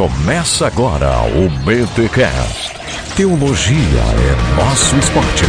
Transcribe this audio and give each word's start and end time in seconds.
Começa 0.00 0.66
agora 0.66 1.10
o 1.24 1.50
BTCast. 1.62 2.72
Teologia 3.14 3.76
é 3.76 4.56
nosso 4.56 4.96
esporte. 4.96 5.44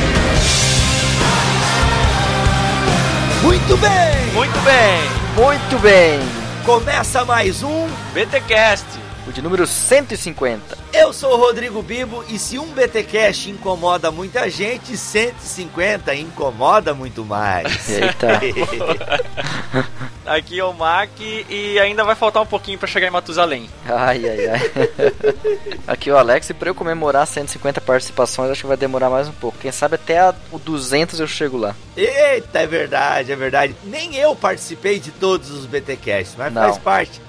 Muito 3.42 3.78
bem! 3.78 4.34
Muito 4.34 4.60
bem! 4.60 5.42
Muito 5.42 5.80
bem! 5.80 6.20
Começa 6.66 7.24
mais 7.24 7.64
um 7.64 7.88
BTcast. 8.14 8.86
O 9.26 9.32
de 9.32 9.42
número 9.42 9.66
150. 9.66 10.81
Eu 10.94 11.14
sou 11.14 11.34
o 11.34 11.38
Rodrigo 11.38 11.82
Bibo 11.82 12.24
e 12.28 12.38
se 12.38 12.60
um 12.60 12.68
BTcast 12.68 13.50
incomoda 13.50 14.12
muita 14.12 14.50
gente, 14.50 14.98
150 14.98 16.14
incomoda 16.16 16.94
muito 16.94 17.24
mais. 17.24 17.88
Eita. 17.90 18.40
Aqui 20.26 20.60
é 20.60 20.64
o 20.64 20.72
Mac 20.74 21.10
e 21.20 21.80
ainda 21.80 22.04
vai 22.04 22.16
faltar 22.16 22.44
um 22.44 22.46
pouquinho 22.46 22.78
pra 22.78 22.88
chegar 22.88 23.08
em 23.08 23.10
Matusalém. 23.10 23.70
Ai, 23.86 24.22
ai, 24.30 24.48
ai. 24.50 24.72
Aqui 25.88 26.10
é 26.10 26.14
o 26.14 26.18
Alex 26.18 26.50
e 26.50 26.54
pra 26.54 26.70
eu 26.70 26.76
comemorar 26.76 27.26
150 27.26 27.82
participações 27.82 28.52
acho 28.52 28.62
que 28.62 28.68
vai 28.68 28.78
demorar 28.78 29.10
mais 29.10 29.28
um 29.28 29.34
pouco. 29.34 29.58
Quem 29.60 29.72
sabe 29.72 29.96
até 29.96 30.20
a- 30.20 30.36
o 30.52 30.60
200 30.60 31.20
eu 31.20 31.28
chego 31.28 31.58
lá. 31.58 31.76
Eita, 31.98 32.60
é 32.60 32.68
verdade, 32.68 33.32
é 33.32 33.36
verdade. 33.36 33.76
Nem 33.84 34.16
eu 34.16 34.36
participei 34.36 35.00
de 35.00 35.12
todos 35.12 35.50
os 35.52 35.66
BTcasts, 35.66 36.36
mas 36.38 36.54
Não. 36.54 36.62
faz 36.64 36.78
parte. 36.78 37.22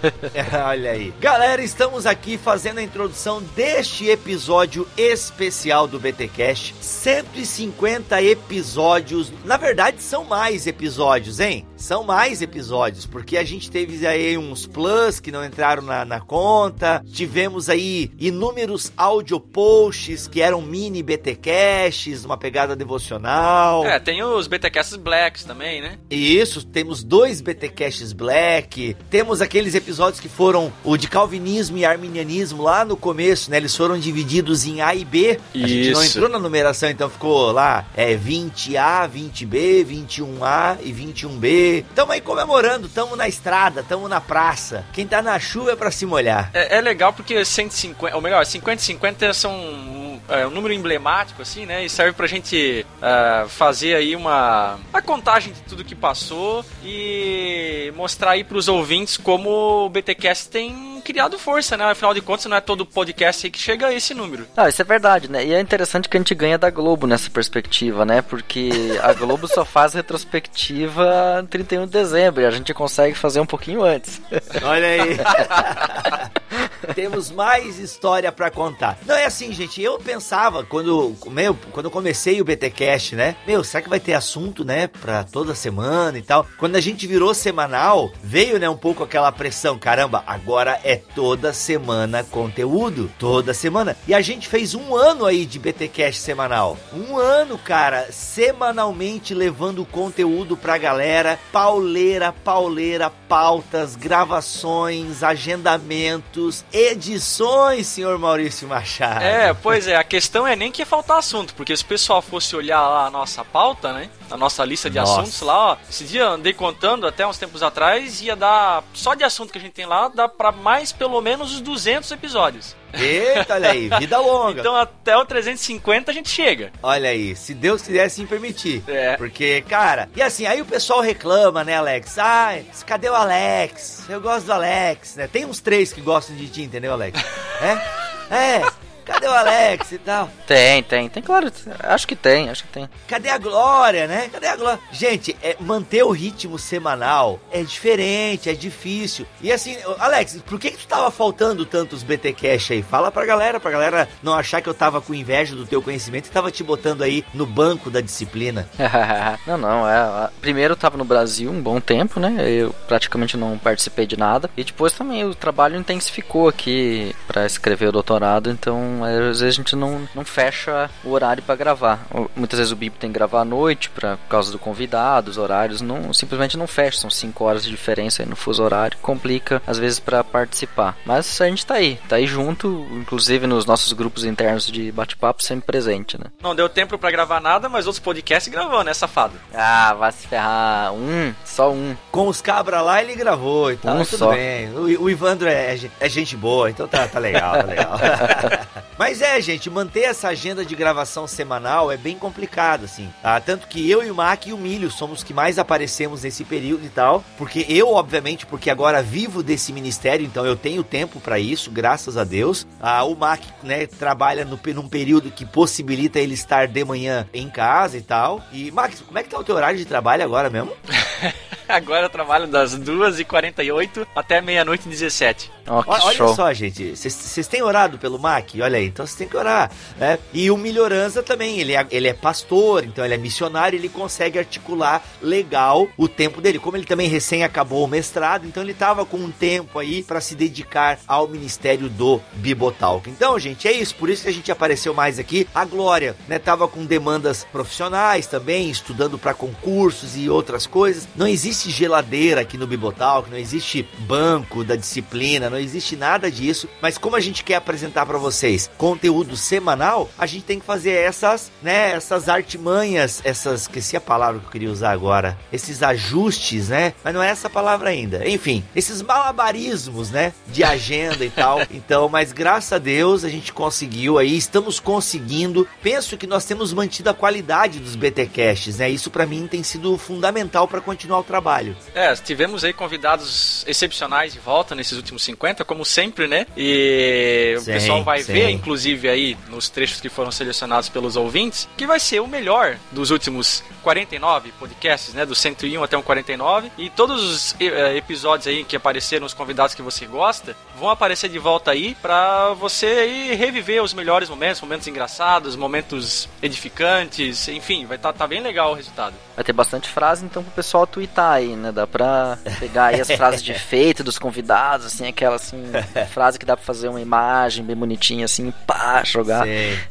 Olha 0.65 0.91
aí. 0.93 1.13
Galera, 1.19 1.63
estamos 1.63 2.07
aqui 2.07 2.39
fazendo 2.39 2.79
a 2.79 2.83
introdução 2.83 3.43
deste 3.55 4.09
episódio 4.09 4.87
especial 4.97 5.87
do 5.87 5.99
BTcast. 6.01 6.75
150 6.81 8.23
episódios. 8.23 9.33
Na 9.45 9.57
verdade, 9.57 10.03
são 10.03 10.25
mais 10.25 10.67
episódios, 10.67 11.41
hein? 11.41 11.67
São 11.83 12.05
mais 12.05 12.41
episódios, 12.41 13.07
porque 13.07 13.37
a 13.37 13.43
gente 13.43 13.69
teve 13.69 14.07
aí 14.07 14.39
uns 14.39 14.69
plus 14.69 15.19
que 15.19 15.33
não 15.33 15.45
entraram 15.45 15.83
na, 15.83 16.05
na 16.05 16.21
conta. 16.21 17.05
Tivemos 17.13 17.69
aí 17.69 18.09
inúmeros 18.21 18.93
audio 18.97 19.41
posts 19.41 20.29
que 20.29 20.41
eram 20.41 20.63
mini 20.63 21.03
BTcasts, 21.03 22.25
uma 22.25 22.37
pegada 22.37 22.77
devocional. 22.77 23.85
É, 23.85 23.99
tem 23.99 24.23
os 24.23 24.47
BTcasts 24.47 24.95
Blacks 24.95 25.43
também, 25.43 25.83
né? 25.83 25.99
Isso, 26.09 26.65
temos 26.65 27.03
dois 27.03 27.41
BTcasts 27.41 28.13
Black, 28.13 28.97
temos 29.11 29.43
aqueles 29.43 29.75
episódios 29.75 30.21
que 30.21 30.29
foram 30.29 30.73
o 30.85 30.97
de 30.97 31.09
calvinismo 31.09 31.79
e 31.79 31.85
arminianismo 31.85 32.63
lá 32.63 32.85
no 32.85 32.97
começo, 32.97 33.51
né? 33.51 33.57
Eles 33.57 33.77
foram 33.77 33.99
divididos 33.99 34.65
em 34.65 34.81
A 34.81 34.95
e 34.95 35.05
B. 35.05 35.41
A 35.53 35.59
gente 35.59 35.91
não 35.91 36.01
Isso. 36.05 36.17
entrou 36.17 36.31
na 36.31 36.39
numeração, 36.39 36.89
então 36.89 37.11
ficou 37.11 37.51
lá 37.51 37.85
é 37.97 38.15
20A, 38.15 39.11
20B, 39.11 39.85
21A 39.85 40.79
e 40.81 40.93
21B. 40.93 41.72
Tamo 41.95 42.13
aí 42.13 42.21
comemorando, 42.21 42.89
tamo 42.89 43.17
na 43.17 43.27
estrada, 43.27 43.83
tamo 43.83 44.09
na 44.09 44.21
praça. 44.21 44.85
Quem 44.93 45.07
tá 45.07 45.23
na 45.23 45.39
chuva 45.39 45.73
é 45.73 45.77
pra 45.77 45.91
se 45.91 46.05
molhar. 46.05 46.51
É, 46.53 46.79
é 46.79 46.81
legal 46.81 47.13
porque 47.13 47.45
150, 47.45 48.15
ou 48.15 48.23
melhor, 48.23 48.45
50 48.45 48.81
e 48.81 48.85
50 48.85 49.35
são 49.35 49.53
um, 49.53 50.21
é, 50.29 50.47
um 50.47 50.51
número 50.51 50.75
emblemático, 50.75 51.43
assim, 51.43 51.65
né? 51.67 51.85
E 51.85 51.89
serve 51.89 52.13
pra 52.13 52.27
gente 52.27 52.85
ah, 53.01 53.47
fazer 53.49 53.95
aí 53.95 54.15
uma 54.15 54.79
a 54.93 55.01
contagem 55.01 55.53
de 55.53 55.63
tudo 55.63 55.85
que 55.85 55.95
passou 55.95 56.65
e 56.85 57.93
mostrar 57.97 58.33
aí 58.33 58.45
pros 58.45 58.69
ouvintes 58.69 59.17
como 59.17 59.87
o 59.87 59.89
BTcast 59.89 60.49
tem 60.49 60.92
criado 61.03 61.39
força, 61.39 61.77
né? 61.77 61.85
Afinal 61.85 62.15
de 62.15 62.21
contas, 62.21 62.47
não 62.47 62.57
é 62.57 62.61
todo 62.61 62.87
podcast 62.87 63.47
aí 63.47 63.51
que 63.51 63.59
chega 63.59 63.89
a 63.89 63.95
esse 63.95 64.15
número. 64.15 64.47
Ah, 64.57 64.69
isso 64.69 64.81
é 64.81 64.85
verdade, 64.85 65.31
né? 65.31 65.45
E 65.45 65.53
é 65.53 65.61
interessante 65.61 66.09
que 66.09 66.17
a 66.17 66.21
gente 66.21 66.35
ganha 66.35 66.57
da 66.57 66.71
Globo 66.71 67.07
nessa 67.07 67.29
perspectiva, 67.29 68.05
né? 68.05 68.23
Porque 68.23 68.71
a 69.03 69.13
Globo 69.13 69.47
só 69.47 69.65
faz 69.65 69.95
retrospectiva 69.95 71.47
31 71.51 71.87
de 71.87 71.93
dezembro 71.93 72.43
e 72.43 72.47
a 72.47 72.51
gente 72.51 72.73
consegue 72.73 73.15
fazer 73.15 73.41
um 73.41 73.47
pouquinho 73.47 73.83
antes. 73.83 74.21
Olha 74.63 74.87
aí. 74.87 75.19
Temos 76.95 77.31
mais 77.31 77.79
história 77.79 78.31
pra 78.33 78.51
contar. 78.51 78.99
Não 79.07 79.15
é 79.15 79.25
assim, 79.25 79.53
gente. 79.53 79.81
Eu 79.81 79.99
pensava 79.99 80.65
quando, 80.65 81.17
meu, 81.31 81.57
quando 81.73 81.87
eu 81.87 81.91
comecei 81.91 82.41
o 82.41 82.45
BTcast, 82.45 83.17
né? 83.17 83.37
Meu, 83.47 83.63
será 83.65 83.83
que 83.83 83.89
vai 83.89 84.01
ter 84.01 84.15
assunto, 84.15 84.65
né, 84.65 84.87
Pra 84.87 85.25
toda 85.25 85.55
semana 85.55 86.19
e 86.19 86.23
tal? 86.23 86.47
Quando 86.59 86.77
a 86.77 86.81
gente 86.81 87.07
virou 87.07 87.35
semanal, 87.35 88.11
veio, 88.23 88.59
né, 88.59 88.69
um 88.69 88.77
pouco 88.77 89.03
aquela 89.03 89.33
pressão, 89.33 89.79
caramba, 89.79 90.23
agora 90.27 90.79
é 90.85 90.97
toda 90.97 91.53
semana 91.53 92.25
conteúdo, 92.25 93.11
toda 93.19 93.55
semana. 93.55 93.97
E 94.07 94.15
a 94.15 94.21
gente 94.21 94.49
fez 94.49 94.75
um 94.75 94.95
ano 94.95 95.25
aí 95.25 95.47
de 95.47 95.59
BTcast 95.59 96.21
semanal. 96.21 96.79
Um 96.93 97.17
ano, 97.17 97.59
cara, 97.59 98.11
semanalmente 98.11 99.35
levando 99.35 99.85
conteúdo 99.85 100.57
pra 100.57 100.79
galera, 100.79 101.39
pauleira, 101.53 102.33
pauleira, 102.33 103.11
pautas, 103.29 103.97
gravações, 103.97 105.23
agendamentos, 105.23 106.65
edições, 106.73 107.87
senhor 107.87 108.19
Maurício 108.19 108.67
Machado. 108.67 109.23
É, 109.23 109.53
pois 109.55 109.87
é, 109.87 109.97
a 109.97 110.05
questão 110.05 110.47
é 110.47 110.57
nem 110.57 110.73
que 110.73 110.83
ia 110.83 110.87
faltar 110.87 111.19
assunto, 111.19 111.55
porque 111.55 111.77
se 111.77 111.83
o 111.83 111.87
pessoal 111.87 112.23
fosse 112.23 112.57
olhar 112.57 112.81
lá 112.81 113.07
a 113.07 113.11
nossa 113.11 113.45
pauta, 113.45 113.93
né? 113.93 114.09
A 114.33 114.37
nossa 114.37 114.65
lista 114.65 114.89
de 114.89 114.99
Nossa. 114.99 115.21
assuntos 115.21 115.41
lá, 115.43 115.73
ó. 115.73 115.77
Esse 115.89 116.05
dia 116.05 116.23
eu 116.23 116.31
andei 116.31 116.53
contando 116.53 117.07
até 117.07 117.27
uns 117.27 117.39
tempos 117.39 117.63
atrás, 117.63 118.21
ia 118.23 118.35
dar. 118.35 118.83
Só 118.95 119.15
de 119.15 119.25
assunto 119.25 119.53
que 119.53 119.59
a 119.59 119.61
gente 119.61 119.73
tem 119.73 119.87
lá, 119.87 120.09
dá 120.09 120.29
pra 120.29 120.51
mais 120.51 120.93
pelo 120.93 121.21
menos 121.21 121.53
os 121.53 121.61
200 121.61 122.11
episódios. 122.11 122.75
Eita, 122.95 123.55
olha 123.55 123.71
aí, 123.71 123.89
vida 123.99 124.19
longa. 124.19 124.61
Então 124.61 124.77
até 124.77 125.17
o 125.17 125.25
350 125.25 126.11
a 126.11 126.15
gente 126.15 126.29
chega. 126.29 126.73
Olha 126.83 127.11
aí, 127.11 127.35
se 127.35 127.55
Deus 127.55 127.83
quiser 127.83 128.05
assim 128.05 128.27
permitir. 128.27 128.83
É. 128.87 129.17
Porque, 129.17 129.63
cara, 129.69 130.09
e 130.15 130.23
assim, 130.23 130.47
aí 130.47 130.61
o 130.61 130.67
pessoal 130.67 131.01
reclama, 131.01 131.65
né, 131.65 131.77
Alex? 131.77 132.19
Ai, 132.19 132.67
cadê 132.87 133.09
o 133.09 133.15
Alex? 133.15 134.05
Eu 134.09 134.21
gosto 134.21 134.47
do 134.47 134.53
Alex, 134.53 135.17
né? 135.17 135.27
Tem 135.27 135.45
uns 135.45 135.61
três 135.61 135.93
que 135.93 136.01
gostam 136.01 136.37
de 136.37 136.49
ti, 136.49 136.63
entendeu, 136.63 136.93
Alex? 136.93 137.19
É? 137.61 138.03
É. 138.35 138.82
Cadê 139.05 139.27
o 139.27 139.33
Alex 139.33 139.93
e 139.93 139.99
tal? 139.99 140.31
Tem, 140.47 140.83
tem, 140.83 141.09
tem, 141.09 141.23
claro. 141.23 141.51
Acho 141.81 142.07
que 142.07 142.17
tem, 142.17 142.49
acho 142.49 142.65
que 142.65 142.73
tem. 142.73 142.89
Cadê 143.07 143.29
a 143.29 143.39
Glória, 143.39 144.07
né? 144.07 144.29
Cadê 144.33 144.47
a 144.47 144.57
Glória? 144.57 144.81
Gente, 144.93 145.37
é, 145.43 145.57
manter 145.61 146.03
o 146.03 146.11
ritmo 146.11 146.59
semanal 146.59 147.41
é 147.51 147.63
diferente, 147.63 148.49
é 148.49 148.55
difícil. 148.55 149.27
E 149.41 149.53
assim, 149.53 149.77
Alex, 149.99 150.39
por 150.47 150.59
que, 150.59 150.71
que 150.71 150.79
tu 150.79 150.87
tava 150.87 151.11
faltando 151.11 151.65
tantos 151.65 152.03
BT 152.03 152.33
Cash 152.33 152.71
aí? 152.71 152.83
Fala 152.83 153.11
pra 153.11 153.27
galera, 153.27 153.59
pra 153.59 153.71
galera 153.71 154.09
não 154.23 154.35
achar 154.35 154.61
que 154.61 154.69
eu 154.69 154.75
tava 154.75 155.01
com 155.01 155.15
inveja 155.15 155.55
do 155.55 155.67
teu 155.67 155.83
conhecimento 155.83 156.27
e 156.27 156.31
tava 156.31 156.51
te 156.51 156.63
botando 156.63 157.03
aí 157.03 157.25
no 157.35 157.47
banco 157.47 157.91
da 157.91 158.01
disciplina. 158.01 158.69
não, 159.47 159.59
não, 159.59 159.89
é. 159.89 160.31
Primeiro 160.41 160.73
eu 160.73 160.77
tava 160.77 160.97
no 160.97 161.05
Brasil 161.05 161.51
um 161.51 161.61
bom 161.61 161.81
tempo, 161.81 162.21
né? 162.21 162.49
Eu 162.49 162.75
praticamente 162.87 163.37
não 163.37 163.59
participei 163.59 164.07
de 164.07 164.17
nada. 164.17 164.51
E 164.57 164.65
depois 164.65 164.93
também 164.93 165.25
o 165.25 165.35
trabalho 165.35 165.77
intensificou 165.77 166.49
aqui 166.49 167.15
pra 167.27 167.47
escrever 167.47 167.89
o 167.89 167.93
doutorado, 167.93 168.51
então 168.51 168.92
é, 169.07 169.31
às 169.31 169.41
vezes 169.41 169.55
a 169.55 169.63
gente 169.63 169.77
não, 169.77 170.09
não 170.15 170.25
fecha 170.25 170.91
o 171.05 171.11
horário 171.11 171.43
pra 171.43 171.57
gravar. 171.57 172.01
Muitas 172.35 172.59
vezes 172.59 172.73
o 172.73 172.77
Bibo 172.77 172.97
tem 172.99 173.11
que 173.11 173.19
gravar 173.19 173.41
à 173.41 173.45
noite 173.45 173.91
pra, 173.91 174.17
por 174.17 174.29
causa 174.29 174.51
do 174.53 174.59
convidado, 174.59 175.31
os 175.31 175.39
horários 175.39 175.81
não 175.81 176.13
simplesmente 176.13 176.57
não 176.57 176.67
fecham, 176.67 177.03
são 177.03 177.11
5 177.11 177.45
horas 177.45 177.65
de 177.65 177.71
diferença 177.71 178.23
aí 178.23 178.29
no 178.29 178.37
fuso 178.37 178.63
horário, 178.63 178.99
complica 179.01 179.63
às 179.67 179.79
vezes 179.79 179.99
pra 179.99 180.23
participar. 180.25 180.97
Mas 181.05 181.41
a 181.41 181.47
gente 181.49 181.65
tá 181.67 181.75
aí, 181.75 181.99
tá 182.09 182.17
aí 182.17 182.27
junto, 182.27 182.87
inclusive 182.93 183.47
nos 183.47 183.65
nossos 183.67 183.93
grupos 183.93 184.25
internos 184.25 184.67
de 184.67 184.91
bate-papo 184.93 185.43
sempre 185.43 185.67
presente, 185.67 186.19
né? 186.19 186.27
Não 186.43 186.55
deu 186.55 186.69
tempo 186.69 186.99
pra 186.99 187.11
gravar 187.11 187.41
nada, 187.41 187.69
mas 187.69 187.87
outros 187.87 188.01
podcasts 188.03 188.53
gravou, 188.53 188.83
né, 188.85 188.93
safado? 188.95 189.35
Ah, 189.55 189.95
vai 189.95 190.13
se 190.13 190.27
ferrar. 190.27 190.93
Um, 190.93 191.33
só 191.45 191.71
um. 191.73 191.97
Com 192.11 192.29
os 192.29 192.41
cabras 192.41 192.85
lá 192.85 193.03
ele 193.03 193.15
gravou 193.15 193.73
e 193.73 193.77
tal, 193.77 193.97
Um 193.97 194.05
tudo 194.05 194.19
só. 194.19 194.31
bem. 194.33 194.71
O, 194.71 195.03
o 195.05 195.11
Ivandro 195.11 195.49
é, 195.49 195.75
é, 195.75 195.81
é 196.01 196.09
gente 196.09 196.37
boa, 196.37 196.71
então 196.71 196.87
tá, 196.89 197.07
tá 197.09 197.19
legal, 197.19 197.53
tá 197.55 197.63
legal. 197.63 197.93
mas 198.99 199.23
é, 199.23 199.41
gente, 199.41 199.71
manter 199.71 200.03
essa 200.03 200.29
agenda 200.29 200.65
de 200.65 200.75
gravação 200.77 201.27
semanal 201.27 201.91
é 201.91 201.97
bem 201.97 202.19
complicado, 202.19 202.85
assim. 202.85 203.09
Tá? 203.23 203.41
Tanto 203.41 203.67
que 203.67 203.91
eu 203.91 204.03
e 204.03 204.11
o 204.11 204.15
Mac 204.15 204.47
e 204.47 204.53
o 204.53 204.59
Milho 204.59 204.91
somos 204.91 205.13
os 205.13 205.25
que 205.25 205.35
mais 205.35 205.59
aparecemos 205.59 206.23
nesse 206.23 206.45
período 206.45 206.85
e 206.85 206.89
tal. 206.89 207.25
Porque 207.39 207.65
eu, 207.69 207.93
obviamente, 207.93 208.47
porque 208.47 208.71
agora 208.71 209.03
vivo 209.03 209.43
desse 209.43 209.73
ministério, 209.73 210.27
então 210.27 210.45
eu 210.45 210.57
tenho 210.57 210.83
tempo 210.83 211.21
pra 211.21 211.39
isso, 211.39 211.71
graças 211.71 212.17
a 212.17 212.25
Deus. 212.25 212.67
Ah, 212.81 213.05
o 213.05 213.15
Mac, 213.15 213.41
né, 213.63 213.87
trabalha 213.87 214.45
no, 214.45 214.59
num 214.75 214.89
período 214.89 215.31
que 215.31 215.47
possibilita 215.47 216.19
ele 216.19 216.35
estar 216.35 216.67
de 216.67 216.85
manhã 216.85 217.29
em 217.33 217.49
casa 217.49 217.97
e 217.97 218.03
tal. 218.03 218.43
E, 218.53 218.71
Max, 218.71 219.01
como 219.01 219.19
é 219.19 219.23
que 219.23 219.29
tá 219.29 219.39
o 219.39 219.45
teu 219.45 219.55
horário 219.55 219.79
de 219.79 219.85
trabalho 219.85 220.25
agora 220.25 220.51
mesmo? 220.51 220.73
Agora 221.69 222.05
eu 222.05 222.11
trabalho 222.11 222.47
das 222.47 222.79
2h48 222.79 224.07
até 224.15 224.43
meia-noite 224.43 224.87
e 224.87 224.91
17. 224.91 225.51
Ó, 225.67 225.83
que 225.83 225.91
Olha, 225.91 226.05
olha 226.05 226.17
show. 226.17 226.35
só, 226.35 226.53
gente, 226.53 226.95
vocês 226.95 227.47
têm 227.47 227.63
orado 227.63 227.99
pelo 227.99 228.19
Mac? 228.19 228.51
Olha 228.61 228.72
aí, 228.77 228.87
então 228.87 229.07
vocês 229.07 229.17
têm 229.17 229.29
que 229.29 229.37
orar, 229.37 229.71
né? 229.97 230.19
E 230.33 230.51
o 230.51 230.57
Melhorança 230.57 231.23
também, 231.23 231.61
ele 231.61 231.75
é, 231.75 231.87
ele 231.91 232.09
é 232.09 232.13
pastor, 232.13 232.85
então 232.85 233.05
ele 233.05 233.15
é 233.15 233.19
missionário, 233.19 233.79
ele 233.79 233.89
consegue 233.89 234.39
articular 234.39 235.03
legal 235.21 235.89
o 235.97 236.09
tempo 236.09 236.41
dele. 236.41 236.59
Como 236.59 236.77
ele 236.77 236.85
também 236.85 237.09
recém 237.09 237.45
acabou 237.45 237.85
o 237.85 237.89
mestrado, 237.89 238.47
então 238.47 238.63
ele 238.63 238.75
tava 238.75 239.05
com 239.05 239.17
um 239.17 239.31
tempo 239.31 239.79
aí 239.79 240.03
para 240.03 240.21
se 240.21 240.35
dedicar 240.35 240.99
ao 241.07 241.29
ministério 241.29 241.89
do 241.89 242.21
Bibotalk. 242.35 243.09
Então, 243.09 243.39
gente, 243.39 243.69
é 243.69 243.73
isso, 243.73 243.95
por 243.95 244.11
isso 244.11 244.25
que 244.25 244.29
a 244.29 244.33
gente 244.33 244.51
apareceu 244.51 244.93
mais 244.93 245.19
aqui. 245.19 245.47
A 245.55 245.65
Glória, 245.65 246.17
né, 246.29 246.39
tava 246.39 246.67
com 246.67 246.85
demandas 246.85 247.45
profissionais 247.45 248.27
também, 248.27 248.71
estudando 248.71 249.19
para 249.19 249.33
concursos 249.33 250.17
e 250.17 250.29
outras 250.29 250.67
coisas. 250.67 251.09
Não 251.17 251.27
existe 251.27 251.63
existe 251.63 251.71
geladeira 251.71 252.41
aqui 252.41 252.57
no 252.57 252.67
Bibotalk, 252.67 253.31
não 253.31 253.37
existe 253.37 253.87
banco 254.01 254.65
da 254.65 254.75
disciplina, 254.75 255.51
não 255.51 255.59
existe 255.59 255.97
nada 255.97 256.31
disso. 256.31 256.69
Mas 256.81 256.99
como 256.99 257.15
a 257.15 257.21
gente 257.21 257.45
quer 257.45 257.57
apresentar 257.57 258.07
para 258.07 258.19
vocês 258.19 258.62
conteúdo 258.77 259.37
semanal, 259.37 260.11
a 260.19 260.27
gente 260.27 260.45
tem 260.45 260.59
que 260.59 260.67
fazer 260.67 260.93
essas, 260.93 261.51
né, 261.63 261.93
essas 261.93 262.29
artimanhas, 262.29 263.21
essas, 263.25 263.63
esqueci 263.63 263.97
a 263.97 264.01
palavra 264.01 264.41
que 264.41 264.47
eu 264.47 264.51
queria 264.51 264.71
usar 264.71 264.93
agora, 264.93 265.39
esses 265.53 265.83
ajustes, 265.83 266.69
né? 266.69 266.95
Mas 267.03 267.15
não 267.15 267.23
é 267.23 267.29
essa 267.29 267.49
palavra 267.49 267.91
ainda. 267.91 268.29
Enfim, 268.29 268.65
esses 268.75 269.03
malabarismos, 269.03 270.11
né, 270.11 270.33
de 270.49 270.63
agenda 270.63 271.25
e 271.25 271.31
tal. 271.31 271.61
Então, 271.73 272.09
mas 272.09 272.33
graças 272.33 272.73
a 272.73 272.79
Deus 272.79 273.25
a 273.25 273.29
gente 273.29 273.53
conseguiu 273.53 274.19
aí, 274.19 274.37
estamos 274.37 274.79
conseguindo. 274.79 275.67
Penso 275.83 276.17
que 276.17 276.27
nós 276.27 276.45
temos 276.45 276.73
mantido 276.73 277.09
a 277.09 277.15
qualidade 277.15 277.81
dos 277.81 277.97
BTcasts, 277.97 278.79
né? 278.79 278.91
Isso 278.91 279.11
para 279.11 279.27
mim 279.27 279.47
tem 279.47 279.63
sido 279.63 279.97
fundamental 279.97 280.69
para 280.69 280.81
continuar 280.81 281.21
o 281.21 281.25
trabalho. 281.25 281.77
É, 281.95 282.15
tivemos 282.15 282.63
aí 282.63 282.73
convidados 282.73 283.65
excepcionais 283.67 284.33
de 284.33 284.39
volta 284.39 284.75
nesses 284.75 284.97
últimos 284.97 285.23
50, 285.23 285.65
como 285.65 285.85
sempre, 285.85 286.27
né? 286.27 286.47
E 286.57 287.55
sim, 287.59 287.63
o 287.63 287.75
pessoal 287.75 288.05
vai 288.05 288.23
sim. 288.23 288.33
ver, 288.33 288.51
inclusive 288.53 289.09
aí 289.09 289.37
nos 289.49 289.69
trechos 289.69 290.01
que 290.01 290.09
foram 290.09 290.31
selecionados 290.31 290.89
pelos 290.89 291.17
ouvintes, 291.17 291.69
que 291.77 291.87
vai 291.87 292.01
ser 292.01 292.21
o 292.21 292.27
melhor 292.27 292.77
dos 292.91 293.11
últimos 293.11 293.63
49 293.83 294.53
podcasts, 294.59 295.15
né? 295.15 295.27
Do 295.27 295.35
101 295.35 295.83
até 295.83 295.97
o 295.97 296.03
49. 296.03 296.71
E 296.79 296.91
todos 296.91 297.23
os 297.23 297.57
eh, 297.61 297.97
episódios 297.97 298.47
aí 298.47 298.65
que 298.65 298.77
apareceram, 298.77 299.27
os 299.27 299.35
convidados 299.35 299.75
que 299.75 299.83
você 299.83 300.07
gosta, 300.07 300.57
vão 300.79 300.91
aparecer 300.91 301.29
de 301.29 301.39
volta 301.39 301.71
aí 301.71 301.95
para 302.01 302.51
você 302.55 302.87
aí 302.87 303.35
reviver 303.35 303.83
os 303.83 303.93
melhores 303.93 304.29
momentos, 304.29 304.61
momentos 304.61 304.87
engraçados, 304.87 305.57
momentos 305.57 306.29
edificantes, 306.43 307.49
enfim, 307.49 307.87
vai 307.87 307.97
estar 307.97 308.13
tá, 308.13 308.21
tá 308.21 308.27
bem 308.27 308.41
legal 308.41 308.73
o 308.73 308.75
resultado. 308.75 309.15
Vai 309.35 309.45
ter 309.45 309.53
bastante 309.53 309.89
frase 309.89 310.25
então 310.25 310.43
pro 310.43 310.53
pessoal 310.53 310.87
twittar 310.87 311.33
aí, 311.33 311.57
né? 311.57 311.73
Dá 311.73 311.87
pra 311.87 312.39
pegar 312.59 312.87
aí 312.87 313.01
as 313.01 313.11
frases 313.13 313.43
de 313.43 313.53
efeito 313.53 314.05
dos 314.05 314.19
convidados, 314.19 314.87
assim, 314.87 315.07
aquela 315.07 315.37
assim, 315.37 315.65
frase 316.11 316.39
que 316.39 316.47
dá 316.47 316.57
pra 316.57 316.65
fazer 316.65 316.89
uma 316.89 317.01
imagem 317.01 317.65
bem 317.65 317.77
bonitinha, 317.77 318.25
assim, 318.25 318.42
pá, 318.51 319.03
jogar. 319.05 319.47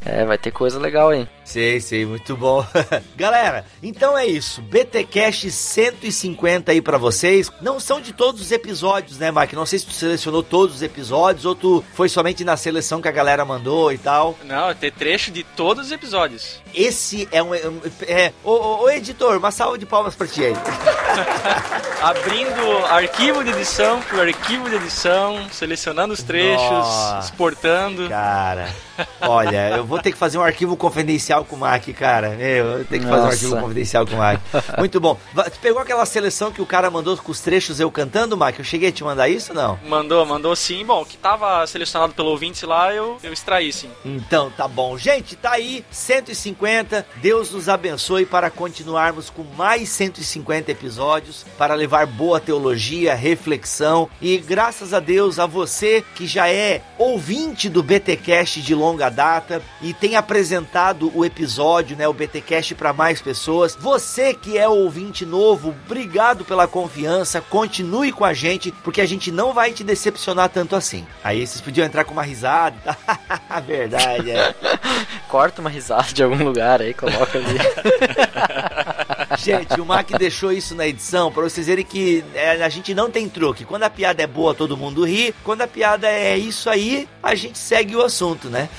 É, 0.06 0.26
vai 0.26 0.38
ter 0.38 0.52
coisa 0.52 0.80
legal 0.80 1.10
aí. 1.10 1.28
Sei, 1.44 1.80
sei, 1.80 2.06
muito 2.06 2.36
bom. 2.38 2.66
Galera, 3.16 3.66
então 3.82 4.18
é 4.18 4.26
isso. 4.26 4.62
BTcast 4.62 5.52
150 5.52 6.72
aí 6.72 6.82
para 6.82 6.98
vocês. 6.98 7.52
Não 7.62 7.80
são 7.80 8.00
de 8.00 8.14
todos 8.14 8.42
os 8.42 8.52
episódios, 8.52 9.18
né, 9.18 9.32
Mike? 9.32 9.56
Não 9.56 9.66
sei 9.66 9.80
se 9.80 9.86
tu 9.86 9.94
selecionou 9.94 10.44
todos 10.44 10.76
os 10.76 10.82
episódios 10.82 11.46
ou 11.46 11.56
tu 11.56 11.84
foi 11.94 12.08
somente 12.10 12.44
na 12.44 12.56
seleção 12.56 13.02
que 13.02 13.08
a 13.08 13.12
galera 13.12 13.44
mandou 13.44 13.92
e 13.92 13.98
tal. 13.98 14.38
Não, 14.44 14.74
tem 14.74 14.92
trecho 14.92 15.32
de 15.32 15.44
todos 15.44 15.88
os 15.88 15.92
episódios. 15.92 16.62
Esse 16.74 17.28
é 17.32 17.42
um. 17.44 17.54
É, 17.54 18.32
ô, 18.44 18.52
ô, 18.52 18.84
ô 18.84 18.90
editor, 18.90 19.38
uma 19.38 19.52
salva 19.52 19.78
de 19.78 19.86
palmas 19.86 20.16
pra 20.16 20.28
ti 20.28 20.46
aí. 20.46 20.54
Abrindo 22.02 22.86
arquivo 22.86 23.44
de 23.44 23.52
edição 23.52 24.02
por 24.04 24.20
arquivo 24.20 24.70
de 24.70 24.76
edição, 24.76 25.48
selecionando 25.52 26.14
os 26.14 26.24
trechos, 26.24 26.70
Nossa, 26.70 27.28
exportando. 27.28 28.10
Cara, 28.10 28.74
olha, 29.22 29.78
eu 29.78 29.86
vou 29.86 30.00
ter 30.00 30.12
que 30.12 30.18
fazer 30.18 30.38
um 30.38 30.42
arquivo 30.42 30.76
confidencial 30.76 31.46
com 31.46 31.56
o 31.56 31.60
Mac, 31.60 31.88
cara. 31.90 32.30
Meu, 32.32 32.66
eu 32.80 32.86
tenho 32.86 33.04
que 33.04 33.10
Nossa. 33.10 33.24
fazer 33.24 33.28
um 33.28 33.32
arquivo 33.32 33.62
confidencial 33.62 34.06
com 34.06 34.16
o 34.16 34.18
Mac. 34.18 34.40
Muito 34.78 35.00
bom. 35.00 35.18
Tu 35.36 35.60
pegou 35.60 35.82
aquela 35.82 36.06
seleção 36.06 36.52
que 36.52 36.62
o 36.62 36.66
cara 36.66 36.90
mandou 36.90 37.16
com 37.18 37.32
os 37.32 37.40
trechos 37.42 37.80
eu 37.80 37.92
cantando, 37.92 38.38
Mac? 38.38 38.58
Eu 38.58 38.66
cheguei 38.66 38.90
a 38.90 38.92
te 38.92 39.04
mandar 39.04 39.30
isso 39.30 39.54
não? 39.54 39.80
Mandou, 39.86 40.26
mandou 40.26 40.56
sim. 40.56 40.86
Bom, 40.86 41.04
que 41.06 41.18
tava 41.18 41.66
selecionado 41.68 42.14
pelo 42.14 42.30
ouvinte 42.30 42.66
lá, 42.66 42.94
eu, 42.94 43.18
eu 43.24 43.34
extraí 43.34 43.72
sim. 43.72 43.90
Então, 44.04 44.52
tá 44.52 44.68
bom. 44.68 44.98
Gente, 44.98 45.36
tá 45.36 45.52
aí, 45.52 45.86
150. 45.92 47.06
Deus 47.18 47.52
nos 47.52 47.70
abençoe 47.70 48.26
para 48.26 48.50
continuarmos 48.50 49.30
com 49.30 49.44
mais 49.56 49.90
150 49.90 50.72
episódios, 50.72 51.46
para 51.58 51.74
levar 51.74 52.06
boa 52.06 52.40
teologia, 52.40 53.14
reflexão 53.14 54.10
e 54.22 54.38
graças 54.38 54.94
a 54.94 55.00
Deus 55.00 55.40
a 55.40 55.46
você 55.46 56.04
que 56.16 56.28
já 56.28 56.50
é 56.50 56.82
ouvinte 56.98 57.70
do 57.70 57.82
BTcast 57.84 58.62
de 58.62 58.76
longa 58.92 59.10
data 59.10 59.62
e 59.82 59.94
tem 59.94 60.16
apresentado 60.16 61.12
o 61.16 61.24
episódio, 61.24 61.96
né, 61.96 62.08
o 62.08 62.14
BTcast 62.14 62.76
para 62.76 62.92
mais 62.92 63.22
pessoas. 63.22 63.76
Você 63.80 64.34
que 64.34 64.58
é 64.58 64.68
ouvinte 64.68 65.26
novo, 65.26 65.74
obrigado 65.86 66.44
pela 66.44 66.68
confiança. 66.68 67.42
Continue 67.42 68.12
com 68.12 68.26
a 68.26 68.34
gente, 68.34 68.72
porque 68.84 69.00
a 69.00 69.06
gente 69.06 69.32
não 69.32 69.54
vai 69.54 69.72
te 69.72 69.84
decepcionar 69.84 70.50
tanto 70.50 70.76
assim. 70.76 71.08
Aí 71.24 71.46
vocês 71.46 71.62
podiam 71.62 71.86
entrar 71.86 72.04
com 72.04 72.12
uma 72.12 72.24
risada. 72.24 72.98
Verdade, 73.66 74.32
é. 74.32 74.54
Corta 75.30 75.62
uma 75.62 75.70
risada 75.70 76.12
de 76.14 76.22
algum 76.22 76.44
lugar 76.44 76.82
aí, 76.82 76.94
coloca 76.94 77.38
ali. 77.38 77.58
gente, 79.38 79.80
o 79.80 79.86
Mac 79.86 80.10
deixou 80.18 80.52
isso 80.52 80.76
na 80.76 80.88
edição 80.88 81.32
para 81.32 81.44
vocês 81.44 81.68
verem 81.68 81.86
que 81.86 82.24
é, 82.34 82.64
a 82.64 82.70
gente 82.70 82.94
não 82.94 83.10
tem 83.10 83.28
truque. 83.30 83.66
Quando 83.66 83.84
a 83.84 83.90
piada 83.90 84.22
é 84.22 84.28
boa, 84.28 84.54
todo 84.54 84.78
mundo 84.78 85.06
ri. 85.06 85.34
Quando 85.44 85.62
a 85.62 85.68
piada 85.68 86.08
é 86.08 86.38
isso 86.38 86.70
aí, 86.70 87.08
a 87.22 87.36
gente 87.36 87.58
segue 87.58 87.96
o 87.96 88.02
assunto, 88.02 88.50
né? 88.50 88.70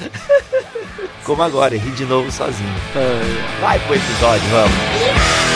Como 1.25 1.43
agora, 1.43 1.77
ri 1.77 1.91
de 1.91 2.05
novo 2.05 2.31
sozinho. 2.31 2.75
Vai 3.61 3.79
pro 3.81 3.95
episódio, 3.95 4.49
vamos. 4.51 5.52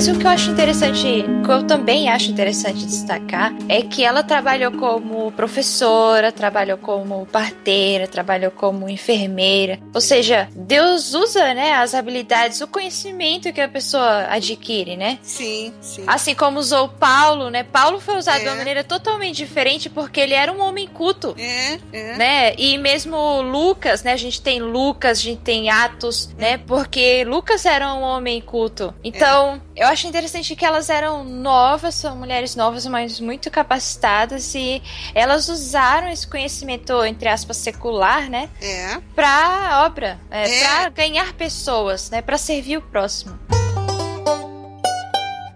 Mas 0.00 0.08
o 0.08 0.18
que 0.18 0.26
eu 0.26 0.30
acho 0.30 0.50
interessante, 0.50 1.26
o 1.28 1.44
que 1.44 1.52
eu 1.52 1.62
também 1.66 2.08
acho 2.08 2.30
interessante 2.30 2.86
destacar, 2.86 3.54
é 3.68 3.82
que 3.82 4.02
ela 4.02 4.22
trabalhou 4.22 4.72
como 4.72 5.30
professora, 5.32 6.32
trabalhou 6.32 6.78
como 6.78 7.26
parteira, 7.26 8.08
trabalhou 8.08 8.50
como 8.50 8.88
enfermeira. 8.88 9.78
Ou 9.92 10.00
seja, 10.00 10.48
Deus 10.56 11.12
usa, 11.12 11.52
né, 11.52 11.74
as 11.74 11.92
habilidades, 11.92 12.62
o 12.62 12.66
conhecimento 12.66 13.52
que 13.52 13.60
a 13.60 13.68
pessoa 13.68 14.26
adquire, 14.30 14.96
né? 14.96 15.18
Sim, 15.20 15.74
sim. 15.82 16.04
Assim 16.06 16.34
como 16.34 16.58
usou 16.58 16.88
Paulo, 16.88 17.50
né? 17.50 17.62
Paulo 17.62 18.00
foi 18.00 18.16
usado 18.16 18.38
é. 18.38 18.44
de 18.44 18.48
uma 18.48 18.56
maneira 18.56 18.82
totalmente 18.82 19.36
diferente 19.36 19.90
porque 19.90 20.18
ele 20.18 20.32
era 20.32 20.50
um 20.50 20.62
homem 20.62 20.88
culto. 20.88 21.34
É, 21.36 21.78
é. 21.92 22.16
Né? 22.16 22.54
E 22.56 22.78
mesmo 22.78 23.42
Lucas, 23.42 24.02
né? 24.02 24.14
A 24.14 24.16
gente 24.16 24.40
tem 24.40 24.62
Lucas, 24.62 25.18
a 25.18 25.20
gente 25.20 25.42
tem 25.42 25.68
Atos, 25.68 26.30
né? 26.38 26.56
Porque 26.56 27.22
Lucas 27.24 27.66
era 27.66 27.92
um 27.92 28.00
homem 28.00 28.40
culto. 28.40 28.94
Então, 29.04 29.60
eu 29.80 29.86
acho 29.86 30.06
interessante 30.06 30.54
que 30.54 30.62
elas 30.62 30.90
eram 30.90 31.24
novas, 31.24 31.94
são 31.94 32.14
mulheres 32.14 32.54
novas, 32.54 32.84
mas 32.84 33.18
muito 33.18 33.50
capacitadas 33.50 34.54
e 34.54 34.82
elas 35.14 35.48
usaram 35.48 36.08
esse 36.10 36.26
conhecimento, 36.26 37.02
entre 37.02 37.30
aspas, 37.30 37.56
secular, 37.56 38.28
né? 38.28 38.50
É. 38.60 39.00
Pra 39.14 39.84
obra, 39.86 40.20
é, 40.30 40.54
é. 40.54 40.60
pra 40.60 40.88
ganhar 40.90 41.32
pessoas, 41.32 42.10
né? 42.10 42.20
Pra 42.20 42.36
servir 42.36 42.76
o 42.76 42.82
próximo. 42.82 43.38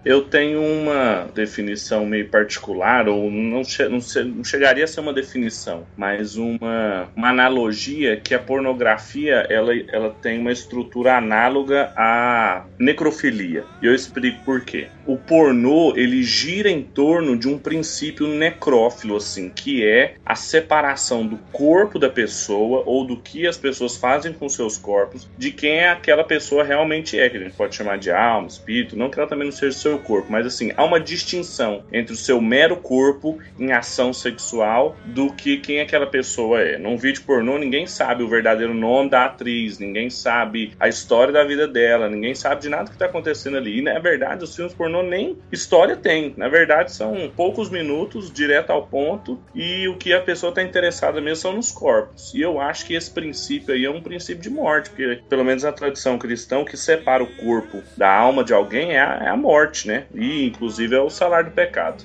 Eu 0.05 0.21
tenho 0.21 0.61
uma 0.61 1.27
definição 1.33 2.05
meio 2.05 2.29
particular, 2.29 3.09
ou 3.09 3.31
não, 3.31 3.63
che 3.63 3.89
não, 3.89 3.97
não, 4.25 4.43
chegaria 4.43 4.83
a 4.83 4.87
ser 4.87 4.99
uma 4.99 5.11
definição, 5.11 5.87
mas 5.97 6.35
uma, 6.35 7.09
uma 7.15 7.29
analogia 7.29 8.15
que 8.15 8.35
a 8.35 8.39
pornografia 8.39 9.47
ela, 9.49 9.71
ela 9.91 10.11
tem 10.21 10.39
uma 10.39 10.51
estrutura 10.51 11.17
análoga 11.17 11.91
à 11.97 12.67
necrofilia. 12.79 13.65
E 13.81 13.87
eu 13.87 13.95
explico 13.95 14.45
por 14.45 14.61
quê. 14.61 14.89
O 15.05 15.17
pornô 15.17 15.93
ele 15.95 16.23
gira 16.23 16.69
em 16.69 16.81
torno 16.81 17.37
de 17.37 17.47
um 17.47 17.59
princípio 17.59 18.27
necrófilo, 18.27 19.17
assim, 19.17 19.49
que 19.49 19.85
é 19.85 20.15
a 20.25 20.35
separação 20.35 21.25
do 21.25 21.37
corpo 21.51 21.99
da 21.99 22.09
pessoa 22.09 22.83
ou 22.85 23.05
do 23.05 23.17
que 23.17 23.45
as 23.45 23.57
pessoas 23.57 23.95
fazem 23.95 24.33
com 24.33 24.49
seus 24.49 24.77
corpos 24.77 25.27
de 25.37 25.51
quem 25.51 25.79
é 25.79 25.89
aquela 25.89 26.23
pessoa 26.23 26.63
realmente 26.63 27.19
é, 27.19 27.29
que 27.29 27.37
a 27.37 27.39
gente 27.39 27.55
pode 27.55 27.75
chamar 27.75 27.97
de 27.97 28.11
alma, 28.11 28.47
espírito, 28.47 28.97
não 28.97 29.09
que 29.09 29.19
ela 29.19 29.27
também 29.27 29.45
não 29.45 29.51
seja 29.51 29.77
seu 29.77 29.99
corpo, 29.99 30.31
mas 30.31 30.45
assim, 30.45 30.71
há 30.75 30.83
uma 30.83 30.99
distinção 30.99 31.83
entre 31.91 32.13
o 32.13 32.17
seu 32.17 32.41
mero 32.41 32.77
corpo 32.77 33.37
em 33.59 33.71
ação 33.71 34.11
sexual 34.13 34.95
do 35.05 35.31
que 35.31 35.57
quem 35.57 35.81
aquela 35.81 36.07
pessoa 36.07 36.61
é. 36.61 36.77
Num 36.77 36.97
vídeo 36.97 37.23
pornô, 37.23 37.57
ninguém 37.57 37.85
sabe 37.85 38.23
o 38.23 38.27
verdadeiro 38.27 38.73
nome 38.73 39.09
da 39.09 39.25
atriz, 39.25 39.77
ninguém 39.77 40.09
sabe 40.09 40.73
a 40.79 40.87
história 40.87 41.33
da 41.33 41.43
vida 41.43 41.67
dela, 41.67 42.09
ninguém 42.09 42.33
sabe 42.33 42.61
de 42.61 42.69
nada 42.69 42.85
que 42.85 42.95
está 42.95 43.05
acontecendo 43.05 43.57
ali. 43.57 43.79
E 43.79 43.81
na 43.81 43.99
verdade, 43.99 44.43
os 44.43 44.55
filmes 44.55 44.73
pornô 44.73 44.94
nem 45.03 45.37
história 45.51 45.95
tem. 45.95 46.33
Na 46.37 46.47
verdade, 46.47 46.91
são 46.91 47.31
poucos 47.35 47.69
minutos, 47.69 48.31
direto 48.31 48.71
ao 48.71 48.85
ponto, 48.85 49.39
e 49.53 49.87
o 49.87 49.97
que 49.97 50.13
a 50.13 50.21
pessoa 50.21 50.49
está 50.49 50.61
interessada 50.61 51.21
mesmo 51.21 51.41
são 51.41 51.53
nos 51.53 51.71
corpos. 51.71 52.33
E 52.33 52.41
eu 52.41 52.59
acho 52.59 52.85
que 52.85 52.95
esse 52.95 53.11
princípio 53.11 53.73
aí 53.73 53.85
é 53.85 53.89
um 53.89 54.01
princípio 54.01 54.41
de 54.41 54.49
morte, 54.49 54.89
porque 54.89 55.21
pelo 55.29 55.43
menos 55.43 55.63
a 55.63 55.71
tradição 55.71 56.17
cristã, 56.17 56.59
o 56.59 56.65
que 56.65 56.77
separa 56.77 57.23
o 57.23 57.35
corpo 57.35 57.81
da 57.95 58.13
alma 58.13 58.43
de 58.43 58.53
alguém 58.53 58.93
é 58.93 58.99
a, 58.99 59.19
é 59.23 59.27
a 59.27 59.37
morte 59.37 59.85
né? 59.85 60.05
E 60.13 60.45
inclusive 60.45 60.95
é 60.95 60.99
o 60.99 61.09
salário 61.09 61.49
do 61.49 61.53
pecado. 61.53 62.03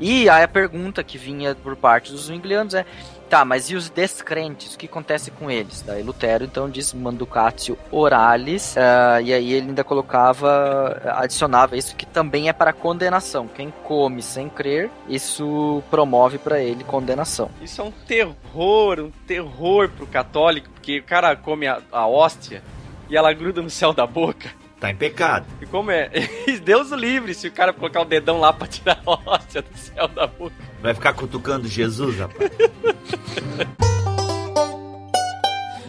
E 0.00 0.28
aí 0.28 0.42
a 0.42 0.48
pergunta 0.48 1.04
que 1.04 1.16
vinha 1.16 1.54
por 1.54 1.76
parte 1.76 2.10
dos 2.10 2.28
inglianos 2.28 2.74
é 2.74 2.84
Tá, 3.32 3.46
mas 3.46 3.70
e 3.70 3.74
os 3.74 3.88
descrentes? 3.88 4.74
O 4.74 4.78
que 4.78 4.84
acontece 4.84 5.30
com 5.30 5.50
eles? 5.50 5.80
Daí 5.80 6.02
Lutero 6.02 6.44
então 6.44 6.68
diz 6.68 6.92
manducatio 6.92 7.78
oralis, 7.90 8.76
uh, 8.76 9.22
e 9.24 9.32
aí 9.32 9.54
ele 9.54 9.68
ainda 9.68 9.82
colocava, 9.82 11.00
adicionava 11.14 11.74
isso 11.74 11.96
que 11.96 12.04
também 12.04 12.50
é 12.50 12.52
para 12.52 12.74
condenação. 12.74 13.48
Quem 13.48 13.72
come 13.84 14.20
sem 14.20 14.50
crer, 14.50 14.90
isso 15.08 15.82
promove 15.90 16.36
para 16.36 16.60
ele 16.60 16.84
condenação. 16.84 17.50
Isso 17.62 17.80
é 17.80 17.84
um 17.84 17.90
terror, 17.90 19.00
um 19.00 19.10
terror 19.26 19.88
pro 19.88 20.06
católico, 20.06 20.68
porque 20.68 20.98
o 20.98 21.02
cara 21.02 21.34
come 21.34 21.66
a, 21.66 21.80
a 21.90 22.06
hóstia 22.06 22.62
e 23.08 23.16
ela 23.16 23.32
gruda 23.32 23.62
no 23.62 23.70
céu 23.70 23.94
da 23.94 24.06
boca. 24.06 24.50
Tá 24.82 24.90
em 24.90 24.96
pecado. 24.96 25.46
E 25.60 25.66
como 25.66 25.92
é? 25.92 26.10
Deus 26.64 26.90
o 26.90 26.96
livre 26.96 27.32
se 27.34 27.46
o 27.46 27.52
cara 27.52 27.72
colocar 27.72 28.00
o 28.00 28.04
dedão 28.04 28.40
lá 28.40 28.52
pra 28.52 28.66
tirar 28.66 29.00
a 29.06 29.12
hóstia 29.12 29.62
do 29.62 29.78
céu 29.78 30.08
da 30.08 30.26
boca. 30.26 30.56
Vai 30.82 30.92
ficar 30.92 31.12
cutucando 31.12 31.68
Jesus, 31.68 32.18
rapaz. 32.18 32.50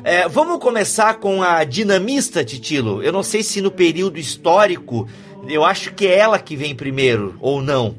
É, 0.05 0.27
vamos 0.27 0.59
começar 0.59 1.13
com 1.13 1.41
a 1.41 1.63
dinamista, 1.63 2.43
Titilo. 2.43 3.01
Eu 3.01 3.13
não 3.13 3.23
sei 3.23 3.41
se 3.41 3.61
no 3.61 3.71
período 3.71 4.19
histórico, 4.19 5.07
eu 5.47 5.63
acho 5.63 5.93
que 5.93 6.05
é 6.05 6.17
ela 6.19 6.37
que 6.37 6.57
vem 6.57 6.75
primeiro, 6.75 7.37
ou 7.39 7.61
não. 7.61 7.95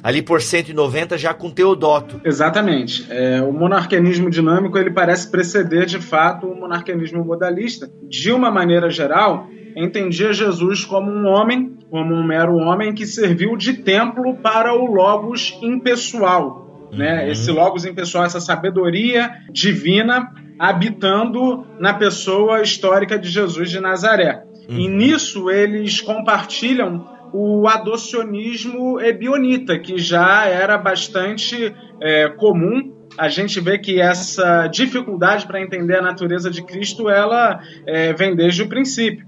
Ali 0.00 0.22
por 0.22 0.40
190 0.40 1.18
já 1.18 1.34
com 1.34 1.50
Teodoto. 1.50 2.20
Exatamente. 2.24 3.04
É, 3.10 3.42
o 3.42 3.52
monarquianismo 3.52 4.30
dinâmico 4.30 4.78
ele 4.78 4.92
parece 4.92 5.28
preceder 5.28 5.84
de 5.86 5.98
fato 5.98 6.46
o 6.46 6.54
monarquianismo 6.54 7.24
modalista. 7.24 7.90
De 8.04 8.30
uma 8.30 8.52
maneira 8.52 8.88
geral, 8.88 9.48
entendia 9.76 10.32
Jesus 10.32 10.84
como 10.84 11.10
um 11.10 11.26
homem, 11.26 11.78
como 11.90 12.14
um 12.14 12.26
mero 12.26 12.56
homem 12.56 12.94
que 12.94 13.06
serviu 13.06 13.56
de 13.56 13.74
templo 13.74 14.36
para 14.36 14.74
o 14.74 14.86
Logos 14.86 15.58
impessoal. 15.62 16.88
Né? 16.92 17.24
Uhum. 17.24 17.30
Esse 17.30 17.50
Logos 17.50 17.84
impessoal, 17.84 18.24
essa 18.24 18.40
sabedoria 18.40 19.30
divina 19.52 20.32
habitando 20.58 21.64
na 21.78 21.94
pessoa 21.94 22.62
histórica 22.62 23.18
de 23.18 23.28
Jesus 23.28 23.70
de 23.70 23.80
Nazaré. 23.80 24.42
Uhum. 24.68 24.78
E 24.78 24.88
nisso 24.88 25.50
eles 25.50 26.00
compartilham 26.00 27.06
o 27.32 27.68
adocionismo 27.68 29.00
ebionita, 29.00 29.78
que 29.78 29.98
já 29.98 30.46
era 30.46 30.78
bastante 30.78 31.74
é, 32.00 32.28
comum 32.28 32.97
a 33.16 33.28
gente 33.28 33.60
vê 33.60 33.78
que 33.78 34.00
essa 34.00 34.66
dificuldade 34.68 35.46
para 35.46 35.60
entender 35.60 35.96
a 35.96 36.02
natureza 36.02 36.50
de 36.50 36.62
Cristo 36.62 37.08
ela 37.08 37.60
é, 37.86 38.12
vem 38.12 38.34
desde 38.34 38.62
o 38.62 38.68
princípio. 38.68 39.26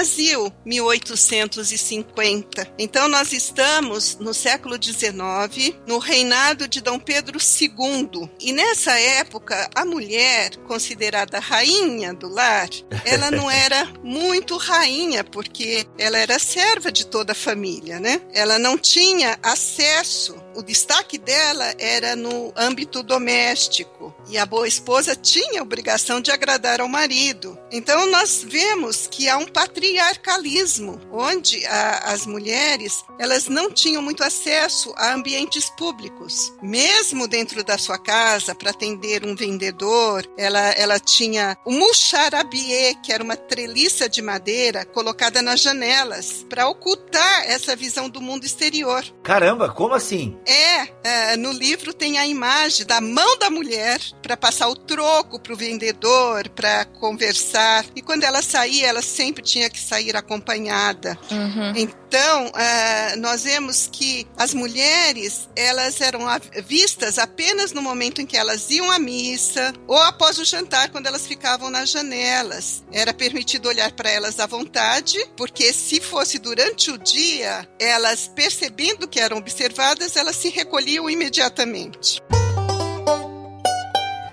Brasil, 0.00 0.50
1850. 0.64 2.72
Então 2.78 3.08
nós 3.08 3.32
estamos 3.32 4.16
no 4.18 4.32
século 4.32 4.82
XIX, 4.82 5.74
no 5.86 5.98
reinado 5.98 6.68
de 6.68 6.80
Dom 6.80 6.98
Pedro 6.98 7.38
II. 7.38 8.30
E 8.40 8.50
nessa 8.52 8.98
época, 8.98 9.68
a 9.74 9.84
mulher, 9.84 10.56
considerada 10.66 11.38
rainha 11.38 12.14
do 12.14 12.28
lar, 12.28 12.68
ela 13.04 13.30
não 13.30 13.50
era 13.50 13.86
muito 14.02 14.56
rainha, 14.56 15.22
porque 15.24 15.84
ela 15.98 16.16
era 16.16 16.38
serva 16.38 16.92
de 16.92 17.06
toda 17.06 17.32
a 17.32 17.34
família, 17.34 17.98
né? 17.98 18.20
Ela 18.32 18.58
não 18.58 18.78
tinha 18.78 19.38
acesso 19.42 20.36
o 20.54 20.62
destaque 20.62 21.18
dela 21.18 21.74
era 21.78 22.16
no 22.16 22.52
âmbito 22.56 23.02
doméstico 23.02 24.14
e 24.28 24.36
a 24.36 24.46
boa 24.46 24.66
esposa 24.66 25.16
tinha 25.16 25.60
a 25.60 25.62
obrigação 25.62 26.20
de 26.20 26.30
agradar 26.30 26.80
ao 26.80 26.88
marido. 26.88 27.58
Então 27.70 28.06
nós 28.10 28.44
vemos 28.46 29.06
que 29.06 29.28
há 29.28 29.36
um 29.36 29.46
patriarcalismo 29.46 31.00
onde 31.12 31.64
a, 31.66 32.12
as 32.12 32.26
mulheres 32.26 33.04
elas 33.18 33.48
não 33.48 33.70
tinham 33.70 34.02
muito 34.02 34.22
acesso 34.22 34.92
a 34.96 35.12
ambientes 35.14 35.70
públicos, 35.70 36.52
mesmo 36.62 37.28
dentro 37.28 37.62
da 37.64 37.78
sua 37.78 37.98
casa 37.98 38.54
para 38.54 38.70
atender 38.70 39.24
um 39.24 39.34
vendedor. 39.34 40.26
Ela 40.36 40.70
ela 40.70 40.98
tinha 40.98 41.56
o 41.64 41.72
moucharabie, 41.72 42.96
que 43.02 43.12
era 43.12 43.22
uma 43.22 43.36
treliça 43.36 44.08
de 44.08 44.22
madeira 44.22 44.84
colocada 44.84 45.42
nas 45.42 45.60
janelas 45.60 46.44
para 46.48 46.68
ocultar 46.68 47.44
essa 47.46 47.76
visão 47.76 48.08
do 48.08 48.20
mundo 48.20 48.44
exterior. 48.44 49.04
Caramba, 49.22 49.68
como 49.68 49.94
assim? 49.94 50.38
É, 50.50 50.88
é, 51.04 51.36
no 51.36 51.52
livro 51.52 51.94
tem 51.94 52.18
a 52.18 52.26
imagem 52.26 52.84
da 52.84 53.00
mão 53.00 53.38
da 53.38 53.48
mulher 53.48 54.00
para 54.20 54.36
passar 54.36 54.68
o 54.68 54.74
troco 54.74 55.38
para 55.38 55.52
o 55.52 55.56
vendedor, 55.56 56.48
para 56.48 56.84
conversar. 56.86 57.84
E 57.94 58.02
quando 58.02 58.24
ela 58.24 58.42
saía, 58.42 58.88
ela 58.88 59.00
sempre 59.00 59.44
tinha 59.44 59.70
que 59.70 59.78
sair 59.78 60.16
acompanhada. 60.16 61.16
Uhum. 61.30 61.88
Então, 62.10 62.46
é, 62.60 63.14
nós 63.14 63.44
vemos 63.44 63.88
que 63.90 64.26
as 64.36 64.52
mulheres 64.52 65.48
elas 65.54 66.00
eram 66.00 66.22
vistas 66.66 67.20
apenas 67.20 67.70
no 67.70 67.80
momento 67.80 68.20
em 68.20 68.26
que 68.26 68.36
elas 68.36 68.68
iam 68.68 68.90
à 68.90 68.98
missa 68.98 69.72
ou 69.86 69.96
após 69.96 70.36
o 70.40 70.44
jantar, 70.44 70.90
quando 70.90 71.06
elas 71.06 71.24
ficavam 71.24 71.70
nas 71.70 71.88
janelas. 71.88 72.82
Era 72.90 73.14
permitido 73.14 73.68
olhar 73.68 73.92
para 73.92 74.10
elas 74.10 74.40
à 74.40 74.46
vontade, 74.48 75.24
porque 75.36 75.72
se 75.72 76.00
fosse 76.00 76.40
durante 76.40 76.90
o 76.90 76.98
dia, 76.98 77.64
elas 77.78 78.26
percebendo 78.26 79.06
que 79.06 79.20
eram 79.20 79.36
observadas, 79.36 80.16
elas 80.16 80.34
se 80.34 80.48
recolhiam 80.48 81.08
imediatamente. 81.08 82.20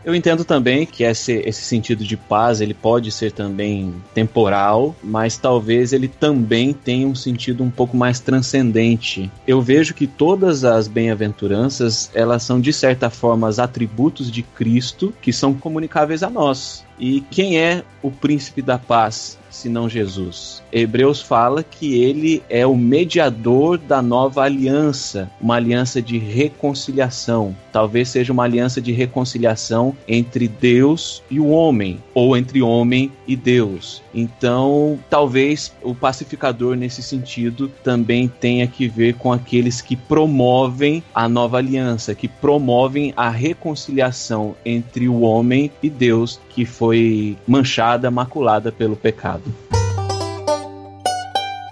Eu 0.08 0.16
entendo 0.16 0.46
também 0.46 0.86
que 0.86 1.04
esse, 1.04 1.34
esse 1.34 1.64
sentido 1.64 2.02
de 2.06 2.16
paz 2.16 2.62
ele 2.62 2.74
pode 2.74 3.12
ser 3.12 3.34
também 3.34 3.94
temporal, 4.14 4.96
mas 5.04 5.38
talvez 5.38 5.92
ele 5.92 6.08
também 6.08 6.72
tenha 6.72 7.06
um 7.06 7.14
sentido 7.14 7.62
um 7.62 7.70
pouco 7.70 7.98
mais 7.98 8.22
transcendente. 8.22 9.30
Eu 9.46 9.62
vejo 9.62 9.94
que 9.94 10.08
todas 10.08 10.64
as 10.64 10.88
bem-aventuranças 10.88 12.10
elas 12.14 12.42
são 12.42 12.62
de 12.62 12.72
certa 12.72 13.10
forma 13.10 13.50
atributos 13.60 14.32
de 14.32 14.44
Cristo 14.44 15.14
que 15.22 15.34
são 15.34 15.54
comunicáveis 15.54 16.24
a 16.24 16.30
nós. 16.30 16.86
E 16.98 17.20
quem 17.20 17.60
é 17.60 17.84
o 18.02 18.10
príncipe 18.10 18.62
da 18.62 18.78
paz? 18.78 19.38
Senão 19.50 19.90
Jesus. 19.90 20.64
Hebreus 20.72 21.22
fala 21.22 21.64
que 21.64 22.02
ele 22.02 22.44
é 22.50 22.66
o 22.66 22.76
mediador 22.76 23.78
da 23.78 24.02
nova 24.02 24.44
aliança, 24.44 25.30
uma 25.42 25.56
aliança 25.56 26.02
de 26.02 26.18
reconciliação. 26.18 27.56
Talvez 27.72 28.10
seja 28.10 28.34
uma 28.34 28.44
aliança 28.44 28.82
de 28.82 28.92
reconciliação 28.92 29.96
entre 30.08 30.48
Deus 30.48 31.22
e 31.30 31.40
o 31.40 31.48
homem, 31.48 32.00
ou 32.14 32.36
entre 32.36 32.62
homem 32.62 33.12
e 33.28 33.36
Deus. 33.36 34.02
Então, 34.14 35.00
talvez 35.10 35.72
o 35.84 35.94
pacificador 35.94 36.76
nesse 36.76 37.04
sentido 37.04 37.72
também 37.84 38.28
tenha 38.28 38.66
que 38.68 38.88
ver 38.88 39.14
com 39.16 39.32
aqueles 39.32 39.82
que 39.82 39.96
promovem 39.96 41.04
a 41.14 41.30
nova 41.30 41.58
aliança, 41.58 42.16
que 42.16 42.28
promovem 42.28 43.14
a 43.16 43.30
reconciliação 43.30 44.56
entre 44.66 45.08
o 45.08 45.22
homem 45.22 45.72
e 45.84 45.90
Deus 45.90 46.40
que 46.58 46.66
foi 46.66 47.38
manchada, 47.48 48.10
maculada 48.10 48.72
pelo 48.72 48.96
pecado. 48.96 49.44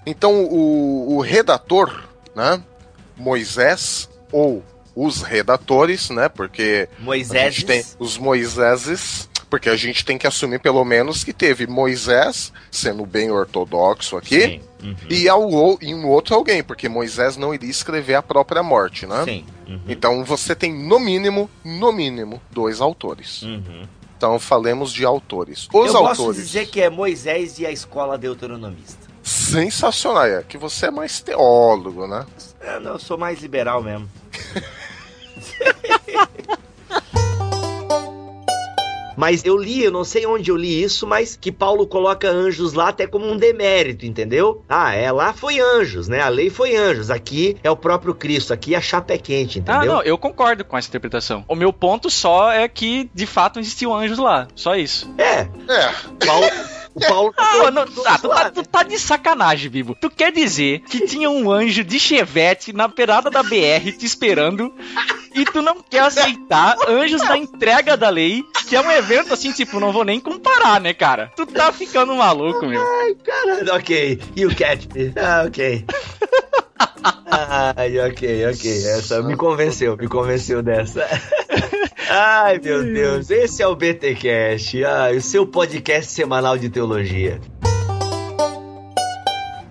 Então, 0.05 0.43
o, 0.43 1.15
o 1.15 1.21
redator, 1.21 2.03
né, 2.35 2.61
Moisés, 3.17 4.07
ou 4.31 4.63
os 4.95 5.23
redatores, 5.23 6.11
né, 6.11 6.29
porque 6.29 6.87
Moisés. 6.99 7.41
a 7.41 7.49
gente 7.49 7.65
tem 7.65 7.83
os 7.97 8.15
Moiséses, 8.19 9.27
porque 9.49 9.69
a 9.69 9.75
gente 9.75 10.05
tem 10.05 10.19
que 10.19 10.27
assumir 10.27 10.59
pelo 10.59 10.85
menos 10.85 11.23
que 11.23 11.33
teve 11.33 11.65
Moisés, 11.65 12.53
sendo 12.69 13.07
bem 13.07 13.31
ortodoxo 13.31 14.15
aqui, 14.15 14.61
uhum. 14.83 14.95
e, 15.09 15.27
ao, 15.27 15.49
e 15.81 15.95
um 15.95 16.07
outro 16.07 16.35
alguém, 16.35 16.63
porque 16.63 16.87
Moisés 16.87 17.37
não 17.37 17.55
iria 17.55 17.71
escrever 17.71 18.13
a 18.13 18.21
própria 18.21 18.61
morte, 18.61 19.07
né? 19.07 19.23
Sim. 19.25 19.45
Uhum. 19.67 19.79
Então 19.87 20.23
você 20.23 20.53
tem 20.53 20.71
no 20.71 20.99
mínimo, 20.99 21.49
no 21.63 21.91
mínimo, 21.91 22.39
dois 22.51 22.81
autores. 22.81 23.41
Uhum. 23.41 23.87
Então 24.25 24.39
falemos 24.39 24.91
de 24.91 25.05
autores. 25.05 25.67
Os 25.71 25.93
Eu 25.93 25.97
autores. 25.97 26.17
posso 26.17 26.33
dizer 26.33 26.65
que 26.65 26.81
é 26.81 26.89
Moisés 26.89 27.59
e 27.59 27.65
a 27.65 27.71
escola 27.71 28.17
deuteronomista. 28.17 29.05
Sensacional, 29.21 30.25
é 30.25 30.41
que 30.41 30.57
você 30.57 30.87
é 30.87 30.91
mais 30.91 31.21
teólogo, 31.21 32.07
né? 32.07 32.25
É, 32.59 32.79
não, 32.79 32.93
eu 32.93 32.99
sou 32.99 33.19
mais 33.19 33.39
liberal 33.39 33.83
mesmo. 33.83 34.09
Mas 39.15 39.43
eu 39.45 39.57
li, 39.57 39.83
eu 39.83 39.91
não 39.91 40.03
sei 40.03 40.25
onde 40.25 40.51
eu 40.51 40.57
li 40.57 40.83
isso, 40.83 41.07
mas 41.07 41.35
que 41.35 41.51
Paulo 41.51 41.87
coloca 41.87 42.29
anjos 42.29 42.73
lá 42.73 42.89
até 42.89 43.07
como 43.07 43.25
um 43.25 43.37
demérito, 43.37 44.05
entendeu? 44.05 44.63
Ah, 44.67 44.93
é, 44.93 45.11
lá 45.11 45.33
foi 45.33 45.59
anjos, 45.59 46.07
né? 46.07 46.21
A 46.21 46.29
lei 46.29 46.49
foi 46.49 46.75
anjos. 46.75 47.09
Aqui 47.09 47.57
é 47.63 47.71
o 47.71 47.75
próprio 47.75 48.13
Cristo, 48.13 48.53
aqui 48.53 48.75
a 48.75 48.81
chapa 48.81 49.13
é 49.13 49.17
quente, 49.17 49.59
entendeu? 49.59 49.81
Ah, 49.81 49.85
não, 49.85 50.03
eu 50.03 50.17
concordo 50.17 50.63
com 50.65 50.77
essa 50.77 50.87
interpretação. 50.87 51.43
O 51.47 51.55
meu 51.55 51.71
ponto 51.71 52.09
só 52.09 52.51
é 52.51 52.67
que, 52.67 53.09
de 53.13 53.25
fato, 53.25 53.59
existiam 53.59 53.95
anjos 53.95 54.17
lá. 54.17 54.47
Só 54.55 54.75
isso. 54.75 55.13
É. 55.17 55.41
É. 55.41 56.25
Paulo. 56.25 56.47
O 56.95 56.99
Paulo 57.01 57.33
ah, 57.37 57.71
não, 57.71 57.85
tá, 57.85 58.17
tu, 58.17 58.29
tá, 58.29 58.49
tu 58.51 58.63
tá 58.63 58.83
de 58.83 58.97
sacanagem, 58.97 59.69
Bibo. 59.69 59.97
Tu 59.99 60.09
quer 60.09 60.31
dizer 60.31 60.79
que 60.79 61.05
tinha 61.05 61.29
um 61.29 61.51
anjo 61.51 61.83
de 61.83 61.99
chevette 61.99 62.71
na 62.71 62.87
perada 62.87 63.29
da 63.29 63.43
BR 63.43 63.91
te 63.97 64.05
esperando 64.05 64.73
e 65.35 65.45
tu 65.45 65.61
não 65.61 65.81
quer 65.81 65.99
aceitar 65.99 66.77
Anjos 66.87 67.21
da 67.21 67.37
Entrega 67.37 67.97
da 67.97 68.09
Lei, 68.09 68.43
que 68.67 68.75
é 68.75 68.81
um 68.81 68.89
evento 68.89 69.33
assim, 69.33 69.51
tipo, 69.51 69.79
não 69.79 69.91
vou 69.91 70.05
nem 70.05 70.19
comparar, 70.19 70.79
né, 70.79 70.93
cara? 70.93 71.31
Tu 71.35 71.45
tá 71.45 71.71
ficando 71.71 72.15
maluco, 72.15 72.65
meu. 72.65 72.81
Ai, 72.81 73.15
caralho. 73.15 73.75
Ok, 73.75 74.19
you 74.35 74.55
catch 74.55 74.87
me. 74.93 75.13
Ah, 75.17 75.43
ok. 75.45 75.85
Ai, 77.29 77.99
ok, 77.99 78.47
ok. 78.47 78.71
Essa 78.87 79.21
me 79.21 79.35
convenceu, 79.35 79.97
me 79.97 80.07
convenceu 80.07 80.63
dessa. 80.63 81.05
Ai, 82.09 82.59
meu 82.63 82.83
Deus, 82.83 83.29
esse 83.29 83.61
é 83.61 83.67
o 83.67 83.75
BTcast, 83.75 84.85
ai, 84.85 85.17
o 85.17 85.21
seu 85.21 85.45
podcast 85.45 86.11
semanal 86.11 86.57
de 86.57 86.69
teologia. 86.69 87.41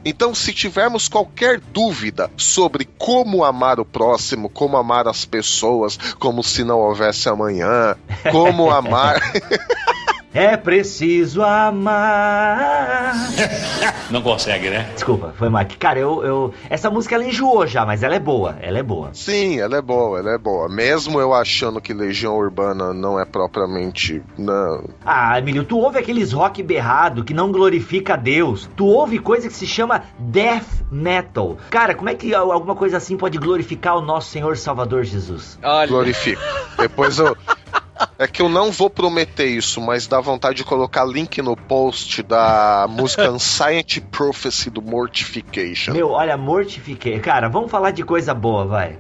Então, 0.05 0.35
se 0.35 0.53
tivermos 0.53 1.09
qualquer 1.09 1.59
dúvida 1.59 2.31
sobre 2.37 2.85
como 2.99 3.45
amar 3.45 3.81
o 3.81 3.85
próximo, 3.85 4.49
como 4.49 4.77
amar 4.77 5.09
as 5.09 5.25
pessoas, 5.25 5.97
como 6.19 6.43
se 6.43 6.63
não 6.63 6.79
houvesse 6.79 7.29
amanhã, 7.29 7.97
como 8.31 8.71
amar. 8.71 9.21
É 10.35 10.57
preciso 10.57 11.45
amar. 11.45 13.15
Não 14.11 14.21
consegue, 14.21 14.69
né? 14.69 14.91
Desculpa, 14.93 15.33
foi 15.39 15.49
mal. 15.49 15.65
Cara, 15.79 16.01
eu, 16.01 16.25
eu. 16.25 16.53
Essa 16.69 16.91
música 16.91 17.15
ela 17.15 17.25
enjoou 17.25 17.65
já, 17.69 17.87
mas 17.87 18.03
ela 18.03 18.17
é 18.17 18.19
boa. 18.19 18.57
Ela 18.61 18.81
é 18.81 18.83
boa. 18.83 19.11
Sim, 19.13 19.61
ela 19.61 19.77
é 19.77 19.81
boa, 19.81 20.19
ela 20.19 20.33
é 20.33 20.39
boa. 20.39 20.69
Mesmo 20.69 21.21
eu 21.21 21.33
achando 21.33 21.81
que 21.81 21.95
Legião 21.95 22.37
Urbana 22.37 22.93
não 22.93 23.19
é 23.19 23.25
propriamente. 23.25 24.21
Não. 24.37 24.89
Ah, 25.07 25.39
Emílio, 25.39 25.63
tu 25.63 25.79
ouve 25.79 26.01
aqueles 26.01 26.33
rock 26.33 26.65
berrado 26.65 27.23
que 27.23 27.33
não 27.33 27.53
glorifica 27.53 28.15
a 28.15 28.17
Deus. 28.17 28.69
Tu 28.75 28.85
ouve 28.85 29.21
coisa 29.21 29.47
que 29.47 29.55
se 29.55 29.69
chama 29.69 30.03
death 30.19 30.67
metal. 30.91 31.57
Cara, 31.71 31.95
como 31.95 32.09
é 32.09 32.15
que 32.17 32.35
alguma 32.35 32.75
coisa 32.75 32.97
assim 32.97 33.17
pode 33.17 33.39
glorificar 33.39 33.97
o 33.97 34.01
nosso 34.01 34.31
Senhor 34.31 34.57
Salvador 34.57 35.05
Jesus? 35.05 35.57
Olha. 35.63 35.87
Glorifica. 35.87 36.43
Depois 36.77 37.21
eu. 37.21 37.37
É 38.19 38.27
que 38.27 38.43
eu 38.43 38.49
não 38.49 38.71
vou 38.71 38.89
prometer 38.89 39.47
isso, 39.47 39.81
mas 39.81 40.07
dá 40.07 40.21
vontade 40.21 40.57
de 40.57 40.65
colocar 40.65 41.05
link 41.05 41.41
no 41.43 41.57
post 41.57 42.23
da 42.23 42.87
música 42.89 43.29
Ancient 43.31 44.01
Prophecy 44.11 44.71
do 44.71 44.83
Mortification. 44.83 45.93
Meu, 45.93 46.11
olha, 46.11 46.37
Mortification. 46.37 47.21
Cara, 47.21 47.49
vamos 47.49 47.71
falar 47.71 47.91
de 47.91 48.03
coisa 48.03 48.35
boa, 48.35 48.65
vai 48.65 48.99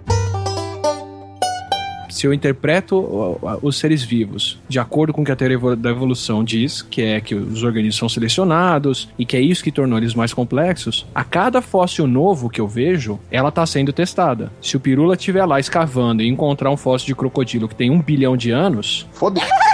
se 2.14 2.26
eu 2.26 2.32
interpreto 2.32 3.38
os 3.60 3.76
seres 3.76 4.02
vivos 4.04 4.58
de 4.68 4.78
acordo 4.78 5.12
com 5.12 5.22
o 5.22 5.24
que 5.24 5.32
a 5.32 5.36
teoria 5.36 5.58
da 5.76 5.90
evolução 5.90 6.44
diz, 6.44 6.80
que 6.80 7.02
é 7.02 7.20
que 7.20 7.34
os 7.34 7.64
organismos 7.64 7.96
são 7.96 8.08
selecionados 8.08 9.08
e 9.18 9.26
que 9.26 9.36
é 9.36 9.40
isso 9.40 9.64
que 9.64 9.72
tornou 9.72 9.98
eles 9.98 10.14
mais 10.14 10.32
complexos, 10.32 11.06
a 11.12 11.24
cada 11.24 11.60
fóssil 11.60 12.06
novo 12.06 12.48
que 12.48 12.60
eu 12.60 12.68
vejo, 12.68 13.18
ela 13.30 13.48
está 13.48 13.66
sendo 13.66 13.92
testada. 13.92 14.52
Se 14.60 14.76
o 14.76 14.80
Pirula 14.80 15.14
estiver 15.14 15.44
lá 15.44 15.58
escavando 15.58 16.22
e 16.22 16.28
encontrar 16.28 16.70
um 16.70 16.76
fóssil 16.76 17.08
de 17.08 17.14
crocodilo 17.16 17.68
que 17.68 17.74
tem 17.74 17.90
um 17.90 18.00
bilhão 18.00 18.36
de 18.36 18.50
anos. 18.50 19.06
Foda-se 19.12 19.46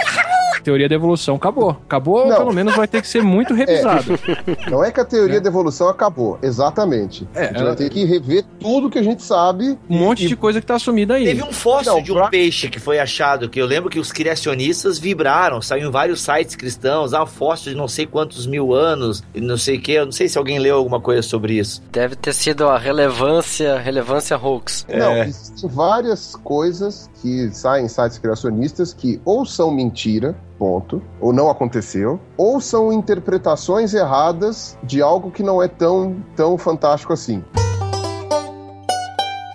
teoria 0.62 0.88
da 0.88 0.94
evolução 0.94 1.36
acabou. 1.36 1.70
Acabou, 1.70 2.26
não. 2.26 2.36
pelo 2.36 2.52
menos 2.52 2.74
vai 2.74 2.86
ter 2.86 3.00
que 3.00 3.08
ser 3.08 3.22
muito 3.22 3.54
revisado. 3.54 4.18
É. 4.30 4.70
Não 4.70 4.82
é 4.82 4.90
que 4.90 5.00
a 5.00 5.04
teoria 5.04 5.36
é. 5.36 5.40
da 5.40 5.48
evolução 5.48 5.88
acabou, 5.88 6.38
exatamente. 6.42 7.26
É, 7.34 7.44
a 7.44 7.46
gente 7.48 7.62
vai 7.62 7.76
ter 7.76 7.90
que 7.90 8.04
rever 8.04 8.44
tudo 8.58 8.88
que 8.88 8.98
a 8.98 9.02
gente 9.02 9.22
sabe. 9.22 9.78
Um 9.88 9.98
monte 9.98 10.24
e... 10.24 10.28
de 10.28 10.36
coisa 10.36 10.60
que 10.60 10.66
tá 10.66 10.78
sumida 10.78 11.14
aí. 11.14 11.24
Teve 11.24 11.42
um 11.42 11.52
fóssil 11.52 11.94
não, 11.94 12.02
de 12.02 12.12
um 12.12 12.14
pra... 12.16 12.28
peixe 12.28 12.68
que 12.68 12.78
foi 12.78 12.98
achado, 12.98 13.48
que 13.48 13.60
eu 13.60 13.66
lembro 13.66 13.90
que 13.90 13.98
os 13.98 14.12
criacionistas 14.12 14.98
vibraram, 14.98 15.60
saiu 15.60 15.88
em 15.88 15.90
vários 15.90 16.22
sites 16.22 16.56
cristãos, 16.56 17.12
ah, 17.12 17.22
um 17.22 17.26
fóssil 17.26 17.72
de 17.72 17.78
não 17.78 17.88
sei 17.88 18.06
quantos 18.06 18.46
mil 18.46 18.74
anos, 18.74 19.22
e 19.34 19.40
não 19.40 19.56
sei 19.56 19.76
o 19.76 19.80
que, 19.80 19.92
eu 19.92 20.04
não 20.04 20.12
sei 20.12 20.28
se 20.28 20.38
alguém 20.38 20.58
leu 20.58 20.76
alguma 20.76 21.00
coisa 21.00 21.22
sobre 21.22 21.54
isso. 21.54 21.82
Deve 21.90 22.16
ter 22.16 22.34
sido 22.34 22.68
a 22.68 22.78
relevância, 22.78 23.78
relevância 23.78 24.36
hoax. 24.36 24.86
Não, 24.88 25.12
é. 25.12 25.28
existem 25.28 25.68
várias 25.68 26.34
coisas 26.36 27.10
que 27.20 27.50
saem 27.52 27.86
em 27.86 27.88
sites 27.88 28.18
criacionistas 28.18 28.92
que 28.92 29.20
ou 29.24 29.44
são 29.44 29.70
mentira, 29.70 30.34
ponto, 30.60 31.02
ou 31.18 31.32
não 31.32 31.48
aconteceu, 31.48 32.20
ou 32.36 32.60
são 32.60 32.92
interpretações 32.92 33.94
erradas 33.94 34.76
de 34.84 35.00
algo 35.00 35.30
que 35.30 35.42
não 35.42 35.62
é 35.62 35.66
tão, 35.66 36.22
tão 36.36 36.58
fantástico 36.58 37.14
assim. 37.14 37.42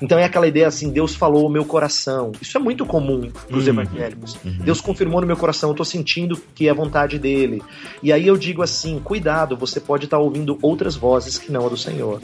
Então 0.01 0.17
é 0.17 0.23
aquela 0.23 0.47
ideia 0.47 0.67
assim, 0.67 0.89
Deus 0.89 1.15
falou 1.15 1.45
o 1.45 1.49
meu 1.49 1.63
coração. 1.63 2.31
Isso 2.41 2.57
é 2.57 2.59
muito 2.59 2.85
comum 2.85 3.31
para 3.47 3.55
os 3.55 3.65
uhum. 3.65 3.69
evangélicos. 3.69 4.37
Uhum. 4.43 4.57
Deus 4.63 4.81
confirmou 4.81 5.21
no 5.21 5.27
meu 5.27 5.37
coração, 5.37 5.69
eu 5.69 5.73
estou 5.73 5.85
sentindo 5.85 6.35
que 6.55 6.67
é 6.67 6.73
vontade 6.73 7.19
dele. 7.19 7.61
E 8.01 8.11
aí 8.11 8.25
eu 8.25 8.35
digo 8.35 8.63
assim, 8.63 8.99
cuidado, 8.99 9.55
você 9.55 9.79
pode 9.79 10.05
estar 10.05 10.17
tá 10.17 10.23
ouvindo 10.23 10.57
outras 10.61 10.95
vozes 10.95 11.37
que 11.37 11.51
não 11.51 11.65
a 11.67 11.69
do 11.69 11.77
Senhor. 11.77 12.19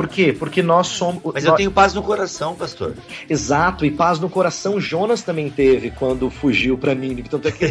Por 0.00 0.08
quê? 0.08 0.32
Porque 0.32 0.62
nós 0.62 0.86
somos. 0.86 1.20
Mas 1.22 1.44
nós... 1.44 1.52
eu 1.52 1.54
tenho 1.56 1.70
paz 1.70 1.92
no 1.92 2.02
coração, 2.02 2.54
pastor. 2.54 2.94
Exato, 3.28 3.84
e 3.84 3.90
paz 3.90 4.18
no 4.18 4.30
coração 4.30 4.80
Jonas 4.80 5.20
também 5.20 5.50
teve 5.50 5.90
quando 5.90 6.30
fugiu 6.30 6.78
para 6.78 6.94
Nínive. 6.94 7.28
Tanto 7.28 7.48
é 7.48 7.52
que. 7.52 7.66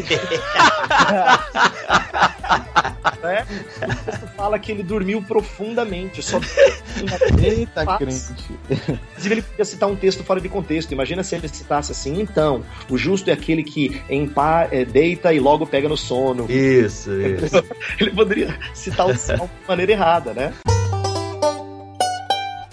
né? 3.24 3.48
O 4.24 4.28
fala 4.40 4.60
que 4.60 4.72
ele 4.72 4.84
dormiu 4.84 5.22
profundamente. 5.24 6.22
Só... 6.22 6.40
Eita, 7.42 7.98
crente. 7.98 8.34
Inclusive, 8.70 9.34
ele 9.34 9.42
podia 9.42 9.66
citar 9.66 9.90
um 9.90 9.96
texto 9.96 10.24
fora 10.24 10.40
de 10.40 10.48
contexto. 10.48 10.92
Imagina 10.92 11.24
se 11.24 11.36
ele 11.36 11.48
citasse 11.48 11.92
assim: 11.92 12.22
então, 12.22 12.64
o 12.90 12.96
justo 12.98 13.32
é 13.32 13.34
aquele 13.34 13.64
que 13.64 14.00
em 14.08 14.28
pá, 14.28 14.68
é, 14.72 14.86
deita 14.86 15.34
e 15.34 15.40
logo 15.40 15.66
pega 15.66 15.90
no 15.90 15.98
sono. 15.98 16.46
Isso, 16.48 17.12
isso. 17.12 17.66
ele 18.00 18.12
poderia 18.12 18.56
citar 18.76 19.08
o 19.08 19.18
salmo 19.18 19.50
de 19.62 19.68
maneira 19.68 19.92
errada, 19.94 20.32
né? 20.32 20.54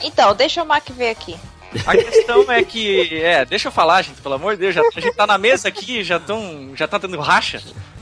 Então, 0.07 0.35
deixa 0.37 0.63
o 0.63 0.67
Mac 0.67 0.89
ver 0.91 1.11
aqui. 1.11 1.37
A 1.85 1.97
questão 1.97 2.51
é 2.51 2.63
que. 2.63 3.21
É, 3.21 3.45
deixa 3.45 3.67
eu 3.69 3.73
falar, 3.73 4.01
gente, 4.03 4.23
pelo 4.23 4.37
amor 4.37 4.55
de 4.55 4.61
Deus. 4.61 4.75
Já, 4.75 4.83
a 4.83 5.01
gente 5.01 5.17
tá 5.17 5.27
na 5.27 5.37
mesa 5.37 5.67
aqui, 5.69 6.05
já, 6.05 6.21
tão, 6.21 6.71
já 6.77 6.87
tá 6.87 6.99
tendo 6.99 7.19
racha. 7.19 7.61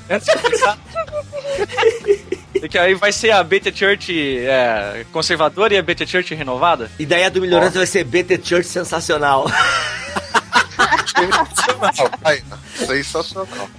Antes 0.08 0.26
de 0.26 0.38
começar. 0.38 0.78
que 2.70 2.78
aí 2.78 2.94
vai 2.94 3.10
ser 3.10 3.30
a 3.30 3.42
BT 3.42 3.74
Church 3.74 4.38
é, 4.46 5.06
conservadora 5.10 5.72
e 5.74 5.78
a 5.78 5.82
BT 5.82 6.06
Church 6.06 6.34
renovada. 6.34 6.90
E 6.98 7.06
daí 7.06 7.24
a 7.24 7.30
do 7.30 7.40
Melhorança 7.40 7.78
vai 7.78 7.86
ser 7.86 8.04
BT 8.04 8.40
Church 8.44 8.68
sensacional. 8.68 9.46
sensacional. 11.16 12.10
sensacional. 12.86 13.70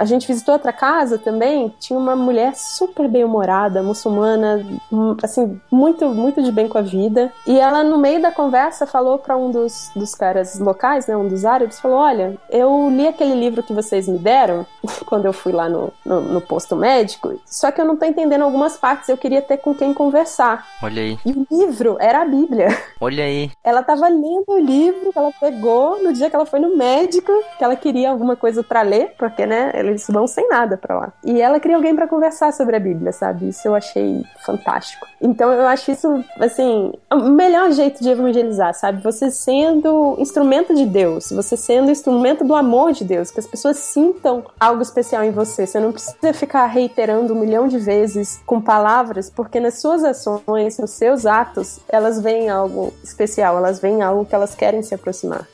A 0.00 0.06
gente 0.06 0.26
visitou 0.26 0.54
outra 0.54 0.72
casa 0.72 1.18
também, 1.18 1.74
tinha 1.78 1.98
uma 1.98 2.16
mulher 2.16 2.54
super 2.56 3.06
bem-humorada, 3.06 3.82
muçulmana, 3.82 4.64
hum, 4.90 5.14
assim, 5.22 5.60
muito, 5.70 6.08
muito 6.08 6.42
de 6.42 6.50
bem 6.50 6.66
com 6.68 6.78
a 6.78 6.80
vida. 6.82 7.30
E 7.46 7.60
ela, 7.60 7.84
no 7.84 7.98
meio 7.98 8.22
da 8.22 8.32
conversa, 8.32 8.86
falou 8.86 9.18
para 9.18 9.36
um 9.36 9.50
dos, 9.50 9.90
dos 9.94 10.14
caras 10.14 10.58
locais, 10.58 11.06
né, 11.06 11.14
um 11.14 11.28
dos 11.28 11.44
árabes, 11.44 11.78
falou: 11.78 11.98
Olha, 11.98 12.38
eu 12.48 12.88
li 12.88 13.06
aquele 13.06 13.34
livro 13.34 13.62
que 13.62 13.74
vocês 13.74 14.08
me 14.08 14.16
deram 14.16 14.64
quando 15.04 15.26
eu 15.26 15.34
fui 15.34 15.52
lá 15.52 15.68
no, 15.68 15.92
no, 16.02 16.22
no 16.22 16.40
posto 16.40 16.74
médico, 16.74 17.38
só 17.44 17.70
que 17.70 17.78
eu 17.78 17.84
não 17.84 17.96
tô 17.96 18.06
entendendo 18.06 18.40
algumas 18.40 18.78
partes, 18.78 19.10
eu 19.10 19.18
queria 19.18 19.42
ter 19.42 19.58
com 19.58 19.74
quem 19.74 19.92
conversar. 19.92 20.66
Olha 20.82 21.02
aí. 21.02 21.18
E 21.26 21.32
o 21.32 21.46
livro 21.50 21.98
era 22.00 22.22
a 22.22 22.24
Bíblia. 22.24 22.68
Olha 22.98 23.24
aí. 23.24 23.50
Ela 23.62 23.82
tava 23.82 24.08
lendo 24.08 24.44
o 24.48 24.58
livro 24.58 25.12
que 25.12 25.18
ela 25.18 25.32
pegou 25.38 26.02
no 26.02 26.10
dia 26.10 26.30
que 26.30 26.36
ela 26.36 26.46
foi 26.46 26.58
no 26.58 26.74
médico, 26.74 27.32
que 27.58 27.64
ela 27.64 27.76
queria 27.76 28.10
alguma 28.10 28.34
coisa 28.34 28.62
para 28.62 28.80
ler, 28.80 29.12
porque, 29.18 29.44
né, 29.44 29.70
eles 29.90 30.06
vão 30.08 30.26
sem 30.26 30.48
nada 30.48 30.76
para 30.76 30.98
lá. 30.98 31.12
E 31.24 31.40
ela 31.40 31.60
queria 31.60 31.76
alguém 31.76 31.94
para 31.94 32.06
conversar 32.06 32.52
sobre 32.52 32.76
a 32.76 32.80
Bíblia, 32.80 33.12
sabe? 33.12 33.48
Isso 33.48 33.66
eu 33.66 33.74
achei 33.74 34.24
fantástico. 34.44 35.06
Então 35.20 35.52
eu 35.52 35.66
acho 35.66 35.90
isso, 35.90 36.24
assim, 36.38 36.92
o 37.12 37.30
melhor 37.30 37.70
jeito 37.72 38.02
de 38.02 38.08
evangelizar, 38.08 38.74
sabe? 38.74 39.02
Você 39.02 39.30
sendo 39.30 40.16
instrumento 40.18 40.74
de 40.74 40.86
Deus, 40.86 41.30
você 41.30 41.56
sendo 41.56 41.90
instrumento 41.90 42.44
do 42.44 42.54
amor 42.54 42.92
de 42.92 43.04
Deus, 43.04 43.30
que 43.30 43.40
as 43.40 43.46
pessoas 43.46 43.76
sintam 43.76 44.44
algo 44.58 44.82
especial 44.82 45.24
em 45.24 45.30
você. 45.30 45.66
Você 45.66 45.78
não 45.78 45.92
precisa 45.92 46.32
ficar 46.32 46.66
reiterando 46.66 47.34
um 47.34 47.40
milhão 47.40 47.68
de 47.68 47.78
vezes 47.78 48.40
com 48.46 48.60
palavras, 48.60 49.28
porque 49.28 49.60
nas 49.60 49.80
suas 49.80 50.04
ações, 50.04 50.78
nos 50.78 50.90
seus 50.90 51.26
atos, 51.26 51.80
elas 51.88 52.20
veem 52.20 52.48
algo 52.48 52.92
especial, 53.02 53.56
elas 53.56 53.80
veem 53.80 54.02
algo 54.02 54.24
que 54.24 54.34
elas 54.34 54.54
querem 54.54 54.82
se 54.82 54.94
aproximar. 54.94 55.46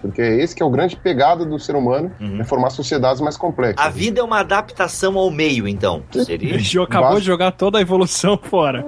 Porque 0.00 0.22
esse 0.22 0.54
que 0.54 0.62
é 0.62 0.66
o 0.66 0.70
grande 0.70 0.96
pegado 0.96 1.44
do 1.44 1.58
ser 1.58 1.76
humano, 1.76 2.10
uhum. 2.20 2.40
é 2.40 2.44
formar 2.44 2.70
sociedades 2.70 3.20
mais 3.20 3.36
complexas. 3.36 3.84
A 3.84 3.90
vida 3.90 4.20
é 4.20 4.22
uma 4.22 4.40
adaptação 4.40 5.16
ao 5.18 5.30
meio, 5.30 5.66
então. 5.66 6.02
Seria? 6.24 6.58
O 6.78 6.82
acabou 6.82 7.18
de 7.18 7.26
jogar 7.26 7.52
toda 7.52 7.78
a 7.78 7.80
evolução 7.80 8.38
fora. 8.40 8.84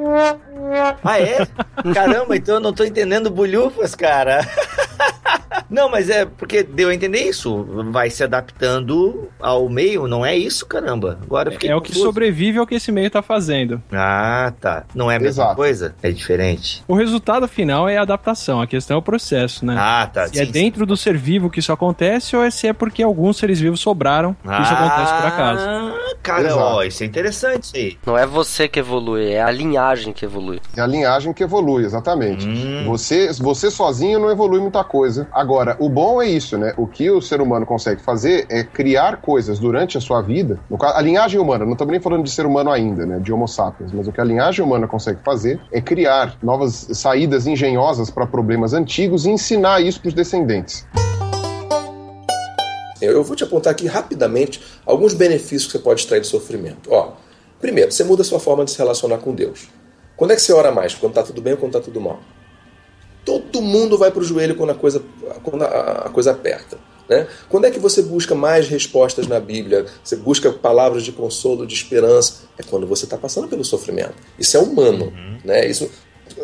Ah, 1.02 1.20
é? 1.20 1.46
Caramba, 1.92 2.36
então 2.36 2.56
eu 2.56 2.60
não 2.60 2.72
tô 2.72 2.84
entendendo 2.84 3.30
bulhufas, 3.30 3.94
cara. 3.94 4.46
Não, 5.68 5.88
mas 5.88 6.10
é 6.10 6.24
porque 6.24 6.62
deu 6.62 6.88
a 6.88 6.94
entender 6.94 7.20
isso. 7.20 7.64
Vai 7.90 8.10
se 8.10 8.24
adaptando 8.24 9.28
ao 9.40 9.68
meio, 9.68 10.06
não 10.06 10.24
é 10.26 10.36
isso, 10.36 10.66
caramba. 10.66 11.18
Agora 11.22 11.56
É 11.62 11.76
o 11.76 11.80
que 11.80 11.94
sobrevive 11.94 12.58
ao 12.58 12.66
que 12.66 12.74
esse 12.74 12.90
meio 12.90 13.10
tá 13.10 13.22
fazendo. 13.22 13.80
Ah, 13.92 14.52
tá. 14.60 14.84
Não 14.94 15.10
é 15.10 15.16
a 15.16 15.20
mesma 15.20 15.44
Exato. 15.44 15.56
coisa? 15.56 15.94
É 16.02 16.10
diferente. 16.10 16.82
O 16.88 16.94
resultado 16.94 17.46
final 17.46 17.88
é 17.88 17.96
a 17.96 18.02
adaptação, 18.02 18.60
a 18.60 18.66
questão 18.66 18.96
é 18.96 18.98
o 18.98 19.02
processo, 19.02 19.64
né? 19.64 19.76
Ah, 19.78 20.08
tá. 20.12 20.26
Se 20.26 20.40
é 20.40 20.44
sim, 20.44 20.48
é 20.48 20.52
dentro 20.52 20.80
sim. 20.80 20.86
do 20.86 20.96
ser 20.96 21.16
vivo 21.16 21.50
que 21.50 21.60
isso 21.60 21.72
acontece 21.72 22.34
ou 22.36 22.44
é 22.44 22.50
se 22.50 22.66
é 22.66 22.72
porque 22.72 23.02
alguns 23.02 23.36
seres 23.36 23.60
vivos 23.60 23.80
sobraram 23.80 24.34
que 24.34 24.48
ah, 24.48 24.62
isso 24.62 24.74
acontece 24.74 25.14
por 25.14 25.26
acaso. 25.26 26.10
Cara, 26.22 26.56
ó, 26.56 26.82
isso 26.82 27.02
é 27.02 27.06
interessante 27.06 27.76
aí. 27.76 27.98
Não 28.04 28.16
é 28.16 28.26
você 28.26 28.68
que 28.68 28.78
evolui, 28.78 29.30
é 29.32 29.42
a 29.42 29.50
linhagem 29.50 30.12
que 30.12 30.24
evolui. 30.24 30.60
É 30.76 30.80
a 30.80 30.86
linhagem 30.86 31.32
que 31.32 31.42
evolui, 31.42 31.84
exatamente. 31.84 32.46
Hum. 32.46 32.84
Você, 32.86 33.32
você 33.34 33.70
sozinho 33.70 34.18
não 34.18 34.30
evolui 34.30 34.60
muita 34.60 34.84
coisa. 34.84 35.19
Agora, 35.30 35.60
Agora, 35.60 35.76
o 35.78 35.90
bom 35.90 36.22
é 36.22 36.26
isso, 36.26 36.56
né? 36.56 36.72
O 36.78 36.86
que 36.86 37.10
o 37.10 37.20
ser 37.20 37.40
humano 37.40 37.66
consegue 37.66 38.00
fazer 38.00 38.46
é 38.48 38.64
criar 38.64 39.20
coisas 39.20 39.58
durante 39.58 39.98
a 39.98 40.00
sua 40.00 40.22
vida. 40.22 40.58
Caso, 40.80 40.96
a 40.96 41.00
linhagem 41.02 41.38
humana, 41.38 41.66
não 41.66 41.72
estamos 41.72 41.92
nem 41.92 42.00
falando 42.00 42.24
de 42.24 42.30
ser 42.30 42.46
humano 42.46 42.70
ainda, 42.70 43.04
né? 43.04 43.18
De 43.18 43.30
Homo 43.30 43.46
sapiens, 43.46 43.92
mas 43.92 44.08
o 44.08 44.12
que 44.12 44.20
a 44.20 44.24
linhagem 44.24 44.64
humana 44.64 44.88
consegue 44.88 45.20
fazer 45.22 45.60
é 45.70 45.80
criar 45.80 46.38
novas 46.42 46.88
saídas 46.94 47.46
engenhosas 47.46 48.10
para 48.10 48.26
problemas 48.26 48.72
antigos 48.72 49.26
e 49.26 49.30
ensinar 49.30 49.80
isso 49.82 50.00
para 50.00 50.08
os 50.08 50.14
descendentes. 50.14 50.86
Eu 53.02 53.22
vou 53.22 53.36
te 53.36 53.44
apontar 53.44 53.72
aqui 53.72 53.86
rapidamente 53.86 54.62
alguns 54.86 55.12
benefícios 55.12 55.66
que 55.66 55.72
você 55.72 55.78
pode 55.78 56.00
extrair 56.00 56.20
do 56.20 56.26
sofrimento. 56.26 56.90
Ó, 56.90 57.12
primeiro, 57.60 57.92
você 57.92 58.02
muda 58.02 58.22
a 58.22 58.24
sua 58.24 58.40
forma 58.40 58.64
de 58.64 58.70
se 58.70 58.78
relacionar 58.78 59.18
com 59.18 59.34
Deus. 59.34 59.68
Quando 60.16 60.30
é 60.30 60.36
que 60.36 60.42
você 60.42 60.54
ora 60.54 60.72
mais? 60.72 60.94
Quando 60.94 61.12
está 61.12 61.22
tudo 61.22 61.42
bem 61.42 61.52
ou 61.52 61.58
quando 61.58 61.76
está 61.76 61.84
tudo 61.84 62.00
mal? 62.00 62.18
Todo 63.30 63.62
mundo 63.62 63.96
vai 63.96 64.10
para 64.10 64.20
o 64.20 64.24
joelho 64.24 64.56
quando 64.56 64.70
a 64.70 64.74
coisa, 64.74 65.00
quando 65.44 65.62
a, 65.62 66.06
a 66.06 66.08
coisa 66.08 66.32
aperta. 66.32 66.76
Né? 67.08 67.26
Quando 67.48 67.66
é 67.66 67.70
que 67.70 67.78
você 67.78 68.02
busca 68.02 68.34
mais 68.34 68.68
respostas 68.68 69.26
na 69.26 69.38
Bíblia? 69.38 69.86
Você 70.02 70.16
busca 70.16 70.50
palavras 70.52 71.04
de 71.04 71.12
consolo, 71.12 71.66
de 71.66 71.74
esperança? 71.74 72.42
É 72.58 72.62
quando 72.62 72.86
você 72.86 73.04
está 73.04 73.16
passando 73.16 73.46
pelo 73.46 73.64
sofrimento. 73.64 74.14
Isso 74.38 74.56
é 74.56 74.60
humano. 74.60 75.06
Uhum. 75.06 75.38
Né? 75.44 75.66
Isso, 75.66 75.88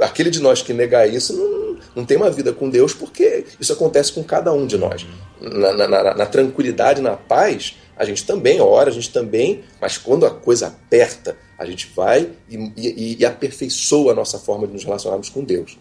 aquele 0.01 0.31
de 0.31 0.41
nós 0.41 0.63
que 0.63 0.73
negar 0.73 1.09
isso 1.09 1.33
não, 1.33 1.79
não 1.95 2.05
tem 2.05 2.17
uma 2.17 2.31
vida 2.31 2.53
com 2.53 2.69
Deus, 2.69 2.95
porque 2.95 3.45
isso 3.61 3.73
acontece 3.73 4.13
com 4.13 4.23
cada 4.23 4.53
um 4.53 4.67
de 4.67 4.77
nós. 4.77 5.07
Na, 5.41 5.73
na, 5.73 5.89
na, 5.89 6.15
na 6.15 6.27
tranquilidade, 6.27 7.01
na 7.01 7.17
paz, 7.17 7.77
a 7.97 8.05
gente 8.05 8.25
também 8.25 8.61
ora, 8.61 8.91
a 8.91 8.93
gente 8.93 9.13
também, 9.13 9.63
mas 9.81 9.97
quando 9.99 10.27
a 10.27 10.31
coisa 10.31 10.67
aperta, 10.67 11.37
a 11.59 11.65
gente 11.65 11.91
vai 11.95 12.31
e, 12.51 12.73
e, 12.77 13.17
e 13.21 13.25
aperfeiçoa 13.25 14.13
a 14.13 14.15
nossa 14.15 14.39
forma 14.39 14.67
de 14.67 14.73
nos 14.73 14.85
relacionarmos 14.85 15.29
com 15.29 15.43
Deus. 15.43 15.79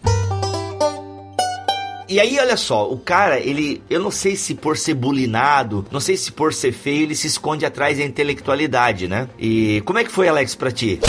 E 2.08 2.20
aí, 2.20 2.38
olha 2.38 2.56
só, 2.56 2.88
o 2.88 2.98
cara, 2.98 3.38
ele. 3.40 3.82
Eu 3.90 4.00
não 4.00 4.10
sei 4.10 4.36
se 4.36 4.54
por 4.54 4.76
ser 4.76 4.94
bulinado, 4.94 5.84
não 5.90 6.00
sei 6.00 6.16
se 6.16 6.30
por 6.30 6.54
ser 6.54 6.72
feio, 6.72 7.02
ele 7.02 7.16
se 7.16 7.26
esconde 7.26 7.66
atrás 7.66 7.98
da 7.98 8.04
intelectualidade, 8.04 9.08
né? 9.08 9.28
E 9.38 9.82
como 9.84 9.98
é 9.98 10.04
que 10.04 10.10
foi, 10.10 10.28
Alex, 10.28 10.54
pra 10.54 10.70
ti? 10.70 11.00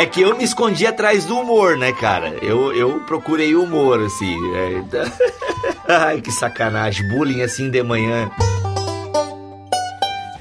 É 0.00 0.06
que 0.06 0.22
eu 0.22 0.34
me 0.34 0.44
escondi 0.44 0.86
atrás 0.86 1.26
do 1.26 1.38
humor, 1.38 1.76
né, 1.76 1.92
cara? 1.92 2.34
Eu, 2.40 2.72
eu 2.74 3.00
procurei 3.00 3.54
humor, 3.54 4.00
assim. 4.00 4.34
É... 4.56 4.82
Ai, 5.92 6.22
que 6.22 6.32
sacanagem. 6.32 7.06
Bullying 7.08 7.42
assim 7.42 7.68
de 7.68 7.82
manhã. 7.82 8.30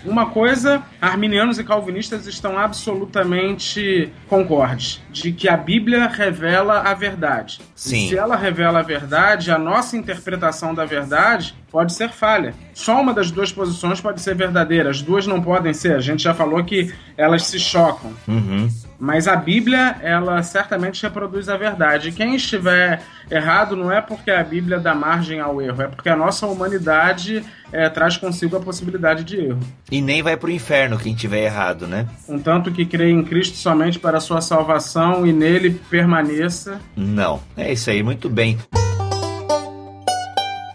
Uma 0.09 0.27
coisa, 0.27 0.83
arminianos 0.99 1.59
e 1.59 1.63
calvinistas 1.63 2.25
estão 2.25 2.57
absolutamente 2.57 4.11
concordes, 4.27 5.01
de 5.11 5.31
que 5.31 5.47
a 5.47 5.55
Bíblia 5.55 6.07
revela 6.07 6.79
a 6.79 6.93
verdade. 6.93 7.61
Sim. 7.75 8.05
E 8.05 8.09
se 8.09 8.17
ela 8.17 8.35
revela 8.35 8.79
a 8.79 8.83
verdade, 8.83 9.51
a 9.51 9.57
nossa 9.57 9.95
interpretação 9.95 10.73
da 10.73 10.85
verdade 10.85 11.55
pode 11.71 11.93
ser 11.93 12.09
falha. 12.09 12.53
Só 12.73 12.99
uma 12.99 13.13
das 13.13 13.29
duas 13.29 13.51
posições 13.51 14.01
pode 14.01 14.21
ser 14.21 14.35
verdadeira, 14.35 14.89
as 14.89 15.01
duas 15.01 15.27
não 15.27 15.41
podem 15.41 15.73
ser. 15.73 15.95
A 15.95 15.99
gente 15.99 16.23
já 16.23 16.33
falou 16.33 16.63
que 16.63 16.93
elas 17.15 17.45
se 17.45 17.59
chocam. 17.59 18.11
Uhum. 18.27 18.67
Mas 18.99 19.27
a 19.27 19.35
Bíblia, 19.35 19.95
ela 20.01 20.43
certamente 20.43 21.01
reproduz 21.01 21.47
a 21.47 21.55
verdade. 21.55 22.11
Quem 22.11 22.35
estiver 22.35 23.01
errado 23.31 23.75
não 23.75 23.91
é 23.91 24.01
porque 24.01 24.29
a 24.29 24.43
Bíblia 24.43 24.79
dá 24.79 24.93
margem 24.93 25.39
ao 25.39 25.61
erro, 25.61 25.81
é 25.81 25.87
porque 25.87 26.09
a 26.09 26.15
nossa 26.15 26.45
humanidade 26.45 27.43
é, 27.71 27.87
traz 27.87 28.17
consigo 28.17 28.57
a 28.57 28.59
possibilidade 28.59 29.23
de 29.23 29.37
erro. 29.37 29.59
E 29.89 30.01
nem 30.01 30.21
vai 30.21 30.35
pro 30.35 30.51
inferno 30.51 30.97
quem 30.97 31.15
tiver 31.15 31.45
errado, 31.45 31.87
né? 31.87 32.07
Contanto 32.27 32.71
que 32.71 32.85
crê 32.85 33.09
em 33.09 33.23
Cristo 33.23 33.55
somente 33.55 33.97
para 33.97 34.17
a 34.17 34.21
sua 34.21 34.41
salvação 34.41 35.25
e 35.25 35.31
nele 35.31 35.79
permaneça. 35.89 36.81
Não. 36.95 37.39
É 37.55 37.71
isso 37.71 37.89
aí, 37.89 38.03
muito 38.03 38.29
bem. 38.29 38.57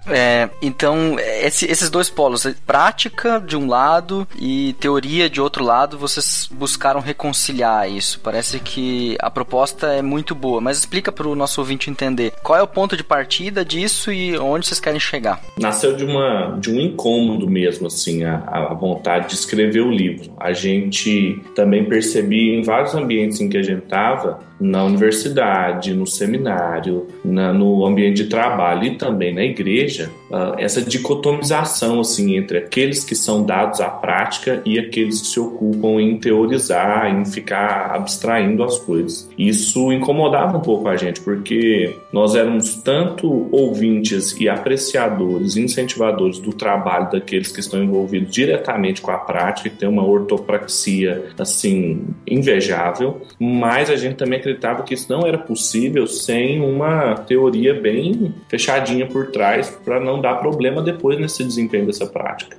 É, 0.07 0.49
então, 0.61 1.17
esse, 1.19 1.67
esses 1.67 1.91
dois 1.91 2.11
polos, 2.11 2.47
prática 2.67 3.41
de 3.41 3.57
um 3.57 3.69
lado 3.69 4.27
e 4.39 4.75
teoria 4.79 5.29
de 5.29 5.41
outro 5.41 5.65
lado, 5.65 5.99
vocês 5.99 6.49
buscaram 6.53 7.01
reconciliar 7.01 7.91
isso. 7.91 8.21
Parece 8.21 8.61
que 8.61 9.17
a 9.21 9.31
proposta 9.31 9.89
é 9.89 10.03
muito 10.03 10.35
boa, 10.35 10.61
mas 10.61 10.79
explica 10.79 11.11
para 11.11 11.29
o 11.29 11.35
nosso 11.35 11.61
ouvinte 11.61 11.91
entender 11.91 12.33
qual 12.43 12.59
é 12.59 12.63
o 12.63 12.67
ponto 12.67 12.97
de 12.97 13.05
partida 13.05 13.65
disso 13.65 14.13
e 14.13 14.37
onde 14.39 14.67
vocês 14.67 14.81
querem 14.81 15.01
chegar. 15.01 15.41
Nasceu 15.59 15.95
de, 15.97 16.05
uma, 16.05 16.57
de 16.59 16.71
um 16.71 16.81
incômodo 16.81 17.49
mesmo, 17.49 17.87
assim, 17.87 18.25
a, 18.25 18.37
a 18.37 18.75
vontade 18.75 19.29
de 19.29 19.35
escrever 19.35 19.81
o 19.81 19.91
livro. 19.91 20.33
A 20.39 20.53
gente 20.53 21.41
também 21.55 21.85
percebia 21.85 22.59
em 22.59 22.63
vários 22.63 22.95
ambientes 22.95 23.41
em 23.41 23.49
que 23.49 23.57
a 23.57 23.63
gente 23.63 23.85
estava 23.85 24.41
na 24.61 24.85
universidade, 24.85 25.93
no 25.95 26.07
seminário, 26.07 27.07
na, 27.25 27.53
no 27.53 27.85
ambiente 27.85 28.23
de 28.23 28.29
trabalho 28.29 28.85
e 28.85 28.97
também 28.97 29.35
na 29.35 29.43
igreja, 29.43 29.94
Asia. 29.95 30.11
Uh, 30.35 30.55
essa 30.59 30.83
dicotomização 30.83 32.01
assim 32.01 32.37
entre 32.37 32.59
aqueles 32.59 33.05
que 33.05 33.15
são 33.15 33.45
dados 33.45 33.81
à 33.81 33.89
prática 33.89 34.61
e 34.65 34.79
aqueles 34.79 35.21
que 35.21 35.27
se 35.29 35.41
ocupam 35.41 36.01
em 36.01 36.19
teorizar, 36.19 37.09
em 37.15 37.25
ficar 37.25 37.95
abstraindo 37.95 38.65
as 38.65 38.79
coisas. 38.79 39.31
Isso 39.39 39.93
incomodava 39.93 40.59
um 40.59 40.61
pouco 40.61 40.89
a 40.89 40.97
gente, 40.97 41.21
porque 41.21 41.97
nós 42.13 42.35
éramos 42.35 42.75
tanto 42.77 43.49
ouvintes 43.53 44.39
e 44.41 44.49
apreciadores, 44.49 45.57
incentivadores 45.57 46.39
do 46.39 46.53
trabalho 46.53 47.11
daqueles 47.11 47.53
que 47.53 47.61
estão 47.61 47.83
envolvidos 47.83 48.33
diretamente 48.33 49.01
com 49.01 49.11
a 49.11 49.19
prática, 49.19 49.71
que 49.71 49.77
tem 49.77 49.89
uma 49.89 50.05
ortopraxia 50.05 51.27
assim 51.39 52.03
invejável, 52.27 53.23
mas 53.39 53.91
a 53.91 53.97
gente 53.97 54.17
também 54.17 54.39
acreditava 54.39 54.83
que 54.83 54.95
isso 54.95 55.11
não 55.13 55.27
era 55.27 55.39
possível 55.39 56.07
sem 56.07 56.61
uma 56.61 57.15
teoria 57.15 57.75
bem 57.75 58.35
fechadinha 58.49 59.07
por 59.07 59.29
trás 59.29 59.71
para 59.85 60.01
não 60.01 60.21
dar 60.25 60.37
problema 60.41 60.81
depois 60.81 61.21
nesse 61.21 61.45
desempenho 61.45 61.85
dessa 61.85 62.07
prática. 62.07 62.57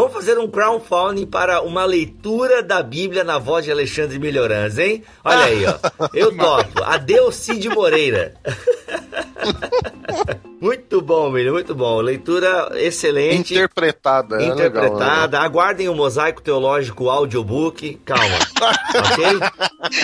Vamos 0.00 0.14
fazer 0.14 0.38
um 0.38 0.48
crowdfunding 0.48 1.26
para 1.26 1.60
uma 1.60 1.84
leitura 1.84 2.62
da 2.62 2.82
Bíblia 2.82 3.22
na 3.22 3.36
voz 3.36 3.66
de 3.66 3.70
Alexandre 3.70 4.18
Melhoranz, 4.18 4.78
hein? 4.78 5.04
Olha 5.22 5.44
aí, 5.44 5.62
ó. 5.66 6.08
Eu 6.14 6.32
topo. 6.34 6.82
Adeus, 6.82 7.36
Cid 7.36 7.68
Moreira. 7.68 8.34
Muito 10.60 11.00
bom, 11.00 11.30
Milho, 11.30 11.54
muito 11.54 11.74
bom. 11.74 12.02
Leitura 12.02 12.70
excelente. 12.74 13.54
Interpretada. 13.54 14.36
né? 14.36 14.44
Interpretada. 14.44 15.06
É 15.06 15.22
legal, 15.22 15.28
né? 15.30 15.38
Aguardem 15.38 15.88
o 15.88 15.94
Mosaico 15.94 16.42
Teológico 16.42 17.08
Audiobook. 17.08 17.98
Calma. 18.04 18.36
ok? 19.10 19.24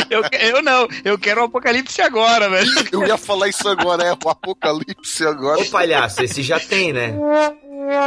Eu, 0.08 0.22
eu 0.40 0.62
não, 0.62 0.88
eu 1.04 1.18
quero 1.18 1.42
o 1.42 1.44
Apocalipse 1.44 2.00
agora, 2.00 2.48
velho. 2.48 2.70
Eu 2.90 3.06
ia 3.06 3.18
falar 3.18 3.48
isso 3.48 3.68
agora, 3.68 4.02
é 4.02 4.12
o 4.12 4.28
Apocalipse 4.30 5.26
agora. 5.26 5.60
Ô 5.60 5.66
palhaço, 5.66 6.22
esse 6.22 6.42
já 6.42 6.58
tem, 6.58 6.90
né? 6.90 7.14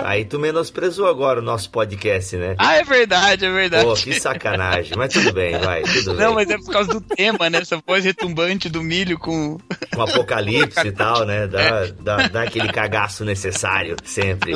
Aí 0.04 0.26
tu 0.26 0.40
menosprezou 0.40 1.08
agora 1.08 1.40
o 1.40 1.44
nosso 1.44 1.70
podcast, 1.70 2.36
né? 2.36 2.56
Ah, 2.58 2.76
é 2.76 2.84
verdade, 2.84 3.46
é 3.46 3.52
verdade. 3.52 3.86
Pô, 3.86 3.94
que 3.94 4.20
sacanagem. 4.20 4.94
Mas 4.98 5.14
tudo 5.14 5.32
bem, 5.34 5.58
vai, 5.58 5.84
tudo 5.84 6.16
bem. 6.16 6.26
Não, 6.26 6.34
mas 6.34 6.50
é 6.50 6.58
por 6.58 6.72
causa 6.72 6.92
do 6.92 7.02
tema, 7.02 7.50
né? 7.50 7.60
Essa 7.60 7.82
voz 7.86 8.04
retumbante 8.04 8.70
do 8.70 8.82
milho 8.84 9.18
com. 9.18 9.58
Com 9.94 10.02
apocalipse 10.02 10.88
e 10.88 10.92
tal, 10.92 11.26
né? 11.26 11.48
Dá, 11.48 11.88
dá, 12.00 12.28
dá 12.28 12.42
aquele 12.44 12.70
cagaço 12.72 13.24
necessário, 13.24 13.96
sempre. 14.04 14.54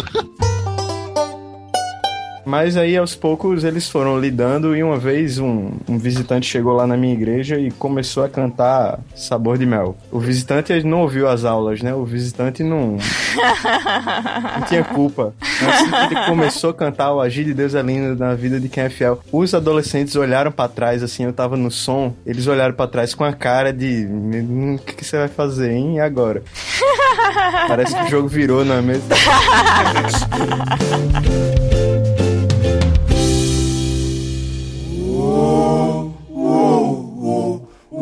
Mas 2.46 2.76
aí 2.76 2.98
aos 2.98 3.16
poucos 3.16 3.64
eles 3.64 3.90
foram 3.90 4.20
lidando 4.20 4.76
e 4.76 4.84
uma 4.84 4.98
vez 4.98 5.40
um, 5.40 5.72
um, 5.88 5.98
visitante 5.98 6.46
chegou 6.46 6.74
lá 6.74 6.86
na 6.86 6.98
minha 6.98 7.14
igreja 7.14 7.58
e 7.58 7.72
começou 7.72 8.24
a 8.24 8.30
cantar 8.30 9.00
Sabor 9.16 9.58
de 9.58 9.66
Mel. 9.66 9.96
O 10.12 10.20
visitante 10.20 10.84
não 10.84 11.02
ouviu 11.02 11.28
as 11.28 11.46
aulas, 11.46 11.82
né? 11.82 11.94
O 11.94 12.04
visitante 12.04 12.64
não, 12.64 12.98
não 14.58 14.62
tinha 14.68 14.84
culpa. 14.84 15.34
Assim 15.42 15.90
que 15.90 16.16
ele 16.16 16.26
começou 16.26 16.72
a 16.72 16.74
cantar 16.74 17.14
o 17.14 17.22
Agir 17.22 17.46
de 17.46 17.54
Deus 17.54 17.76
é 17.76 17.82
lindo 17.82 18.18
na 18.18 18.36
vida 18.36 18.60
de 18.60 18.68
quem 18.68 18.84
é 18.84 18.90
fiel, 18.90 19.20
os 19.32 19.54
adolescentes 19.54 20.16
olharam 20.16 20.52
para 20.52 20.70
trás, 20.70 21.04
assim, 21.04 21.24
eu 21.24 21.34
tava 21.34 21.56
no 21.56 21.72
som, 21.72 22.14
eles 22.26 22.48
olharam 22.48 22.74
para 22.74 22.88
trás 22.88 23.14
com 23.14 23.24
a 23.24 23.34
cara 23.34 23.72
de 23.72 24.06
o 24.06 24.80
que, 24.80 24.96
que 24.96 25.06
você 25.06 25.18
vai 25.18 25.28
fazer, 25.28 25.72
hein? 25.72 25.96
E 25.96 26.00
agora? 26.00 26.44
Parece 27.68 27.96
que 27.96 28.04
o 28.04 28.10
jogo 28.10 28.28
virou, 28.28 28.66
não 28.66 28.76
é 28.76 28.82
mesmo? 28.82 29.08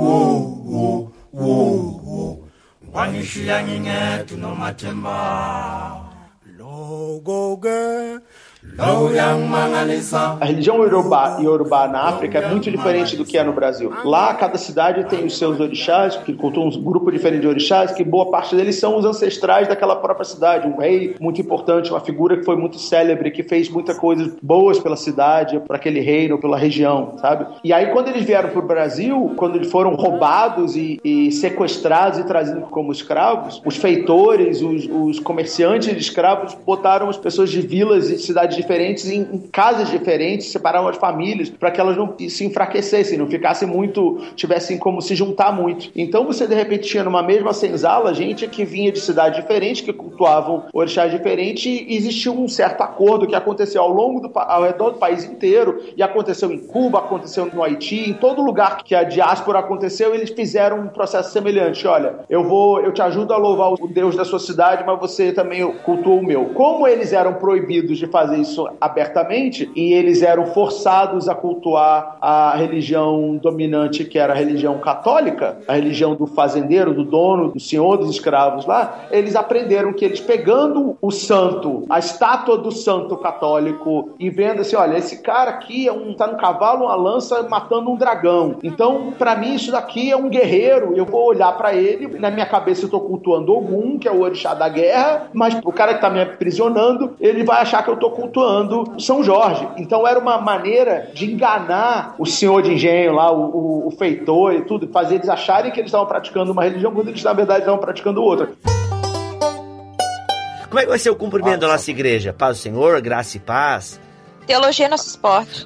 wo 0.02 0.14
wo 0.72 1.12
wo 1.32 1.56
wo 2.06 2.48
no 4.38 4.56
matter 4.56 4.94
what. 4.94 6.10
Logo 6.58 7.56
girl. 7.58 8.22
A 10.40 10.46
religião 10.46 10.78
Yorubá, 10.78 11.40
Yorubá 11.40 11.88
na 11.88 12.02
África 12.04 12.38
é 12.38 12.48
muito 12.48 12.70
diferente 12.70 13.18
do 13.18 13.26
que 13.26 13.36
é 13.38 13.44
no 13.44 13.54
Brasil. 13.54 13.92
Lá, 14.04 14.36
cada 14.36 14.58
cidade 14.58 15.04
tem 15.06 15.26
os 15.26 15.36
seus 15.38 15.60
orixás, 15.60 16.16
que 16.18 16.32
cultuam 16.34 16.68
um 16.68 16.82
grupo 16.84 17.12
diferente 17.12 17.42
de 17.42 17.48
orixás, 17.48 17.92
que 17.92 18.04
boa 18.04 18.30
parte 18.30 18.56
deles 18.56 18.80
são 18.80 18.98
os 18.98 19.04
ancestrais 19.06 19.68
daquela 19.68 19.96
própria 19.96 20.26
cidade. 20.26 20.68
Um 20.68 20.78
rei 20.78 21.16
muito 21.20 21.42
importante, 21.42 21.90
uma 21.90 22.00
figura 22.02 22.38
que 22.38 22.46
foi 22.46 22.56
muito 22.56 22.78
célebre, 22.78 23.32
que 23.32 23.42
fez 23.42 23.68
muitas 23.68 23.98
coisas 23.98 24.32
boas 24.42 24.80
pela 24.80 24.96
cidade, 24.96 25.60
para 25.62 25.78
aquele 25.78 26.00
reino, 26.00 26.38
pela 26.38 26.58
região, 26.58 27.18
sabe? 27.20 27.48
E 27.64 27.74
aí, 27.74 27.88
quando 27.88 28.10
eles 28.10 28.24
vieram 28.24 28.50
para 28.50 28.60
o 28.60 28.68
Brasil, 28.68 29.34
quando 29.38 29.56
eles 29.56 29.72
foram 29.72 29.96
roubados 29.96 30.76
e, 30.76 31.00
e, 31.04 31.32
sequestrados 31.32 32.20
e 32.20 32.24
trazidos 32.26 32.70
como 32.70 32.92
escravos, 32.92 33.60
os 33.66 33.76
feitores, 33.76 34.62
os, 34.62 34.88
os 34.88 35.20
comerciantes 35.20 35.90
de 35.90 36.00
escravos 36.00 36.56
botaram 36.64 37.10
as 37.10 37.18
pessoas 37.18 37.50
de 37.50 37.62
vilas 37.62 38.10
e 38.10 38.20
cidades 38.20 38.51
diferentes 38.56 39.10
em, 39.10 39.22
em 39.22 39.40
casas 39.52 39.90
diferentes, 39.90 40.52
separaram 40.52 40.88
as 40.88 40.98
famílias 40.98 41.50
para 41.50 41.72
que 41.72 41.80
elas 41.80 41.98
não 41.98 42.16
se 42.30 42.46
enfraquecessem, 42.46 43.18
não 43.18 43.28
ficassem 43.28 43.68
muito, 43.68 44.20
tivessem 44.36 44.78
como 44.78 45.02
se 45.02 45.16
juntar 45.16 45.52
muito. 45.52 45.92
Então 45.96 46.26
você 46.26 46.48
de 46.48 46.56
repente 46.56 46.90
tinha 46.90 47.04
numa 47.04 47.24
mesma 47.24 47.54
senzala 47.54 48.14
gente 48.14 48.48
que 48.48 48.66
vinha 48.66 48.92
de 48.92 49.00
cidades 49.00 49.42
diferentes, 49.42 49.82
que 49.82 49.94
cultuavam 49.94 50.66
orixás 50.74 51.12
diferentes 51.12 51.66
e 51.66 51.96
existia 51.96 52.32
um 52.32 52.48
certo 52.48 52.82
acordo 52.82 53.28
que 53.28 53.36
aconteceu 53.36 53.82
ao 53.82 53.90
longo 53.90 54.20
do 54.20 54.32
ao 54.40 54.64
redor 54.64 54.92
do 54.92 54.98
país 54.98 55.24
inteiro 55.24 55.82
e 55.96 56.02
aconteceu 56.02 56.52
em 56.52 56.60
Cuba, 56.60 57.00
aconteceu 57.00 57.46
no 57.54 57.64
Haiti, 57.64 58.10
em 58.10 58.14
todo 58.14 58.42
lugar 58.42 58.84
que 58.84 58.96
a 58.96 59.04
diáspora 59.04 59.60
aconteceu, 59.60 60.14
eles 60.16 60.30
fizeram 60.30 60.80
um 60.80 60.88
processo 60.88 61.32
semelhante. 61.32 61.86
Olha, 61.88 62.16
eu 62.30 62.44
vou, 62.44 62.80
eu 62.82 62.92
te 62.92 63.02
ajudo 63.02 63.34
a 63.34 63.38
louvar 63.38 63.74
o 63.74 63.88
Deus 63.88 64.16
da 64.16 64.26
sua 64.26 64.40
cidade, 64.40 64.84
mas 64.86 65.00
você 65.00 65.32
também 65.32 65.70
cultua 65.84 66.16
o 66.16 66.24
meu. 66.24 66.46
Como 66.54 66.88
eles 66.88 67.14
eram 67.14 67.36
proibidos 67.36 67.98
de 67.98 68.08
fazer 68.08 68.38
isso 68.42 68.68
abertamente 68.80 69.72
e 69.76 69.94
eles 69.94 70.22
eram 70.22 70.48
forçados 70.48 71.30
a 71.30 71.36
cultuar 71.36 72.18
a 72.22 72.56
religião 72.56 73.38
dominante, 73.38 74.04
que 74.06 74.20
era 74.20 74.34
a 74.34 74.36
religião 74.36 74.80
católica, 74.80 75.60
a 75.68 75.74
religião 75.74 76.16
do 76.16 76.28
fazendeiro, 76.28 76.94
do 76.94 77.04
dono, 77.04 77.52
do 77.52 77.60
senhor 77.60 77.98
dos 77.98 78.10
escravos 78.10 78.66
lá, 78.66 79.06
eles 79.12 79.36
aprenderam 79.36 79.94
que 79.94 80.04
eles 80.04 80.20
pegando 80.20 80.98
o 81.02 81.12
santo, 81.12 81.86
a 81.90 82.00
estátua 82.00 82.58
do 82.58 82.72
santo 82.72 83.16
católico 83.18 84.10
e 84.20 84.30
vendo 84.30 84.62
assim, 84.62 84.76
olha, 84.76 84.98
esse 84.98 85.22
cara 85.22 85.52
aqui 85.52 85.88
é 85.88 85.92
um, 85.92 86.14
tá 86.14 86.28
no 86.28 86.38
cavalo, 86.38 86.86
uma 86.86 86.96
lança 86.96 87.44
matando 87.44 87.90
um 87.90 87.96
dragão. 87.96 88.58
Então, 88.64 89.14
para 89.18 89.36
mim 89.36 89.56
isso 89.56 89.72
daqui 89.72 90.12
é 90.12 90.18
um 90.18 90.30
guerreiro. 90.30 90.94
Eu 90.96 91.06
vou 91.06 91.26
olhar 91.26 91.52
para 91.58 91.74
ele, 91.74 92.08
na 92.20 92.32
minha 92.32 92.46
cabeça 92.46 92.86
eu 92.86 92.90
tô 92.90 93.00
cultuando 93.00 93.54
Ogum, 93.54 93.98
que 94.00 94.08
é 94.08 94.12
o 94.12 94.22
orixá 94.22 94.54
da 94.54 94.68
guerra, 94.68 95.30
mas 95.34 95.60
o 95.64 95.72
cara 95.72 95.94
que 95.94 96.02
tá 96.02 96.10
me 96.10 96.22
aprisionando, 96.22 97.16
ele 97.20 97.44
vai 97.44 97.62
achar 97.62 97.84
que 97.84 97.90
eu 97.90 97.98
tô 97.98 98.10
cultuando 98.10 98.31
São 99.00 99.24
Jorge. 99.24 99.68
Então 99.78 100.08
era 100.08 100.20
uma 100.20 100.40
maneira 100.40 101.10
de 101.14 101.32
enganar 101.32 102.16
o 102.18 102.26
senhor 102.26 102.62
de 102.62 102.74
engenho 102.74 103.14
lá, 103.14 103.32
o, 103.32 103.42
o, 103.42 103.88
o 103.88 103.92
feitor 103.92 104.54
e 104.54 104.62
tudo, 104.62 104.88
fazer 104.88 105.16
eles 105.16 105.30
acharem 105.30 105.72
que 105.72 105.80
eles 105.80 105.90
estavam 105.90 106.08
praticando 106.08 106.52
uma 106.52 106.64
religião 106.64 106.94
quando 106.94 107.10
eles 107.10 107.24
na 107.24 107.34
verdade 107.34 107.60
estavam 107.60 107.80
praticando 107.80 108.22
outra. 108.22 108.52
Como 110.68 110.80
é 110.80 110.84
que 110.84 110.90
vai 110.90 111.00
ser 111.00 111.10
o 111.10 111.16
cumprimento 111.16 111.60
da 111.60 111.68
nossa 111.68 111.92
igreja? 111.92 112.32
Paz 112.32 112.58
do 112.58 112.62
Senhor, 112.62 113.02
graça 113.02 113.36
e 113.36 113.40
paz. 113.42 114.00
Teologia 114.52 114.88
é 114.88 114.90
nosso 114.90 115.08
esporte. 115.08 115.64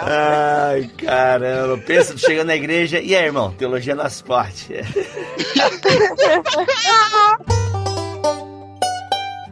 Ai, 0.00 0.90
caramba. 0.96 1.76
Pensa, 1.86 2.16
chegando 2.16 2.46
na 2.46 2.56
igreja. 2.56 2.98
E 2.98 3.14
aí, 3.14 3.26
irmão? 3.26 3.52
Teologia 3.52 3.92
é 3.92 3.96
nosso 3.96 4.16
esporte. 4.16 4.72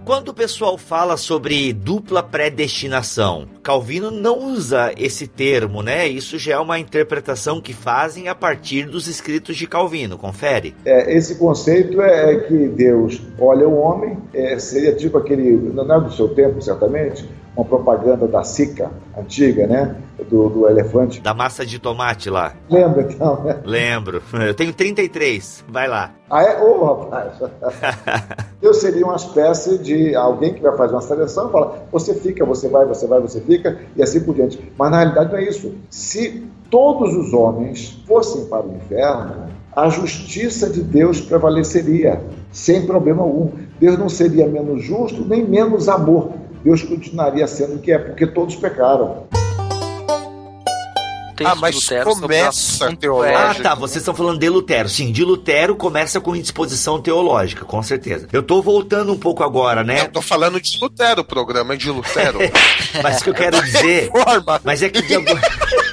Quando 0.06 0.28
o 0.28 0.34
pessoal 0.34 0.78
fala 0.78 1.16
sobre 1.16 1.72
dupla 1.72 2.22
predestinação, 2.22 3.48
Calvino 3.60 4.08
não 4.08 4.38
usa 4.38 4.94
esse 4.96 5.26
termo, 5.26 5.82
né? 5.82 6.06
Isso 6.06 6.38
já 6.38 6.54
é 6.54 6.58
uma 6.60 6.78
interpretação 6.78 7.60
que 7.60 7.72
fazem 7.72 8.28
a 8.28 8.34
partir 8.34 8.86
dos 8.86 9.08
escritos 9.08 9.56
de 9.56 9.66
Calvino, 9.66 10.16
confere? 10.16 10.76
É, 10.84 11.12
esse 11.12 11.34
conceito 11.34 12.00
é 12.00 12.36
que 12.36 12.68
Deus 12.68 13.20
olha 13.36 13.68
o 13.68 13.74
homem, 13.74 14.16
é, 14.32 14.56
seria 14.60 14.94
tipo 14.94 15.18
aquele, 15.18 15.56
não 15.74 15.92
é 15.92 16.00
do 16.00 16.12
seu 16.12 16.28
tempo, 16.28 16.62
certamente, 16.62 17.28
uma 17.56 17.64
propaganda 17.64 18.28
da 18.28 18.44
Sica, 18.44 18.90
antiga, 19.16 19.66
né? 19.66 19.96
Do, 20.28 20.48
do 20.48 20.68
elefante. 20.68 21.20
Da 21.20 21.32
massa 21.32 21.64
de 21.64 21.78
tomate 21.78 22.28
lá. 22.28 22.52
Lembra 22.68 23.02
então, 23.02 23.42
né? 23.42 23.60
Lembro. 23.64 24.22
Eu 24.32 24.54
tenho 24.54 24.72
33. 24.72 25.64
Vai 25.68 25.88
lá. 25.88 26.12
Ah, 26.30 26.42
é? 26.42 26.62
Ô, 26.62 26.80
oh, 26.80 26.84
rapaz. 26.84 27.40
Eu 28.60 28.74
seria 28.74 29.04
uma 29.04 29.16
espécie 29.16 29.78
de 29.78 30.14
alguém 30.14 30.52
que 30.52 30.60
vai 30.60 30.76
fazer 30.76 30.94
uma 30.94 31.02
seleção 31.02 31.48
e 31.48 31.52
fala: 31.52 31.86
você 31.90 32.14
fica, 32.14 32.44
você 32.44 32.68
vai, 32.68 32.84
você 32.84 33.06
vai, 33.06 33.20
você 33.20 33.40
fica, 33.40 33.78
e 33.94 34.02
assim 34.02 34.20
por 34.20 34.34
diante. 34.34 34.60
Mas 34.76 34.90
na 34.90 34.98
realidade 34.98 35.32
não 35.32 35.38
é 35.38 35.44
isso. 35.44 35.74
Se 35.88 36.46
todos 36.70 37.14
os 37.14 37.32
homens 37.32 38.02
fossem 38.06 38.46
para 38.46 38.66
o 38.66 38.74
inferno, 38.74 39.46
a 39.76 39.90
justiça 39.90 40.70
de 40.70 40.82
Deus 40.82 41.20
prevaleceria, 41.20 42.20
sem 42.50 42.86
problema 42.86 43.22
algum. 43.22 43.50
Deus 43.78 43.98
não 43.98 44.08
seria 44.08 44.46
menos 44.46 44.82
justo 44.82 45.22
nem 45.24 45.46
menos 45.46 45.88
amor. 45.88 46.32
Deus 46.66 46.82
continuaria 46.82 47.46
sendo 47.46 47.76
o 47.76 47.78
que 47.78 47.92
é, 47.92 47.98
porque 47.98 48.26
todos 48.26 48.56
pecaram. 48.56 49.28
Ah, 51.44 51.54
mas 51.54 51.88
começa 52.02 52.96
teológico. 52.96 53.38
Ah, 53.38 53.54
tá. 53.54 53.74
Vocês 53.76 53.98
estão 53.98 54.12
falando 54.12 54.40
de 54.40 54.48
Lutero. 54.48 54.88
Sim, 54.88 55.12
de 55.12 55.22
Lutero 55.22 55.76
começa 55.76 56.20
com 56.20 56.34
indisposição 56.34 57.00
teológica, 57.00 57.64
com 57.64 57.80
certeza. 57.84 58.26
Eu 58.32 58.42
tô 58.42 58.60
voltando 58.62 59.12
um 59.12 59.18
pouco 59.18 59.44
agora, 59.44 59.84
né? 59.84 60.00
Eu 60.00 60.08
tô 60.10 60.20
falando 60.20 60.60
de 60.60 60.76
Lutero, 60.80 61.20
o 61.20 61.24
programa 61.24 61.74
é 61.74 61.76
de 61.76 61.88
Lutero. 61.88 62.40
mas 63.00 63.20
o 63.20 63.24
que 63.24 63.30
eu 63.30 63.34
quero 63.34 63.62
dizer. 63.62 64.10
mas 64.64 64.82
é 64.82 64.88
que 64.88 65.02
de 65.02 65.14
algum... 65.14 65.34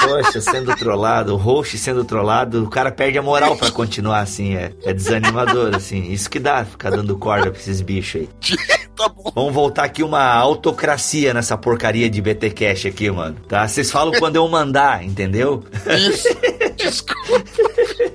Poxa, 0.00 0.40
sendo 0.40 0.74
trollado, 0.76 1.34
o 1.34 1.36
host 1.36 1.78
sendo 1.78 2.04
trollado, 2.04 2.64
o 2.64 2.68
cara 2.68 2.90
perde 2.90 3.18
a 3.18 3.22
moral 3.22 3.56
para 3.56 3.70
continuar 3.70 4.20
assim, 4.20 4.56
é, 4.56 4.72
é 4.84 4.92
desanimador, 4.92 5.74
assim. 5.74 6.10
Isso 6.10 6.28
que 6.28 6.38
dá, 6.38 6.64
ficar 6.64 6.90
dando 6.90 7.16
corda 7.16 7.50
pra 7.50 7.60
esses 7.60 7.80
bichos 7.80 8.22
aí. 8.22 8.56
tá 8.96 9.10
Vamos 9.34 9.54
voltar 9.54 9.84
aqui 9.84 10.02
uma 10.02 10.34
autocracia 10.34 11.32
nessa 11.32 11.56
porcaria 11.56 12.08
de 12.08 12.20
BT 12.20 12.50
Cash 12.50 12.86
aqui, 12.86 13.10
mano. 13.10 13.36
Tá? 13.48 13.66
Vocês 13.66 13.90
falam 13.90 14.12
quando 14.18 14.36
eu 14.36 14.46
mandar, 14.48 15.04
entendeu? 15.04 15.64
Isso. 15.86 16.28
Desculpa. 16.76 18.11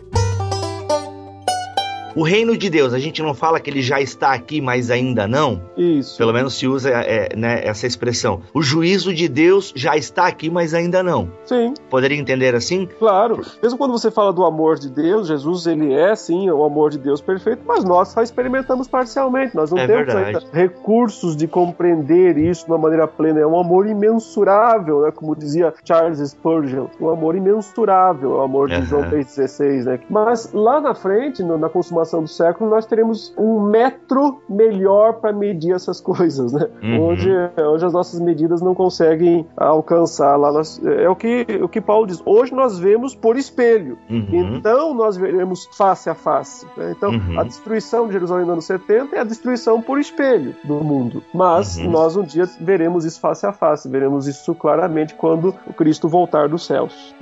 O 2.18 2.24
reino 2.24 2.58
de 2.58 2.68
Deus, 2.68 2.96
a 2.96 3.00
gente 3.00 3.22
não 3.22 3.36
fala 3.36 3.60
que 3.60 3.70
ele 3.70 3.84
já 3.84 4.02
está 4.02 4.34
aqui, 4.34 4.60
mas 4.60 4.90
ainda 4.90 5.28
não? 5.28 5.62
Isso. 5.78 6.18
Pelo 6.18 6.34
menos 6.34 6.56
se 6.56 6.68
usa 6.68 6.90
é, 6.90 7.36
né, 7.36 7.62
essa 7.64 7.86
expressão. 7.86 8.42
O 8.56 8.64
juízo 8.64 9.14
de 9.14 9.28
Deus 9.28 9.72
já 9.76 9.96
está 9.96 10.26
aqui, 10.26 10.50
mas 10.50 10.74
ainda 10.74 11.04
não. 11.04 11.32
Sim. 11.46 11.76
Poderia 11.92 12.18
entender 12.18 12.56
assim? 12.56 12.90
Claro. 12.98 13.42
Mesmo 13.62 13.78
quando 13.78 13.92
você 13.92 14.10
fala 14.10 14.34
do 14.34 14.44
amor 14.44 14.80
de 14.80 14.90
Deus, 14.90 15.28
Jesus, 15.28 15.68
ele 15.68 15.94
é 15.94 16.16
sim 16.16 16.50
o 16.50 16.64
amor 16.64 16.90
de 16.90 16.98
Deus 16.98 17.22
perfeito, 17.22 17.62
mas 17.68 17.84
nós 17.84 18.08
só 18.08 18.24
experimentamos 18.24 18.88
parcialmente. 18.88 19.56
Nós 19.56 19.70
não 19.70 19.78
é 19.78 19.86
temos 19.86 20.16
ainda 20.16 20.42
recursos 20.52 21.38
de 21.38 21.48
compreender 21.48 22.36
isso 22.36 22.66
de 22.66 22.72
uma 22.72 22.80
maneira 22.80 23.08
plena. 23.08 23.42
É 23.42 23.46
um 23.46 23.60
amor 23.60 23.86
imensurável, 23.86 25.04
né? 25.04 25.12
como 25.12 25.36
dizia 25.36 25.72
Charles 25.86 26.18
Spurgeon. 26.28 26.88
Um 27.00 27.10
amor 27.10 27.36
imensurável, 27.36 28.32
o 28.32 28.42
amor 28.42 28.70
de 28.70 28.78
uhum. 28.78 28.86
João 28.86 29.04
3,16. 29.04 29.84
Né? 29.84 30.00
Mas 30.10 30.52
lá 30.52 30.82
na 30.82 30.96
frente, 30.96 31.44
na 31.44 31.70
consumação 31.70 32.07
do 32.16 32.28
século, 32.28 32.70
nós 32.70 32.86
teremos 32.86 33.34
um 33.38 33.62
metro 33.62 34.42
melhor 34.50 35.14
para 35.14 35.32
medir 35.34 35.74
essas 35.74 36.00
coisas, 36.02 36.54
né? 36.54 36.68
Uhum. 36.82 37.10
Onde, 37.10 37.30
onde 37.60 37.86
as 37.86 37.94
nossas 37.94 38.20
medidas 38.20 38.62
não 38.62 38.74
conseguem 38.74 39.46
alcançar 39.56 40.36
lá. 40.36 40.52
Nós, 40.52 40.82
é 40.86 41.10
o 41.10 41.16
que, 41.16 41.46
o 41.62 41.68
que 41.68 41.82
Paulo 41.82 42.08
diz. 42.08 42.22
Hoje 42.26 42.54
nós 42.54 42.80
vemos 42.80 43.14
por 43.16 43.38
espelho. 43.38 43.98
Uhum. 44.10 44.56
Então 44.58 44.94
nós 44.94 45.18
veremos 45.18 45.68
face 45.78 46.10
a 46.10 46.16
face. 46.16 46.66
Né? 46.76 46.94
Então 46.96 47.12
uhum. 47.12 47.40
a 47.40 47.44
destruição 47.44 48.08
de 48.08 48.14
Jerusalém 48.14 48.46
no 48.46 48.54
ano 48.54 48.62
70 48.62 49.16
é 49.16 49.20
a 49.20 49.24
destruição 49.24 49.82
por 49.82 50.00
espelho 50.00 50.56
do 50.64 50.76
mundo. 50.76 51.24
Mas 51.34 51.78
uhum. 51.78 51.92
nós 51.92 52.16
um 52.16 52.24
dia 52.24 52.46
veremos 52.60 53.06
isso 53.06 53.20
face 53.20 53.46
a 53.46 53.54
face. 53.54 53.90
Veremos 53.90 54.28
isso 54.28 54.54
claramente 54.56 55.16
quando 55.16 55.54
o 55.66 55.74
Cristo 55.74 56.08
voltar 56.08 56.48
dos 56.48 56.66
céus. 56.66 57.16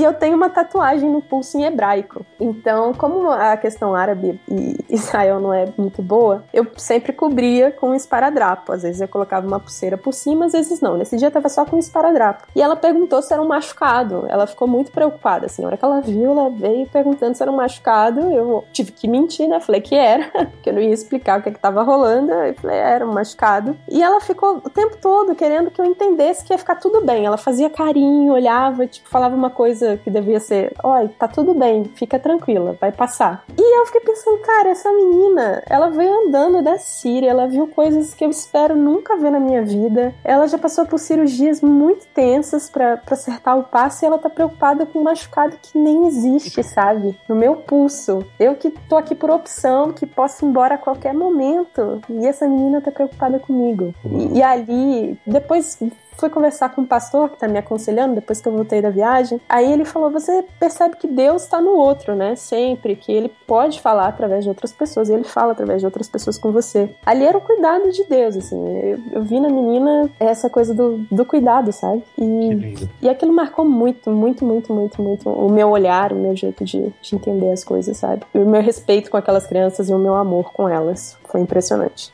E 0.00 0.02
eu 0.02 0.14
tenho 0.14 0.34
uma 0.34 0.48
tatuagem 0.48 1.10
no 1.10 1.20
pulso 1.20 1.58
em 1.58 1.64
hebraico. 1.64 2.24
Então, 2.40 2.94
como 2.94 3.30
a 3.30 3.54
questão 3.58 3.94
árabe 3.94 4.40
e 4.48 4.78
Israel 4.88 5.38
não 5.40 5.52
é 5.52 5.66
muito 5.76 6.00
boa, 6.00 6.42
eu 6.54 6.66
sempre 6.78 7.12
cobria 7.12 7.70
com 7.70 7.90
um 7.90 7.94
esparadrapo. 7.94 8.72
Às 8.72 8.82
vezes 8.82 9.02
eu 9.02 9.08
colocava 9.08 9.46
uma 9.46 9.60
pulseira 9.60 9.98
por 9.98 10.14
cima, 10.14 10.46
às 10.46 10.52
vezes 10.52 10.80
não. 10.80 10.96
Nesse 10.96 11.18
dia 11.18 11.30
tava 11.30 11.50
só 11.50 11.66
com 11.66 11.76
um 11.76 11.78
esparadrapo. 11.78 12.46
E 12.56 12.62
ela 12.62 12.76
perguntou 12.76 13.20
se 13.20 13.30
era 13.30 13.42
um 13.42 13.46
machucado. 13.46 14.24
Ela 14.26 14.46
ficou 14.46 14.66
muito 14.66 14.90
preocupada, 14.90 15.44
assim. 15.44 15.60
Na 15.60 15.68
hora 15.68 15.76
que 15.76 15.84
ela 15.84 16.00
viu, 16.00 16.30
ela 16.30 16.48
veio 16.48 16.88
perguntando 16.88 17.36
se 17.36 17.42
era 17.42 17.52
um 17.52 17.56
machucado. 17.56 18.20
Eu 18.20 18.64
tive 18.72 18.92
que 18.92 19.06
mentir, 19.06 19.50
né? 19.50 19.60
Falei 19.60 19.82
que 19.82 19.94
era, 19.94 20.30
que 20.62 20.70
eu 20.70 20.72
não 20.72 20.80
ia 20.80 20.94
explicar 20.94 21.40
o 21.40 21.42
que, 21.42 21.50
é 21.50 21.52
que 21.52 21.60
tava 21.60 21.82
rolando. 21.82 22.32
Eu 22.32 22.54
falei, 22.54 22.78
é, 22.78 22.90
era 22.92 23.06
um 23.06 23.12
machucado. 23.12 23.76
E 23.86 24.02
ela 24.02 24.18
ficou 24.18 24.62
o 24.64 24.70
tempo 24.70 24.96
todo 24.96 25.34
querendo 25.34 25.70
que 25.70 25.78
eu 25.78 25.84
entendesse 25.84 26.42
que 26.42 26.54
ia 26.54 26.58
ficar 26.58 26.76
tudo 26.76 27.04
bem. 27.04 27.26
Ela 27.26 27.36
fazia 27.36 27.68
carinho, 27.68 28.32
olhava, 28.32 28.86
tipo, 28.86 29.06
falava 29.10 29.36
uma 29.36 29.50
coisa 29.50 29.89
coisa 29.90 29.96
que 29.96 30.10
devia 30.10 30.40
ser: 30.40 30.72
olha, 30.82 31.10
tá 31.18 31.26
tudo 31.26 31.54
bem, 31.54 31.84
fica 31.84 32.18
tranquila, 32.18 32.76
vai 32.80 32.92
passar. 32.92 33.44
E 33.56 33.78
eu 33.78 33.86
fiquei 33.86 34.00
pensando, 34.00 34.38
cara, 34.38 34.70
essa 34.70 34.92
menina, 34.92 35.62
ela 35.68 35.90
veio 35.90 36.26
andando 36.26 36.62
da 36.62 36.78
Síria, 36.78 37.30
ela 37.30 37.46
viu 37.46 37.66
coisas 37.68 38.14
que 38.14 38.24
eu 38.24 38.30
espero 38.30 38.76
nunca 38.76 39.16
ver 39.16 39.30
na 39.30 39.40
minha 39.40 39.62
vida. 39.62 40.14
Ela 40.24 40.46
já 40.46 40.58
passou 40.58 40.86
por 40.86 40.98
cirurgias 40.98 41.60
muito 41.60 42.06
tensas 42.08 42.68
para 42.68 43.00
acertar 43.10 43.58
o 43.58 43.64
passo 43.64 44.04
e 44.04 44.06
ela 44.06 44.18
tá 44.18 44.28
preocupada 44.28 44.86
com 44.86 45.00
um 45.00 45.04
machucado 45.04 45.56
que 45.60 45.78
nem 45.78 46.06
existe, 46.06 46.62
sabe? 46.62 47.18
No 47.28 47.34
meu 47.34 47.56
pulso. 47.56 48.24
Eu 48.38 48.54
que 48.54 48.70
tô 48.88 48.96
aqui 48.96 49.14
por 49.14 49.30
opção, 49.30 49.92
que 49.92 50.06
posso 50.06 50.44
ir 50.44 50.48
embora 50.48 50.74
a 50.74 50.78
qualquer 50.78 51.14
momento. 51.14 52.00
E 52.08 52.26
essa 52.26 52.46
menina 52.46 52.80
tá 52.80 52.90
preocupada 52.90 53.38
comigo. 53.38 53.94
E, 54.04 54.38
e 54.38 54.42
ali, 54.42 55.18
depois 55.26 55.78
fui 56.20 56.30
conversar 56.30 56.68
com 56.70 56.82
um 56.82 56.86
pastor 56.86 57.30
que 57.30 57.38
tá 57.38 57.48
me 57.48 57.58
aconselhando 57.58 58.14
depois 58.14 58.40
que 58.40 58.48
eu 58.48 58.52
voltei 58.52 58.80
da 58.82 58.90
viagem. 58.90 59.40
Aí 59.48 59.72
ele 59.72 59.84
falou: 59.84 60.10
você 60.10 60.44
percebe 60.58 60.96
que 60.96 61.08
Deus 61.08 61.46
tá 61.46 61.60
no 61.60 61.70
outro, 61.70 62.14
né? 62.14 62.36
Sempre, 62.36 62.94
que 62.94 63.12
ele 63.12 63.32
pode 63.46 63.80
falar 63.80 64.08
através 64.08 64.44
de 64.44 64.50
outras 64.50 64.72
pessoas, 64.72 65.08
e 65.08 65.14
ele 65.14 65.24
fala 65.24 65.52
através 65.52 65.80
de 65.80 65.86
outras 65.86 66.08
pessoas 66.08 66.38
com 66.38 66.52
você. 66.52 66.90
Ali 67.04 67.24
era 67.24 67.36
o 67.36 67.40
cuidado 67.40 67.90
de 67.90 68.04
Deus, 68.04 68.36
assim. 68.36 68.60
Eu, 68.78 68.98
eu 69.12 69.22
vi 69.22 69.40
na 69.40 69.48
menina 69.48 70.10
essa 70.20 70.50
coisa 70.50 70.74
do, 70.74 70.98
do 71.10 71.24
cuidado, 71.24 71.72
sabe? 71.72 72.04
E, 72.18 72.88
e 73.02 73.08
aquilo 73.08 73.32
marcou 73.32 73.64
muito, 73.64 74.10
muito, 74.10 74.44
muito, 74.44 74.72
muito, 74.72 75.02
muito 75.02 75.30
o 75.30 75.50
meu 75.50 75.70
olhar, 75.70 76.12
o 76.12 76.16
meu 76.16 76.36
jeito 76.36 76.64
de, 76.64 76.92
de 77.00 77.14
entender 77.14 77.50
as 77.50 77.64
coisas, 77.64 77.96
sabe? 77.96 78.22
O 78.34 78.44
meu 78.44 78.60
respeito 78.60 79.10
com 79.10 79.16
aquelas 79.16 79.46
crianças 79.46 79.88
e 79.88 79.94
o 79.94 79.98
meu 79.98 80.14
amor 80.14 80.52
com 80.52 80.68
elas. 80.68 81.16
Foi 81.24 81.40
impressionante. 81.40 82.12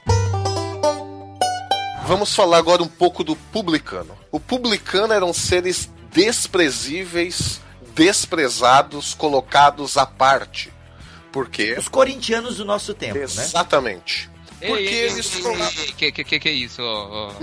Vamos 2.07 2.35
falar 2.35 2.59
agora 2.59 2.83
um 2.83 2.89
pouco 2.89 3.25
do 3.25 3.35
publicano. 3.37 4.17
O 4.31 4.39
publicano 4.39 5.13
eram 5.13 5.33
seres 5.33 5.91
desprezíveis, 6.13 7.61
desprezados, 7.95 9.15
colocados 9.15 9.97
à 9.97 10.07
parte. 10.07 10.73
Por 11.33 11.49
quê? 11.49 11.75
Os 11.79 11.89
corintianos 11.89 12.57
do 12.59 12.65
nosso 12.65 12.95
tempo, 12.95 13.19
Exatamente. 13.19 14.31
né? 14.61 14.69
Porque 14.69 14.83
ei, 14.85 14.89
ei, 14.95 15.09
eles 15.11 15.35
ei, 15.35 15.43
foram- 15.43 15.67
Que, 15.97 16.13
que, 16.13 16.25
que, 16.25 16.39
que 16.41 16.49
é 16.49 16.53
isso? 16.53 16.81
ó? 16.83 17.31
Oh, 17.31 17.35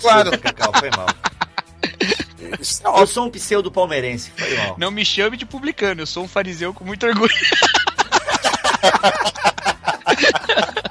Claro. 0.00 0.30
desculpa, 0.30 0.38
Cacau, 0.38 0.72
foi 0.78 0.90
mal. 0.90 1.06
Eu 2.98 3.06
sou 3.06 3.26
um 3.26 3.30
pseudo 3.30 3.70
palmeirense, 3.70 4.32
foi 4.36 4.56
mal. 4.56 4.74
Não 4.78 4.90
me 4.90 5.04
chame 5.04 5.36
de 5.36 5.46
publicano, 5.46 6.00
eu 6.02 6.06
sou 6.06 6.24
um 6.24 6.28
fariseu 6.28 6.74
com 6.74 6.84
muito 6.84 7.06
orgulho. 7.06 7.32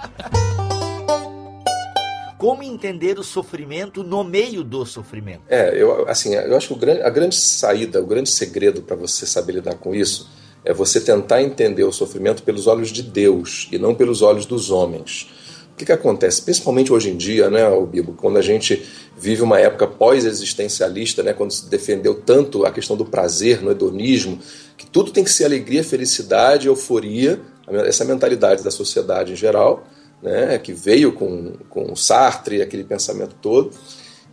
Como 2.40 2.64
entender 2.64 3.20
o 3.20 3.24
sofrimento 3.24 4.02
no 4.02 4.24
meio 4.24 4.64
do 4.64 4.86
sofrimento? 4.86 5.42
É, 5.50 5.76
eu, 5.76 6.08
assim, 6.08 6.34
eu 6.36 6.56
acho 6.56 6.74
que 6.74 6.80
grande, 6.80 7.02
a 7.02 7.10
grande 7.10 7.36
saída, 7.36 8.02
o 8.02 8.06
grande 8.06 8.30
segredo 8.30 8.82
para 8.82 8.96
você 8.96 9.26
saber 9.26 9.56
lidar 9.56 9.76
com 9.76 9.94
isso 9.94 10.30
é 10.64 10.74
você 10.74 11.02
tentar 11.02 11.44
entender 11.44 11.84
o 11.84 11.92
sofrimento 11.92 12.42
pelos 12.44 12.66
olhos 12.66 12.92
de 12.92 13.04
Deus 13.04 13.68
e 13.74 13.78
não 13.78 13.94
pelos 13.94 14.22
olhos 14.22 14.46
dos 14.46 14.72
homens. 14.72 15.28
O 15.74 15.76
que, 15.76 15.84
que 15.86 15.92
acontece? 15.92 16.42
Principalmente 16.42 16.94
hoje 16.94 17.10
em 17.10 17.18
dia, 17.18 17.50
né, 17.50 17.68
o 17.68 17.86
Bibo, 17.86 18.14
quando 18.14 18.38
a 18.38 18.42
gente 18.42 18.86
vive 19.18 19.42
uma 19.42 19.60
época 19.60 19.86
pós-existencialista, 19.86 21.22
né, 21.22 21.34
quando 21.34 21.52
se 21.52 21.70
defendeu 21.70 22.16
tanto 22.16 22.66
a 22.66 22.72
questão 22.72 22.96
do 22.96 23.04
prazer, 23.04 23.62
no 23.62 23.70
hedonismo, 23.70 24.40
que 24.78 24.86
tudo 24.86 25.12
tem 25.12 25.26
que 25.26 25.30
ser 25.30 25.44
alegria, 25.44 25.84
felicidade, 25.84 26.68
euforia, 26.68 27.42
essa 27.86 28.06
mentalidade 28.06 28.64
da 28.64 28.72
sociedade 28.72 29.34
em 29.34 29.36
geral, 29.36 29.86
né, 30.22 30.58
que 30.58 30.74
veio 30.74 31.14
com, 31.14 31.54
com 31.70 31.96
Sartre, 31.96 32.62
aquele 32.62 32.84
pensamento 32.84 33.36
todo, 33.42 33.72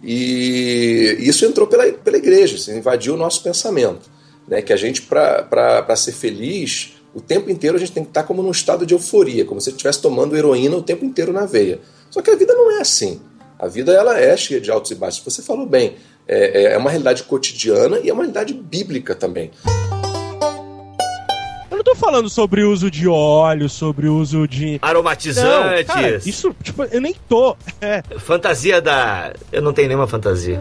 e 0.02 1.16
isso 1.20 1.44
entrou 1.44 1.66
pela, 1.66 1.90
pela 1.92 2.16
igreja, 2.16 2.56
isso 2.56 2.70
invadiu 2.70 3.14
o 3.14 3.16
nosso 3.16 3.42
pensamento. 3.42 4.10
Né, 4.46 4.62
que 4.62 4.72
a 4.72 4.76
gente, 4.76 5.02
para 5.02 5.96
ser 5.96 6.12
feliz, 6.12 6.92
o 7.12 7.20
tempo 7.20 7.50
inteiro 7.50 7.76
a 7.76 7.80
gente 7.80 7.92
tem 7.92 8.04
que 8.04 8.10
estar 8.10 8.22
como 8.22 8.42
num 8.42 8.50
estado 8.50 8.86
de 8.86 8.94
euforia, 8.94 9.44
como 9.44 9.60
se 9.60 9.70
estivesse 9.70 10.00
tomando 10.00 10.36
heroína 10.36 10.76
o 10.76 10.82
tempo 10.82 11.04
inteiro 11.04 11.32
na 11.32 11.46
veia. 11.46 11.80
Só 12.10 12.22
que 12.22 12.30
a 12.30 12.36
vida 12.36 12.54
não 12.54 12.78
é 12.78 12.80
assim. 12.80 13.20
A 13.58 13.66
vida 13.66 13.92
ela 13.92 14.20
é 14.20 14.36
cheia 14.36 14.60
de 14.60 14.70
altos 14.70 14.90
e 14.90 14.94
baixos. 14.94 15.24
Você 15.24 15.42
falou 15.42 15.66
bem, 15.66 15.96
é, 16.28 16.74
é 16.74 16.78
uma 16.78 16.90
realidade 16.90 17.22
cotidiana 17.22 17.98
e 18.00 18.10
é 18.10 18.12
uma 18.12 18.22
realidade 18.22 18.52
bíblica 18.52 19.14
também. 19.14 19.50
Tô 21.86 21.94
falando 21.94 22.28
sobre 22.28 22.64
o 22.64 22.72
uso 22.72 22.90
de 22.90 23.06
óleo, 23.06 23.68
sobre 23.68 24.08
o 24.08 24.16
uso 24.16 24.48
de. 24.48 24.76
Aromatizantes. 24.82 25.86
Não, 25.86 25.94
cara, 25.94 26.16
isso, 26.16 26.52
tipo, 26.60 26.82
eu 26.82 27.00
nem 27.00 27.14
tô. 27.28 27.56
É. 27.80 28.02
Fantasia 28.18 28.80
da. 28.80 29.32
Eu 29.52 29.62
não 29.62 29.72
tenho 29.72 29.86
nenhuma 29.86 30.08
fantasia. 30.08 30.60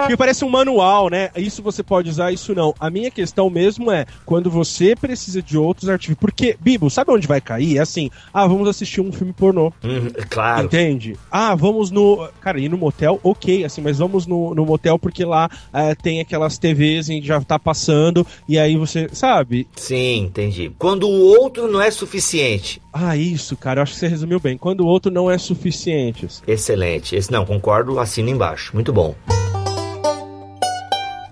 Porque 0.00 0.16
parece 0.16 0.44
um 0.44 0.48
manual, 0.48 1.08
né? 1.08 1.30
Isso 1.36 1.62
você 1.62 1.82
pode 1.82 2.08
usar, 2.08 2.32
isso 2.32 2.54
não. 2.54 2.74
A 2.78 2.90
minha 2.90 3.10
questão 3.10 3.48
mesmo 3.50 3.90
é 3.90 4.06
quando 4.24 4.50
você 4.50 4.94
precisa 4.94 5.42
de 5.42 5.56
outros 5.56 5.88
artifícios. 5.88 6.18
Porque, 6.20 6.56
Bibo, 6.60 6.90
sabe 6.90 7.10
onde 7.10 7.26
vai 7.26 7.40
cair? 7.40 7.78
É 7.78 7.80
assim, 7.80 8.10
ah, 8.32 8.46
vamos 8.46 8.68
assistir 8.68 9.00
um 9.00 9.12
filme 9.12 9.32
pornô. 9.32 9.72
Hum, 9.84 10.08
claro. 10.28 10.66
Entende? 10.66 11.16
Ah, 11.30 11.54
vamos 11.54 11.90
no. 11.90 12.28
Cara, 12.40 12.60
ir 12.60 12.68
no 12.68 12.78
motel, 12.78 13.18
ok, 13.22 13.64
assim, 13.64 13.80
mas 13.80 13.98
vamos 13.98 14.26
no, 14.26 14.54
no 14.54 14.64
motel 14.64 14.98
porque 14.98 15.24
lá 15.24 15.48
eh, 15.72 15.94
tem 15.94 16.20
aquelas 16.20 16.58
TVs 16.58 17.08
e 17.08 17.20
já 17.22 17.40
tá 17.40 17.58
passando, 17.58 18.26
e 18.48 18.58
aí 18.58 18.76
você. 18.76 19.08
Sabe? 19.12 19.66
Sim, 19.76 20.24
entendi. 20.24 20.72
Quando 20.78 21.08
o 21.08 21.40
outro 21.40 21.70
não 21.70 21.80
é 21.80 21.90
suficiente. 21.90 22.80
Ah, 22.92 23.16
isso, 23.16 23.56
cara, 23.56 23.80
eu 23.80 23.82
acho 23.82 23.92
que 23.92 23.98
você 23.98 24.08
resumiu 24.08 24.40
bem. 24.40 24.56
Quando 24.58 24.80
o 24.82 24.86
outro 24.86 25.10
não 25.10 25.30
é 25.30 25.38
suficiente. 25.38 26.26
assim. 26.26 26.42
Excelente. 26.46 27.14
Esse 27.14 27.30
não, 27.30 27.44
concordo, 27.44 27.98
assina 27.98 28.30
embaixo. 28.30 28.72
Muito 28.74 28.92
bom. 28.92 29.14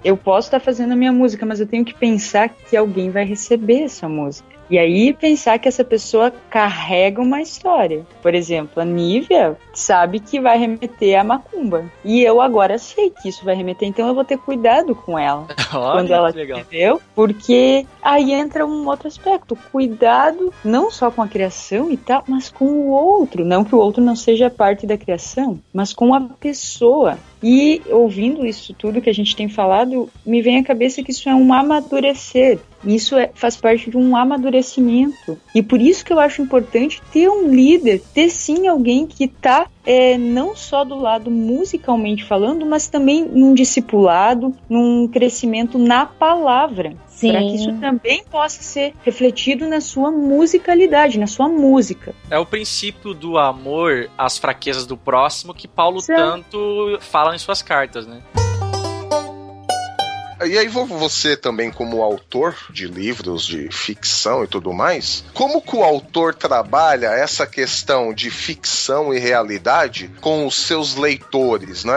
Eu 0.04 0.16
posso 0.16 0.48
estar 0.48 0.60
fazendo 0.60 0.92
a 0.92 0.96
minha 0.96 1.12
música, 1.12 1.44
mas 1.44 1.60
eu 1.60 1.66
tenho 1.66 1.84
que 1.84 1.94
pensar 1.94 2.48
que 2.48 2.76
alguém 2.76 3.10
vai 3.10 3.24
receber 3.24 3.82
essa 3.82 4.08
música. 4.08 4.57
E 4.70 4.78
aí 4.78 5.12
pensar 5.12 5.58
que 5.58 5.68
essa 5.68 5.84
pessoa 5.84 6.32
carrega 6.50 7.20
uma 7.22 7.40
história. 7.40 8.06
Por 8.22 8.34
exemplo, 8.34 8.82
a 8.82 8.84
Nívia 8.84 9.56
sabe 9.72 10.20
que 10.20 10.40
vai 10.40 10.58
remeter 10.58 11.18
a 11.18 11.24
macumba. 11.24 11.84
E 12.04 12.22
eu 12.22 12.40
agora 12.40 12.78
sei 12.78 13.10
que 13.10 13.28
isso 13.28 13.44
vai 13.44 13.54
remeter, 13.54 13.88
então 13.88 14.06
eu 14.06 14.14
vou 14.14 14.24
ter 14.24 14.38
cuidado 14.38 14.94
com 14.94 15.18
ela. 15.18 15.46
quando 15.70 16.12
ela 16.12 16.30
entendeu? 16.30 17.00
Porque 17.14 17.86
aí 18.02 18.32
entra 18.32 18.66
um 18.66 18.86
outro 18.86 19.08
aspecto, 19.08 19.56
cuidado 19.70 20.52
não 20.64 20.90
só 20.90 21.10
com 21.10 21.22
a 21.22 21.28
criação 21.28 21.90
e 21.90 21.96
tal, 21.96 22.24
mas 22.26 22.50
com 22.50 22.64
o 22.64 22.88
outro, 22.90 23.44
não 23.44 23.64
que 23.64 23.74
o 23.74 23.78
outro 23.78 24.02
não 24.02 24.16
seja 24.16 24.50
parte 24.50 24.86
da 24.86 24.98
criação, 24.98 25.58
mas 25.72 25.92
com 25.92 26.14
a 26.14 26.20
pessoa. 26.20 27.18
E 27.42 27.80
ouvindo 27.88 28.44
isso 28.44 28.74
tudo 28.74 29.00
que 29.00 29.10
a 29.10 29.14
gente 29.14 29.36
tem 29.36 29.48
falado, 29.48 30.10
me 30.26 30.42
vem 30.42 30.58
à 30.58 30.64
cabeça 30.64 31.02
que 31.02 31.12
isso 31.12 31.28
é 31.28 31.34
um 31.34 31.52
amadurecer. 31.52 32.58
Isso 32.84 33.16
é, 33.16 33.30
faz 33.34 33.56
parte 33.56 33.90
de 33.90 33.96
um 33.96 34.16
amadurecimento. 34.16 35.38
E 35.54 35.62
por 35.62 35.80
isso 35.80 36.04
que 36.04 36.12
eu 36.12 36.20
acho 36.20 36.42
importante 36.42 37.02
ter 37.12 37.28
um 37.28 37.48
líder, 37.48 38.02
ter 38.14 38.30
sim 38.30 38.68
alguém 38.68 39.06
que 39.06 39.24
está 39.24 39.66
é, 39.84 40.18
não 40.18 40.54
só 40.54 40.84
do 40.84 40.98
lado 40.98 41.30
musicalmente 41.30 42.24
falando, 42.24 42.66
mas 42.66 42.88
também 42.88 43.24
num 43.24 43.54
discipulado, 43.54 44.54
num 44.68 45.08
crescimento 45.08 45.78
na 45.78 46.06
palavra. 46.06 46.94
Sim. 47.06 47.32
Para 47.32 47.40
que 47.40 47.56
isso 47.56 47.72
também 47.80 48.22
possa 48.30 48.62
ser 48.62 48.94
refletido 49.04 49.66
na 49.66 49.80
sua 49.80 50.10
musicalidade, 50.10 51.18
na 51.18 51.26
sua 51.26 51.48
música. 51.48 52.14
É 52.30 52.38
o 52.38 52.46
princípio 52.46 53.12
do 53.12 53.38
amor 53.38 54.08
às 54.16 54.38
fraquezas 54.38 54.86
do 54.86 54.96
próximo 54.96 55.52
que 55.52 55.66
Paulo 55.66 56.00
Certo. 56.00 56.20
tanto 56.20 56.98
fala 57.00 57.34
em 57.34 57.38
suas 57.38 57.60
cartas, 57.60 58.06
né? 58.06 58.22
E 60.46 60.56
aí 60.58 60.68
vo- 60.68 60.86
você 60.86 61.36
também 61.36 61.70
como 61.70 62.02
autor 62.02 62.54
de 62.70 62.86
livros 62.86 63.44
de 63.46 63.68
ficção 63.70 64.44
e 64.44 64.46
tudo 64.46 64.72
mais, 64.72 65.24
como 65.34 65.60
que 65.60 65.74
o 65.76 65.82
autor 65.82 66.34
trabalha 66.34 67.08
essa 67.08 67.46
questão 67.46 68.12
de 68.12 68.30
ficção 68.30 69.12
e 69.12 69.18
realidade 69.18 70.10
com 70.20 70.46
os 70.46 70.56
seus 70.56 70.94
leitores, 70.94 71.84
né? 71.84 71.94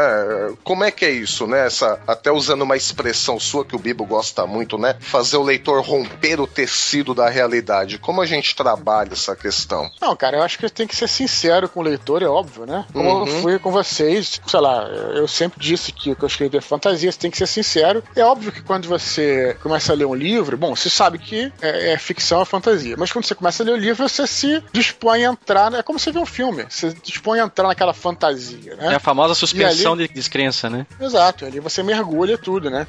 Como 0.63 0.83
é 0.83 0.91
que 0.91 1.05
é 1.05 1.11
isso, 1.11 1.45
né? 1.47 1.65
Essa, 1.67 1.99
até 2.07 2.31
usando 2.31 2.63
uma 2.63 2.75
expressão 2.75 3.39
sua 3.39 3.63
que 3.65 3.75
o 3.75 3.79
Bibo 3.79 4.05
gosta 4.05 4.45
muito, 4.47 4.77
né? 4.77 4.95
Fazer 4.99 5.37
o 5.37 5.43
leitor 5.43 5.81
romper 5.83 6.39
o 6.39 6.47
tecido 6.47 7.13
da 7.13 7.29
realidade. 7.29 7.97
Como 7.97 8.21
a 8.21 8.25
gente 8.25 8.55
trabalha 8.55 9.13
essa 9.13 9.35
questão? 9.35 9.89
Não, 10.01 10.15
cara, 10.15 10.37
eu 10.37 10.43
acho 10.43 10.57
que 10.57 10.69
tem 10.69 10.87
que 10.87 10.95
ser 10.95 11.07
sincero 11.07 11.69
com 11.69 11.79
o 11.79 11.83
leitor, 11.83 12.21
é 12.23 12.27
óbvio, 12.27 12.65
né? 12.65 12.85
Como 12.91 13.09
Uhum. 13.09 13.19
eu 13.21 13.27
fui 13.41 13.59
com 13.59 13.71
vocês, 13.71 14.39
sei 14.47 14.59
lá, 14.59 14.83
eu 15.15 15.27
sempre 15.27 15.59
disse 15.59 15.91
que 15.91 16.11
o 16.11 16.15
que 16.15 16.23
eu 16.23 16.27
escrevi 16.27 16.57
é 16.57 16.61
fantasia, 16.61 17.11
você 17.11 17.19
tem 17.19 17.31
que 17.31 17.37
ser 17.37 17.47
sincero. 17.47 18.03
É 18.15 18.23
óbvio 18.31 18.51
que 18.51 18.61
quando 18.61 18.87
você 18.87 19.55
começa 19.61 19.91
a 19.91 19.95
ler 19.95 20.05
um 20.05 20.15
livro, 20.15 20.57
bom, 20.57 20.75
você 20.75 20.89
sabe 20.89 21.17
que 21.17 21.51
é, 21.61 21.93
é 21.93 21.97
ficção, 21.97 22.41
é 22.41 22.45
fantasia, 22.45 22.95
mas 22.97 23.11
quando 23.11 23.25
você 23.25 23.35
começa 23.35 23.61
a 23.61 23.65
ler 23.65 23.73
o 23.73 23.77
livro, 23.77 24.07
você 24.07 24.25
se 24.25 24.63
dispõe 24.71 25.25
a 25.25 25.29
entrar, 25.31 25.73
é 25.73 25.83
como 25.83 25.99
você 25.99 26.11
vê 26.11 26.19
um 26.19 26.25
filme, 26.25 26.65
você 26.69 26.91
se 26.91 26.97
dispõe 27.03 27.39
a 27.39 27.43
entrar 27.45 27.67
naquela 27.67 27.93
fantasia, 27.93 28.75
né? 28.75 28.93
É 28.93 28.95
a 28.95 28.99
famosa 28.99 29.33
suspensão 29.35 29.93
ali- 29.93 30.07
de 30.07 30.13
descrença, 30.13 30.69
né? 30.69 30.85
Exato, 30.99 31.45
ali 31.45 31.59
você 31.59 31.83
mergulha 31.83 32.37
tudo, 32.37 32.69
né? 32.69 32.87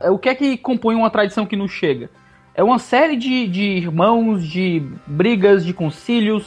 É, 0.00 0.10
O 0.10 0.18
que 0.18 0.28
é 0.28 0.34
que 0.34 0.56
compõe 0.58 0.94
uma 0.94 1.10
tradição 1.10 1.46
que 1.46 1.56
nos 1.56 1.72
chega? 1.72 2.10
É 2.54 2.62
uma 2.62 2.78
série 2.78 3.16
de, 3.16 3.48
de 3.48 3.62
irmãos, 3.62 4.46
de 4.46 4.82
brigas, 5.06 5.64
de 5.64 5.72
concílios, 5.72 6.44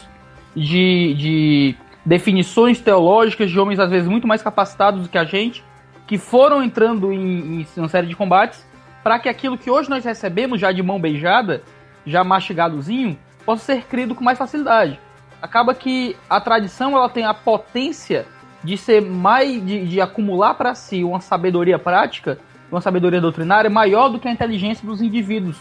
de, 0.55 1.13
de 1.15 1.75
definições 2.05 2.79
teológicas 2.79 3.51
de 3.51 3.59
homens 3.59 3.79
às 3.79 3.89
vezes 3.89 4.07
muito 4.07 4.25
mais 4.27 4.41
capacitados 4.41 5.01
do 5.03 5.09
que 5.09 5.17
a 5.17 5.25
gente, 5.25 5.63
que 6.07 6.17
foram 6.17 6.63
entrando 6.63 7.11
em, 7.11 7.61
em 7.61 7.67
uma 7.75 7.89
série 7.89 8.07
de 8.07 8.15
combates 8.15 8.65
para 9.03 9.19
que 9.19 9.29
aquilo 9.29 9.57
que 9.57 9.69
hoje 9.69 9.89
nós 9.89 10.03
recebemos 10.03 10.59
já 10.59 10.71
de 10.71 10.81
mão 10.81 10.99
beijada, 10.99 11.61
já 12.05 12.23
mastigadozinho, 12.23 13.17
possa 13.45 13.63
ser 13.63 13.83
crido 13.83 14.15
com 14.15 14.23
mais 14.23 14.37
facilidade. 14.37 14.99
Acaba 15.41 15.75
que 15.75 16.15
a 16.29 16.41
tradição 16.41 16.91
ela 16.95 17.09
tem 17.09 17.25
a 17.25 17.33
potência 17.33 18.25
de 18.63 18.77
ser 18.77 19.01
mais 19.01 19.63
de, 19.65 19.85
de 19.85 20.01
acumular 20.01 20.55
para 20.55 20.73
si 20.73 21.03
uma 21.03 21.21
sabedoria 21.21 21.77
prática, 21.77 22.39
uma 22.71 22.81
sabedoria 22.81 23.21
doutrinária 23.21 23.69
maior 23.69 24.09
do 24.09 24.19
que 24.19 24.27
a 24.27 24.31
inteligência 24.31 24.85
dos 24.85 25.01
indivíduos. 25.01 25.57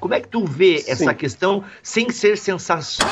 Como 0.00 0.14
é 0.14 0.20
que 0.20 0.28
tu 0.28 0.44
vê 0.44 0.84
essa 0.86 1.12
questão 1.14 1.64
sem 1.82 2.10
ser 2.10 2.36
sensacional? 2.38 3.08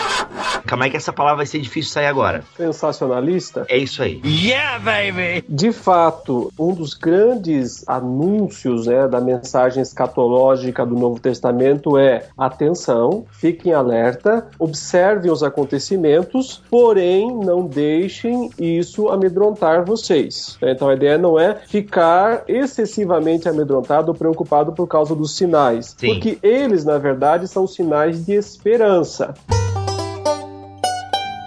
Calma 0.67 0.85
aí 0.85 0.91
que 0.91 0.97
essa 0.97 1.13
palavra 1.13 1.39
vai 1.39 1.47
ser 1.47 1.61
difícil 1.61 1.93
sair 1.93 2.07
agora. 2.07 2.43
Sensacionalista? 2.57 3.67
É 3.69 3.77
isso 3.77 4.03
aí. 4.03 4.21
Yeah, 4.25 4.79
baby! 4.79 5.45
De 5.49 5.73
fato, 5.73 6.53
um 6.59 6.75
dos 6.75 6.95
grandes 6.95 7.89
anúncios 7.89 8.87
né, 8.87 9.07
da 9.07 9.21
mensagem 9.21 9.83
escatológica 9.83 10.85
do 10.85 10.97
Novo 10.97 11.21
Testamento 11.21 11.97
é: 11.97 12.27
atenção, 12.37 13.25
fiquem 13.31 13.73
alerta, 13.73 14.49
observem 14.59 15.31
os 15.31 15.43
acontecimentos, 15.43 16.63
porém 16.71 17.33
não 17.33 17.67
deixem 17.67 18.51
isso 18.59 19.09
amedrontar 19.09 19.85
vocês. 19.85 20.59
Então 20.61 20.89
a 20.89 20.95
ideia 20.95 21.17
não 21.17 21.39
é 21.39 21.55
ficar 21.67 22.45
excessivamente 22.49 23.49
amedrontado 23.49 24.11
ou 24.11 24.15
preocupado 24.15 24.73
por 24.73 24.87
causa 24.87 25.15
dos 25.15 25.37
sinais, 25.37 25.95
Sim. 25.97 26.15
porque 26.15 26.39
eles, 26.43 26.76
na 26.85 26.99
verdade, 26.99 27.49
são 27.49 27.67
sinais 27.67 28.25
de 28.25 28.33
esperança. 28.33 29.35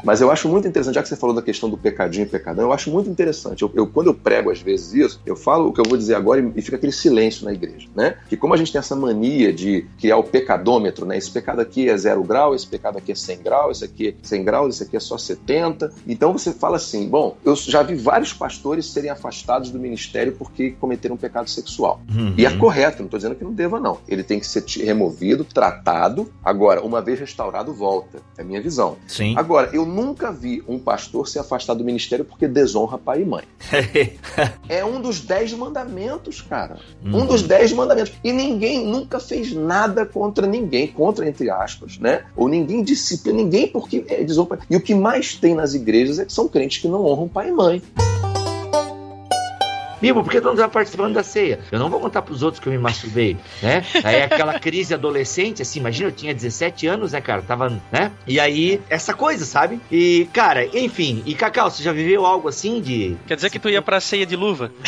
Mas 0.03 0.21
eu 0.21 0.31
acho 0.31 0.47
muito 0.49 0.67
interessante, 0.67 0.95
já 0.95 1.01
que 1.01 1.09
você 1.09 1.15
falou 1.15 1.35
da 1.35 1.41
questão 1.41 1.69
do 1.69 1.77
pecadinho 1.77 2.23
e 2.25 2.29
pecadão, 2.29 2.65
eu 2.65 2.73
acho 2.73 2.89
muito 2.91 3.09
interessante. 3.09 3.61
Eu, 3.61 3.71
eu- 3.75 3.87
quando 3.87 4.07
eu 4.07 4.13
prego 4.13 4.49
às 4.51 4.61
vezes 4.61 4.93
isso, 4.93 5.21
eu 5.25 5.35
falo 5.35 5.69
o 5.69 5.73
que 5.73 5.81
eu 5.81 5.85
vou 5.87 5.97
dizer 5.97 6.15
agora 6.15 6.39
e, 6.41 6.51
e 6.55 6.61
fica 6.61 6.77
aquele 6.77 6.91
silêncio 6.91 7.45
na 7.45 7.53
igreja, 7.53 7.87
né? 7.95 8.15
Que 8.29 8.37
como 8.37 8.53
a 8.53 8.57
gente 8.57 8.71
tem 8.71 8.79
essa 8.79 8.95
mania 8.95 9.51
de 9.53 9.85
criar 9.99 10.17
o 10.17 10.23
pecadômetro, 10.23 11.05
né? 11.05 11.17
Esse 11.17 11.29
pecado 11.31 11.59
aqui 11.59 11.89
é 11.89 11.97
zero 11.97 12.23
grau, 12.23 12.55
esse 12.55 12.67
pecado 12.67 12.97
aqui 12.97 13.11
é 13.11 13.15
100 13.15 13.41
graus, 13.43 13.77
esse 13.77 13.85
aqui 13.85 14.07
é 14.09 14.13
100 14.21 14.43
graus, 14.43 14.75
esse 14.75 14.83
aqui 14.83 14.95
é 14.97 14.99
só 14.99 15.17
70. 15.17 15.91
Então 16.07 16.31
você 16.33 16.51
fala 16.53 16.77
assim, 16.77 17.07
bom, 17.07 17.37
eu 17.43 17.55
já 17.55 17.83
vi 17.83 17.95
vários 17.95 18.33
pastores 18.33 18.85
serem 18.85 19.09
afastados 19.09 19.69
do 19.71 19.79
ministério 19.79 20.33
porque 20.37 20.71
cometeram 20.71 21.15
um 21.15 21.17
pecado 21.17 21.49
sexual. 21.49 22.01
Uhum. 22.09 22.33
E 22.37 22.45
é 22.45 22.51
correto, 22.57 22.99
não 22.99 23.05
estou 23.05 23.17
dizendo 23.17 23.35
que 23.35 23.43
não 23.43 23.53
deva, 23.53 23.79
não. 23.79 23.97
Ele 24.07 24.23
tem 24.23 24.39
que 24.39 24.47
ser 24.47 24.63
removido, 24.83 25.43
tratado. 25.43 26.31
Agora, 26.43 26.81
uma 26.81 27.01
vez 27.01 27.19
restaurado, 27.19 27.73
volta. 27.73 28.19
É 28.37 28.41
a 28.41 28.45
minha 28.45 28.61
visão. 28.61 28.97
Sim. 29.07 29.33
Agora, 29.37 29.69
eu 29.73 29.85
nunca 29.89 30.31
vi 30.31 30.63
um 30.67 30.77
pastor 30.77 31.27
ser 31.27 31.39
afastado 31.39 31.79
do 31.79 31.83
ministério 31.83 32.23
porque 32.23 32.47
desonra 32.47 32.97
pai 32.97 33.21
e 33.21 33.25
mãe. 33.25 33.43
é 34.69 34.85
um 34.85 35.01
dos 35.01 35.21
dez 35.21 35.51
mandamentos, 35.53 36.41
cara. 36.41 36.77
Uhum. 37.03 37.21
Um 37.21 37.25
dos 37.25 37.41
dez 37.41 37.73
mandamentos. 37.73 38.13
E 38.23 38.31
ninguém 38.31 38.85
nunca 38.85 39.19
fez 39.19 39.53
nada 39.53 40.05
contra 40.05 40.45
ninguém, 40.45 40.87
contra 40.87 41.27
entre 41.27 41.49
aspas, 41.49 41.97
né? 41.97 42.25
Ou 42.35 42.47
ninguém 42.47 42.83
disciplina 42.83 43.39
ninguém 43.39 43.67
porque 43.67 44.05
é 44.07 44.23
desonra. 44.23 44.59
E 44.69 44.75
o 44.75 44.81
que 44.81 44.93
mais 44.93 45.35
tem 45.35 45.55
nas 45.55 45.73
igrejas 45.73 46.19
é 46.19 46.25
que 46.25 46.33
são 46.33 46.47
crentes 46.47 46.81
que 46.81 46.87
não 46.87 47.05
honram 47.05 47.27
pai 47.27 47.49
e 47.49 47.51
mãe. 47.51 47.81
Bibo, 50.01 50.23
por 50.23 50.31
que 50.31 50.39
tu 50.39 50.47
não 50.47 50.55
tá 50.55 50.67
participando 50.67 51.13
da 51.13 51.23
ceia? 51.23 51.59
Eu 51.71 51.79
não 51.79 51.89
vou 51.89 51.99
contar 51.99 52.21
pros 52.21 52.41
outros 52.41 52.61
que 52.61 52.67
eu 52.67 52.73
me 52.73 52.79
masturbei, 52.79 53.37
né? 53.61 53.83
Aí 54.03 54.15
é 54.15 54.23
aquela 54.23 54.59
crise 54.59 54.93
adolescente, 54.93 55.61
assim, 55.61 55.79
imagina, 55.79 56.09
eu 56.09 56.13
tinha 56.13 56.33
17 56.33 56.87
anos, 56.87 57.11
né, 57.11 57.21
cara? 57.21 57.41
Tava, 57.41 57.69
né? 57.91 58.11
E 58.25 58.39
aí, 58.39 58.81
essa 58.89 59.13
coisa, 59.13 59.45
sabe? 59.45 59.79
E, 59.91 60.27
cara, 60.33 60.65
enfim. 60.77 61.21
E, 61.25 61.35
Cacau, 61.35 61.69
você 61.69 61.83
já 61.83 61.91
viveu 61.91 62.25
algo 62.25 62.47
assim 62.47 62.81
de... 62.81 63.17
Quer 63.27 63.35
dizer 63.35 63.49
que 63.49 63.59
tu 63.59 63.69
ia 63.69 63.81
pra 63.81 63.99
ceia 63.99 64.25
de 64.25 64.35
luva? 64.35 64.71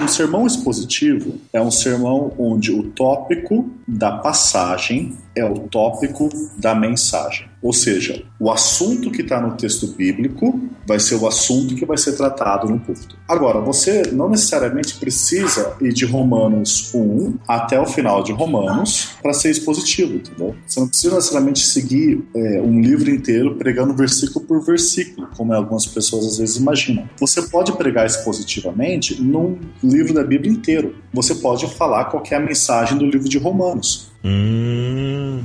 Um 0.00 0.08
sermão 0.08 0.46
expositivo 0.46 1.38
é 1.52 1.60
um 1.60 1.70
sermão 1.70 2.32
onde 2.38 2.72
o 2.72 2.84
tópico 2.84 3.70
da 3.86 4.10
passagem 4.10 5.16
é 5.34 5.44
o 5.44 5.54
tópico 5.68 6.28
da 6.58 6.74
mensagem. 6.74 7.50
Ou 7.62 7.72
seja, 7.72 8.24
o 8.38 8.50
assunto 8.50 9.10
que 9.10 9.20
está 9.20 9.40
no 9.40 9.54
texto 9.54 9.86
bíblico 9.88 10.58
vai 10.86 10.98
ser 10.98 11.16
o 11.16 11.26
assunto 11.26 11.74
que 11.74 11.84
vai 11.84 11.98
ser 11.98 12.12
tratado 12.12 12.68
no 12.68 12.80
púlpito. 12.80 13.16
Agora, 13.28 13.60
você 13.60 14.02
não 14.12 14.30
necessariamente 14.30 14.94
precisa 14.96 15.76
ir 15.80 15.92
de 15.92 16.06
Romanos 16.06 16.90
1 16.94 17.34
até 17.46 17.78
o 17.78 17.84
final 17.84 18.22
de 18.22 18.32
Romanos 18.32 19.10
para 19.22 19.34
ser 19.34 19.50
expositivo, 19.50 20.14
entendeu? 20.14 20.56
Você 20.66 20.80
não 20.80 20.88
precisa 20.88 21.14
necessariamente 21.14 21.60
seguir 21.60 22.24
é, 22.34 22.60
um 22.60 22.80
livro 22.80 23.10
inteiro 23.10 23.56
pregando 23.56 23.94
versículo 23.94 24.44
por 24.46 24.64
versículo, 24.64 25.28
como 25.36 25.52
algumas 25.52 25.86
pessoas 25.86 26.26
às 26.26 26.38
vezes 26.38 26.56
imaginam. 26.56 27.08
Você 27.18 27.42
pode 27.42 27.72
pregar 27.72 28.06
expositivamente 28.06 29.20
num 29.22 29.58
livro 29.84 30.14
da 30.14 30.24
Bíblia 30.24 30.50
inteiro. 30.50 30.96
Você 31.12 31.34
pode 31.34 31.66
falar 31.74 32.06
qual 32.06 32.22
que 32.22 32.34
é 32.34 32.40
mensagem 32.40 32.96
do 32.96 33.04
livro 33.04 33.28
de 33.28 33.38
Romanos. 33.38 34.09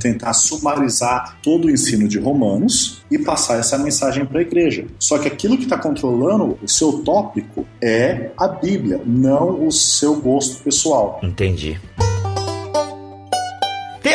Tentar 0.00 0.34
sumarizar 0.34 1.38
todo 1.42 1.66
o 1.66 1.70
ensino 1.70 2.06
de 2.06 2.18
Romanos 2.18 3.02
e 3.10 3.18
passar 3.18 3.58
essa 3.58 3.78
mensagem 3.78 4.24
para 4.24 4.40
a 4.40 4.42
igreja. 4.42 4.86
Só 4.98 5.18
que 5.18 5.26
aquilo 5.26 5.56
que 5.56 5.64
está 5.64 5.78
controlando 5.78 6.58
o 6.62 6.68
seu 6.68 7.02
tópico 7.02 7.66
é 7.82 8.30
a 8.36 8.46
Bíblia, 8.48 9.00
não 9.04 9.66
o 9.66 9.72
seu 9.72 10.16
gosto 10.20 10.62
pessoal. 10.62 11.20
Entendi. 11.22 11.80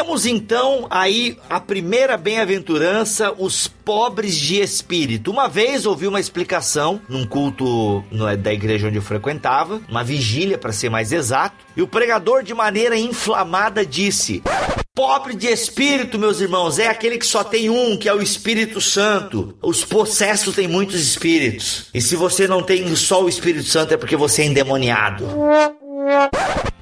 Temos 0.02 0.26
então 0.26 0.88
aí 0.90 1.38
a 1.48 1.60
primeira 1.60 2.18
bem-aventurança, 2.18 3.32
os 3.38 3.68
pobres 3.68 4.36
de 4.36 4.60
espírito. 4.60 5.30
Uma 5.30 5.48
vez 5.48 5.86
ouvi 5.86 6.08
uma 6.08 6.20
explicação 6.20 7.00
num 7.08 7.24
culto 7.24 8.04
no- 8.10 8.36
da 8.36 8.52
igreja 8.52 8.88
onde 8.88 8.98
eu 8.98 9.02
frequentava, 9.04 9.80
uma 9.88 10.04
vigília 10.04 10.58
para 10.58 10.72
ser 10.72 10.90
mais 10.90 11.12
exato, 11.12 11.56
e 11.78 11.84
o 11.84 11.88
pregador 11.88 12.42
de 12.42 12.52
maneira 12.52 12.98
inflamada 12.98 13.86
disse: 13.86 14.42
Pobre 14.96 15.36
de 15.36 15.46
espírito, 15.46 16.18
meus 16.18 16.42
irmãos, 16.42 16.80
é 16.80 16.88
aquele 16.88 17.20
que 17.20 17.28
só 17.28 17.44
tem 17.44 17.70
um, 17.70 17.96
que 17.96 18.10
é 18.10 18.14
o 18.14 18.24
Espírito 18.24 18.82
Santo. 18.82 19.56
Os 19.62 19.86
possessos 19.86 20.56
têm 20.56 20.68
muitos 20.68 21.00
espíritos. 21.00 21.90
E 21.94 22.02
se 22.02 22.16
você 22.16 22.48
não 22.48 22.64
tem 22.64 22.96
só 22.96 23.24
o 23.24 23.30
Espírito 23.30 23.66
Santo 23.66 23.94
é 23.94 23.98
porque 23.98 24.16
você 24.16 24.42
é 24.42 24.46
endemoniado. 24.46 25.28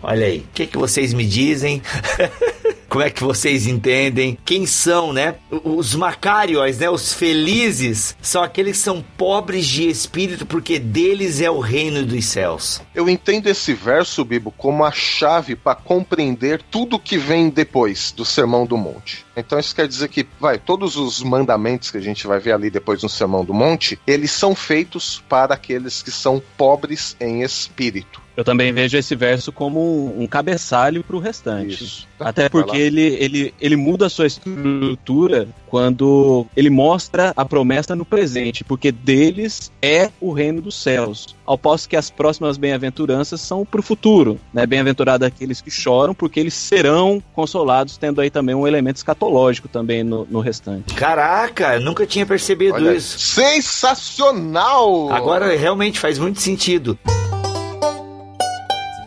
Olha 0.01 0.25
aí, 0.25 0.39
o 0.39 0.47
que, 0.53 0.65
que 0.67 0.77
vocês 0.77 1.11
me 1.13 1.25
dizem? 1.25 1.81
Como 2.89 3.03
é 3.03 3.09
que 3.11 3.23
vocês 3.23 3.67
entendem? 3.67 4.35
Quem 4.43 4.65
são, 4.65 5.13
né? 5.13 5.35
Os 5.63 5.93
macários, 5.93 6.79
né? 6.79 6.89
Os 6.89 7.13
felizes 7.13 8.17
são 8.19 8.41
aqueles 8.41 8.77
que 8.77 8.83
são 8.83 9.05
pobres 9.15 9.67
de 9.67 9.87
espírito, 9.87 10.43
porque 10.43 10.79
deles 10.79 11.39
é 11.39 11.51
o 11.51 11.59
reino 11.59 12.03
dos 12.03 12.25
céus. 12.25 12.81
Eu 12.95 13.07
entendo 13.07 13.47
esse 13.47 13.73
verso, 13.73 14.25
Bibo, 14.25 14.51
como 14.51 14.83
a 14.83 14.91
chave 14.91 15.55
para 15.55 15.75
compreender 15.75 16.63
tudo 16.71 16.97
que 16.97 17.17
vem 17.17 17.49
depois 17.49 18.11
do 18.11 18.25
Sermão 18.25 18.65
do 18.65 18.75
Monte. 18.75 19.23
Então 19.37 19.59
isso 19.59 19.75
quer 19.75 19.87
dizer 19.87 20.09
que, 20.09 20.27
vai, 20.39 20.57
todos 20.57 20.97
os 20.97 21.21
mandamentos 21.21 21.91
que 21.91 21.97
a 21.97 22.01
gente 22.01 22.25
vai 22.25 22.39
ver 22.39 22.53
ali 22.53 22.71
depois 22.71 23.03
no 23.03 23.09
Sermão 23.09 23.45
do 23.45 23.53
Monte, 23.53 23.99
eles 24.07 24.31
são 24.31 24.55
feitos 24.55 25.23
para 25.29 25.53
aqueles 25.53 26.01
que 26.01 26.11
são 26.11 26.41
pobres 26.57 27.15
em 27.21 27.43
espírito. 27.43 28.19
Eu 28.39 28.43
também 28.45 28.71
vejo 28.71 28.97
esse 28.97 29.17
verso 29.17 29.51
como 29.51 30.17
um, 30.17 30.25
cabeçalho 30.25 31.03
para 31.03 31.17
o 31.17 31.19
restante. 31.19 32.07
Até 32.17 32.43
Vai 32.43 32.49
porque 32.49 32.77
lá. 32.77 32.77
ele, 32.77 33.01
ele, 33.01 33.53
ele 33.59 33.75
muda 33.75 34.05
a 34.05 34.09
sua 34.09 34.27
estrutura 34.27 35.45
quando 35.67 36.45
ele 36.55 36.69
mostra 36.69 37.33
a 37.35 37.43
promessa 37.43 37.97
no 37.97 38.05
presente, 38.05 38.63
porque 38.63 38.93
deles 38.93 39.69
é 39.81 40.09
o 40.21 40.31
reino 40.31 40.61
dos 40.61 40.81
céus. 40.81 41.35
Ao 41.45 41.57
passo 41.57 41.89
que 41.89 41.97
as 41.97 42.09
próximas 42.09 42.55
bem-aventuranças 42.55 43.41
são 43.41 43.65
para 43.65 43.81
o 43.81 43.83
futuro. 43.83 44.39
Né? 44.53 44.65
Bem-aventurado 44.65 45.25
aqueles 45.25 45.59
que 45.59 45.69
choram, 45.69 46.15
porque 46.15 46.39
eles 46.39 46.53
serão 46.53 47.21
consolados, 47.33 47.97
tendo 47.97 48.21
aí 48.21 48.29
também 48.29 48.55
um 48.55 48.65
elemento 48.65 48.95
escatológico 48.95 49.67
também 49.67 50.01
no, 50.01 50.25
no 50.31 50.39
restante. 50.39 50.93
Caraca, 50.93 51.73
eu 51.73 51.81
nunca 51.81 52.07
tinha 52.07 52.25
percebido 52.25 52.75
Olha, 52.75 52.93
isso. 52.93 53.19
Sensacional! 53.19 55.11
Agora 55.11 55.53
realmente 55.57 55.99
faz 55.99 56.17
muito 56.17 56.39
sentido. 56.39 56.97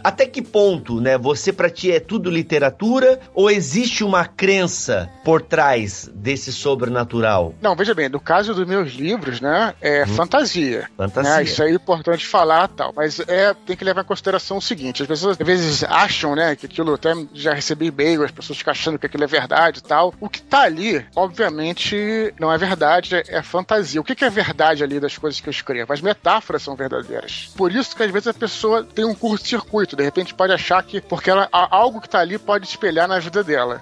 Até 0.03 0.27
que 0.27 0.43
ponto, 0.43 1.01
né? 1.01 1.17
Você 1.19 1.53
pra 1.53 1.71
ti 1.71 1.93
é 1.93 2.01
tudo 2.01 2.31
literatura 2.31 3.21
ou 3.35 3.51
existe 3.51 4.05
uma 4.05 4.25
crença 4.25 5.11
por 5.25 5.43
trás 5.43 6.11
desse 6.15 6.53
sobrenatural? 6.53 7.55
Não, 7.61 7.77
veja 7.77 7.95
bem, 7.95 8.09
no 8.09 8.21
caso 8.21 8.55
dos 8.55 8.67
meus 8.67 8.93
livros, 8.93 9.41
né, 9.41 9.75
é 9.81 10.07
fantasia. 10.07 10.89
Fantasia. 10.97 11.37
Né, 11.37 11.43
isso 11.45 11.63
aí 11.63 11.73
é 11.73 11.75
importante 11.75 12.27
falar 12.27 12.69
tal. 12.69 12.93
Mas 12.95 13.21
é, 13.21 13.55
tem 13.55 13.77
que 13.77 13.85
levar 13.85 14.03
em 14.03 14.07
consideração 14.07 14.57
o 14.57 14.63
seguinte: 14.63 15.03
as 15.03 15.09
pessoas 15.09 15.37
às 15.41 15.47
vezes 15.47 15.85
acham, 15.85 16.35
né, 16.35 16.57
que 16.57 16.67
aquilo 16.67 16.95
até 16.95 17.15
já 17.33 17.53
recebi 17.53 17.87
e-mail, 17.87 18.25
as 18.25 18.31
pessoas 18.31 18.59
ficam 18.59 18.73
achando 18.73 18.99
que 18.99 19.07
aquilo 19.07 19.25
é 19.25 19.27
verdade 19.27 19.79
e 19.79 19.83
tal. 19.83 20.15
O 20.21 20.29
que 20.29 20.43
tá 20.43 20.63
ali, 20.63 21.05
obviamente, 21.15 22.35
não 22.39 22.53
é 22.53 22.59
verdade, 22.59 23.17
é, 23.17 23.23
é 23.29 23.43
fantasia. 23.43 24.01
O 24.01 24.05
que, 24.05 24.15
que 24.15 24.25
é 24.25 24.31
verdade 24.31 24.83
ali 24.83 24.99
das 24.99 25.17
coisas 25.17 25.41
que 25.41 25.49
eu 25.49 25.53
escrevo? 25.53 25.93
As 25.93 26.01
metáforas 26.01 26.63
são 26.63 26.75
verdadeiras. 26.75 27.51
Por 27.57 27.73
isso 27.73 27.95
que 27.97 28.03
às 28.03 28.11
vezes 28.11 28.29
a 28.29 28.35
pessoa 28.35 28.85
tem 28.85 29.05
um 29.05 29.15
curto-circuito, 29.15 29.92
de 29.97 30.03
repente 30.03 30.35
pode 30.35 30.53
achar 30.53 30.83
que 30.83 31.01
porque 31.01 31.31
ela, 31.31 31.49
algo 31.53 32.01
que 32.01 32.09
tá 32.09 32.21
ali 32.21 32.39
pode 32.39 32.67
espelhar 32.67 33.09
na 33.09 33.19
vida 33.19 33.43
dela. 33.43 33.81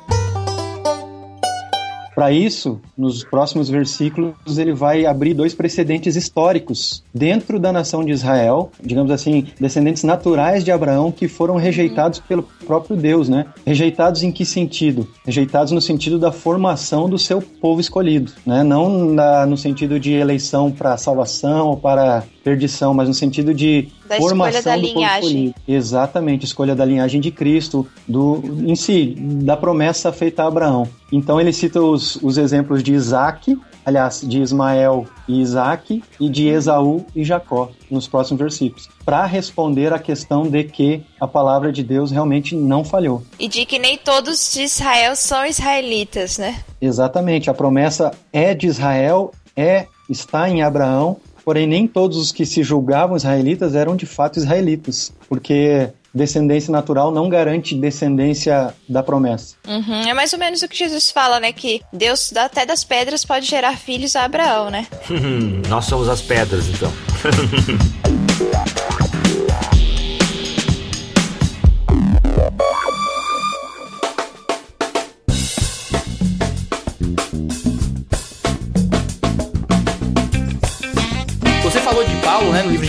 Para 2.20 2.32
isso, 2.32 2.78
nos 2.98 3.24
próximos 3.24 3.70
versículos, 3.70 4.58
ele 4.58 4.74
vai 4.74 5.06
abrir 5.06 5.32
dois 5.32 5.54
precedentes 5.54 6.16
históricos 6.16 7.02
dentro 7.14 7.58
da 7.58 7.72
nação 7.72 8.04
de 8.04 8.12
Israel, 8.12 8.70
digamos 8.78 9.10
assim, 9.10 9.46
descendentes 9.58 10.02
naturais 10.02 10.62
de 10.62 10.70
Abraão 10.70 11.10
que 11.10 11.26
foram 11.26 11.56
rejeitados 11.56 12.18
pelo 12.18 12.42
próprio 12.66 12.94
Deus, 12.94 13.28
né? 13.28 13.46
Rejeitados 13.64 14.22
em 14.22 14.30
que 14.30 14.44
sentido? 14.44 15.08
Rejeitados 15.24 15.72
no 15.72 15.80
sentido 15.80 16.18
da 16.18 16.30
formação 16.30 17.08
do 17.08 17.18
seu 17.18 17.40
povo 17.40 17.80
escolhido, 17.80 18.32
né? 18.44 18.62
Não 18.62 19.06
na, 19.06 19.46
no 19.46 19.56
sentido 19.56 19.98
de 19.98 20.12
eleição 20.12 20.70
para 20.70 20.98
salvação 20.98 21.68
ou 21.68 21.76
para 21.78 22.24
perdição, 22.42 22.94
mas 22.94 23.08
no 23.08 23.14
sentido 23.14 23.52
de 23.54 23.88
Da 24.08 24.16
formação 24.16 24.62
da 24.62 24.76
do 24.76 24.82
povo 24.82 24.94
linhagem. 24.94 25.28
escolhido. 25.28 25.54
Exatamente, 25.66 26.44
escolha 26.44 26.74
da 26.74 26.84
linhagem 26.84 27.20
de 27.20 27.30
Cristo, 27.30 27.86
do 28.06 28.42
em 28.66 28.74
si, 28.74 29.14
da 29.18 29.56
promessa 29.56 30.12
feita 30.12 30.42
a 30.42 30.46
Abraão. 30.46 30.88
Então 31.12 31.40
ele 31.40 31.52
cita 31.52 31.80
os, 31.80 32.16
os 32.16 32.38
exemplos 32.38 32.82
de 32.82 32.92
Isaac, 32.92 33.58
aliás, 33.84 34.20
de 34.24 34.40
Ismael 34.40 35.06
e 35.26 35.40
Isaac, 35.40 36.02
e 36.20 36.28
de 36.28 36.46
Esaú 36.48 37.04
e 37.14 37.24
Jacó, 37.24 37.70
nos 37.90 38.06
próximos 38.06 38.40
versículos, 38.40 38.88
para 39.04 39.24
responder 39.26 39.92
à 39.92 39.98
questão 39.98 40.42
de 40.42 40.64
que 40.64 41.02
a 41.20 41.26
palavra 41.26 41.72
de 41.72 41.82
Deus 41.82 42.10
realmente 42.10 42.54
não 42.54 42.84
falhou. 42.84 43.22
E 43.38 43.48
de 43.48 43.64
que 43.66 43.78
nem 43.78 43.98
todos 43.98 44.52
de 44.52 44.62
Israel 44.62 45.16
são 45.16 45.44
israelitas, 45.44 46.38
né? 46.38 46.60
Exatamente, 46.80 47.50
a 47.50 47.54
promessa 47.54 48.12
é 48.32 48.54
de 48.54 48.66
Israel, 48.66 49.32
é 49.56 49.86
está 50.08 50.48
em 50.48 50.62
Abraão, 50.62 51.16
porém 51.44 51.66
nem 51.66 51.86
todos 51.86 52.16
os 52.16 52.32
que 52.32 52.44
se 52.46 52.62
julgavam 52.62 53.16
israelitas 53.16 53.74
eram 53.74 53.96
de 53.96 54.06
fato 54.06 54.38
israelitas, 54.38 55.12
porque 55.28 55.88
descendência 56.12 56.72
natural 56.72 57.10
não 57.12 57.28
garante 57.28 57.74
descendência 57.74 58.74
da 58.88 59.02
promessa. 59.02 59.54
Uhum, 59.66 60.02
É 60.08 60.14
mais 60.14 60.32
ou 60.32 60.38
menos 60.38 60.62
o 60.62 60.68
que 60.68 60.76
Jesus 60.76 61.10
fala, 61.10 61.38
né? 61.38 61.52
Que 61.52 61.80
Deus 61.92 62.32
até 62.36 62.66
das 62.66 62.82
pedras 62.84 63.24
pode 63.24 63.46
gerar 63.46 63.76
filhos 63.76 64.16
a 64.16 64.24
Abraão, 64.24 64.70
né? 64.70 64.86
Nós 65.68 65.84
somos 65.84 66.08
as 66.08 66.20
pedras, 66.20 66.66
então. 66.68 66.92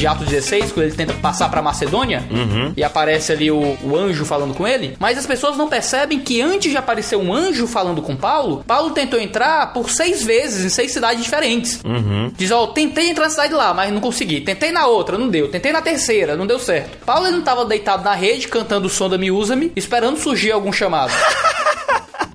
de 0.02 0.08
Atos 0.08 0.28
16, 0.28 0.72
quando 0.72 0.88
ele 0.88 0.96
tenta 0.96 1.14
passar 1.14 1.48
pra 1.50 1.62
Macedônia 1.62 2.24
Uhum. 2.32 2.74
e 2.76 2.84
aparece 2.84 3.32
ali 3.32 3.52
o, 3.52 3.78
o 3.84 3.96
anjo 3.96 4.26
falando 4.26 4.54
com 4.56 4.68
ele, 4.68 4.96
mas 5.00 5.16
as 5.18 5.28
pessoas 5.28 5.56
não 5.58 5.68
percebem 5.68 6.20
que 6.20 6.42
antes 6.42 6.72
de 6.72 6.78
aparecer 6.78 7.16
um 7.16 7.32
anjo 7.32 7.68
falando 7.68 8.02
com 8.02 8.16
Paulo, 8.16 8.64
Paulo 8.66 8.90
tentou 8.92 9.20
entrar 9.20 9.72
por 9.74 9.92
seis 9.92 10.24
vezes 10.24 10.66
em 10.66 10.70
seis 10.70 10.92
cidades 10.92 11.24
diferentes. 11.24 11.80
Uhum. 11.86 12.32
Diz, 12.36 12.50
ó, 12.50 12.66
tentei 12.68 13.10
entrar 13.10 13.26
na 13.26 13.30
cidade 13.30 13.54
lá, 13.54 13.74
mas 13.76 13.94
não 13.94 14.02
consegui. 14.02 14.42
Tentei 14.42 14.72
na 14.72 14.88
outra, 14.88 15.18
não 15.20 15.30
deu. 15.30 15.50
Tentei 15.50 15.72
na 15.72 15.82
terceira, 15.82 16.36
não 16.36 16.48
deu 16.48 16.58
certo. 16.58 16.98
Paulo 17.06 17.28
ele 17.28 17.38
não 17.38 17.44
tava 17.44 17.64
deitado 17.66 18.04
na 18.04 18.16
rede, 18.16 18.48
cantando 18.48 18.88
o 18.88 18.90
som 18.90 19.08
da 19.08 19.18
Me 19.20 19.30
Usa-me, 19.30 19.72
esperando 19.76 20.18
surgir 20.18 20.52
algum 20.52 20.74
chamado. 20.74 21.12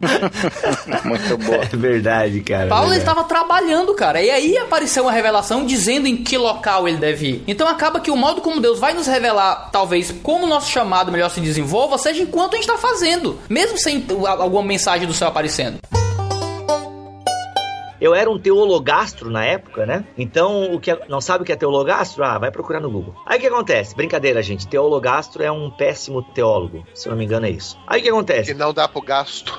Muito 1.05 1.39
bom. 1.39 1.55
É 1.55 1.77
verdade, 1.77 2.41
cara. 2.41 2.69
Paulo 2.69 2.87
ele 2.87 2.99
verdade. 2.99 3.11
estava 3.19 3.25
trabalhando, 3.29 3.95
cara. 3.95 4.23
E 4.23 4.31
aí 4.31 4.57
apareceu 4.59 5.05
uma 5.05 5.13
revelação 5.13 5.65
dizendo 5.65 6.07
em 6.07 6.17
que 6.17 6.37
local 6.37 6.87
ele 6.89 6.99
deve 6.99 7.27
ir. 7.29 7.45
Então 7.47 7.67
acaba 7.69 8.01
que 8.01 8.11
o 8.11 8.17
modo 8.17 8.41
como 8.41 8.61
Deus 8.61 8.79
vai 8.79 8.95
nos 8.95 9.07
revelar, 9.07 9.71
talvez, 9.73 10.11
como 10.23 10.45
o 10.45 10.49
nosso 10.49 10.71
chamado 10.71 11.11
melhor 11.13 11.31
se 11.31 11.41
desenvolva, 11.41 11.99
seja 11.99 12.23
enquanto 12.23 12.55
a 12.55 12.57
gente 12.57 12.69
está 12.69 12.79
fazendo. 12.79 13.39
Mesmo 13.49 13.79
sem 13.79 14.05
alguma 14.27 14.63
mensagem 14.63 15.07
do 15.07 15.15
céu 15.15 15.29
aparecendo. 15.29 15.79
Eu 17.99 18.15
era 18.15 18.31
um 18.31 18.39
teologastro 18.39 19.31
na 19.31 19.43
época, 19.43 19.87
né? 19.87 20.05
Então, 20.19 20.75
o 20.75 20.79
que 20.79 20.91
é- 20.91 21.01
não 21.09 21.19
sabe 21.19 21.43
o 21.43 21.47
que 21.47 21.53
é 21.53 21.57
teologastro? 21.57 22.23
Ah, 22.23 22.39
vai 22.39 22.51
procurar 22.51 22.79
no 22.79 22.91
Google. 22.91 23.15
Aí 23.25 23.39
o 23.39 23.41
que 23.41 23.47
acontece? 23.47 23.97
Brincadeira, 23.97 24.43
gente. 24.43 24.69
Teologastro 24.69 25.43
é 25.43 25.51
um 25.51 25.71
péssimo 25.71 26.23
teólogo. 26.23 26.87
Se 26.95 27.09
eu 27.09 27.13
não 27.13 27.19
me 27.19 27.25
engano, 27.25 27.47
é 27.47 27.51
isso. 27.51 27.79
Aí 27.87 28.01
o 28.01 28.03
que 28.03 28.09
acontece? 28.11 28.53
Que 28.53 28.59
não 28.59 28.75
dá 28.75 28.87
pro 28.87 29.01
gasto. 29.01 29.59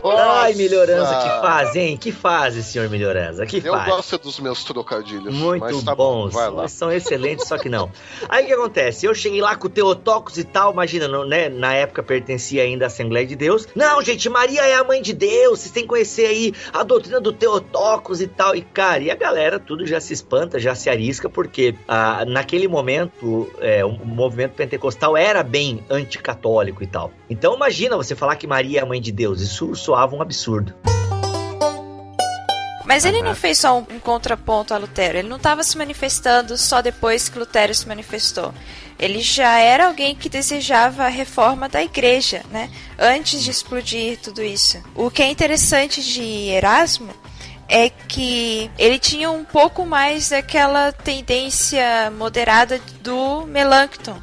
Ai, 0.03 0.53
melhorança, 0.55 1.15
que 1.21 1.29
fase, 1.41 1.79
hein? 1.79 1.97
Que 1.97 2.11
fase, 2.11 2.63
senhor 2.63 2.89
melhorança? 2.89 3.45
Que 3.45 3.57
Eu 3.57 3.73
fase? 3.73 3.89
gosto 3.89 4.17
dos 4.17 4.39
meus 4.39 4.63
trocadilhos. 4.63 5.33
Muito 5.33 5.83
tá 5.83 5.93
bom, 5.95 6.29
bons. 6.29 6.35
Eles 6.59 6.71
são 6.71 6.91
excelentes, 6.91 7.47
só 7.47 7.57
que 7.57 7.69
não. 7.69 7.91
Aí 8.27 8.45
o 8.45 8.47
que 8.47 8.53
acontece? 8.53 9.05
Eu 9.05 9.13
cheguei 9.13 9.41
lá 9.41 9.55
com 9.55 9.67
o 9.67 9.69
Teotocos 9.69 10.37
e 10.37 10.43
tal, 10.43 10.73
imagina, 10.73 11.07
não, 11.07 11.25
né? 11.25 11.49
Na 11.49 11.73
época 11.73 12.01
pertencia 12.01 12.63
ainda 12.63 12.85
à 12.85 12.87
Assembleia 12.87 13.25
de 13.25 13.35
Deus. 13.35 13.67
Não, 13.75 14.01
gente, 14.01 14.29
Maria 14.29 14.61
é 14.63 14.75
a 14.75 14.83
mãe 14.83 15.01
de 15.01 15.13
Deus, 15.13 15.59
vocês 15.59 15.71
têm 15.71 15.83
que 15.83 15.89
conhecer 15.89 16.25
aí 16.25 16.53
a 16.73 16.83
doutrina 16.83 17.19
do 17.21 17.31
Teotocos 17.31 18.21
e 18.21 18.27
tal. 18.27 18.55
E, 18.55 18.61
cara, 18.61 19.03
e 19.03 19.11
a 19.11 19.15
galera 19.15 19.59
tudo 19.59 19.85
já 19.85 19.99
se 19.99 20.13
espanta, 20.13 20.59
já 20.59 20.73
se 20.73 20.89
arisca, 20.89 21.29
porque 21.29 21.75
ah, 21.87 22.25
naquele 22.25 22.67
momento 22.67 23.49
é, 23.59 23.85
o 23.85 23.91
movimento 23.91 24.53
pentecostal 24.53 25.15
era 25.15 25.43
bem 25.43 25.83
anticatólico 25.89 26.83
e 26.83 26.87
tal. 26.87 27.11
Então 27.29 27.55
imagina 27.55 27.74
você 27.97 28.15
falar 28.15 28.35
que 28.35 28.47
Maria 28.47 28.79
é 28.79 28.83
a 28.83 28.85
mãe 28.85 29.01
de 29.01 29.11
Deus, 29.11 29.41
isso 29.41 29.75
soava 29.75 30.15
um 30.15 30.21
absurdo. 30.21 30.73
Mas 32.85 33.03
ele 33.03 33.21
não 33.21 33.33
fez 33.33 33.57
só 33.57 33.79
um, 33.79 33.85
um 33.95 33.99
contraponto 33.99 34.73
a 34.73 34.77
Lutero. 34.77 35.17
Ele 35.17 35.27
não 35.27 35.37
estava 35.37 35.63
se 35.63 35.77
manifestando 35.77 36.55
só 36.55 36.81
depois 36.81 37.27
que 37.27 37.39
Lutero 37.39 37.73
se 37.73 37.87
manifestou. 37.87 38.53
Ele 38.99 39.21
já 39.21 39.59
era 39.59 39.87
alguém 39.87 40.15
que 40.15 40.29
desejava 40.29 41.03
a 41.03 41.09
reforma 41.09 41.67
da 41.67 41.83
igreja, 41.83 42.43
né? 42.51 42.69
Antes 42.97 43.43
de 43.43 43.49
explodir 43.49 44.19
tudo 44.21 44.43
isso. 44.43 44.81
O 44.93 45.09
que 45.09 45.23
é 45.23 45.29
interessante 45.29 46.01
de 46.01 46.21
Erasmo 46.49 47.09
é 47.67 47.89
que 47.89 48.69
ele 48.77 48.99
tinha 48.99 49.31
um 49.31 49.43
pouco 49.43 49.85
mais 49.85 50.29
daquela 50.29 50.91
tendência 50.91 52.11
moderada 52.15 52.79
do 53.01 53.45
Melanchthon. 53.47 54.21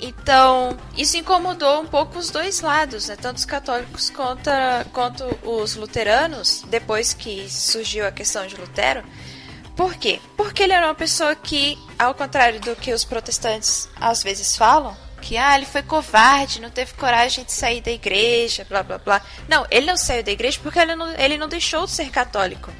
Então, 0.00 0.76
isso 0.96 1.16
incomodou 1.16 1.80
um 1.80 1.86
pouco 1.86 2.18
os 2.18 2.30
dois 2.30 2.60
lados, 2.60 3.08
né? 3.08 3.16
Tanto 3.16 3.38
os 3.38 3.44
católicos 3.44 4.10
quanto, 4.10 4.50
quanto 4.92 5.24
os 5.42 5.76
luteranos, 5.76 6.62
depois 6.68 7.14
que 7.14 7.48
surgiu 7.48 8.06
a 8.06 8.12
questão 8.12 8.46
de 8.46 8.56
Lutero. 8.56 9.04
Por 9.76 9.94
quê? 9.94 10.20
Porque 10.36 10.62
ele 10.62 10.72
era 10.72 10.86
uma 10.86 10.94
pessoa 10.94 11.34
que, 11.34 11.78
ao 11.98 12.14
contrário 12.14 12.60
do 12.60 12.76
que 12.76 12.92
os 12.92 13.04
protestantes 13.04 13.88
às 13.96 14.22
vezes 14.22 14.56
falam, 14.56 14.96
que 15.20 15.36
ah, 15.36 15.56
ele 15.56 15.66
foi 15.66 15.82
covarde, 15.82 16.60
não 16.60 16.70
teve 16.70 16.92
coragem 16.94 17.44
de 17.44 17.52
sair 17.52 17.80
da 17.80 17.90
igreja, 17.90 18.64
blá 18.68 18.82
blá 18.82 18.98
blá. 18.98 19.22
Não, 19.48 19.66
ele 19.70 19.86
não 19.86 19.96
saiu 19.96 20.22
da 20.22 20.30
igreja 20.30 20.60
porque 20.62 20.78
ele 20.78 20.94
não, 20.94 21.10
ele 21.12 21.38
não 21.38 21.48
deixou 21.48 21.86
de 21.86 21.92
ser 21.92 22.10
católico. 22.10 22.70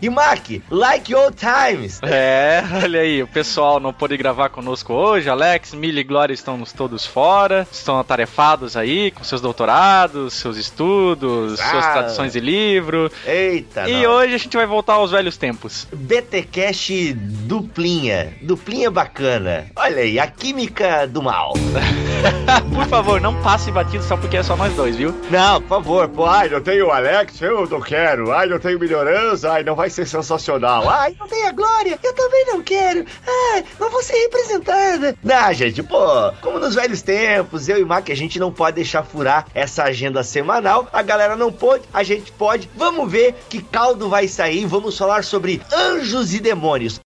E 0.00 0.08
Mac, 0.08 0.48
like 0.70 1.14
old 1.14 1.36
times. 1.36 2.00
É, 2.02 2.62
olha 2.84 3.00
aí, 3.00 3.22
o 3.22 3.26
pessoal 3.26 3.80
não 3.80 3.92
pôde 3.92 4.16
gravar 4.16 4.48
conosco 4.48 4.92
hoje. 4.92 5.28
Alex, 5.28 5.74
Millie 5.74 6.00
e 6.00 6.04
Glória 6.04 6.32
estão 6.32 6.58
todos 6.76 7.04
fora, 7.04 7.66
estão 7.70 7.98
atarefados 7.98 8.76
aí 8.76 9.10
com 9.10 9.24
seus 9.24 9.40
doutorados, 9.40 10.34
seus 10.34 10.56
estudos, 10.56 11.58
suas 11.58 11.84
Ah. 11.84 11.92
traduções 11.92 12.32
de 12.32 12.40
livro. 12.40 13.10
Eita, 13.26 13.88
E 13.88 13.94
nós. 14.02 14.06
hoje 14.06 14.34
a 14.34 14.38
gente 14.38 14.56
vai 14.56 14.66
voltar 14.66 14.94
aos 14.94 15.10
velhos 15.10 15.36
tempos. 15.36 15.86
BTcast 15.92 17.12
duplinha, 17.14 18.32
duplinha 18.42 18.90
bacana. 18.90 19.66
Olha 19.76 20.02
aí, 20.02 20.18
a 20.18 20.26
química 20.26 21.06
do 21.06 21.22
mal. 21.22 21.54
Por 22.74 22.86
favor, 22.86 23.20
não 23.20 23.34
passe 23.42 23.70
batido 23.72 24.02
só 24.04 24.16
porque 24.16 24.36
é 24.36 24.42
só 24.42 24.56
nós 24.56 24.72
dois, 24.74 24.96
viu? 24.96 25.14
Não, 25.30 25.60
por 25.60 25.68
favor, 25.68 26.08
pô, 26.08 26.26
ai, 26.26 26.48
não 26.48 26.60
tem 26.60 26.82
o 26.82 26.90
Alex, 26.90 27.40
eu 27.40 27.66
não 27.68 27.80
quero. 27.80 28.32
Ai, 28.32 28.46
não 28.46 28.58
tenho 28.58 28.78
melhorança, 28.78 29.52
ai, 29.52 29.62
não 29.62 29.74
vai 29.74 29.87
ser 29.90 30.06
sensacional. 30.06 30.88
Ai, 30.88 31.14
não 31.18 31.28
tem 31.28 31.46
a 31.46 31.52
Glória, 31.52 31.98
eu 32.02 32.12
também 32.14 32.46
não 32.46 32.62
quero. 32.62 33.04
Ai, 33.26 33.64
não 33.78 33.90
vou 33.90 34.02
ser 34.02 34.14
representada. 34.14 35.16
Não, 35.22 35.52
gente, 35.52 35.82
pô, 35.82 36.32
como 36.40 36.58
nos 36.58 36.74
velhos 36.74 37.02
tempos, 37.02 37.68
eu 37.68 37.78
e 37.78 37.84
Mac, 37.84 38.10
a 38.10 38.14
gente 38.14 38.38
não 38.38 38.52
pode 38.52 38.76
deixar 38.76 39.02
furar 39.02 39.46
essa 39.54 39.84
agenda 39.84 40.22
semanal. 40.22 40.88
A 40.92 41.02
galera 41.02 41.36
não 41.36 41.52
pode, 41.52 41.84
a 41.92 42.02
gente 42.02 42.30
pode. 42.32 42.70
Vamos 42.76 43.10
ver 43.10 43.34
que 43.48 43.62
caldo 43.62 44.08
vai 44.08 44.28
sair. 44.28 44.66
Vamos 44.66 44.96
falar 44.96 45.24
sobre 45.24 45.60
anjos 45.72 46.34
e 46.34 46.40
demônios. 46.40 47.00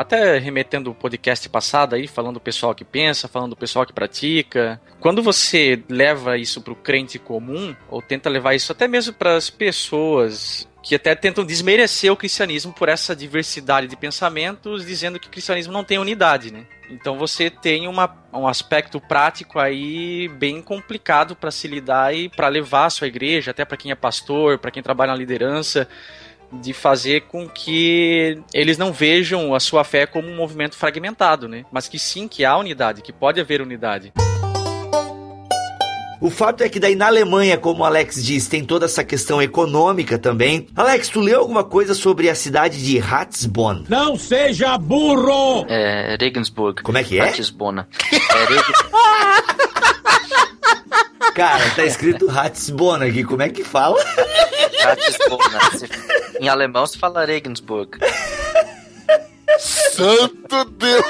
Até 0.00 0.38
remetendo 0.38 0.90
o 0.90 0.94
podcast 0.94 1.46
passado 1.50 1.94
aí, 1.94 2.08
falando 2.08 2.36
do 2.36 2.40
pessoal 2.40 2.74
que 2.74 2.86
pensa, 2.86 3.28
falando 3.28 3.50
do 3.50 3.56
pessoal 3.56 3.84
que 3.84 3.92
pratica. 3.92 4.80
Quando 4.98 5.22
você 5.22 5.82
leva 5.90 6.38
isso 6.38 6.62
pro 6.62 6.74
crente 6.74 7.18
comum, 7.18 7.76
ou 7.86 8.00
tenta 8.00 8.30
levar 8.30 8.54
isso 8.54 8.72
até 8.72 8.88
mesmo 8.88 9.12
para 9.12 9.36
as 9.36 9.50
pessoas 9.50 10.66
que 10.82 10.94
até 10.94 11.14
tentam 11.14 11.44
desmerecer 11.44 12.10
o 12.10 12.16
cristianismo 12.16 12.72
por 12.72 12.88
essa 12.88 13.14
diversidade 13.14 13.88
de 13.88 13.94
pensamentos, 13.94 14.86
dizendo 14.86 15.20
que 15.20 15.28
o 15.28 15.30
cristianismo 15.30 15.70
não 15.70 15.84
tem 15.84 15.98
unidade, 15.98 16.50
né? 16.50 16.64
Então 16.90 17.18
você 17.18 17.50
tem 17.50 17.86
uma, 17.86 18.16
um 18.32 18.48
aspecto 18.48 18.98
prático 19.02 19.58
aí 19.58 20.28
bem 20.28 20.62
complicado 20.62 21.36
para 21.36 21.50
se 21.50 21.68
lidar 21.68 22.14
e 22.14 22.30
para 22.30 22.48
levar 22.48 22.86
a 22.86 22.90
sua 22.90 23.06
igreja, 23.06 23.50
até 23.50 23.66
para 23.66 23.76
quem 23.76 23.92
é 23.92 23.94
pastor, 23.94 24.56
para 24.56 24.70
quem 24.70 24.82
trabalha 24.82 25.12
na 25.12 25.18
liderança, 25.18 25.86
de 26.52 26.72
fazer 26.72 27.22
com 27.22 27.48
que 27.48 28.40
eles 28.52 28.76
não 28.76 28.92
vejam 28.92 29.54
a 29.54 29.60
sua 29.60 29.84
fé 29.84 30.06
como 30.06 30.28
um 30.28 30.36
movimento 30.36 30.76
fragmentado, 30.76 31.48
né? 31.48 31.64
Mas 31.70 31.88
que 31.88 31.98
sim, 31.98 32.26
que 32.28 32.44
há 32.44 32.56
unidade, 32.56 33.02
que 33.02 33.12
pode 33.12 33.40
haver 33.40 33.60
unidade. 33.60 34.12
O 36.20 36.28
fato 36.28 36.62
é 36.62 36.68
que 36.68 36.78
daí 36.78 36.94
na 36.94 37.06
Alemanha, 37.06 37.56
como 37.56 37.80
o 37.80 37.84
Alex 37.84 38.22
diz, 38.22 38.46
tem 38.46 38.62
toda 38.62 38.84
essa 38.84 39.02
questão 39.02 39.40
econômica 39.40 40.18
também. 40.18 40.66
Alex, 40.76 41.08
tu 41.08 41.18
leu 41.18 41.40
alguma 41.40 41.64
coisa 41.64 41.94
sobre 41.94 42.28
a 42.28 42.34
cidade 42.34 42.84
de 42.84 42.98
Ratisbon? 42.98 43.84
Não 43.88 44.18
seja 44.18 44.76
burro! 44.76 45.64
É 45.66 46.18
Regensburg. 46.20 46.82
Como 46.82 46.98
é 46.98 47.04
que 47.04 47.18
é? 47.18 47.24
Ratisbona. 47.24 47.88
É 48.12 48.44
Reg... 48.44 48.62
Cara, 51.34 51.70
tá 51.76 51.84
escrito 51.84 52.26
Ratisbon 52.26 52.94
aqui, 53.02 53.24
como 53.24 53.42
é 53.42 53.48
que 53.48 53.64
fala? 53.64 53.96
Ratisbona. 54.82 55.60
Se- 55.78 55.88
Em 56.40 56.48
alemão 56.48 56.86
se 56.86 56.98
fala 56.98 57.24
Regensburg. 57.24 57.98
Santo 59.58 60.64
Deus! 60.64 61.04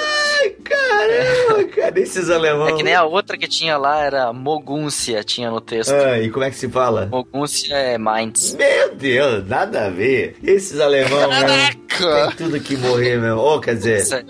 Caramba, 0.64 1.64
cara, 1.74 2.00
esses 2.00 2.30
alemães. 2.30 2.74
É 2.74 2.76
que 2.76 2.82
nem 2.82 2.94
a 2.94 3.04
outra 3.04 3.36
que 3.36 3.48
tinha 3.48 3.76
lá 3.76 4.02
era 4.04 4.32
Moguncia, 4.32 5.22
tinha 5.24 5.50
no 5.50 5.60
texto. 5.60 5.92
Ah, 5.92 6.18
e 6.18 6.30
como 6.30 6.44
é 6.44 6.50
que 6.50 6.56
se 6.56 6.68
fala? 6.68 7.06
Moguncia 7.06 7.74
é 7.76 7.98
Mainz. 7.98 8.54
Meu 8.54 8.94
Deus, 8.94 9.46
nada 9.48 9.86
a 9.86 9.90
ver. 9.90 10.36
Esses 10.42 10.80
alemães, 10.80 11.28
meu, 11.28 12.26
tem 12.26 12.36
tudo 12.36 12.60
que 12.60 12.76
morrer, 12.76 13.18
meu. 13.18 13.38
Ou, 13.38 13.60
quer 13.60 13.74
dizer, 13.76 13.98
Essa, 14.00 14.24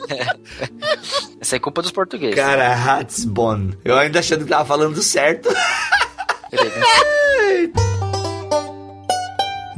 Essa 1.41 1.57
é 1.57 1.59
culpa 1.59 1.83
dos 1.83 1.93
portugueses. 1.93 2.35
cara, 2.35 2.75
Ratisbon. 2.75 3.71
Eu 3.85 3.97
ainda 3.99 4.21
achando 4.21 4.45
que 4.45 4.51
tava 4.51 4.65
falando 4.65 5.03
certo. 5.03 5.49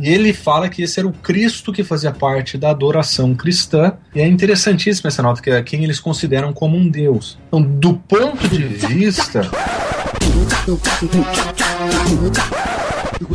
E 0.02 0.08
ele 0.08 0.32
fala 0.32 0.68
que 0.68 0.82
esse 0.82 0.98
era 0.98 1.06
o 1.06 1.12
Cristo 1.12 1.72
que 1.72 1.84
fazia 1.84 2.10
parte 2.10 2.58
da 2.58 2.70
adoração 2.70 3.34
cristã. 3.34 3.92
E 4.14 4.20
é 4.20 4.26
interessantíssima 4.26 5.06
essa 5.08 5.22
nota, 5.22 5.40
que 5.40 5.48
é 5.50 5.62
quem 5.62 5.84
eles 5.84 6.00
consideram 6.00 6.52
como 6.52 6.76
um 6.76 6.88
Deus. 6.88 7.38
Então, 7.46 7.62
do 7.62 7.94
ponto 7.94 8.48
de 8.48 8.64
vista 8.64 9.42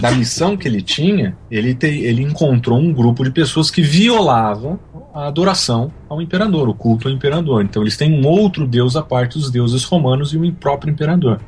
da 0.02 0.12
missão 0.12 0.58
que 0.58 0.68
ele 0.68 0.82
tinha, 0.82 1.38
ele, 1.50 1.74
te- 1.74 1.88
ele 1.88 2.22
encontrou 2.22 2.78
um 2.78 2.92
grupo 2.94 3.24
de 3.24 3.32
pessoas 3.32 3.72
que 3.72 3.82
violava 3.82 4.80
a 5.14 5.28
adoração 5.28 5.92
ao 6.10 6.22
imperador, 6.22 6.68
o 6.70 6.74
culto 6.74 7.08
ao 7.08 7.14
imperador. 7.14 7.64
Então 7.64 7.82
eles 7.82 7.98
têm 7.98 8.12
um 8.14 8.28
outro 8.28 8.68
deus 8.68 8.96
à 8.96 9.02
parte 9.02 9.40
dos 9.40 9.50
deuses 9.50 9.84
romanos 9.84 10.34
e 10.34 10.38
o 10.38 10.52
próprio 10.54 10.92
imperador. 10.92 11.40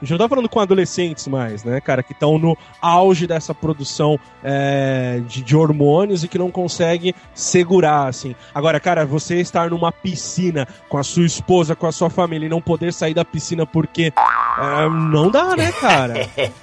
A 0.00 0.04
gente 0.04 0.12
não 0.12 0.18
tá 0.18 0.28
falando 0.28 0.48
com 0.48 0.58
adolescentes 0.58 1.28
mais, 1.28 1.62
né, 1.62 1.78
cara, 1.80 2.02
que 2.02 2.12
estão 2.12 2.38
no 2.38 2.56
auge 2.80 3.26
dessa 3.26 3.54
produção 3.54 4.18
é, 4.42 5.20
de, 5.28 5.42
de 5.42 5.54
hormônios 5.54 6.24
e 6.24 6.28
que 6.28 6.38
não 6.38 6.50
consegue 6.50 7.14
segurar, 7.34 8.08
assim. 8.08 8.34
Agora, 8.54 8.80
cara, 8.80 9.04
você 9.04 9.40
estar 9.40 9.68
numa 9.68 9.92
piscina 9.92 10.66
com 10.88 10.96
a 10.96 11.02
sua 11.02 11.26
esposa, 11.26 11.76
com 11.76 11.86
a 11.86 11.92
sua 11.92 12.08
família 12.08 12.46
e 12.46 12.48
não 12.48 12.62
poder 12.62 12.94
sair 12.94 13.12
da 13.12 13.24
piscina 13.24 13.66
porque 13.66 14.12
é, 14.14 14.88
não 14.88 15.30
dá, 15.30 15.54
né, 15.54 15.70
cara? 15.72 16.14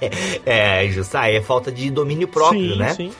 é, 0.44 0.88
justo, 0.88 1.16
aí 1.16 1.36
é 1.36 1.40
falta 1.40 1.70
de 1.70 1.90
domínio 1.90 2.26
próprio, 2.26 2.72
Sim, 2.72 2.78
né? 2.78 2.94
sim. 2.94 3.12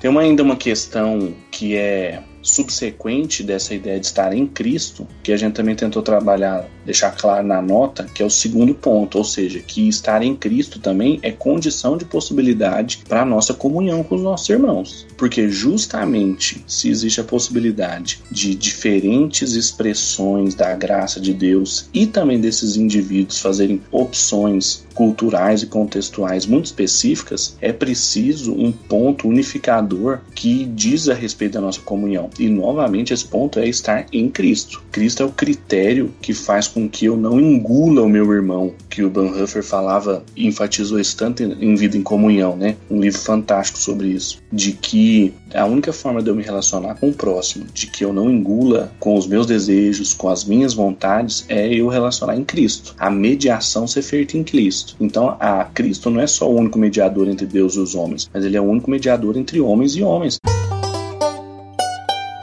Tem 0.00 0.08
uma, 0.08 0.20
ainda 0.22 0.42
uma 0.42 0.56
questão 0.56 1.34
que 1.50 1.76
é 1.76 2.22
subsequente 2.42 3.42
dessa 3.42 3.74
ideia 3.74 3.98
de 3.98 4.06
estar 4.06 4.32
em 4.32 4.46
Cristo, 4.46 5.06
que 5.22 5.32
a 5.32 5.36
gente 5.36 5.54
também 5.54 5.74
tentou 5.74 6.02
trabalhar, 6.02 6.68
deixar 6.84 7.10
claro 7.10 7.46
na 7.46 7.60
nota, 7.60 8.08
que 8.14 8.22
é 8.22 8.26
o 8.26 8.30
segundo 8.30 8.74
ponto, 8.74 9.18
ou 9.18 9.24
seja, 9.24 9.60
que 9.60 9.88
estar 9.88 10.22
em 10.22 10.34
Cristo 10.36 10.78
também 10.78 11.18
é 11.22 11.30
condição 11.30 11.96
de 11.96 12.04
possibilidade 12.04 13.02
para 13.08 13.22
a 13.22 13.24
nossa 13.24 13.54
comunhão 13.54 14.02
com 14.02 14.14
os 14.14 14.22
nossos 14.22 14.48
irmãos. 14.48 15.06
Porque 15.18 15.50
justamente 15.50 16.64
se 16.66 16.88
existe 16.88 17.20
a 17.20 17.24
possibilidade 17.24 18.22
de 18.30 18.54
diferentes 18.54 19.52
expressões 19.52 20.54
da 20.54 20.74
graça 20.74 21.20
de 21.20 21.34
Deus 21.34 21.90
e 21.92 22.06
também 22.06 22.40
desses 22.40 22.76
indivíduos 22.76 23.40
fazerem 23.40 23.82
opções 23.90 24.86
culturais 24.94 25.62
e 25.62 25.66
contextuais 25.66 26.44
muito 26.44 26.66
específicas, 26.66 27.56
é 27.60 27.72
preciso 27.72 28.52
um 28.52 28.72
ponto 28.72 29.28
unificador 29.28 30.18
que 30.34 30.64
diz 30.64 31.08
a 31.08 31.14
respeito 31.14 31.52
da 31.52 31.60
nossa 31.60 31.80
comunhão. 31.80 32.30
E 32.36 32.48
novamente 32.48 33.12
esse 33.12 33.24
ponto 33.24 33.60
é 33.60 33.68
estar 33.68 34.06
em 34.12 34.28
Cristo. 34.28 34.82
Cristo 34.90 35.22
é 35.22 35.26
o 35.26 35.30
critério 35.30 36.12
que 36.20 36.34
faz 36.34 36.66
com 36.66 36.88
que 36.88 37.06
eu 37.06 37.16
não 37.16 37.40
engula 37.40 38.02
o 38.02 38.08
meu 38.08 38.32
irmão, 38.32 38.72
que 38.90 39.04
o 39.04 39.10
Bonhoeffer 39.10 39.62
falava 39.62 40.24
enfatizou 40.36 40.98
isso 40.98 41.16
tanto 41.16 41.42
em 41.42 41.74
Vida 41.76 41.96
em 41.96 42.02
Comunhão, 42.02 42.56
né? 42.56 42.76
Um 42.90 43.00
livro 43.00 43.20
fantástico 43.20 43.78
sobre 43.78 44.08
isso. 44.08 44.38
De 44.52 44.72
que 44.72 45.07
a 45.54 45.64
única 45.64 45.92
forma 45.92 46.22
de 46.22 46.30
eu 46.30 46.34
me 46.34 46.42
relacionar 46.42 46.94
com 46.96 47.08
o 47.08 47.12
próximo, 47.12 47.66
de 47.72 47.86
que 47.86 48.04
eu 48.04 48.12
não 48.12 48.30
engula 48.30 48.92
com 48.98 49.16
os 49.16 49.26
meus 49.26 49.46
desejos, 49.46 50.14
com 50.14 50.28
as 50.28 50.44
minhas 50.44 50.74
vontades, 50.74 51.44
é 51.48 51.72
eu 51.72 51.88
relacionar 51.88 52.36
em 52.36 52.44
Cristo. 52.44 52.94
A 52.98 53.10
mediação 53.10 53.86
ser 53.86 54.02
feita 54.02 54.36
em 54.36 54.44
Cristo. 54.44 54.96
Então, 55.00 55.36
a 55.40 55.64
Cristo 55.64 56.10
não 56.10 56.20
é 56.20 56.26
só 56.26 56.50
o 56.50 56.56
único 56.56 56.78
mediador 56.78 57.28
entre 57.28 57.46
Deus 57.46 57.74
e 57.74 57.80
os 57.80 57.94
homens, 57.94 58.28
mas 58.32 58.44
ele 58.44 58.56
é 58.56 58.60
o 58.60 58.64
único 58.64 58.90
mediador 58.90 59.36
entre 59.36 59.60
homens 59.60 59.96
e 59.96 60.02
homens. 60.02 60.38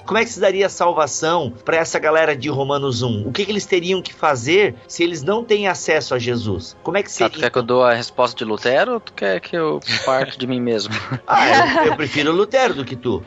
Como 0.05 0.19
é 0.19 0.23
que 0.23 0.29
se 0.29 0.39
daria 0.39 0.69
salvação 0.69 1.51
para 1.63 1.77
essa 1.77 1.97
galera 1.97 2.35
de 2.35 2.47
Romanos 2.49 3.01
1? 3.01 3.27
O 3.27 3.31
que, 3.31 3.43
que 3.43 3.51
eles 3.51 3.65
teriam 3.65 4.01
que 4.01 4.13
fazer 4.13 4.75
se 4.87 5.03
eles 5.03 5.23
não 5.23 5.43
têm 5.43 5.67
acesso 5.67 6.13
a 6.13 6.19
Jesus? 6.19 6.77
Como 6.83 6.97
é 6.97 7.03
que 7.03 7.11
seria? 7.11 7.29
tu 7.29 7.39
quer 7.39 7.49
que 7.49 7.57
eu 7.57 7.63
dou 7.63 7.83
a 7.83 7.93
resposta 7.93 8.37
de 8.37 8.45
Lutero 8.45 8.93
ou 8.93 8.99
tu 8.99 9.13
quer 9.13 9.39
que 9.39 9.55
eu 9.55 9.79
parto 10.05 10.37
de 10.37 10.45
mim 10.45 10.61
mesmo? 10.61 10.93
Ah, 11.27 11.83
eu, 11.85 11.91
eu 11.91 11.95
prefiro 11.95 12.31
Lutero 12.31 12.73
do 12.75 12.85
que 12.85 12.95
tu. 12.95 13.23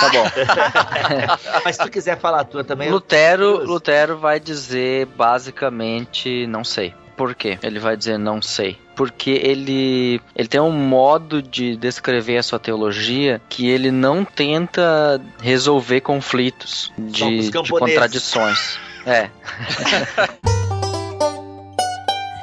Tá 0.00 0.08
bom. 0.10 0.24
Mas 1.64 1.76
se 1.76 1.82
tu 1.82 1.90
quiser 1.90 2.18
falar 2.18 2.40
a 2.40 2.44
tua 2.44 2.62
também. 2.62 2.90
Lutero, 2.90 3.64
Lutero 3.64 4.16
vai 4.16 4.38
dizer 4.38 5.06
basicamente 5.06 6.46
não 6.46 6.62
sei. 6.62 6.94
Por 7.16 7.34
quê? 7.34 7.58
Ele 7.62 7.78
vai 7.78 7.96
dizer 7.96 8.18
não 8.18 8.40
sei. 8.40 8.78
Porque 9.00 9.30
ele, 9.30 10.20
ele 10.36 10.46
tem 10.46 10.60
um 10.60 10.70
modo 10.70 11.40
de 11.40 11.74
descrever 11.74 12.36
a 12.36 12.42
sua 12.42 12.58
teologia 12.58 13.40
que 13.48 13.66
ele 13.66 13.90
não 13.90 14.26
tenta 14.26 15.18
resolver 15.40 16.02
conflitos 16.02 16.92
de, 16.98 17.48
de 17.48 17.70
contradições. 17.70 18.78
É. 19.06 19.30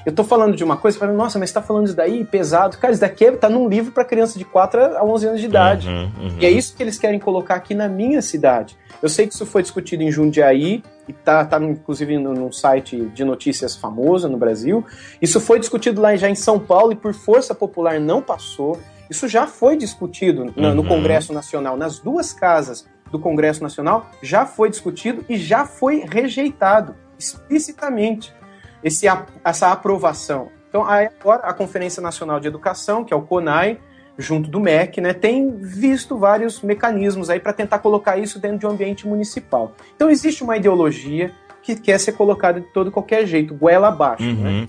Eu 0.08 0.14
tô 0.14 0.24
falando 0.24 0.56
de 0.56 0.64
uma 0.64 0.78
coisa, 0.78 0.98
falando, 0.98 1.18
nossa, 1.18 1.38
mas 1.38 1.50
você 1.50 1.56
tá 1.56 1.62
falando 1.62 1.88
isso 1.88 1.96
daí, 1.96 2.24
pesado. 2.24 2.78
Cara, 2.78 2.94
isso 2.94 3.02
daqui 3.02 3.26
é- 3.26 3.32
tá 3.34 3.50
num 3.50 3.68
livro 3.68 3.92
pra 3.92 4.06
criança 4.06 4.40
de 4.40 4.46
4 4.46 4.80
a 4.98 5.04
11 5.04 5.28
anos 5.28 5.42
de 5.42 5.48
idade. 5.48 5.90
Uhum, 5.90 6.12
uhum. 6.18 6.38
E 6.40 6.46
é 6.46 6.50
isso 6.50 6.74
que 6.74 6.82
eles 6.82 6.98
querem 6.98 7.20
colocar 7.20 7.56
aqui 7.56 7.76
na 7.76 7.90
minha 7.90 8.22
cidade. 8.22 8.78
Eu 9.04 9.10
sei 9.10 9.28
que 9.28 9.34
isso 9.34 9.46
foi 9.46 9.62
discutido 9.62 10.04
em 10.04 10.10
Jundiaí, 10.10 10.82
e 11.10 11.12
tá, 11.14 11.44
tá 11.44 11.60
inclusive 11.62 12.18
no- 12.18 12.34
num 12.34 12.54
site 12.54 12.96
de 13.14 13.26
notícias 13.26 13.76
famoso 13.76 14.30
no 14.30 14.38
Brasil. 14.38 14.86
Isso 15.22 15.42
foi 15.42 15.60
discutido 15.60 16.00
lá 16.02 16.16
já 16.16 16.30
em 16.30 16.36
São 16.36 16.58
Paulo 16.58 16.94
e 16.94 16.96
por 16.96 17.14
força 17.14 17.54
popular 17.54 18.00
não 18.00 18.22
passou. 18.22 18.80
Isso 19.10 19.28
já 19.28 19.46
foi 19.46 19.76
discutido 19.76 20.46
no 20.56 20.70
Uhum. 20.70 20.88
Congresso 20.88 21.34
Nacional, 21.34 21.76
nas 21.76 22.00
duas 22.00 22.32
casas 22.32 22.88
do 23.12 23.20
Congresso 23.20 23.62
Nacional, 23.62 24.10
já 24.22 24.46
foi 24.46 24.70
discutido 24.70 25.26
e 25.28 25.38
já 25.38 25.66
foi 25.66 26.06
rejeitado 26.10 26.96
explicitamente 27.20 28.34
esse, 28.84 29.06
essa 29.44 29.72
aprovação. 29.72 30.50
Então, 30.70 30.84
agora 30.84 31.44
a 31.44 31.54
Conferência 31.54 32.02
Nacional 32.02 32.40
de 32.40 32.48
Educação, 32.48 33.04
que 33.04 33.14
é 33.14 33.18
o 33.18 33.22
CONAI, 33.22 33.80
junto 34.18 34.50
do 34.50 34.60
MEC, 34.60 35.00
né, 35.00 35.14
tem 35.14 35.56
visto 35.58 36.18
vários 36.18 36.62
mecanismos 36.62 37.30
aí 37.30 37.40
para 37.40 37.54
tentar 37.54 37.80
colocar 37.80 38.18
isso 38.18 38.40
dentro 38.40 38.60
de 38.60 38.66
um 38.66 38.72
ambiente 38.72 39.08
municipal. 39.08 39.76
Então 39.96 40.10
existe 40.10 40.44
uma 40.44 40.58
ideologia 40.58 41.32
que 41.62 41.76
quer 41.76 42.00
ser 42.00 42.14
colocada 42.14 42.60
de 42.60 42.68
todo 42.68 42.92
qualquer 42.92 43.26
jeito, 43.28 43.54
goela 43.54 43.90
abaixo. 43.90 44.24
Né? 44.24 44.68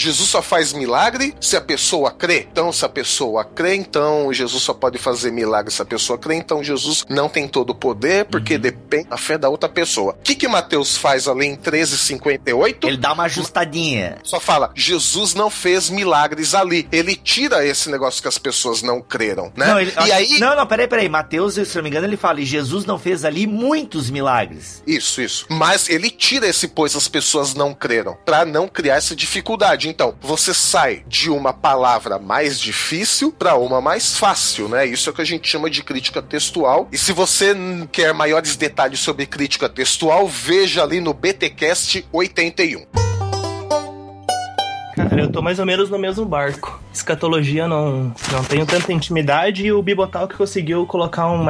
Jesus 0.00 0.30
só 0.30 0.40
faz 0.40 0.72
milagre 0.72 1.34
se 1.40 1.56
a 1.56 1.60
pessoa 1.60 2.10
crê. 2.10 2.46
Então, 2.50 2.72
se 2.72 2.84
a 2.84 2.88
pessoa 2.88 3.44
crê, 3.44 3.74
então 3.74 4.32
Jesus 4.32 4.62
só 4.62 4.72
pode 4.72 4.96
fazer 4.96 5.30
milagre 5.30 5.70
se 5.70 5.82
a 5.82 5.84
pessoa 5.84 6.18
crê. 6.18 6.36
Então, 6.36 6.64
Jesus 6.64 7.04
não 7.08 7.28
tem 7.28 7.46
todo 7.46 7.70
o 7.70 7.74
poder, 7.74 8.24
porque 8.24 8.56
depende 8.56 9.08
da 9.08 9.18
fé 9.18 9.36
da 9.36 9.48
outra 9.50 9.68
pessoa. 9.68 10.14
O 10.18 10.22
que, 10.22 10.34
que 10.34 10.48
Mateus 10.48 10.96
faz 10.96 11.28
ali 11.28 11.46
em 11.46 11.56
13,58? 11.56 12.86
Ele 12.86 12.96
dá 12.96 13.12
uma 13.12 13.24
ajustadinha. 13.24 14.16
Só 14.22 14.40
fala, 14.40 14.70
Jesus 14.74 15.34
não 15.34 15.50
fez 15.50 15.90
milagres 15.90 16.54
ali. 16.54 16.88
Ele 16.90 17.14
tira 17.14 17.64
esse 17.66 17.90
negócio 17.90 18.22
que 18.22 18.28
as 18.28 18.38
pessoas 18.38 18.82
não 18.82 19.00
creram, 19.02 19.52
né? 19.56 19.66
Não, 19.66 19.80
ele- 19.80 19.92
e 20.06 20.12
aí. 20.12 20.38
não, 20.38 20.56
não, 20.56 20.66
peraí, 20.66 20.88
peraí. 20.88 21.08
Mateus, 21.08 21.54
se 21.54 21.76
não 21.76 21.82
me 21.82 21.90
engano, 21.90 22.06
ele 22.06 22.16
fala: 22.16 22.40
e 22.40 22.44
Jesus 22.46 22.84
não 22.86 22.98
fez 22.98 23.24
ali 23.24 23.46
muitos 23.46 24.10
milagres. 24.10 24.82
Isso, 24.86 25.20
isso. 25.20 25.46
Mas 25.48 25.88
ele 25.88 26.10
tira 26.10 26.46
esse 26.46 26.68
pois 26.68 26.94
as 26.96 27.08
pessoas 27.08 27.54
não 27.54 27.74
creram, 27.74 28.16
Pra 28.24 28.44
não 28.44 28.66
criar 28.68 28.96
essa 28.96 29.14
dificuldade. 29.14 29.89
Então, 29.90 30.14
você 30.20 30.54
sai 30.54 31.02
de 31.06 31.28
uma 31.28 31.52
palavra 31.52 32.18
mais 32.18 32.60
difícil 32.60 33.32
pra 33.32 33.56
uma 33.56 33.80
mais 33.80 34.16
fácil, 34.16 34.68
né? 34.68 34.86
Isso 34.86 35.08
é 35.08 35.12
o 35.12 35.14
que 35.14 35.22
a 35.22 35.26
gente 35.26 35.48
chama 35.48 35.68
de 35.68 35.82
crítica 35.82 36.22
textual. 36.22 36.88
E 36.92 36.96
se 36.96 37.12
você 37.12 37.54
quer 37.90 38.14
maiores 38.14 38.54
detalhes 38.56 39.00
sobre 39.00 39.26
crítica 39.26 39.68
textual, 39.68 40.28
veja 40.28 40.84
ali 40.84 41.00
no 41.00 41.12
BTcast 41.12 42.06
81. 42.12 43.09
Cara, 45.10 45.22
eu 45.22 45.28
tô 45.28 45.42
mais 45.42 45.58
ou 45.58 45.66
menos 45.66 45.90
no 45.90 45.98
mesmo 45.98 46.24
barco. 46.24 46.80
Escatologia 46.94 47.66
não, 47.66 48.14
não 48.32 48.44
tenho 48.44 48.64
tanta 48.64 48.92
intimidade 48.92 49.66
e 49.66 49.72
o 49.72 49.82
Bibotalk 49.82 50.36
conseguiu 50.36 50.86
colocar 50.86 51.28
um 51.28 51.44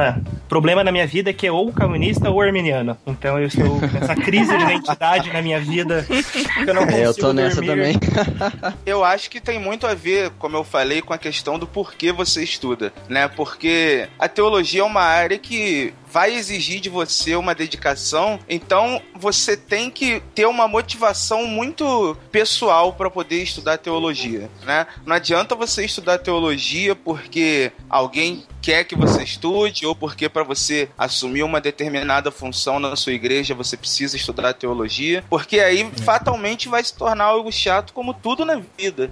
problema 0.49 0.83
na 0.83 0.91
minha 0.91 1.05
vida 1.05 1.31
que 1.31 1.45
é 1.45 1.51
ou 1.51 1.71
calvinista 1.71 2.29
ou 2.31 2.41
arminiano. 2.41 2.97
Então 3.05 3.39
eu 3.39 3.45
estou 3.45 3.79
nessa 3.79 4.15
crise 4.15 4.57
de 4.57 4.63
identidade 4.63 5.31
na 5.31 5.43
minha 5.43 5.59
vida 5.59 6.03
que 6.07 6.69
eu 6.69 6.73
não 6.73 6.85
consigo 6.85 7.01
É, 7.01 7.05
eu 7.05 7.13
tô 7.13 7.33
nessa 7.33 7.61
dormir. 7.61 7.99
também. 7.99 8.31
Eu 8.85 9.03
acho 9.03 9.29
que 9.29 9.39
tem 9.39 9.59
muito 9.59 9.85
a 9.85 9.93
ver, 9.93 10.31
como 10.39 10.57
eu 10.57 10.63
falei, 10.63 11.01
com 11.01 11.13
a 11.13 11.17
questão 11.17 11.57
do 11.57 11.65
porquê 11.67 12.11
você 12.11 12.43
estuda, 12.43 12.91
né? 13.07 13.27
Porque 13.27 14.07
a 14.19 14.27
teologia 14.27 14.81
é 14.81 14.83
uma 14.83 15.01
área 15.01 15.37
que 15.37 15.93
vai 16.11 16.35
exigir 16.35 16.79
de 16.81 16.89
você 16.89 17.35
uma 17.35 17.55
dedicação, 17.55 18.39
então 18.49 19.01
você 19.15 19.55
tem 19.55 19.89
que 19.89 20.21
ter 20.35 20.45
uma 20.45 20.67
motivação 20.67 21.45
muito 21.45 22.17
pessoal 22.31 22.93
para 22.93 23.09
poder 23.09 23.41
estudar 23.41 23.77
teologia, 23.77 24.49
né? 24.63 24.85
Não 25.05 25.15
adianta 25.15 25.55
você 25.55 25.85
estudar 25.85 26.17
teologia 26.17 26.95
porque 26.95 27.71
alguém 27.89 28.45
quer 28.61 28.83
que 28.83 28.95
você 28.95 29.23
estude 29.23 29.85
ou 29.85 29.95
porque 29.95 30.27
para 30.27 30.43
você 30.43 30.89
assumir 30.97 31.43
uma 31.43 31.61
determinada 31.61 32.29
função 32.29 32.79
na 32.79 32.95
sua 32.95 33.13
igreja 33.13 33.55
você 33.55 33.77
precisa 33.77 34.15
estudar 34.15 34.53
teologia, 34.53 35.23
porque 35.29 35.59
aí 35.59 35.89
fatalmente 36.03 36.67
vai 36.67 36.83
se 36.83 36.93
tornar 36.93 37.25
algo 37.25 37.51
chato 37.51 37.93
como 37.93 38.13
tudo 38.13 38.45
na 38.45 38.61
vida. 38.77 39.11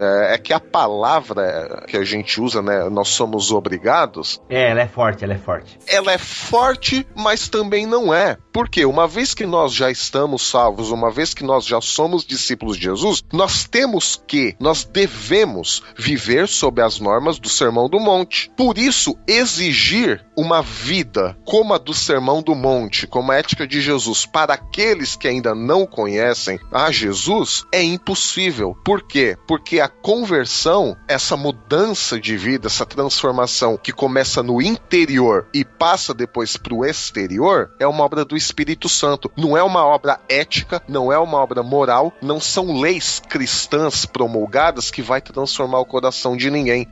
É, 0.00 0.34
é 0.34 0.38
que 0.38 0.52
a 0.52 0.60
palavra 0.60 1.84
que 1.86 1.96
a 1.96 2.04
gente 2.04 2.40
usa, 2.40 2.62
né? 2.62 2.88
Nós 2.88 3.08
somos 3.08 3.50
obrigados. 3.50 4.40
É, 4.48 4.70
ela 4.70 4.82
é 4.82 4.88
forte, 4.88 5.24
ela 5.24 5.34
é 5.34 5.38
forte. 5.38 5.78
Ela 5.86 6.12
é 6.12 6.18
forte, 6.18 7.06
mas 7.14 7.48
também 7.48 7.86
não 7.86 8.12
é. 8.12 8.36
Porque 8.52 8.84
uma 8.84 9.06
vez 9.06 9.34
que 9.34 9.46
nós 9.46 9.72
já 9.72 9.90
estamos 9.90 10.48
salvos, 10.48 10.90
uma 10.90 11.10
vez 11.10 11.34
que 11.34 11.44
nós 11.44 11.64
já 11.64 11.80
somos 11.80 12.24
discípulos 12.24 12.76
de 12.76 12.84
Jesus, 12.84 13.22
nós 13.32 13.64
temos 13.64 14.22
que, 14.26 14.56
nós 14.58 14.84
devemos 14.84 15.82
viver 15.96 16.48
sob 16.48 16.80
as 16.80 16.98
normas 16.98 17.38
do 17.38 17.48
Sermão 17.48 17.88
do 17.88 18.00
Monte. 18.00 18.50
Por 18.56 18.78
isso, 18.78 19.16
exigir 19.26 20.24
uma 20.36 20.62
vida 20.62 21.36
como 21.44 21.74
a 21.74 21.78
do 21.78 21.94
Sermão 21.94 22.42
do 22.42 22.54
Monte, 22.54 23.06
como 23.06 23.32
a 23.32 23.36
ética 23.36 23.66
de 23.66 23.80
Jesus, 23.80 24.26
para 24.26 24.54
aqueles 24.54 25.16
que 25.16 25.28
ainda 25.28 25.54
não 25.54 25.86
conhecem 25.86 26.58
a 26.72 26.90
Jesus, 26.90 27.64
é 27.72 27.82
impossível. 27.82 28.76
Por 28.84 29.02
quê? 29.02 29.36
Porque 29.46 29.80
a 29.80 29.85
conversão, 29.88 30.96
essa 31.08 31.36
mudança 31.36 32.20
de 32.20 32.36
vida, 32.36 32.66
essa 32.66 32.86
transformação 32.86 33.76
que 33.76 33.92
começa 33.92 34.42
no 34.42 34.60
interior 34.60 35.46
e 35.52 35.64
passa 35.64 36.14
depois 36.14 36.56
para 36.56 36.74
o 36.74 36.84
exterior, 36.84 37.70
é 37.78 37.86
uma 37.86 38.04
obra 38.04 38.24
do 38.24 38.36
Espírito 38.36 38.88
Santo. 38.88 39.30
Não 39.36 39.56
é 39.56 39.62
uma 39.62 39.84
obra 39.84 40.20
ética, 40.28 40.82
não 40.88 41.12
é 41.12 41.18
uma 41.18 41.38
obra 41.38 41.62
moral, 41.62 42.12
não 42.22 42.40
são 42.40 42.80
leis 42.80 43.20
cristãs 43.28 44.06
promulgadas 44.06 44.90
que 44.90 45.02
vai 45.02 45.20
transformar 45.20 45.80
o 45.80 45.86
coração 45.86 46.36
de 46.36 46.50
ninguém. 46.50 46.88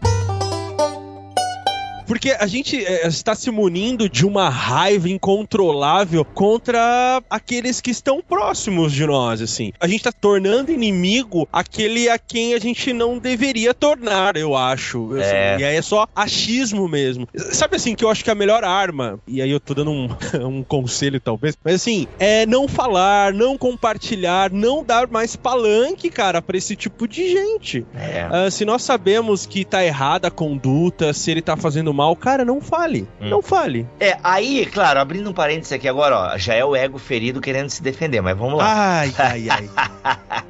Porque 2.06 2.30
a 2.30 2.46
gente 2.46 2.84
é, 2.84 3.06
está 3.06 3.34
se 3.34 3.50
munindo 3.50 4.08
de 4.08 4.26
uma 4.26 4.48
raiva 4.48 5.08
incontrolável 5.08 6.24
contra 6.24 7.22
aqueles 7.30 7.80
que 7.80 7.90
estão 7.90 8.22
próximos 8.22 8.92
de 8.92 9.06
nós, 9.06 9.40
assim. 9.40 9.72
A 9.80 9.86
gente 9.86 10.00
está 10.00 10.12
tornando 10.12 10.70
inimigo 10.70 11.48
aquele 11.52 12.08
a 12.08 12.18
quem 12.18 12.54
a 12.54 12.58
gente 12.58 12.92
não 12.92 13.18
deveria 13.18 13.72
tornar, 13.72 14.36
eu 14.36 14.54
acho. 14.56 15.14
assim. 15.14 15.34
É. 15.34 15.56
E 15.60 15.64
aí 15.64 15.76
é 15.76 15.82
só 15.82 16.06
achismo 16.14 16.88
mesmo. 16.88 17.28
Sabe 17.34 17.76
assim, 17.76 17.94
que 17.94 18.04
eu 18.04 18.10
acho 18.10 18.24
que 18.24 18.30
a 18.30 18.34
melhor 18.34 18.64
arma, 18.64 19.18
e 19.26 19.40
aí 19.40 19.50
eu 19.50 19.60
tô 19.60 19.74
dando 19.74 19.90
um, 19.90 20.08
um 20.46 20.62
conselho 20.62 21.20
talvez, 21.20 21.56
mas 21.64 21.74
assim, 21.76 22.06
é 22.18 22.44
não 22.46 22.68
falar, 22.68 23.32
não 23.32 23.56
compartilhar, 23.56 24.50
não 24.50 24.84
dar 24.84 25.08
mais 25.08 25.36
palanque, 25.36 26.10
cara, 26.10 26.42
pra 26.42 26.56
esse 26.56 26.76
tipo 26.76 27.08
de 27.08 27.30
gente. 27.30 27.86
É. 27.94 28.28
Ah, 28.30 28.50
se 28.50 28.64
nós 28.64 28.82
sabemos 28.82 29.46
que 29.46 29.64
tá 29.64 29.84
errada 29.84 30.28
a 30.28 30.30
conduta, 30.30 31.12
se 31.12 31.30
ele 31.30 31.40
tá 31.40 31.56
fazendo 31.56 31.93
mal, 31.94 32.14
cara, 32.16 32.44
não 32.44 32.60
fale. 32.60 33.08
Não 33.20 33.40
fale. 33.40 33.86
É, 34.00 34.16
aí, 34.22 34.66
claro, 34.66 35.00
abrindo 35.00 35.30
um 35.30 35.32
parênteses 35.32 35.72
aqui 35.72 35.88
agora, 35.88 36.16
ó, 36.34 36.38
já 36.38 36.54
é 36.54 36.64
o 36.64 36.74
ego 36.76 36.98
ferido 36.98 37.40
querendo 37.40 37.70
se 37.70 37.82
defender, 37.82 38.20
mas 38.20 38.36
vamos 38.36 38.58
lá. 38.58 38.66
Ai, 39.00 39.14
ai, 39.18 39.48
ai. 39.48 39.70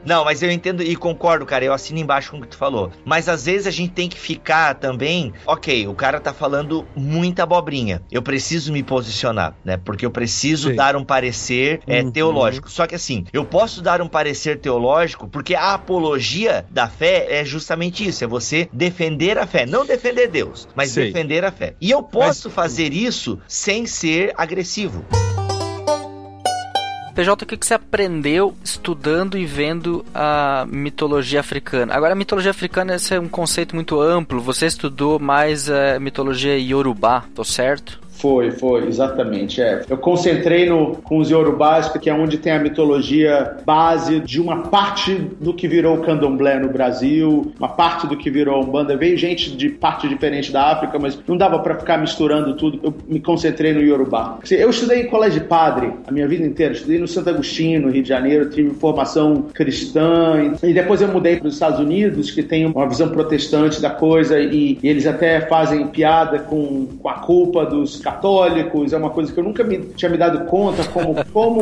Não, 0.04 0.24
mas 0.24 0.42
eu 0.42 0.50
entendo 0.50 0.82
e 0.82 0.96
concordo, 0.96 1.46
cara, 1.46 1.64
eu 1.64 1.72
assino 1.72 1.98
embaixo 1.98 2.30
com 2.30 2.38
o 2.38 2.40
que 2.40 2.48
tu 2.48 2.56
falou. 2.56 2.90
Mas 3.04 3.28
às 3.28 3.44
vezes 3.46 3.66
a 3.66 3.70
gente 3.70 3.92
tem 3.92 4.08
que 4.08 4.18
ficar 4.18 4.74
também, 4.74 5.32
ok, 5.46 5.86
o 5.88 5.94
cara 5.94 6.18
tá 6.20 6.32
falando 6.32 6.86
muita 6.96 7.42
abobrinha, 7.42 8.02
eu 8.10 8.22
preciso 8.22 8.72
me 8.72 8.82
posicionar, 8.82 9.54
né, 9.64 9.76
porque 9.76 10.04
eu 10.06 10.10
preciso 10.10 10.70
Sim. 10.70 10.76
dar 10.76 10.96
um 10.96 11.04
parecer 11.04 11.80
é, 11.86 12.02
Uhum. 12.02 12.10
teológico. 12.10 12.70
Só 12.70 12.86
que 12.86 12.94
assim, 12.94 13.24
eu 13.32 13.44
posso 13.44 13.80
dar 13.82 14.00
um 14.02 14.08
parecer 14.08 14.58
teológico 14.58 15.26
porque 15.28 15.54
a 15.54 15.74
apologia 15.74 16.66
da 16.70 16.86
fé 16.88 17.26
é 17.30 17.44
justamente 17.44 18.06
isso, 18.06 18.22
é 18.22 18.26
você 18.26 18.68
defender 18.72 19.38
a 19.38 19.46
fé, 19.46 19.64
não 19.66 19.84
defender 19.86 20.28
Deus, 20.28 20.68
mas 20.74 20.90
Sei. 20.90 21.06
defender 21.06 21.33
a 21.42 21.50
fé. 21.50 21.74
E 21.80 21.90
eu 21.90 22.02
posso 22.02 22.50
fazer 22.50 22.92
isso 22.92 23.40
sem 23.48 23.86
ser 23.86 24.34
agressivo. 24.36 25.02
PJ, 27.14 27.44
o 27.44 27.46
que 27.46 27.56
que 27.56 27.64
você 27.64 27.74
aprendeu 27.74 28.56
estudando 28.62 29.38
e 29.38 29.46
vendo 29.46 30.04
a 30.12 30.66
mitologia 30.68 31.38
africana? 31.38 31.94
Agora, 31.94 32.12
a 32.12 32.16
mitologia 32.16 32.50
africana 32.50 32.96
esse 32.96 33.14
é 33.14 33.20
um 33.20 33.28
conceito 33.28 33.74
muito 33.74 34.00
amplo. 34.00 34.40
Você 34.40 34.66
estudou 34.66 35.20
mais 35.20 35.70
a 35.70 36.00
mitologia 36.00 36.58
iorubá, 36.58 37.24
tô 37.32 37.44
certo? 37.44 38.03
Foi, 38.24 38.50
foi, 38.52 38.86
exatamente. 38.86 39.60
É. 39.60 39.82
Eu 39.86 39.98
concentrei 39.98 40.66
no, 40.66 40.96
com 40.96 41.18
os 41.18 41.28
Yorubás, 41.28 41.88
porque 41.88 42.08
é 42.08 42.14
onde 42.14 42.38
tem 42.38 42.54
a 42.54 42.58
mitologia 42.58 43.58
base 43.66 44.18
de 44.20 44.40
uma 44.40 44.62
parte 44.62 45.14
do 45.38 45.52
que 45.52 45.68
virou 45.68 45.98
o 45.98 46.00
candomblé 46.00 46.58
no 46.58 46.70
Brasil, 46.70 47.52
uma 47.58 47.68
parte 47.68 48.06
do 48.06 48.16
que 48.16 48.30
virou 48.30 48.54
a 48.54 48.60
Umbanda. 48.60 48.96
Veio 48.96 49.14
gente 49.18 49.54
de 49.54 49.68
parte 49.68 50.08
diferente 50.08 50.50
da 50.50 50.72
África, 50.72 50.98
mas 50.98 51.18
não 51.28 51.36
dava 51.36 51.58
para 51.58 51.74
ficar 51.74 51.98
misturando 51.98 52.54
tudo. 52.56 52.80
Eu 52.82 52.94
me 53.06 53.20
concentrei 53.20 53.74
no 53.74 53.82
Yorubá. 53.82 54.38
Assim, 54.42 54.54
Eu 54.54 54.70
estudei 54.70 55.02
em 55.02 55.08
colégio 55.08 55.42
de 55.42 55.46
padre 55.46 55.92
a 56.06 56.10
minha 56.10 56.26
vida 56.26 56.46
inteira. 56.46 56.72
Estudei 56.72 56.98
no 56.98 57.06
Santo 57.06 57.28
Agostinho, 57.28 57.82
no 57.82 57.90
Rio 57.90 58.02
de 58.02 58.08
Janeiro, 58.08 58.48
tive 58.48 58.70
formação 58.70 59.48
cristã. 59.52 60.54
E 60.62 60.72
depois 60.72 61.02
eu 61.02 61.08
mudei 61.08 61.36
para 61.36 61.48
os 61.48 61.52
Estados 61.52 61.78
Unidos, 61.78 62.30
que 62.30 62.42
tem 62.42 62.64
uma 62.64 62.88
visão 62.88 63.10
protestante 63.10 63.82
da 63.82 63.90
coisa, 63.90 64.40
e, 64.40 64.78
e 64.82 64.88
eles 64.88 65.06
até 65.06 65.42
fazem 65.42 65.86
piada 65.88 66.38
com, 66.38 66.86
com 66.98 67.08
a 67.10 67.18
culpa 67.18 67.66
dos 67.66 67.96
católicos. 67.98 68.13
É 68.92 68.96
uma 68.96 69.10
coisa 69.10 69.32
que 69.32 69.38
eu 69.38 69.44
nunca 69.44 69.62
me, 69.64 69.78
tinha 69.96 70.10
me 70.10 70.16
dado 70.16 70.44
conta, 70.46 70.84
como, 70.84 71.14
como, 71.32 71.60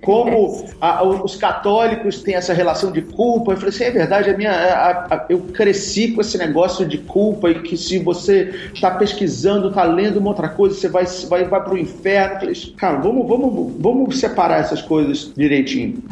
como 0.00 0.64
a- 0.80 1.02
os 1.02 1.36
católicos 1.36 2.22
têm 2.22 2.34
essa 2.34 2.52
relação 2.52 2.90
de 2.92 3.02
culpa. 3.02 3.52
Eu 3.52 3.56
falei 3.56 3.70
assim: 3.70 3.84
é 3.84 3.90
verdade, 3.90 4.30
a 4.30 4.36
minha, 4.36 4.50
a- 4.52 5.06
a- 5.14 5.26
eu 5.28 5.38
cresci 5.52 6.12
com 6.12 6.20
esse 6.20 6.36
negócio 6.38 6.86
de 6.86 6.98
culpa 6.98 7.50
e 7.50 7.60
que 7.62 7.76
se 7.76 7.98
você 7.98 8.70
está 8.72 8.90
pesquisando, 8.90 9.68
está 9.68 9.84
lendo 9.84 10.18
uma 10.18 10.28
outra 10.30 10.48
coisa, 10.48 10.74
você 10.74 10.88
vai, 10.88 11.04
vai, 11.28 11.44
vai 11.44 11.62
para 11.62 11.74
o 11.74 11.78
inferno. 11.78 12.34
Eu 12.34 12.40
falei, 12.40 12.54
cara, 12.76 12.98
vamos, 12.98 13.26
vamos, 13.28 13.72
vamos 13.78 14.18
separar 14.18 14.60
essas 14.60 14.82
coisas 14.82 15.32
direitinho. 15.36 16.02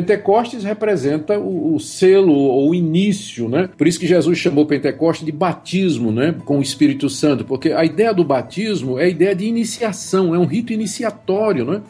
Pentecostes 0.00 0.62
representa 0.62 1.38
o, 1.38 1.74
o 1.74 1.80
selo 1.80 2.32
ou 2.34 2.70
o 2.70 2.74
início, 2.74 3.48
né? 3.48 3.70
Por 3.78 3.86
isso 3.86 3.98
que 3.98 4.06
Jesus 4.06 4.36
chamou 4.38 4.66
Pentecostes 4.66 5.24
de 5.24 5.32
batismo, 5.32 6.12
né? 6.12 6.34
Com 6.44 6.58
o 6.58 6.62
Espírito 6.62 7.08
Santo, 7.08 7.44
porque 7.46 7.72
a 7.72 7.82
ideia 7.82 8.12
do 8.12 8.22
batismo 8.22 8.98
é 8.98 9.04
a 9.04 9.08
ideia 9.08 9.34
de 9.34 9.46
iniciação, 9.46 10.34
é 10.34 10.38
um 10.38 10.44
rito 10.44 10.70
iniciatório, 10.72 11.64
né? 11.64 11.80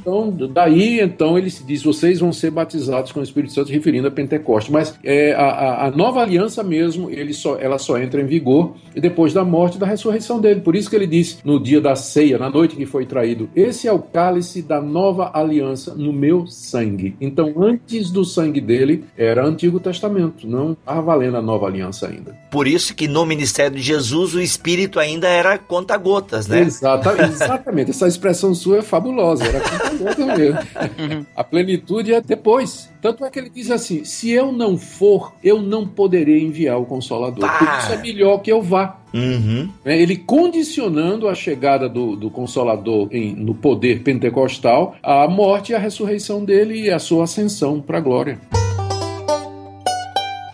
Então, 0.00 0.30
daí, 0.50 1.00
então, 1.00 1.36
ele 1.36 1.50
se 1.50 1.62
diz: 1.64 1.82
vocês 1.82 2.20
vão 2.20 2.32
ser 2.32 2.50
batizados 2.50 3.12
com 3.12 3.20
o 3.20 3.22
Espírito 3.22 3.52
Santo, 3.52 3.70
referindo 3.70 4.08
a 4.08 4.10
Pentecostes. 4.10 4.72
Mas 4.72 4.94
é, 5.04 5.34
a, 5.34 5.42
a- 5.42 5.86
a 5.86 5.90
nova 5.90 6.20
aliança 6.22 6.62
mesmo, 6.62 7.10
ele 7.10 7.34
só, 7.34 7.58
ela 7.58 7.78
só 7.78 7.98
entra 7.98 8.20
em 8.22 8.26
vigor 8.26 8.74
depois 8.94 9.34
da 9.34 9.44
morte 9.44 9.76
e 9.76 9.78
da 9.80 9.86
ressurreição 9.86 10.40
dele. 10.40 10.60
Por 10.62 10.74
isso 10.74 10.88
que 10.88 10.96
ele 10.96 11.06
disse 11.06 11.36
no 11.44 11.62
dia 11.62 11.80
da 11.82 11.94
ceia, 11.94 12.38
na 12.38 12.48
noite 12.48 12.76
que 12.76 12.86
foi 12.86 13.04
traído: 13.04 13.50
Esse 13.54 13.86
é 13.86 13.92
o 13.92 13.98
cálice 13.98 14.62
da 14.62 14.80
nova 14.80 15.30
aliança 15.34 15.94
no 15.94 16.12
meu 16.12 16.46
sangue. 16.46 17.14
Então, 17.20 17.41
antes 17.56 18.10
do 18.10 18.24
sangue 18.24 18.60
dele, 18.60 19.04
era 19.16 19.44
Antigo 19.44 19.80
Testamento, 19.80 20.46
não 20.46 20.72
estava 20.72 21.00
valendo 21.02 21.36
a 21.36 21.42
nova 21.42 21.66
aliança 21.66 22.06
ainda. 22.08 22.36
Por 22.50 22.66
isso 22.66 22.94
que 22.94 23.08
no 23.08 23.24
ministério 23.24 23.76
de 23.76 23.82
Jesus 23.82 24.34
o 24.34 24.40
espírito 24.40 24.98
ainda 25.00 25.28
era 25.28 25.58
conta-gotas, 25.58 26.46
né? 26.46 26.60
Exata- 26.60 27.16
exatamente, 27.26 27.90
essa 27.90 28.06
expressão 28.06 28.54
sua 28.54 28.78
é 28.78 28.82
fabulosa, 28.82 29.44
era 29.44 29.60
conta-gota 29.60 30.36
mesmo. 30.36 30.58
A 31.36 31.44
plenitude 31.44 32.12
é 32.12 32.20
depois. 32.20 32.90
Tanto 33.00 33.24
é 33.24 33.30
que 33.30 33.38
ele 33.38 33.50
diz 33.50 33.70
assim: 33.70 34.04
se 34.04 34.30
eu 34.30 34.52
não 34.52 34.76
for, 34.78 35.32
eu 35.42 35.60
não 35.60 35.86
poderei 35.86 36.40
enviar 36.42 36.78
o 36.78 36.84
Consolador. 36.86 37.48
Por 37.58 37.68
isso 37.78 37.92
é 37.92 37.96
melhor 37.98 38.38
que 38.38 38.52
eu 38.52 38.62
vá. 38.62 38.98
Uhum. 39.14 39.68
Né, 39.84 40.00
Ele 40.00 40.16
condicionando 40.16 41.28
a 41.28 41.34
chegada 41.34 41.88
do, 41.88 42.16
do 42.16 42.30
Consolador 42.30 43.08
em- 43.12 43.34
no 43.34 43.54
poder 43.54 44.02
pentecostal 44.02 44.96
à 45.02 45.28
morte 45.28 45.72
e 45.72 45.74
à 45.74 45.78
ressurreição 45.78 46.44
dele 46.44 46.82
e 46.82 46.90
à 46.90 46.98
sua 46.98 47.24
ascensão 47.24 47.80
para 47.80 47.98
a 47.98 48.00
glória. 48.00 48.38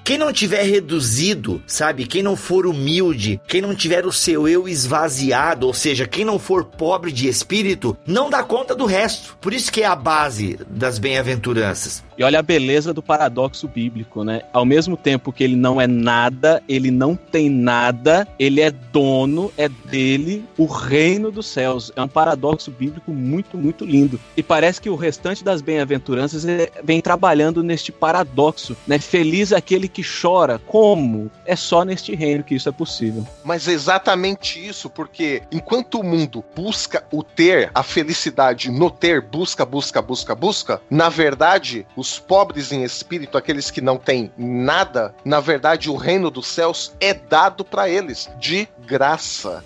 Quem 0.08 0.16
não 0.16 0.32
tiver 0.32 0.62
reduzido, 0.62 1.62
sabe? 1.66 2.06
Quem 2.06 2.22
não 2.22 2.34
for 2.34 2.66
humilde, 2.66 3.38
quem 3.46 3.60
não 3.60 3.74
tiver 3.74 4.06
o 4.06 4.10
seu 4.10 4.48
eu 4.48 4.66
esvaziado, 4.66 5.66
ou 5.66 5.74
seja, 5.74 6.06
quem 6.06 6.24
não 6.24 6.38
for 6.38 6.64
pobre 6.64 7.12
de 7.12 7.28
espírito, 7.28 7.94
não 8.06 8.30
dá 8.30 8.42
conta 8.42 8.74
do 8.74 8.86
resto. 8.86 9.36
Por 9.38 9.52
isso 9.52 9.70
que 9.70 9.82
é 9.82 9.86
a 9.86 9.94
base 9.94 10.58
das 10.66 10.98
bem-aventuranças. 10.98 12.02
E 12.16 12.24
olha 12.24 12.38
a 12.38 12.42
beleza 12.42 12.92
do 12.94 13.02
paradoxo 13.02 13.68
bíblico, 13.68 14.24
né? 14.24 14.40
Ao 14.50 14.64
mesmo 14.64 14.96
tempo 14.96 15.30
que 15.30 15.44
ele 15.44 15.54
não 15.54 15.80
é 15.80 15.86
nada, 15.86 16.60
ele 16.66 16.90
não 16.90 17.14
tem 17.14 17.50
nada, 17.50 18.26
ele 18.38 18.60
é 18.60 18.70
dono, 18.70 19.52
é 19.56 19.68
dele, 19.68 20.44
o 20.56 20.64
reino 20.64 21.30
dos 21.30 21.46
céus. 21.46 21.92
É 21.94 22.02
um 22.02 22.08
paradoxo 22.08 22.72
bíblico 22.72 23.12
muito, 23.12 23.56
muito 23.56 23.84
lindo. 23.84 24.18
E 24.36 24.42
parece 24.42 24.80
que 24.80 24.90
o 24.90 24.96
restante 24.96 25.44
das 25.44 25.60
bem-aventuranças 25.60 26.44
vem 26.82 27.00
trabalhando 27.00 27.62
neste 27.62 27.92
paradoxo, 27.92 28.76
né? 28.86 28.98
Feliz 28.98 29.52
aquele 29.52 29.86
que 29.86 29.97
chora. 30.02 30.58
Como? 30.66 31.30
É 31.46 31.54
só 31.54 31.84
neste 31.84 32.14
reino 32.14 32.42
que 32.42 32.54
isso 32.54 32.68
é 32.68 32.72
possível. 32.72 33.26
Mas 33.44 33.68
é 33.68 33.72
exatamente 33.72 34.64
isso, 34.66 34.90
porque 34.90 35.42
enquanto 35.52 36.00
o 36.00 36.04
mundo 36.04 36.44
busca 36.54 37.04
o 37.12 37.22
ter, 37.22 37.70
a 37.74 37.82
felicidade 37.82 38.70
no 38.70 38.90
ter, 38.90 39.20
busca, 39.20 39.64
busca, 39.64 40.02
busca, 40.02 40.34
busca, 40.34 40.82
na 40.90 41.08
verdade, 41.08 41.86
os 41.96 42.08
os 42.08 42.18
pobres 42.18 42.72
em 42.72 42.82
espírito, 42.82 43.36
aqueles 43.36 43.70
que 43.70 43.82
não 43.82 43.98
têm 43.98 44.32
nada, 44.36 45.14
na 45.24 45.40
verdade 45.40 45.90
o 45.90 45.96
reino 45.96 46.30
dos 46.30 46.46
céus 46.46 46.92
é 46.98 47.12
dado 47.12 47.64
para 47.64 47.88
eles 47.88 48.30
de 48.38 48.66
graça. 48.86 49.62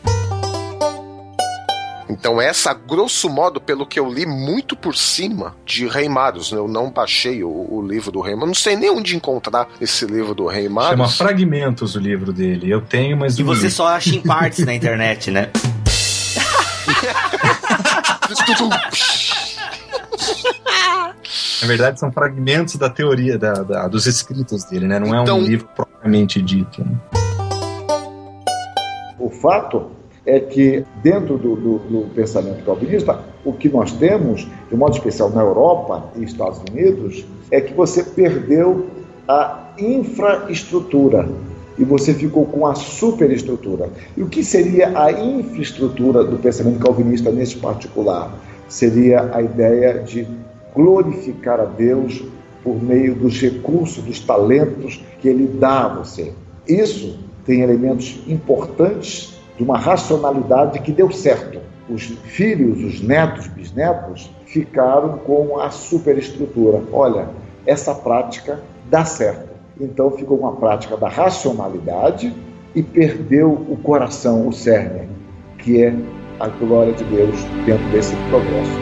Então, 2.13 2.41
essa, 2.41 2.75
grosso 2.75 3.29
modo, 3.31 3.61
pelo 3.61 3.87
que 3.87 3.99
eu 3.99 4.13
li 4.13 4.27
muito 4.27 4.77
por 4.77 4.95
cima 4.95 5.57
de 5.65 5.87
Rei 5.87 6.09
Marius, 6.09 6.53
né? 6.53 6.59
eu 6.59 6.69
não 6.69 6.91
baixei 6.91 7.43
o, 7.43 7.49
o 7.49 7.81
livro 7.81 8.13
do 8.13 8.21
Rei 8.21 8.35
Marius, 8.35 8.49
não 8.49 8.55
sei 8.55 8.77
nem 8.77 8.91
onde 8.91 9.17
encontrar 9.17 9.67
esse 9.81 10.05
livro 10.05 10.35
do 10.35 10.47
Rei 10.47 10.69
Marius. 10.69 10.91
Chama 10.91 11.09
Fragmentos 11.09 11.97
o 11.97 11.99
livro 11.99 12.33
dele. 12.33 12.71
Eu 12.71 12.83
tenho, 12.83 13.17
mas. 13.17 13.39
E 13.39 13.43
você 13.43 13.65
li. 13.65 13.71
só 13.71 13.87
acha 13.87 14.15
em 14.15 14.21
partes 14.21 14.65
na 14.65 14.75
internet, 14.75 15.31
né? 15.31 15.51
Na 21.63 21.69
verdade, 21.69 21.99
são 21.99 22.13
fragmentos 22.13 22.77
da 22.77 22.91
teoria, 22.91 23.39
da, 23.39 23.55
da 23.55 23.89
dos 23.89 24.07
escritos 24.07 24.65
dele, 24.65 24.87
né? 24.87 24.99
Não 24.99 25.07
então... 25.07 25.17
é 25.17 25.21
um 25.21 25.23
então- 25.23 25.41
livro 25.41 25.69
propriamente 25.75 26.43
dito. 26.43 26.85
Né? 26.85 26.95
O 29.19 29.31
fato 29.31 30.02
é 30.25 30.39
que, 30.39 30.85
dentro 31.03 31.37
do, 31.37 31.57
do, 31.57 31.79
do, 31.79 32.15
pensamento 32.15 32.65
calvinista, 32.65 33.21
o 33.45 33.53
que 33.53 33.69
nós 33.69 33.93
temos, 33.93 34.47
de 34.71 34.77
modo 34.77 34.95
especial 34.95 35.31
na 35.31 35.43
Europa 35.43 36.11
e 36.17 36.23
Estados 36.23 36.61
Unidos, 36.71 37.25
é 37.51 37.61
que 37.61 37.75
você 37.75 38.03
perdeu 38.05 38.87
a 39.27 39.73
infraestrutura 39.79 41.29
e 41.79 41.85
você 41.85 42.15
ficou 42.15 42.47
com 42.47 42.67
a 42.67 42.75
superestrutura. 42.75 43.89
E 44.17 44.23
o 44.23 44.29
que 44.29 44.45
seria 44.45 44.97
a 44.99 45.11
infraestrutura 45.11 46.23
do 46.23 46.37
pensamento 46.37 46.79
calvinista 46.79 47.31
nesse 47.31 47.57
particular? 47.57 48.33
Seria 48.69 49.31
a 49.35 49.43
ideia 49.43 49.99
de 49.99 50.27
glorificar 50.75 51.61
a 51.61 51.65
Deus 51.65 52.23
por 52.63 52.81
meio 52.81 53.15
dos 53.15 53.41
recursos, 53.41 54.05
dos 54.05 54.21
talentos 54.21 55.03
que 55.21 55.29
Ele 55.29 55.47
dá 55.47 55.87
a 55.87 55.89
você. 55.89 56.33
Isso 56.69 57.19
tem 57.45 57.63
elementos 57.63 58.21
importantes 58.29 59.42
de 59.63 59.69
uma 59.69 59.79
racionalidade 59.79 60.81
que 60.81 60.91
deu 60.91 61.11
certo. 61.13 61.61
Os 61.89 62.03
filhos, 62.03 62.83
os 62.83 63.01
netos, 63.01 63.47
bisnetos 63.47 64.29
ficaram 64.47 65.19
com 65.19 65.61
a 65.61 65.71
superestrutura. 65.71 66.83
Olha, 66.93 67.29
essa 67.65 67.95
prática 67.95 68.61
dá 68.91 69.05
certo. 69.05 69.53
Então 69.81 70.11
ficou 70.11 70.37
uma 70.39 70.57
prática 70.57 70.97
da 70.97 71.09
racionalidade 71.09 72.35
e 72.75 72.83
perdeu 72.83 73.53
o 73.53 73.77
coração, 73.77 74.49
o 74.49 74.53
cerne, 74.53 75.09
que 75.59 75.83
é 75.83 75.95
a 76.41 76.49
glória 76.49 76.93
de 76.93 77.05
Deus 77.05 77.37
dentro 77.65 77.87
desse 77.91 78.17
progresso. 78.31 78.81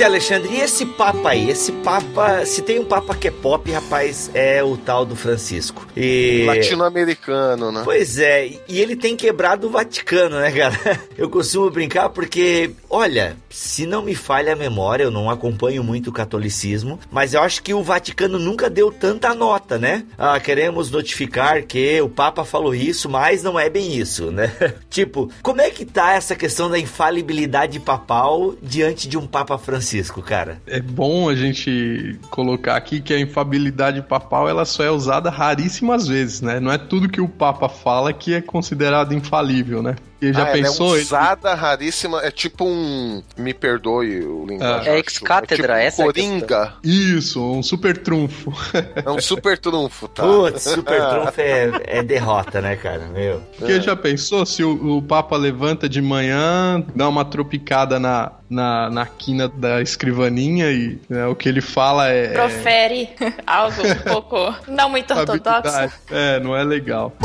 Pois 0.00 0.06
é, 0.08 0.14
Alexandre, 0.14 0.54
e 0.54 0.60
esse 0.62 0.86
Papa 0.86 1.28
aí? 1.28 1.50
Esse 1.50 1.72
Papa, 1.72 2.46
se 2.46 2.62
tem 2.62 2.78
um 2.78 2.86
Papa 2.86 3.14
que 3.14 3.28
é 3.28 3.30
pop, 3.30 3.70
rapaz, 3.70 4.30
é 4.32 4.64
o 4.64 4.74
tal 4.74 5.04
do 5.04 5.14
Francisco. 5.14 5.86
E... 5.94 6.42
Latino-americano, 6.46 7.70
né? 7.70 7.82
Pois 7.84 8.18
é, 8.18 8.50
e 8.66 8.80
ele 8.80 8.96
tem 8.96 9.14
quebrado 9.14 9.66
o 9.66 9.70
Vaticano, 9.70 10.40
né, 10.40 10.50
cara? 10.52 10.80
Eu 11.18 11.28
costumo 11.28 11.70
brincar 11.70 12.08
porque, 12.08 12.70
olha, 12.88 13.36
se 13.50 13.84
não 13.84 14.02
me 14.02 14.14
falha 14.14 14.54
a 14.54 14.56
memória, 14.56 15.04
eu 15.04 15.10
não 15.10 15.28
acompanho 15.28 15.84
muito 15.84 16.08
o 16.08 16.12
catolicismo, 16.12 16.98
mas 17.10 17.34
eu 17.34 17.42
acho 17.42 17.62
que 17.62 17.74
o 17.74 17.82
Vaticano 17.82 18.38
nunca 18.38 18.70
deu 18.70 18.90
tanta 18.90 19.34
nota, 19.34 19.76
né? 19.76 20.06
Ah, 20.16 20.40
queremos 20.40 20.90
notificar 20.90 21.62
que 21.64 22.00
o 22.00 22.08
Papa 22.08 22.42
falou 22.42 22.74
isso, 22.74 23.08
mas 23.08 23.42
não 23.42 23.60
é 23.60 23.68
bem 23.68 23.94
isso, 23.94 24.30
né? 24.30 24.50
tipo, 24.88 25.30
como 25.42 25.60
é 25.60 25.68
que 25.68 25.84
tá 25.84 26.12
essa 26.12 26.34
questão 26.34 26.70
da 26.70 26.78
infalibilidade 26.78 27.78
papal 27.80 28.54
diante 28.62 29.06
de 29.06 29.18
um 29.18 29.26
Papa 29.26 29.58
Francisco? 29.58 29.89
Francisco, 29.90 30.22
cara? 30.22 30.62
É 30.66 30.80
bom 30.80 31.28
a 31.28 31.34
gente 31.34 32.16
colocar 32.30 32.76
aqui 32.76 33.00
que 33.00 33.12
a 33.12 33.18
infabilidade 33.18 34.00
papal 34.02 34.48
ela 34.48 34.64
só 34.64 34.84
é 34.84 34.90
usada 34.90 35.28
raríssimas 35.28 36.06
vezes, 36.06 36.40
né? 36.40 36.60
Não 36.60 36.70
é 36.70 36.78
tudo 36.78 37.08
que 37.08 37.20
o 37.20 37.28
Papa 37.28 37.68
fala 37.68 38.12
que 38.12 38.32
é 38.32 38.40
considerado 38.40 39.12
infalível, 39.12 39.82
né? 39.82 39.96
E 40.20 40.32
já 40.32 40.42
ah, 40.42 40.52
pensou? 40.52 40.88
Ela 40.88 40.98
é 40.98 41.02
usada 41.02 41.50
ele... 41.50 41.60
raríssima, 41.60 42.20
é 42.22 42.30
tipo 42.30 42.64
um. 42.64 43.22
Me 43.36 43.54
perdoe 43.54 44.20
o 44.20 44.44
linguagem. 44.46 44.92
É, 44.92 44.96
é 44.96 44.98
ex-cátedra, 44.98 45.80
é 45.80 45.90
tipo 45.90 46.02
essa 46.02 46.04
Coringa. 46.04 46.74
É 46.84 46.88
Isso, 46.88 47.42
um 47.42 47.62
super 47.62 47.96
trunfo. 47.96 48.52
É 49.04 49.10
um 49.10 49.20
super 49.20 49.56
trunfo, 49.56 50.08
tá? 50.08 50.22
Putz, 50.22 50.62
super 50.62 51.00
trunfo 51.08 51.40
é, 51.40 51.70
é, 51.84 52.02
derrota, 52.02 52.60
né, 52.60 52.76
cara? 52.76 53.06
Meu. 53.06 53.40
Porque 53.58 53.72
é. 53.72 53.80
já 53.80 53.96
pensou 53.96 54.44
se 54.44 54.62
o, 54.62 54.98
o, 54.98 55.02
Papa 55.02 55.36
levanta 55.36 55.88
de 55.88 56.00
manhã, 56.02 56.84
dá 56.94 57.08
uma 57.08 57.24
tropicada 57.24 57.98
na, 57.98 58.32
na, 58.48 58.90
na 58.90 59.06
quina 59.06 59.48
da 59.48 59.80
escrivaninha 59.80 60.70
e 60.70 61.00
né, 61.08 61.26
o 61.26 61.34
que 61.34 61.48
ele 61.48 61.60
fala 61.60 62.08
é. 62.08 62.28
Profere 62.28 63.08
algo 63.46 63.82
um 63.86 63.94
pouco 64.10 64.54
não 64.68 64.90
muito 64.90 65.12
ortodoxo. 65.14 65.92
É, 66.10 66.40
não 66.40 66.54
é 66.54 66.64
legal 66.64 67.16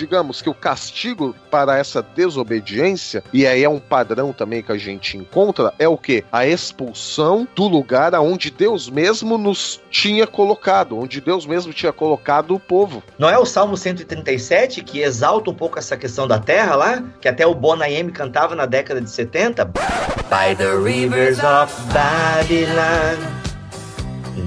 digamos 0.00 0.40
que 0.40 0.48
o 0.48 0.54
castigo 0.54 1.36
para 1.50 1.76
essa 1.76 2.00
desobediência, 2.00 3.22
e 3.34 3.46
aí 3.46 3.62
é 3.62 3.68
um 3.68 3.78
padrão 3.78 4.32
também 4.32 4.62
que 4.62 4.72
a 4.72 4.78
gente 4.78 5.18
encontra, 5.18 5.74
é 5.78 5.86
o 5.86 5.98
que? 5.98 6.24
A 6.32 6.46
expulsão 6.46 7.46
do 7.54 7.68
lugar 7.68 8.14
aonde 8.14 8.50
Deus 8.50 8.88
mesmo 8.88 9.36
nos 9.36 9.78
tinha 9.90 10.26
colocado, 10.26 10.98
onde 10.98 11.20
Deus 11.20 11.44
mesmo 11.44 11.74
tinha 11.74 11.92
colocado 11.92 12.54
o 12.54 12.58
povo. 12.58 13.02
Não 13.18 13.28
é 13.28 13.38
o 13.38 13.44
Salmo 13.44 13.76
137 13.76 14.82
que 14.82 15.00
exalta 15.00 15.50
um 15.50 15.54
pouco 15.54 15.78
essa 15.78 15.98
questão 15.98 16.26
da 16.26 16.38
terra 16.38 16.74
lá? 16.74 17.04
Que 17.20 17.28
até 17.28 17.46
o 17.46 17.54
Bonayem 17.54 18.08
cantava 18.08 18.54
na 18.54 18.64
década 18.64 19.02
de 19.02 19.10
70? 19.10 19.66
By 19.66 20.56
the 20.56 20.76
rivers 20.82 21.40
of 21.40 21.70
Babylon, 21.92 23.18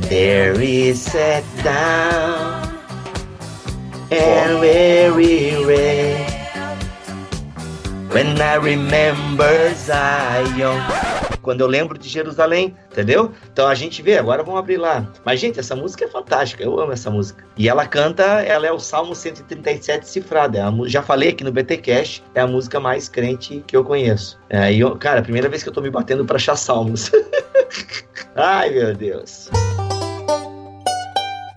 there 0.10 0.60
is 0.64 1.00
set 1.00 1.44
down 1.64 2.73
and. 4.20 4.54
When 8.14 8.40
I 8.40 8.58
remember 8.58 9.74
Zion. 9.74 10.78
Quando 11.42 11.62
eu 11.62 11.68
lembro 11.68 11.98
de 11.98 12.08
Jerusalém, 12.08 12.76
entendeu? 12.92 13.32
Então 13.52 13.68
a 13.68 13.74
gente 13.74 14.04
vê, 14.04 14.20
agora 14.20 14.44
vamos 14.44 14.60
abrir 14.60 14.78
lá. 14.78 15.12
Mas, 15.26 15.40
gente, 15.40 15.60
essa 15.60 15.76
música 15.76 16.06
é 16.06 16.08
fantástica, 16.08 16.64
eu 16.64 16.80
amo 16.80 16.92
essa 16.92 17.10
música. 17.10 17.44
E 17.58 17.68
ela 17.68 17.88
canta, 17.88 18.24
ela 18.24 18.68
é 18.68 18.72
o 18.72 18.78
Salmo 18.78 19.16
137 19.16 20.08
cifrado. 20.08 20.60
É 20.60 20.90
já 20.90 21.02
falei 21.02 21.30
aqui 21.30 21.44
no 21.44 21.52
BT 21.52 21.78
Cash, 21.78 22.22
é 22.36 22.42
a 22.42 22.48
música 22.48 22.80
mais 22.80 23.10
crente 23.10 23.64
que 23.66 23.76
eu 23.76 23.84
conheço. 23.84 24.40
É, 24.48 24.72
e 24.72 24.82
eu, 24.82 24.96
cara, 24.96 25.24
primeira 25.24 25.50
vez 25.50 25.64
que 25.64 25.70
eu 25.70 25.74
tô 25.74 25.82
me 25.82 25.90
batendo 25.90 26.24
pra 26.24 26.36
achar 26.36 26.56
salmos. 26.56 27.12
Ai, 28.36 28.70
meu 28.70 28.94
Deus 28.94 29.50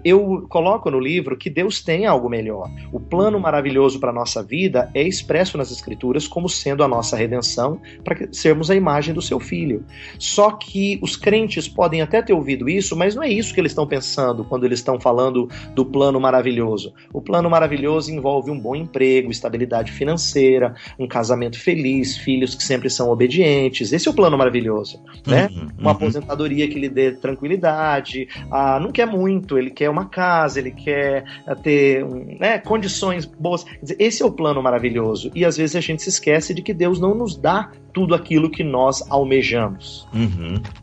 eu 0.06 0.46
coloco 0.48 0.88
no 0.88 1.00
livro 1.00 1.36
que 1.36 1.50
Deus 1.50 1.82
tem 1.82 2.06
algo 2.06 2.28
melhor. 2.28 2.70
O 2.92 3.00
plano 3.00 3.40
maravilhoso 3.40 3.98
para 3.98 4.10
a 4.10 4.14
nossa 4.14 4.40
vida 4.40 4.88
é 4.94 5.02
expresso 5.02 5.58
nas 5.58 5.72
Escrituras 5.72 6.28
como 6.28 6.48
sendo 6.48 6.84
a 6.84 6.88
nossa 6.88 7.16
redenção 7.16 7.80
para 8.04 8.28
sermos 8.30 8.70
a 8.70 8.76
imagem 8.76 9.12
do 9.12 9.20
seu 9.20 9.40
filho. 9.40 9.84
Só 10.16 10.52
que 10.52 11.00
os 11.02 11.16
crentes 11.16 11.66
podem 11.66 12.02
até 12.02 12.22
ter 12.22 12.32
ouvido 12.32 12.68
isso, 12.68 12.94
mas 12.94 13.16
não 13.16 13.22
é 13.24 13.28
isso 13.28 13.52
que 13.52 13.60
eles 13.60 13.72
estão 13.72 13.84
pensando 13.84 14.44
quando 14.44 14.64
eles 14.64 14.78
estão 14.78 15.00
falando 15.00 15.48
do 15.74 15.84
plano 15.84 16.20
maravilhoso. 16.20 16.94
O 17.12 17.20
plano 17.20 17.50
maravilhoso 17.50 18.12
envolve 18.12 18.48
um 18.48 18.60
bom 18.60 18.76
emprego, 18.76 19.32
estabilidade 19.32 19.90
financeira, 19.90 20.76
um 20.96 21.08
casamento 21.08 21.58
feliz, 21.58 22.16
filhos 22.16 22.54
que 22.54 22.62
sempre 22.62 22.88
são 22.88 23.10
obedientes. 23.10 23.92
Esse 23.92 24.06
é 24.06 24.10
o 24.12 24.14
plano 24.14 24.38
maravilhoso, 24.38 25.02
né? 25.26 25.48
Uhum, 25.50 25.68
Uma 25.78 25.90
uhum. 25.90 25.96
aposentadoria 25.96 26.68
que 26.68 26.78
lhe 26.78 26.88
dê 26.88 27.10
tranquilidade. 27.10 28.28
Ah, 28.52 28.78
não 28.78 28.92
quer 28.92 29.06
muito, 29.06 29.58
ele 29.58 29.70
quer 29.70 29.95
uma 29.96 30.06
casa, 30.06 30.60
ele 30.60 30.70
quer 30.70 31.24
eh, 31.46 31.54
ter 31.54 32.04
né, 32.38 32.58
condições 32.58 33.24
boas. 33.24 33.64
Quer 33.64 33.80
dizer, 33.82 33.96
esse 33.98 34.22
é 34.22 34.26
o 34.26 34.30
plano 34.30 34.62
maravilhoso. 34.62 35.30
E 35.34 35.44
às 35.44 35.56
vezes 35.56 35.76
a 35.76 35.80
gente 35.80 36.02
se 36.02 36.08
esquece 36.08 36.52
de 36.54 36.62
que 36.62 36.74
Deus 36.74 37.00
não 37.00 37.14
nos 37.14 37.36
dá 37.36 37.70
tudo 37.92 38.14
aquilo 38.14 38.50
que 38.50 38.62
nós 38.62 39.02
almejamos. 39.10 40.06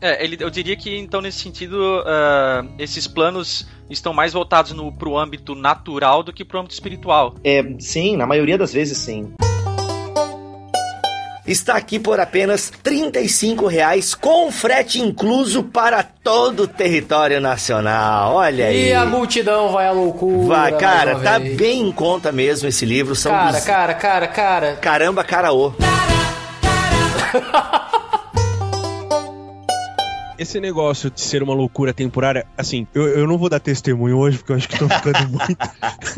É, 0.00 0.24
ele, 0.24 0.36
eu 0.40 0.50
diria 0.50 0.76
que 0.76 0.98
então 0.98 1.20
nesse 1.20 1.38
sentido 1.38 2.02
ah, 2.04 2.66
esses 2.76 3.06
planos 3.06 3.68
estão 3.88 4.12
mais 4.12 4.32
voltados 4.32 4.72
no, 4.72 4.90
pro 4.92 5.16
âmbito 5.16 5.54
natural 5.54 6.24
do 6.24 6.32
que 6.32 6.44
pro 6.44 6.58
âmbito 6.58 6.74
espiritual. 6.74 7.36
É, 7.44 7.62
sim, 7.78 8.16
na 8.16 8.26
maioria 8.26 8.58
das 8.58 8.72
vezes 8.72 8.98
sim. 8.98 9.32
Está 11.46 11.76
aqui 11.76 11.98
por 11.98 12.18
apenas 12.18 12.72
35 12.82 13.66
reais, 13.66 14.14
com 14.14 14.50
frete 14.50 14.98
incluso 15.00 15.62
para 15.62 16.02
todo 16.02 16.62
o 16.62 16.68
território 16.68 17.38
nacional. 17.38 18.36
Olha 18.36 18.66
aí. 18.66 18.88
E 18.88 18.94
a 18.94 19.04
multidão 19.04 19.70
vai 19.70 19.86
à 19.86 19.92
loucura. 19.92 20.48
Vai, 20.48 20.72
cara, 20.78 21.16
tá 21.20 21.38
vez. 21.38 21.56
bem 21.56 21.82
em 21.82 21.92
conta 21.92 22.32
mesmo 22.32 22.66
esse 22.66 22.86
livro. 22.86 23.14
São 23.14 23.30
Cara, 23.30 23.52
dos- 23.52 23.64
cara, 23.64 23.94
cara, 23.94 24.26
cara. 24.28 24.72
Caramba, 24.80 25.22
caraô. 25.22 25.72
Esse 30.38 30.60
negócio 30.60 31.10
de 31.10 31.20
ser 31.20 31.42
uma 31.42 31.54
loucura 31.54 31.92
temporária, 31.92 32.46
assim, 32.56 32.86
eu, 32.94 33.06
eu 33.08 33.26
não 33.26 33.38
vou 33.38 33.48
dar 33.48 33.60
testemunho 33.60 34.18
hoje, 34.18 34.38
porque 34.38 34.52
eu 34.52 34.56
acho 34.56 34.68
que 34.68 34.78
tô 34.78 34.88
ficando 34.88 35.28
muito. 35.28 35.56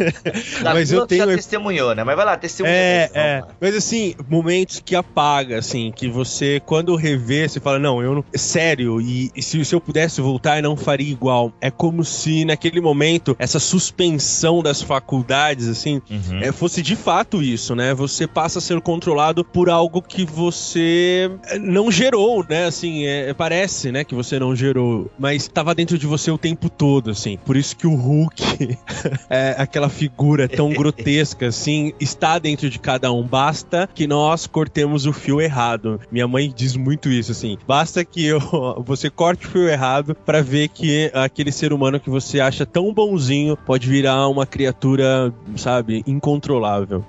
Mas 0.62 0.92
eu 0.92 1.06
tenho. 1.06 1.26
já 1.26 1.36
testemunhou, 1.36 1.94
né? 1.94 2.04
Mas 2.04 2.16
vai 2.16 2.24
lá, 2.24 2.36
testemunha. 2.36 2.74
É, 2.74 3.10
é. 3.14 3.42
Mas 3.60 3.76
assim, 3.76 4.14
momentos 4.28 4.80
que 4.84 4.94
apaga, 4.94 5.58
assim, 5.58 5.92
que 5.94 6.08
você, 6.08 6.60
quando 6.64 6.94
revê, 6.96 7.48
você 7.48 7.60
fala, 7.60 7.78
não, 7.78 8.02
eu 8.02 8.14
não. 8.14 8.24
Sério, 8.34 9.00
e, 9.00 9.30
e 9.34 9.42
se, 9.42 9.64
se 9.64 9.74
eu 9.74 9.80
pudesse 9.80 10.20
voltar, 10.20 10.56
eu 10.58 10.62
não 10.62 10.76
faria 10.76 11.10
igual. 11.10 11.52
É 11.60 11.70
como 11.70 12.04
se 12.04 12.44
naquele 12.44 12.80
momento, 12.80 13.36
essa 13.38 13.58
suspensão 13.58 14.62
das 14.62 14.82
faculdades, 14.82 15.68
assim, 15.68 16.00
é, 16.40 16.52
fosse 16.52 16.82
de 16.82 16.96
fato 16.96 17.42
isso, 17.42 17.74
né? 17.74 17.94
Você 17.94 18.26
passa 18.26 18.58
a 18.58 18.62
ser 18.62 18.80
controlado 18.80 19.44
por 19.44 19.68
algo 19.68 20.02
que 20.02 20.24
você 20.24 21.30
eh, 21.44 21.58
não 21.58 21.90
gerou, 21.90 22.44
né? 22.48 22.66
Assim, 22.66 23.06
é, 23.06 23.32
parece, 23.34 23.92
né, 23.92 24.04
que 24.06 24.14
você 24.14 24.38
não 24.38 24.54
gerou, 24.54 25.10
mas 25.18 25.48
tava 25.48 25.74
dentro 25.74 25.98
de 25.98 26.06
você 26.06 26.30
o 26.30 26.38
tempo 26.38 26.70
todo, 26.70 27.10
assim. 27.10 27.38
Por 27.44 27.56
isso 27.56 27.76
que 27.76 27.86
o 27.86 27.94
Hulk 27.94 28.78
é 29.28 29.54
aquela 29.58 29.88
figura 29.88 30.48
tão 30.48 30.70
grotesca, 30.74 31.48
assim, 31.48 31.92
está 32.00 32.38
dentro 32.38 32.70
de 32.70 32.78
cada 32.78 33.12
um. 33.12 33.22
Basta 33.22 33.88
que 33.92 34.06
nós 34.06 34.46
cortemos 34.46 35.06
o 35.06 35.12
fio 35.12 35.40
errado. 35.40 36.00
Minha 36.10 36.28
mãe 36.28 36.52
diz 36.54 36.76
muito 36.76 37.08
isso, 37.08 37.32
assim. 37.32 37.58
Basta 37.66 38.04
que 38.04 38.24
eu, 38.24 38.40
você 38.84 39.10
corte 39.10 39.46
o 39.46 39.50
fio 39.50 39.68
errado 39.68 40.14
pra 40.14 40.42
ver 40.42 40.68
que 40.68 41.10
aquele 41.12 41.52
ser 41.52 41.72
humano 41.72 42.00
que 42.00 42.10
você 42.10 42.40
acha 42.40 42.64
tão 42.64 42.92
bonzinho 42.92 43.56
pode 43.56 43.88
virar 43.88 44.28
uma 44.28 44.46
criatura, 44.46 45.32
sabe, 45.56 46.02
incontrolável. 46.06 47.04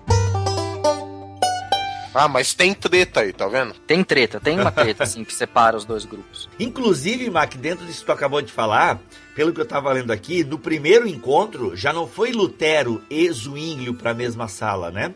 Ah, 2.17 2.27
mas 2.27 2.55
tem 2.55 2.73
treta 2.73 3.19
aí, 3.19 3.31
tá 3.31 3.47
vendo? 3.47 3.75
Tem 3.85 4.03
treta, 4.03 4.39
tem 4.39 4.59
uma 4.59 4.71
treta, 4.71 5.03
assim, 5.03 5.23
que 5.23 5.31
separa 5.31 5.77
os 5.77 5.85
dois 5.85 6.03
grupos. 6.03 6.49
Inclusive, 6.59 7.29
Mac, 7.29 7.53
dentro 7.53 7.85
disso 7.85 7.99
que 7.99 8.07
tu 8.07 8.11
acabou 8.11 8.41
de 8.41 8.51
falar, 8.51 8.99
pelo 9.35 9.53
que 9.53 9.61
eu 9.61 9.65
tava 9.67 9.93
lendo 9.93 10.09
aqui, 10.09 10.43
no 10.43 10.57
primeiro 10.57 11.07
encontro 11.07 11.75
já 11.75 11.93
não 11.93 12.07
foi 12.07 12.31
Lutero 12.31 13.03
e 13.07 13.31
Zwinglio 13.31 13.93
pra 13.93 14.15
mesma 14.15 14.47
sala, 14.47 14.89
né? 14.89 15.13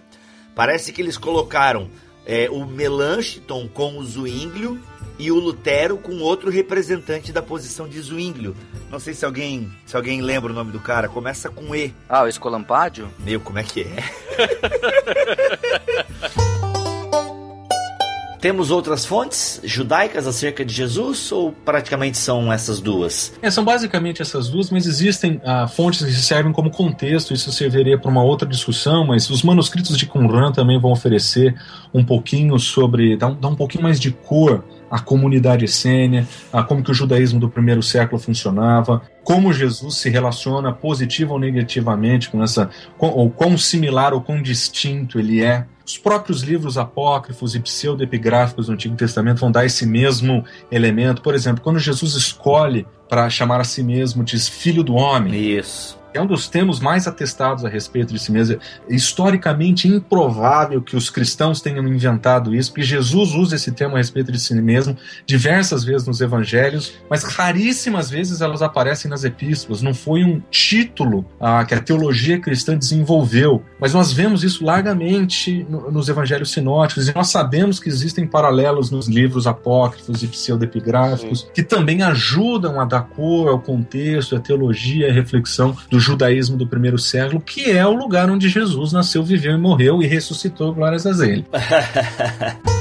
Parece 0.53 0.93
que 0.93 1.01
eles 1.01 1.17
colocaram 1.17 1.89
é, 2.23 2.47
o 2.51 2.65
Melanchthon 2.67 3.67
com 3.67 3.97
o 3.97 4.05
Zwinglio 4.05 4.79
e 5.17 5.31
o 5.31 5.39
Lutero 5.39 5.97
com 5.97 6.19
outro 6.19 6.51
representante 6.51 7.31
da 7.31 7.41
posição 7.41 7.87
de 7.87 7.99
Zwinglio. 7.99 8.55
Não 8.91 8.99
sei 8.99 9.15
se 9.15 9.25
alguém, 9.25 9.71
se 9.87 9.95
alguém 9.95 10.21
lembra 10.21 10.51
o 10.51 10.55
nome 10.55 10.71
do 10.71 10.79
cara. 10.79 11.09
Começa 11.09 11.49
com 11.49 11.75
E. 11.75 11.95
Ah, 12.07 12.21
o 12.23 12.27
Escolampádio? 12.27 13.09
Meu, 13.17 13.39
como 13.39 13.57
é 13.57 13.63
que 13.63 13.81
é? 13.81 14.03
Temos 18.41 18.71
outras 18.71 19.05
fontes 19.05 19.61
judaicas 19.63 20.25
acerca 20.25 20.65
de 20.65 20.73
Jesus 20.73 21.31
ou 21.31 21.51
praticamente 21.51 22.17
são 22.17 22.51
essas 22.51 22.81
duas? 22.81 23.31
É, 23.39 23.51
são 23.51 23.63
basicamente 23.63 24.19
essas 24.19 24.49
duas, 24.49 24.71
mas 24.71 24.87
existem 24.87 25.39
ah, 25.45 25.67
fontes 25.67 26.03
que 26.03 26.11
servem 26.11 26.51
como 26.51 26.71
contexto, 26.71 27.35
isso 27.35 27.51
serviria 27.51 27.99
para 27.99 28.09
uma 28.09 28.23
outra 28.23 28.49
discussão, 28.49 29.05
mas 29.05 29.29
os 29.29 29.43
manuscritos 29.43 29.95
de 29.95 30.07
Qumran 30.07 30.51
também 30.51 30.79
vão 30.79 30.91
oferecer 30.91 31.53
um 31.93 32.03
pouquinho 32.03 32.57
sobre, 32.57 33.15
dar 33.15 33.27
um, 33.27 33.37
um 33.49 33.55
pouquinho 33.55 33.83
mais 33.83 33.99
de 33.99 34.09
cor 34.09 34.65
à 34.89 34.99
comunidade 34.99 35.65
essênia, 35.65 36.27
a 36.51 36.63
como 36.63 36.83
que 36.83 36.89
o 36.89 36.95
judaísmo 36.95 37.39
do 37.39 37.47
primeiro 37.47 37.83
século 37.83 38.19
funcionava, 38.19 39.03
como 39.23 39.53
Jesus 39.53 39.97
se 39.97 40.09
relaciona 40.09 40.73
positivo 40.73 41.33
ou 41.33 41.39
negativamente 41.39 42.27
com 42.27 42.41
essa, 42.41 42.71
com, 42.97 43.07
ou 43.09 43.29
quão 43.29 43.55
similar 43.55 44.15
ou 44.15 44.21
quão 44.21 44.41
distinto 44.41 45.19
ele 45.19 45.43
é. 45.43 45.67
Os 45.91 45.97
próprios 45.97 46.41
livros 46.41 46.77
apócrifos 46.77 47.53
e 47.53 47.59
pseudoepigráficos 47.59 48.67
do 48.67 48.71
Antigo 48.71 48.95
Testamento 48.95 49.41
vão 49.41 49.51
dar 49.51 49.65
esse 49.65 49.85
mesmo 49.85 50.45
elemento. 50.71 51.21
Por 51.21 51.35
exemplo, 51.35 51.61
quando 51.61 51.79
Jesus 51.79 52.13
escolhe 52.13 52.87
para 53.09 53.29
chamar 53.29 53.59
a 53.59 53.65
si 53.65 53.83
mesmo 53.83 54.23
de 54.23 54.39
filho 54.39 54.83
do 54.83 54.93
homem. 54.93 55.57
Isso. 55.57 56.00
É 56.13 56.21
um 56.21 56.25
dos 56.27 56.47
termos 56.47 56.79
mais 56.79 57.07
atestados 57.07 57.63
a 57.63 57.69
respeito 57.69 58.13
de 58.13 58.19
si 58.19 58.31
mesmo. 58.31 58.59
É 58.89 58.93
historicamente 58.93 59.87
improvável 59.87 60.81
que 60.81 60.95
os 60.95 61.09
cristãos 61.09 61.61
tenham 61.61 61.87
inventado 61.87 62.53
isso, 62.53 62.71
porque 62.71 62.83
Jesus 62.85 63.33
usa 63.33 63.55
esse 63.55 63.71
termo 63.71 63.95
a 63.95 63.97
respeito 63.97 64.31
de 64.31 64.39
si 64.39 64.53
mesmo 64.55 64.97
diversas 65.25 65.83
vezes 65.83 66.05
nos 66.07 66.19
evangelhos, 66.21 66.93
mas 67.09 67.23
raríssimas 67.23 68.09
vezes 68.09 68.41
elas 68.41 68.61
aparecem 68.61 69.09
nas 69.09 69.23
epístolas. 69.23 69.81
Não 69.81 69.93
foi 69.93 70.23
um 70.23 70.41
título 70.51 71.25
ah, 71.39 71.63
que 71.63 71.73
a 71.73 71.81
teologia 71.81 72.39
cristã 72.39 72.77
desenvolveu, 72.77 73.63
mas 73.79 73.93
nós 73.93 74.11
vemos 74.11 74.43
isso 74.43 74.65
largamente 74.65 75.65
no- 75.69 75.89
nos 75.91 76.09
evangelhos 76.09 76.51
sinóticos 76.51 77.07
e 77.07 77.15
nós 77.15 77.29
sabemos 77.29 77.79
que 77.79 77.87
existem 77.89 78.27
paralelos 78.27 78.91
nos 78.91 79.07
livros 79.07 79.47
apócrifos 79.47 80.21
e 80.23 80.27
pseudepigráficos 80.27 81.47
que 81.53 81.63
também 81.63 82.01
ajudam 82.03 82.79
a 82.79 82.85
dar 82.85 83.01
cor 83.03 83.47
ao 83.49 83.59
contexto, 83.59 84.35
à 84.35 84.39
teologia, 84.39 85.09
à 85.09 85.13
reflexão 85.13 85.75
do 85.89 85.99
judaísmo 86.01 86.57
do 86.57 86.67
primeiro 86.67 86.97
século, 86.97 87.39
que 87.39 87.71
é 87.71 87.85
o 87.85 87.93
lugar 87.93 88.29
onde 88.29 88.49
Jesus 88.49 88.91
nasceu, 88.91 89.23
viveu 89.23 89.53
e 89.53 89.57
morreu 89.57 90.01
e 90.01 90.07
ressuscitou, 90.07 90.73
glórias 90.73 91.05
a 91.05 91.27
ele. 91.27 91.45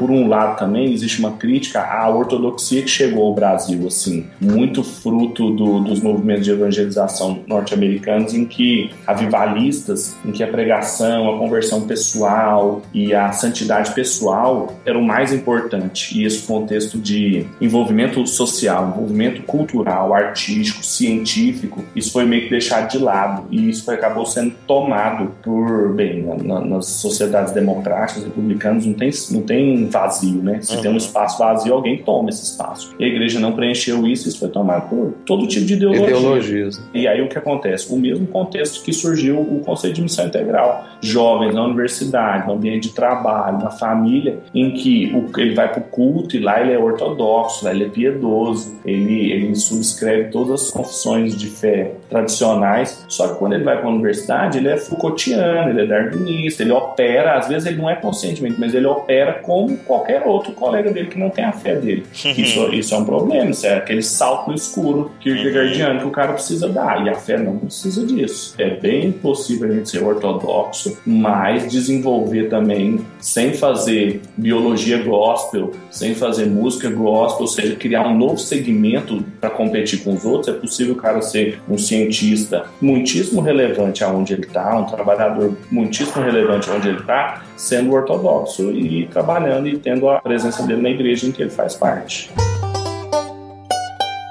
Por 0.00 0.10
um 0.10 0.26
lado 0.28 0.58
também 0.58 0.90
existe 0.94 1.18
uma 1.18 1.32
crítica 1.32 1.82
à 1.82 2.08
ortodoxia 2.08 2.80
que 2.80 2.88
chegou 2.88 3.26
ao 3.26 3.34
Brasil, 3.34 3.86
assim, 3.86 4.24
muito 4.40 4.82
fruto 4.82 5.50
do- 5.50 5.80
dos 5.80 6.00
movimentos 6.00 6.44
de 6.44 6.52
evangelização 6.52 7.40
norte-americanos, 7.46 8.32
em 8.32 8.46
que 8.46 8.88
avivalistas, 9.06 10.16
em 10.24 10.32
que 10.32 10.42
a 10.42 10.48
pregação, 10.48 11.34
a 11.34 11.38
conversão 11.38 11.82
pessoal 11.82 12.80
e 12.94 13.14
a 13.14 13.30
santidade 13.32 13.92
pessoal 13.92 14.72
eram 14.86 15.02
mais 15.02 15.34
importante. 15.34 16.18
E 16.18 16.24
esse 16.24 16.46
contexto 16.46 16.96
de 16.98 17.44
envolvimento 17.60 18.26
social, 18.26 18.88
envolvimento 18.94 19.42
cultural, 19.42 20.14
artístico, 20.14 20.82
científico, 20.82 21.84
isso 21.94 22.10
foi 22.12 22.24
meio 22.24 22.44
que 22.44 22.50
deixado 22.50 22.90
de 22.90 22.98
lado 22.98 23.44
e 23.50 23.68
isso 23.68 23.90
acabou 23.90 24.24
sendo 24.24 24.54
tomado 24.66 25.32
por, 25.42 25.92
bem, 25.94 26.22
na- 26.22 26.36
na- 26.36 26.60
nas 26.64 26.86
sociedades 26.86 27.52
democráticas, 27.52 28.24
republicanas, 28.24 28.86
não 28.86 28.94
tem, 28.94 29.10
não 29.30 29.42
tem 29.42 29.89
vazio, 29.90 30.42
né? 30.42 30.60
Se 30.62 30.80
tem 30.80 30.90
um 30.90 30.96
espaço 30.96 31.38
vazio, 31.38 31.74
alguém 31.74 31.98
toma 31.98 32.30
esse 32.30 32.42
espaço. 32.44 32.94
E 32.98 33.04
a 33.04 33.06
igreja 33.08 33.38
não 33.40 33.52
preencheu 33.52 34.06
isso, 34.06 34.28
isso 34.28 34.38
foi 34.38 34.48
tomado 34.48 34.88
por 34.88 35.12
todo 35.26 35.46
tipo 35.46 35.66
de 35.66 35.74
ideologia. 35.74 36.06
Ideologias. 36.06 36.82
E 36.94 37.06
aí 37.08 37.20
o 37.20 37.28
que 37.28 37.36
acontece? 37.38 37.92
O 37.92 37.96
mesmo 37.98 38.26
contexto 38.26 38.82
que 38.84 38.92
surgiu 38.92 39.38
o 39.40 39.60
conceito 39.64 39.96
de 39.96 40.02
missão 40.02 40.26
integral. 40.26 40.84
Jovens 41.00 41.54
na 41.54 41.64
universidade, 41.64 42.46
no 42.46 42.54
ambiente 42.54 42.88
de 42.88 42.94
trabalho, 42.94 43.58
na 43.58 43.70
família, 43.70 44.38
em 44.54 44.70
que 44.72 45.12
o- 45.14 45.40
ele 45.40 45.54
vai 45.54 45.68
para 45.70 45.80
o 45.80 45.84
culto 45.84 46.36
e 46.36 46.38
lá 46.40 46.60
ele 46.60 46.72
é 46.72 46.78
ortodoxo, 46.78 47.64
lá 47.64 47.72
ele 47.72 47.84
é 47.84 47.88
piedoso, 47.88 48.74
ele, 48.84 49.32
ele 49.32 49.54
subscreve 49.56 50.30
todas 50.30 50.62
as 50.64 50.70
confissões 50.70 51.36
de 51.36 51.48
fé 51.48 51.92
tradicionais, 52.08 53.04
só 53.08 53.28
que 53.28 53.38
quando 53.38 53.54
ele 53.54 53.64
vai 53.64 53.76
para 53.78 53.86
a 53.86 53.90
universidade, 53.90 54.58
ele 54.58 54.68
é 54.68 54.76
Foucaultiano, 54.76 55.70
ele 55.70 55.82
é 55.82 55.86
darwinista, 55.86 56.62
ele 56.62 56.72
opera, 56.72 57.38
às 57.38 57.48
vezes 57.48 57.66
ele 57.66 57.76
não 57.80 57.88
é 57.90 57.96
conscientemente, 57.96 58.56
mas 58.58 58.74
ele 58.74 58.86
opera 58.86 59.34
como 59.34 59.69
qualquer 59.76 60.22
outro 60.26 60.52
colega 60.52 60.90
dele 60.90 61.08
que 61.08 61.18
não 61.18 61.30
tem 61.30 61.44
a 61.44 61.52
fé 61.52 61.76
dele. 61.76 62.04
Isso, 62.12 62.74
isso 62.74 62.94
é 62.94 62.98
um 62.98 63.04
problema, 63.04 63.50
isso 63.50 63.66
é 63.66 63.76
aquele 63.76 64.02
salto 64.02 64.48
no 64.48 64.54
escuro 64.54 65.10
kierkegaardiano 65.20 66.00
que 66.00 66.06
o 66.06 66.10
cara 66.10 66.32
precisa 66.32 66.68
dar, 66.68 67.04
e 67.04 67.08
a 67.08 67.14
fé 67.14 67.38
não 67.38 67.58
precisa 67.58 68.04
disso. 68.06 68.54
É 68.58 68.70
bem 68.70 69.12
possível 69.12 69.70
a 69.70 69.74
gente 69.74 69.90
ser 69.90 70.02
ortodoxo, 70.02 70.98
mas 71.06 71.70
desenvolver 71.70 72.48
também, 72.48 73.04
sem 73.18 73.54
fazer 73.54 74.20
biologia 74.36 75.02
gospel, 75.02 75.72
sem 75.90 76.14
fazer 76.14 76.46
música 76.46 76.88
gospel, 76.90 77.42
ou 77.42 77.48
seja, 77.48 77.74
criar 77.76 78.06
um 78.06 78.16
novo 78.16 78.38
segmento 78.38 79.24
para 79.40 79.50
competir 79.50 80.02
com 80.02 80.14
os 80.14 80.24
outros, 80.24 80.54
é 80.54 80.58
possível 80.58 80.94
o 80.94 80.96
cara 80.96 81.20
ser 81.22 81.60
um 81.68 81.78
cientista 81.78 82.64
muitíssimo 82.80 83.40
relevante 83.40 84.04
aonde 84.04 84.32
ele 84.32 84.42
está, 84.42 84.76
um 84.78 84.84
trabalhador 84.84 85.56
muitíssimo 85.70 86.22
relevante 86.22 86.70
aonde 86.70 86.88
ele 86.88 86.98
está, 86.98 87.44
sendo 87.60 87.92
ortodoxo 87.92 88.72
e 88.72 89.06
trabalhando 89.08 89.68
e 89.68 89.78
tendo 89.78 90.08
a 90.08 90.18
presença 90.18 90.62
dele 90.62 90.80
na 90.80 90.88
igreja 90.88 91.26
em 91.26 91.32
que 91.32 91.42
ele 91.42 91.50
faz 91.50 91.74
parte. 91.74 92.30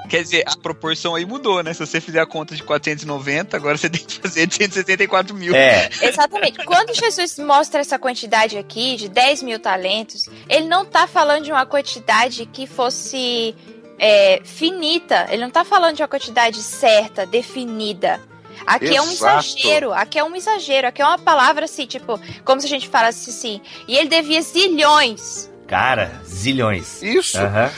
Quer 0.08 0.22
dizer, 0.22 0.42
a 0.44 0.56
proporção 0.56 1.14
aí 1.14 1.24
mudou, 1.24 1.62
né? 1.62 1.72
Se 1.72 1.78
você 1.78 2.00
fizer 2.00 2.18
a 2.18 2.26
conta 2.26 2.56
de 2.56 2.64
490, 2.64 3.56
agora 3.56 3.78
você 3.78 3.88
tem 3.88 4.04
que 4.04 4.18
fazer 4.18 4.48
de 4.48 4.56
174 4.56 5.32
mil. 5.36 5.54
É. 5.54 5.88
Exatamente. 6.02 6.64
Quando 6.64 6.92
Jesus 6.92 7.38
mostra 7.38 7.80
essa 7.80 7.96
quantidade 7.96 8.58
aqui 8.58 8.96
de 8.96 9.08
10 9.08 9.44
mil 9.44 9.60
talentos, 9.60 10.28
ele 10.48 10.66
não 10.66 10.84
tá 10.84 11.06
falando 11.06 11.44
de 11.44 11.52
uma 11.52 11.64
quantidade 11.64 12.44
que 12.46 12.66
fosse 12.66 13.54
é, 13.96 14.40
finita. 14.42 15.28
Ele 15.30 15.42
não 15.42 15.50
tá 15.50 15.64
falando 15.64 15.94
de 15.94 16.02
uma 16.02 16.08
quantidade 16.08 16.60
certa, 16.60 17.24
definida. 17.24 18.20
Aqui 18.66 18.96
é 18.96 19.02
um 19.02 19.10
Exato. 19.10 19.46
exagero, 19.46 19.92
aqui 19.92 20.18
é 20.18 20.24
um 20.24 20.34
exagero, 20.36 20.88
aqui 20.88 21.02
é 21.02 21.06
uma 21.06 21.18
palavra 21.18 21.64
assim, 21.64 21.86
tipo, 21.86 22.20
como 22.44 22.60
se 22.60 22.66
a 22.66 22.70
gente 22.70 22.88
falasse 22.88 23.30
assim. 23.30 23.60
E 23.88 23.96
ele 23.96 24.08
devia 24.08 24.40
zilhões. 24.42 25.50
Cara, 25.66 26.20
zilhões. 26.26 27.02
Isso. 27.02 27.38
Aham. 27.38 27.70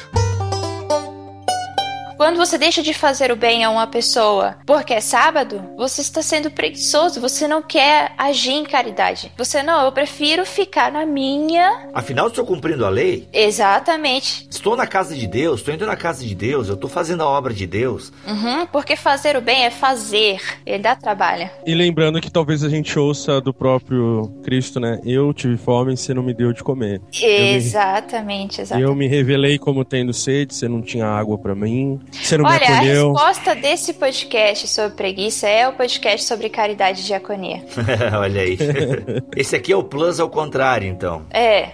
Quando 2.22 2.36
você 2.36 2.56
deixa 2.56 2.84
de 2.84 2.94
fazer 2.94 3.32
o 3.32 3.36
bem 3.36 3.64
a 3.64 3.70
uma 3.70 3.84
pessoa 3.84 4.54
porque 4.64 4.94
é 4.94 5.00
sábado, 5.00 5.60
você 5.76 6.00
está 6.02 6.22
sendo 6.22 6.52
preguiçoso, 6.52 7.20
você 7.20 7.48
não 7.48 7.60
quer 7.60 8.12
agir 8.16 8.52
em 8.52 8.62
caridade. 8.62 9.32
Você 9.36 9.60
não, 9.60 9.84
eu 9.84 9.90
prefiro 9.90 10.46
ficar 10.46 10.92
na 10.92 11.04
minha. 11.04 11.88
Afinal, 11.92 12.28
estou 12.28 12.46
cumprindo 12.46 12.86
a 12.86 12.88
lei? 12.88 13.28
Exatamente. 13.32 14.46
Estou 14.48 14.76
na 14.76 14.86
casa 14.86 15.16
de 15.16 15.26
Deus, 15.26 15.58
estou 15.58 15.74
indo 15.74 15.84
na 15.84 15.96
casa 15.96 16.24
de 16.24 16.32
Deus, 16.32 16.68
eu 16.68 16.74
estou 16.74 16.88
fazendo 16.88 17.24
a 17.24 17.28
obra 17.28 17.52
de 17.52 17.66
Deus. 17.66 18.12
Uhum, 18.24 18.66
porque 18.66 18.94
fazer 18.94 19.36
o 19.36 19.40
bem 19.40 19.64
é 19.64 19.70
fazer, 19.70 20.40
ele 20.64 20.78
dá 20.84 20.94
trabalho. 20.94 21.50
E 21.66 21.74
lembrando 21.74 22.20
que 22.20 22.30
talvez 22.30 22.62
a 22.62 22.68
gente 22.68 22.96
ouça 22.96 23.40
do 23.40 23.52
próprio 23.52 24.32
Cristo, 24.44 24.78
né? 24.78 25.00
Eu 25.04 25.34
tive 25.34 25.56
fome 25.56 25.94
e 25.94 25.96
você 25.96 26.14
não 26.14 26.22
me 26.22 26.32
deu 26.32 26.52
de 26.52 26.62
comer. 26.62 27.00
Eu 27.20 27.28
me- 27.42 27.54
Exatamente, 27.56 28.60
exatamente. 28.60 28.88
Eu 28.88 28.94
me 28.94 29.08
revelei 29.08 29.58
como 29.58 29.84
tendo 29.84 30.12
sede, 30.12 30.54
você 30.54 30.68
não 30.68 30.80
tinha 30.80 31.06
água 31.06 31.36
pra 31.36 31.52
mim, 31.56 31.98
você 32.12 32.36
não 32.36 32.44
me 32.44 32.50
Olha, 32.50 32.66
a 32.68 32.74
acolheu. 32.76 33.12
resposta 33.12 33.54
desse 33.54 33.94
podcast 33.94 34.68
sobre 34.68 34.96
preguiça 34.96 35.48
é 35.48 35.66
o 35.68 35.72
podcast 35.72 36.26
sobre 36.26 36.48
caridade 36.48 37.00
e 37.00 37.04
diaconia. 37.04 37.64
Olha 38.20 38.42
aí. 38.42 38.58
Esse 39.36 39.56
aqui 39.56 39.72
é 39.72 39.76
o 39.76 39.82
plus 39.82 40.20
ao 40.20 40.28
contrário, 40.28 40.86
então. 40.88 41.22
É. 41.30 41.70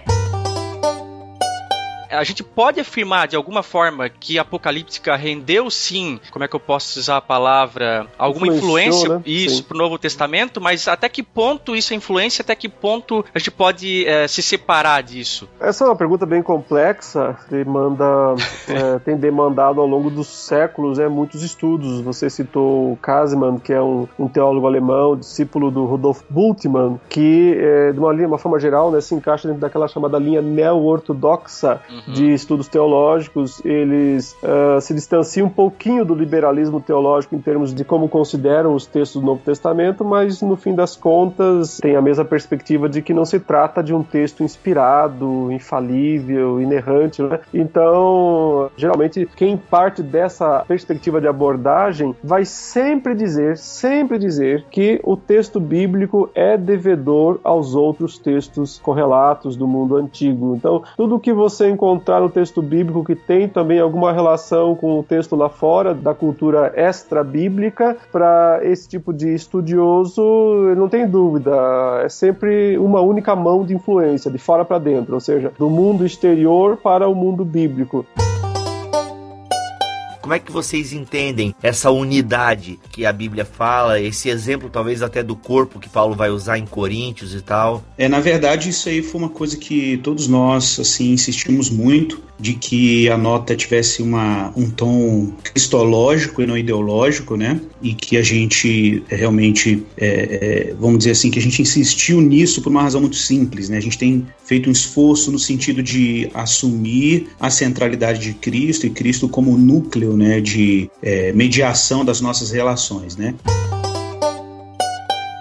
A 2.09 2.23
gente 2.23 2.43
pode 2.43 2.79
afirmar 2.79 3.27
de 3.27 3.35
alguma 3.35 3.61
forma 3.61 4.09
que 4.09 4.39
a 4.39 4.41
Apocalíptica 4.41 5.15
rendeu 5.15 5.69
sim, 5.69 6.19
como 6.31 6.43
é 6.43 6.47
que 6.47 6.55
eu 6.55 6.59
posso 6.59 6.99
usar 6.99 7.17
a 7.17 7.21
palavra, 7.21 8.07
alguma 8.17 8.47
Influenciou, 8.47 8.79
influência 8.79 9.09
né? 9.09 9.21
isso 9.25 9.57
Sim. 9.57 9.63
pro 9.63 9.77
Novo 9.77 9.97
Testamento, 9.97 10.59
mas 10.59 10.87
até 10.87 11.07
que 11.07 11.21
ponto 11.21 11.75
isso 11.75 11.93
é 11.93 11.95
influência, 11.95 12.41
até 12.41 12.55
que 12.55 12.67
ponto 12.67 13.23
a 13.33 13.37
gente 13.37 13.51
pode 13.51 14.07
eh, 14.07 14.27
se 14.27 14.41
separar 14.41 15.03
disso? 15.03 15.47
Essa 15.59 15.83
é 15.83 15.87
uma 15.87 15.95
pergunta 15.95 16.25
bem 16.25 16.41
complexa, 16.41 17.37
demanda, 17.49 18.05
é, 18.67 18.99
tem 19.05 19.15
demandado 19.15 19.79
ao 19.79 19.87
longo 19.87 20.09
dos 20.09 20.27
séculos 20.27 20.97
é, 20.99 21.07
muitos 21.07 21.43
estudos. 21.43 22.01
Você 22.01 22.29
citou 22.29 22.93
o 22.93 22.97
Kasman, 22.97 23.59
que 23.59 23.71
é 23.71 23.81
um, 23.81 24.07
um 24.17 24.27
teólogo 24.27 24.65
alemão, 24.65 25.15
discípulo 25.15 25.69
do 25.69 25.85
Rudolf 25.85 26.21
Bultmann, 26.29 26.99
que, 27.07 27.55
é, 27.57 27.91
de 27.91 27.99
uma, 27.99 28.11
uma 28.11 28.37
forma 28.37 28.59
geral, 28.59 28.91
né, 28.91 28.99
se 29.01 29.13
encaixa 29.13 29.47
dentro 29.47 29.61
daquela 29.61 29.87
chamada 29.87 30.17
linha 30.17 30.41
neo-ortodoxa 30.41 31.79
de 32.07 32.33
estudos 32.33 32.67
teológicos. 32.67 33.63
Eles 33.65 34.35
ah, 34.43 34.79
se 34.81 34.93
distanciam 34.93 35.47
um 35.47 35.49
pouquinho 35.49 36.05
do 36.05 36.13
liberalismo 36.13 36.79
teológico 36.79 37.35
em 37.35 37.39
termos 37.39 37.73
de 37.73 37.83
como 37.83 38.07
consideram 38.07 38.73
os 38.73 38.85
textos 38.85 39.21
do 39.21 39.25
Novo 39.25 39.41
Testamento, 39.43 40.03
mas 40.03 40.41
no 40.41 40.55
fim 40.55 40.73
das 40.73 40.95
contas 40.95 41.77
tem 41.77 41.95
a 41.95 42.01
mesma 42.01 42.25
perspectiva 42.25 42.89
de 42.89 43.01
que 43.01 43.13
não 43.13 43.25
se 43.25 43.39
trata 43.39 43.83
de 43.83 43.93
um 43.93 44.03
texto 44.03 44.43
inspirado, 44.43 45.51
infalível, 45.51 46.61
inerrante, 46.61 47.21
né? 47.21 47.39
Então, 47.53 48.69
geralmente, 48.75 49.27
quem 49.35 49.57
parte 49.57 50.01
dessa 50.01 50.63
perspectiva 50.67 51.19
de 51.21 51.27
abordagem 51.27 52.15
vai 52.23 52.45
sempre 52.45 53.15
dizer, 53.15 53.57
sempre 53.57 54.17
dizer 54.17 54.65
que 54.69 54.99
o 55.03 55.15
texto 55.15 55.59
bíblico 55.59 56.29
é 56.33 56.57
devedor 56.57 57.39
aos 57.43 57.75
outros 57.75 58.17
textos 58.17 58.79
correlatos 58.79 59.55
do 59.55 59.67
mundo 59.67 59.95
antigo. 59.95 60.55
Então, 60.55 60.83
tudo 60.95 61.19
que 61.19 61.33
você 61.33 61.69
encontrar 61.89 62.21
no 62.21 62.29
texto 62.29 62.61
bíblico 62.61 63.03
que 63.03 63.15
tem 63.15 63.47
também 63.47 63.79
alguma 63.79 64.13
relação 64.13 64.75
com 64.75 64.99
o 64.99 65.03
texto 65.03 65.35
lá 65.35 65.49
fora, 65.49 65.93
da 65.93 66.13
cultura 66.13 66.71
extra-bíblica, 66.75 67.97
para 68.11 68.59
esse 68.61 68.87
tipo 68.87 69.11
de 69.11 69.33
estudioso, 69.33 70.21
não 70.77 70.87
tem 70.87 71.07
dúvida, 71.07 71.51
é 72.03 72.09
sempre 72.09 72.77
uma 72.77 73.01
única 73.01 73.35
mão 73.35 73.65
de 73.65 73.73
influência, 73.73 74.29
de 74.29 74.37
fora 74.37 74.63
para 74.63 74.77
dentro, 74.77 75.15
ou 75.15 75.19
seja, 75.19 75.51
do 75.57 75.69
mundo 75.69 76.05
exterior 76.05 76.77
para 76.77 77.07
o 77.07 77.15
mundo 77.15 77.43
bíblico. 77.43 78.05
Como 80.29 80.35
é 80.35 80.39
que 80.39 80.51
vocês 80.51 80.93
entendem 80.93 81.55
essa 81.59 81.89
unidade 81.89 82.77
que 82.91 83.03
a 83.03 83.11
Bíblia 83.11 83.43
fala, 83.43 83.99
esse 83.99 84.29
exemplo 84.29 84.69
talvez 84.69 85.01
até 85.01 85.23
do 85.23 85.35
corpo 85.35 85.79
que 85.79 85.89
Paulo 85.89 86.13
vai 86.13 86.29
usar 86.29 86.59
em 86.59 86.67
Coríntios 86.67 87.33
e 87.33 87.41
tal? 87.41 87.83
É, 87.97 88.07
na 88.07 88.19
verdade, 88.19 88.69
isso 88.69 88.87
aí 88.89 89.01
foi 89.01 89.21
uma 89.21 89.29
coisa 89.29 89.57
que 89.57 89.97
todos 90.03 90.27
nós, 90.27 90.79
assim, 90.79 91.13
insistimos 91.13 91.71
muito, 91.71 92.21
de 92.39 92.53
que 92.53 93.09
a 93.09 93.17
nota 93.17 93.55
tivesse 93.55 94.01
uma, 94.01 94.53
um 94.55 94.69
tom 94.69 95.33
cristológico 95.43 96.41
e 96.41 96.47
não 96.47 96.57
ideológico, 96.57 97.35
né? 97.35 97.59
E 97.81 97.93
que 97.93 98.15
a 98.15 98.21
gente 98.21 99.03
é, 99.09 99.15
realmente, 99.15 99.83
é, 99.97 100.69
é, 100.69 100.73
vamos 100.79 100.99
dizer 100.99 101.11
assim, 101.11 101.29
que 101.29 101.37
a 101.37 101.41
gente 101.41 101.61
insistiu 101.61 102.21
nisso 102.21 102.61
por 102.61 102.69
uma 102.69 102.81
razão 102.81 103.01
muito 103.01 103.17
simples, 103.17 103.67
né? 103.67 103.77
A 103.77 103.81
gente 103.81 103.97
tem 103.97 104.25
feito 104.45 104.69
um 104.69 104.71
esforço 104.71 105.31
no 105.31 105.39
sentido 105.39 105.83
de 105.83 106.29
assumir 106.33 107.27
a 107.39 107.49
centralidade 107.49 108.19
de 108.19 108.33
Cristo 108.33 108.87
e 108.87 108.89
Cristo 108.89 109.27
como 109.27 109.57
núcleo, 109.57 110.15
né? 110.19 110.41
De 110.41 110.91
é, 111.01 111.31
mediação 111.31 112.03
das 112.03 112.21
nossas 112.21 112.51
relações, 112.51 113.15
né? 113.15 113.33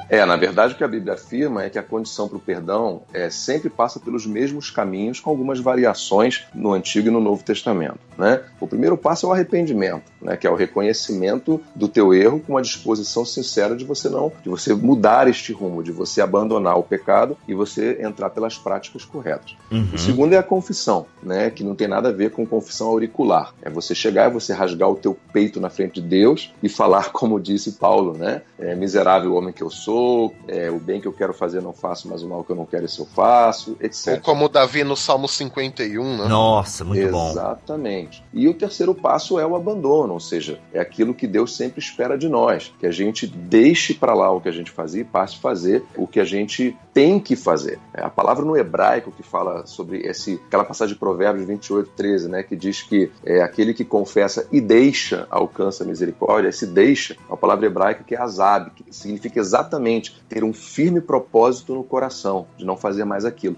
É, 0.08 0.24
na 0.24 0.36
verdade, 0.36 0.74
o 0.74 0.76
que 0.76 0.84
a 0.84 0.88
Bíblia 0.88 1.14
afirma 1.14 1.64
é 1.64 1.70
que 1.70 1.78
a 1.78 1.82
condição 1.82 2.28
para 2.28 2.38
o 2.38 2.40
perdão 2.40 3.02
é, 3.12 3.28
sempre 3.28 3.68
passa 3.68 4.00
pelos 4.00 4.26
mesmos 4.26 4.70
caminhos, 4.70 5.20
com 5.20 5.30
algumas 5.30 5.60
variações 5.60 6.46
no 6.54 6.72
Antigo 6.72 7.08
e 7.08 7.10
no 7.10 7.20
Novo 7.20 7.44
Testamento. 7.44 7.98
Né? 8.16 8.40
O 8.60 8.66
primeiro 8.66 8.96
passo 8.96 9.26
é 9.26 9.28
o 9.28 9.32
arrependimento, 9.32 10.02
né, 10.20 10.36
que 10.36 10.46
é 10.46 10.50
o 10.50 10.56
reconhecimento 10.56 11.60
do 11.74 11.86
teu 11.86 12.12
erro 12.12 12.40
com 12.40 12.54
uma 12.54 12.62
disposição 12.62 13.24
sincera 13.24 13.76
de 13.76 13.84
você 13.84 14.08
não, 14.08 14.32
de 14.42 14.48
você 14.48 14.74
mudar 14.74 15.28
este 15.28 15.52
rumo, 15.52 15.84
de 15.84 15.92
você 15.92 16.20
abandonar 16.20 16.76
o 16.76 16.82
pecado 16.82 17.36
e 17.46 17.54
você 17.54 17.98
entrar 18.00 18.30
pelas 18.30 18.58
práticas 18.58 19.04
corretas. 19.04 19.56
Uhum. 19.70 19.88
O 19.94 19.98
segundo 19.98 20.32
é 20.32 20.36
a 20.36 20.42
confissão, 20.42 21.06
né, 21.22 21.50
que 21.50 21.62
não 21.62 21.76
tem 21.76 21.86
nada 21.86 22.08
a 22.08 22.12
ver 22.12 22.32
com 22.32 22.44
confissão 22.44 22.88
auricular. 22.88 23.54
É 23.62 23.70
você 23.70 23.94
chegar 23.94 24.28
e 24.28 24.32
você 24.32 24.52
rasgar 24.52 24.90
o 24.90 24.96
teu 24.96 25.16
peito 25.32 25.60
na 25.60 25.70
frente 25.70 26.00
de 26.00 26.08
Deus 26.08 26.52
e 26.60 26.68
falar 26.68 27.12
como 27.12 27.38
disse 27.38 27.72
Paulo, 27.72 28.16
né, 28.16 28.42
é, 28.58 28.74
miserável 28.74 29.34
homem 29.34 29.52
que 29.52 29.62
eu 29.62 29.70
sou, 29.70 29.97
é, 30.46 30.70
o 30.70 30.78
bem 30.78 31.00
que 31.00 31.08
eu 31.08 31.12
quero 31.12 31.32
fazer 31.32 31.60
não 31.60 31.72
faço, 31.72 32.08
mas 32.08 32.22
o 32.22 32.28
mal 32.28 32.44
que 32.44 32.50
eu 32.50 32.56
não 32.56 32.66
quero 32.66 32.84
isso 32.84 33.02
eu 33.02 33.06
faço, 33.06 33.76
etc. 33.80 34.14
Ou 34.14 34.20
como 34.20 34.48
Davi 34.48 34.84
no 34.84 34.96
Salmo 34.96 35.28
51, 35.28 36.16
né? 36.16 36.28
Nossa, 36.28 36.84
muito 36.84 37.10
bom. 37.10 37.30
Exatamente. 37.30 38.22
E 38.32 38.48
o 38.48 38.54
terceiro 38.54 38.94
passo 38.94 39.38
é 39.38 39.46
o 39.46 39.56
abandono, 39.56 40.14
ou 40.14 40.20
seja, 40.20 40.58
é 40.72 40.80
aquilo 40.80 41.14
que 41.14 41.26
Deus 41.26 41.56
sempre 41.56 41.80
espera 41.80 42.16
de 42.16 42.28
nós, 42.28 42.72
que 42.78 42.86
a 42.86 42.90
gente 42.90 43.26
deixe 43.26 43.94
para 43.94 44.14
lá 44.14 44.30
o 44.30 44.40
que 44.40 44.48
a 44.48 44.52
gente 44.52 44.70
fazia 44.70 45.02
e 45.02 45.04
passe 45.04 45.36
a 45.36 45.40
fazer 45.40 45.84
o 45.96 46.06
que 46.06 46.20
a 46.20 46.24
gente 46.24 46.76
tem 46.92 47.20
que 47.20 47.36
fazer. 47.36 47.78
É 47.94 48.02
a 48.02 48.10
palavra 48.10 48.44
no 48.44 48.56
hebraico 48.56 49.12
que 49.12 49.22
fala 49.22 49.66
sobre 49.66 49.98
esse, 50.00 50.40
aquela 50.46 50.64
passagem 50.64 50.94
de 50.94 50.98
Provérbios 50.98 51.46
28, 51.46 51.90
13, 51.96 52.28
né, 52.28 52.42
que 52.42 52.56
diz 52.56 52.82
que 52.82 53.10
é 53.24 53.40
aquele 53.42 53.72
que 53.72 53.84
confessa 53.84 54.46
e 54.50 54.60
deixa 54.60 55.26
alcança 55.30 55.84
a 55.84 55.86
misericórdia. 55.86 56.48
Esse 56.48 56.66
deixa 56.66 57.14
é 57.14 57.16
uma 57.28 57.36
palavra 57.36 57.66
hebraica 57.66 58.04
que 58.04 58.14
é 58.14 58.20
azab, 58.20 58.70
que 58.70 58.84
significa 58.90 59.38
exatamente 59.38 59.87
ter 60.28 60.44
um 60.44 60.52
firme 60.52 61.00
propósito 61.00 61.74
no 61.74 61.82
coração 61.82 62.46
de 62.56 62.64
não 62.64 62.76
fazer 62.76 63.04
mais 63.04 63.24
aquilo. 63.24 63.56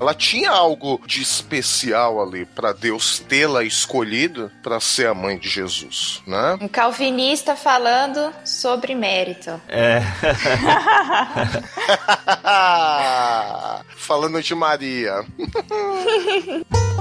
Ela 0.00 0.14
tinha 0.14 0.50
algo 0.50 0.98
de 1.06 1.20
especial 1.20 2.22
ali 2.22 2.46
para 2.46 2.72
Deus 2.72 3.18
tê-la 3.18 3.62
escolhido 3.62 4.50
para 4.62 4.80
ser 4.80 5.06
a 5.08 5.14
mãe 5.14 5.36
de 5.38 5.46
Jesus, 5.46 6.22
né? 6.26 6.56
Um 6.58 6.68
calvinista 6.68 7.54
falando 7.54 8.32
sobre 8.42 8.94
mérito. 8.94 9.60
É. 9.68 10.00
Falando 13.96 14.42
de 14.42 14.54
Maria. 14.54 15.22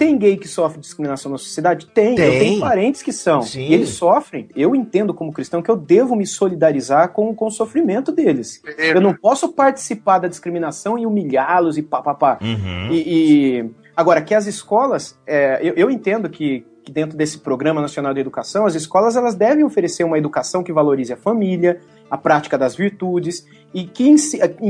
Tem 0.00 0.16
gay 0.16 0.38
que 0.38 0.48
sofre 0.48 0.80
discriminação 0.80 1.30
na 1.30 1.36
sociedade? 1.36 1.86
Tem. 1.88 2.14
Tem. 2.14 2.24
Eu 2.24 2.40
tenho 2.40 2.60
parentes 2.60 3.02
que 3.02 3.12
são. 3.12 3.42
Sim. 3.42 3.66
E 3.68 3.74
eles 3.74 3.90
sofrem. 3.90 4.48
Eu 4.56 4.74
entendo 4.74 5.12
como 5.12 5.30
cristão 5.30 5.60
que 5.60 5.70
eu 5.70 5.76
devo 5.76 6.16
me 6.16 6.26
solidarizar 6.26 7.10
com, 7.10 7.34
com 7.34 7.48
o 7.48 7.50
sofrimento 7.50 8.10
deles. 8.10 8.62
É. 8.78 8.92
Eu 8.96 9.00
não 9.02 9.12
posso 9.12 9.52
participar 9.52 10.18
da 10.18 10.26
discriminação 10.26 10.98
e 10.98 11.04
humilhá-los 11.04 11.76
e 11.76 11.82
papapá. 11.82 12.38
Uhum. 12.40 12.90
E, 12.90 13.58
e- 13.58 13.70
agora 13.94 14.22
que 14.22 14.34
as 14.34 14.46
escolas, 14.46 15.18
é, 15.26 15.60
eu, 15.62 15.74
eu 15.74 15.90
entendo 15.90 16.30
que, 16.30 16.64
que 16.82 16.90
dentro 16.90 17.14
desse 17.14 17.36
Programa 17.36 17.82
Nacional 17.82 18.14
de 18.14 18.20
Educação, 18.20 18.64
as 18.64 18.74
escolas 18.74 19.16
elas 19.16 19.34
devem 19.34 19.64
oferecer 19.64 20.02
uma 20.04 20.16
educação 20.16 20.62
que 20.62 20.72
valorize 20.72 21.12
a 21.12 21.16
família, 21.18 21.78
a 22.10 22.18
prática 22.18 22.58
das 22.58 22.74
virtudes, 22.74 23.46
e 23.72 23.84
que 23.84 24.14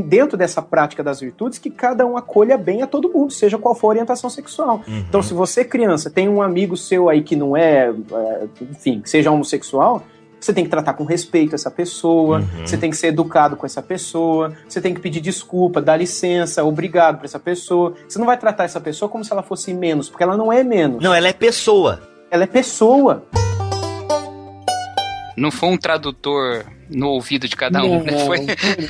dentro 0.04 0.36
dessa 0.36 0.60
prática 0.60 1.02
das 1.02 1.20
virtudes, 1.20 1.58
que 1.58 1.70
cada 1.70 2.04
um 2.04 2.16
acolha 2.16 2.58
bem 2.58 2.82
a 2.82 2.86
todo 2.86 3.10
mundo, 3.10 3.32
seja 3.32 3.56
qual 3.56 3.74
for 3.74 3.86
a 3.86 3.90
orientação 3.90 4.28
sexual. 4.28 4.82
Uhum. 4.86 4.98
Então, 5.08 5.22
se 5.22 5.32
você, 5.32 5.64
criança, 5.64 6.10
tem 6.10 6.28
um 6.28 6.42
amigo 6.42 6.76
seu 6.76 7.08
aí 7.08 7.22
que 7.22 7.34
não 7.34 7.56
é, 7.56 7.88
é, 7.88 8.46
enfim, 8.70 9.00
que 9.00 9.08
seja 9.08 9.30
homossexual, 9.30 10.02
você 10.38 10.54
tem 10.54 10.64
que 10.64 10.70
tratar 10.70 10.94
com 10.94 11.04
respeito 11.04 11.54
essa 11.54 11.70
pessoa, 11.70 12.38
Uhum. 12.38 12.66
você 12.66 12.76
tem 12.76 12.90
que 12.90 12.96
ser 12.96 13.08
educado 13.08 13.56
com 13.56 13.66
essa 13.66 13.82
pessoa, 13.82 14.52
você 14.66 14.80
tem 14.80 14.94
que 14.94 15.00
pedir 15.00 15.20
desculpa, 15.20 15.82
dar 15.82 15.96
licença, 15.96 16.64
obrigado 16.64 17.18
pra 17.18 17.26
essa 17.26 17.38
pessoa. 17.38 17.94
Você 18.08 18.18
não 18.18 18.26
vai 18.26 18.38
tratar 18.38 18.64
essa 18.64 18.80
pessoa 18.80 19.08
como 19.08 19.24
se 19.24 19.32
ela 19.32 19.42
fosse 19.42 19.72
menos, 19.74 20.08
porque 20.08 20.22
ela 20.22 20.36
não 20.36 20.52
é 20.52 20.64
menos. 20.64 21.02
Não, 21.02 21.14
ela 21.14 21.28
é 21.28 21.32
pessoa. 21.32 22.00
Ela 22.30 22.44
é 22.44 22.46
pessoa. 22.46 23.24
Não 25.36 25.50
foi 25.50 25.68
um 25.68 25.76
tradutor 25.76 26.64
no 26.90 27.08
ouvido 27.10 27.48
de 27.48 27.56
cada 27.56 27.82
um, 27.84 28.02
né? 28.02 28.24
Foi... 28.24 28.46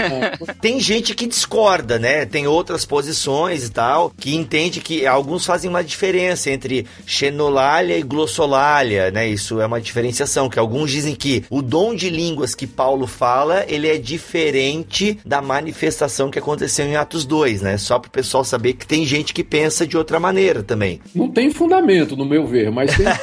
Tem 0.60 0.80
gente 0.80 1.14
que 1.14 1.26
discorda, 1.26 1.98
né? 1.98 2.24
Tem 2.26 2.46
outras 2.46 2.84
posições 2.84 3.64
e 3.64 3.70
tal, 3.70 4.12
que 4.18 4.34
entende 4.34 4.80
que 4.80 5.06
alguns 5.06 5.44
fazem 5.44 5.68
uma 5.68 5.84
diferença 5.84 6.50
entre 6.50 6.86
xenolalia 7.06 7.98
e 7.98 8.02
glossolalia, 8.02 9.10
né? 9.10 9.28
Isso 9.28 9.60
é 9.60 9.66
uma 9.66 9.80
diferenciação, 9.80 10.48
que 10.48 10.58
alguns 10.58 10.90
dizem 10.90 11.14
que 11.14 11.44
o 11.50 11.62
dom 11.62 11.94
de 11.94 12.10
línguas 12.10 12.54
que 12.54 12.66
Paulo 12.66 13.06
fala, 13.06 13.64
ele 13.68 13.88
é 13.88 13.96
diferente 13.96 15.18
da 15.24 15.40
manifestação 15.40 16.30
que 16.30 16.38
aconteceu 16.38 16.86
em 16.86 16.96
Atos 16.96 17.24
2, 17.24 17.62
né? 17.62 17.78
Só 17.78 17.98
para 17.98 18.08
o 18.08 18.12
pessoal 18.12 18.44
saber 18.44 18.74
que 18.74 18.86
tem 18.86 19.04
gente 19.04 19.32
que 19.32 19.44
pensa 19.44 19.86
de 19.86 19.96
outra 19.96 20.18
maneira 20.18 20.62
também. 20.62 21.00
Não 21.14 21.28
tem 21.30 21.50
fundamento, 21.50 22.16
no 22.16 22.24
meu 22.24 22.46
ver, 22.46 22.70
mas 22.70 22.96
tem. 22.96 23.06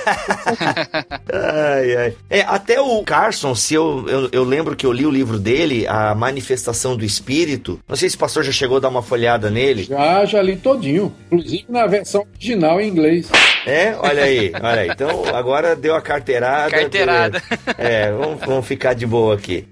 Ai, 1.34 1.96
ai. 1.96 2.14
É, 2.30 2.42
até 2.42 2.80
o 2.80 3.04
Carson, 3.04 3.54
se 3.56 3.74
eu, 3.74 4.06
eu, 4.08 4.30
eu 4.32 4.44
lembro 4.44 4.67
que 4.76 4.86
eu 4.86 4.92
li 4.92 5.06
o 5.06 5.12
livro 5.12 5.40
dele, 5.40 5.86
A 5.88 6.14
Manifestação 6.16 6.96
do 6.98 7.06
Espírito. 7.06 7.80
Não 7.88 7.96
sei 7.96 8.10
se 8.10 8.16
o 8.16 8.20
pastor 8.20 8.44
já 8.44 8.52
chegou 8.52 8.78
a 8.78 8.80
dar 8.80 8.90
uma 8.90 9.02
folhada 9.02 9.50
nele. 9.50 9.84
Já, 9.84 10.26
já 10.26 10.42
li 10.42 10.56
todinho. 10.56 11.14
Inclusive 11.32 11.66
na 11.70 11.86
versão 11.88 12.26
original 12.36 12.80
em 12.82 12.88
inglês. 12.90 13.30
É, 13.66 13.96
olha 14.02 14.24
aí, 14.24 14.52
olha 14.56 14.82
aí. 14.82 14.90
Então 14.90 15.24
agora 15.34 15.76
deu 15.76 15.96
a 15.96 16.02
carteirada. 16.02 16.72
Carteirada. 16.72 17.42
É, 17.78 18.12
vamos, 18.12 18.40
vamos 18.46 18.66
ficar 18.66 18.94
de 18.94 19.06
boa 19.06 19.36
aqui. 19.36 19.66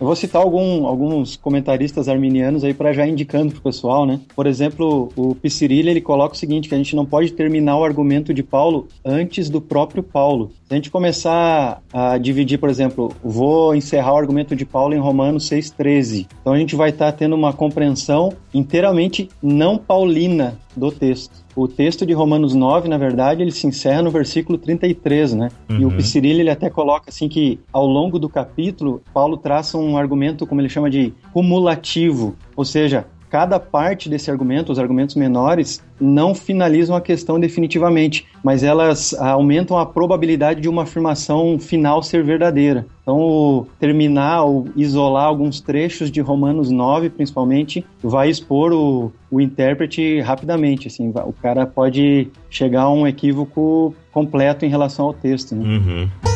Eu 0.00 0.06
vou 0.06 0.16
citar 0.16 0.42
algum- 0.42 0.84
alguns 0.84 1.36
comentaristas 1.36 2.08
arminianos 2.08 2.64
aí 2.64 2.74
para 2.74 2.92
já 2.92 3.06
indicando 3.06 3.52
pro 3.52 3.62
pessoal, 3.62 4.04
né? 4.04 4.18
Por 4.34 4.48
exemplo, 4.48 5.12
o 5.14 5.32
Pisirilha, 5.36 5.90
ele 5.90 6.00
coloca 6.00 6.34
o 6.34 6.36
seguinte, 6.36 6.68
que 6.68 6.74
a 6.74 6.78
gente 6.78 6.96
não 6.96 7.06
pode 7.06 7.30
terminar 7.32 7.78
o 7.78 7.84
argumento 7.84 8.34
de 8.34 8.42
Paulo 8.42 8.88
antes 9.04 9.48
do 9.48 9.60
próprio 9.60 10.02
Paulo. 10.02 10.50
Se 10.72 10.76
a 10.76 10.78
gente 10.78 10.90
começar 10.90 11.82
a 11.92 12.16
dividir, 12.16 12.56
por 12.56 12.70
exemplo, 12.70 13.12
vou 13.22 13.74
encerrar 13.74 14.14
o 14.14 14.16
argumento 14.16 14.56
de 14.56 14.64
Paulo 14.64 14.94
em 14.94 14.98
Romanos 14.98 15.46
6,13. 15.50 16.26
Então 16.40 16.54
a 16.54 16.58
gente 16.58 16.74
vai 16.74 16.88
estar 16.88 17.12
tendo 17.12 17.34
uma 17.36 17.52
compreensão 17.52 18.32
inteiramente 18.54 19.28
não 19.42 19.76
paulina 19.76 20.58
do 20.74 20.90
texto. 20.90 21.44
O 21.54 21.68
texto 21.68 22.06
de 22.06 22.14
Romanos 22.14 22.54
9, 22.54 22.88
na 22.88 22.96
verdade, 22.96 23.42
ele 23.42 23.50
se 23.50 23.66
encerra 23.66 24.00
no 24.00 24.10
versículo 24.10 24.56
33, 24.56 25.34
né? 25.34 25.50
E 25.68 25.84
o 25.84 25.88
Uhum. 25.88 25.96
Pisirilha, 25.98 26.40
ele 26.40 26.48
até 26.48 26.70
coloca 26.70 27.10
assim 27.10 27.28
que 27.28 27.60
ao 27.70 27.86
longo 27.86 28.18
do 28.18 28.30
capítulo, 28.30 29.02
Paulo 29.12 29.36
traça 29.36 29.76
um 29.76 29.98
argumento, 29.98 30.46
como 30.46 30.62
ele 30.62 30.70
chama 30.70 30.88
de 30.88 31.12
cumulativo, 31.34 32.34
ou 32.56 32.64
seja, 32.64 33.04
cada 33.32 33.58
parte 33.58 34.10
desse 34.10 34.30
argumento, 34.30 34.70
os 34.70 34.78
argumentos 34.78 35.16
menores, 35.16 35.82
não 35.98 36.34
finalizam 36.34 36.94
a 36.94 37.00
questão 37.00 37.40
definitivamente, 37.40 38.26
mas 38.44 38.62
elas 38.62 39.14
aumentam 39.14 39.78
a 39.78 39.86
probabilidade 39.86 40.60
de 40.60 40.68
uma 40.68 40.82
afirmação 40.82 41.58
final 41.58 42.02
ser 42.02 42.22
verdadeira. 42.22 42.84
Então, 43.00 43.66
terminar 43.80 44.42
ou 44.42 44.68
isolar 44.76 45.24
alguns 45.24 45.62
trechos 45.62 46.10
de 46.10 46.20
Romanos 46.20 46.70
9, 46.70 47.08
principalmente, 47.08 47.82
vai 48.02 48.28
expor 48.28 48.70
o, 48.70 49.10
o 49.30 49.40
intérprete 49.40 50.20
rapidamente. 50.20 50.88
Assim, 50.88 51.08
o 51.08 51.32
cara 51.32 51.64
pode 51.64 52.28
chegar 52.50 52.82
a 52.82 52.92
um 52.92 53.06
equívoco 53.06 53.94
completo 54.12 54.66
em 54.66 54.68
relação 54.68 55.06
ao 55.06 55.14
texto. 55.14 55.54
Né? 55.54 55.64
Uhum. 55.64 56.31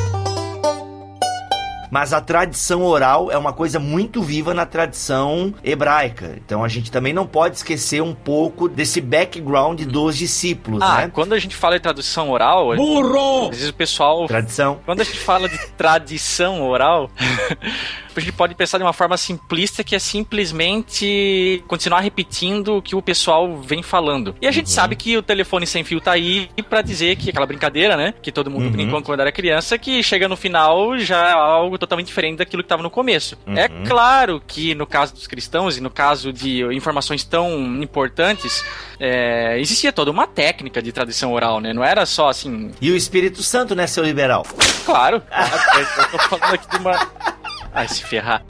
Mas 1.97 2.13
a 2.13 2.21
tradição 2.21 2.85
oral 2.85 3.31
é 3.33 3.39
uma 3.39 3.55
coisa 3.55 3.79
muito 3.81 4.21
viva 4.23 4.53
na 4.53 4.67
tradição 4.67 5.55
hebraica. 5.65 6.37
Então 6.45 6.63
a 6.63 6.69
gente 6.69 6.91
também 6.91 7.15
não 7.15 7.27
pode 7.27 7.57
esquecer 7.57 8.03
um 8.03 8.15
pouco 8.15 8.69
desse 8.69 9.01
background 9.01 9.81
dos 9.85 10.15
discípulos, 10.15 10.83
Ah, 10.83 10.97
né? 11.07 11.11
quando 11.11 11.33
a 11.33 11.39
gente 11.39 11.57
fala 11.57 11.77
de 11.77 11.81
tradução 11.83 12.29
oral. 12.29 12.77
Burro! 12.77 13.45
Às 13.49 13.57
vezes 13.57 13.71
o 13.71 13.75
pessoal. 13.75 14.27
Tradição. 14.27 14.79
Quando 14.85 15.01
a 15.01 15.05
gente 15.05 15.19
fala 15.19 15.49
de 15.49 15.57
tradição 15.71 16.69
oral, 16.69 17.11
a 18.19 18.23
gente 18.23 18.33
pode 18.33 18.55
pensar 18.55 18.79
de 18.79 18.85
uma 18.85 18.93
forma 18.93 19.17
simplista 19.17 19.83
que 19.85 19.95
é 19.95 19.99
simplesmente 19.99 21.63
continuar 21.67 22.01
repetindo 22.01 22.77
o 22.77 22.83
que 22.83 22.95
o 22.97 23.03
pessoal 23.03 23.57
vem 23.61 23.83
falando. 23.83 24.35
E 24.41 24.47
a 24.47 24.51
gente 24.51 24.71
sabe 24.71 24.97
que 24.97 25.17
o 25.17 25.23
telefone 25.23 25.67
sem 25.67 25.85
fio 25.85 26.01
tá 26.01 26.13
aí 26.13 26.49
pra 26.69 26.83
dizer 26.83 27.17
que 27.17 27.31
aquela 27.31 27.47
brincadeira, 27.47 27.97
né? 27.97 28.15
Que 28.23 28.33
todo 28.33 28.51
mundo 28.51 28.67
Uhum. 28.67 28.71
brincou 28.73 29.03
quando 29.03 29.21
era 29.21 29.31
criança, 29.31 29.79
que 29.79 30.03
chega 30.03 30.29
no 30.29 30.37
final 30.37 30.99
já 30.99 31.29
é 31.29 31.33
algo 31.33 31.79
totalmente 31.79 32.07
diferente 32.07 32.39
daquilo 32.39 32.63
que 32.63 32.69
tava 32.69 32.83
no 32.83 32.91
começo. 32.91 33.37
Uhum. 33.47 33.57
É 33.57 33.69
claro 33.87 34.43
que 34.47 34.75
no 34.75 34.87
caso 34.87 35.15
dos 35.15 35.27
cristãos 35.27 35.77
e 35.77 35.81
no 35.81 35.91
caso 35.91 36.33
de 36.33 36.63
informações 36.75 37.23
tão 37.25 37.83
importantes, 37.83 38.65
é, 38.99 39.59
existia 39.61 39.93
toda 39.93 40.11
uma 40.11 40.27
técnica 40.27 40.81
de 40.83 40.91
tradição 40.93 41.33
oral, 41.33 41.61
né? 41.61 41.73
Não 41.73 41.85
era 41.85 42.05
só 42.07 42.29
assim. 42.29 42.71
E 42.81 42.91
o 42.91 42.97
Espírito 42.97 43.43
Santo, 43.43 43.75
né, 43.75 43.87
seu 43.87 44.05
liberal? 44.05 44.45
Claro. 44.85 45.21
claro, 45.21 45.61
eu 45.99 46.11
tô 46.11 46.19
falando 46.19 46.55
aqui 46.55 46.69
de 46.71 46.77
uma. 46.79 47.46
Ai, 47.77 47.87
se 47.89 48.03
ferrar. 48.03 48.43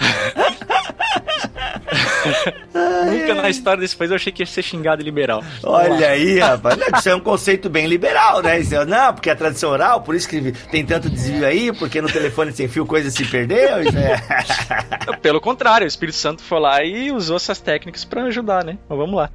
Nunca 3.07 3.35
na 3.35 3.51
história 3.51 3.81
desse 3.81 3.97
país 3.97 4.11
eu 4.11 4.15
achei 4.17 4.33
que 4.33 4.43
ia 4.43 4.47
ser 4.47 4.63
xingado 4.63 5.03
liberal. 5.03 5.43
Olha 5.65 6.11
aí, 6.11 6.39
rapaz. 6.39 6.77
Não, 6.79 6.87
Isso 6.99 7.09
é 7.09 7.15
um 7.17 7.21
conceito 7.21 7.69
bem 7.69 7.87
liberal, 7.89 8.41
né? 8.41 8.61
Isso 8.61 8.75
é- 8.77 8.85
não, 8.85 9.13
porque 9.13 9.29
é 9.29 9.35
tradição 9.35 9.71
oral, 9.71 10.01
por 10.03 10.15
isso 10.15 10.29
que 10.29 10.53
tem 10.71 10.87
tanto 10.87 11.11
desvio 11.11 11.45
aí, 11.45 11.73
porque 11.73 12.01
no 12.01 12.09
telefone 12.09 12.53
sem 12.53 12.69
fio 12.69 12.87
coisa 12.87 13.11
se 13.11 13.25
perdeu. 13.25 13.79
É... 13.79 15.17
Pelo 15.17 15.41
contrário, 15.41 15.85
o 15.85 15.89
Espírito 15.89 16.17
Santo 16.19 16.43
foi 16.43 16.61
lá 16.61 16.85
e 16.85 17.11
usou 17.11 17.37
essas 17.37 17.59
técnicas 17.59 18.05
pra 18.05 18.23
ajudar, 18.25 18.65
né? 18.65 18.79
Mas 18.89 18.97
vamos 18.97 19.17
lá. 19.17 19.29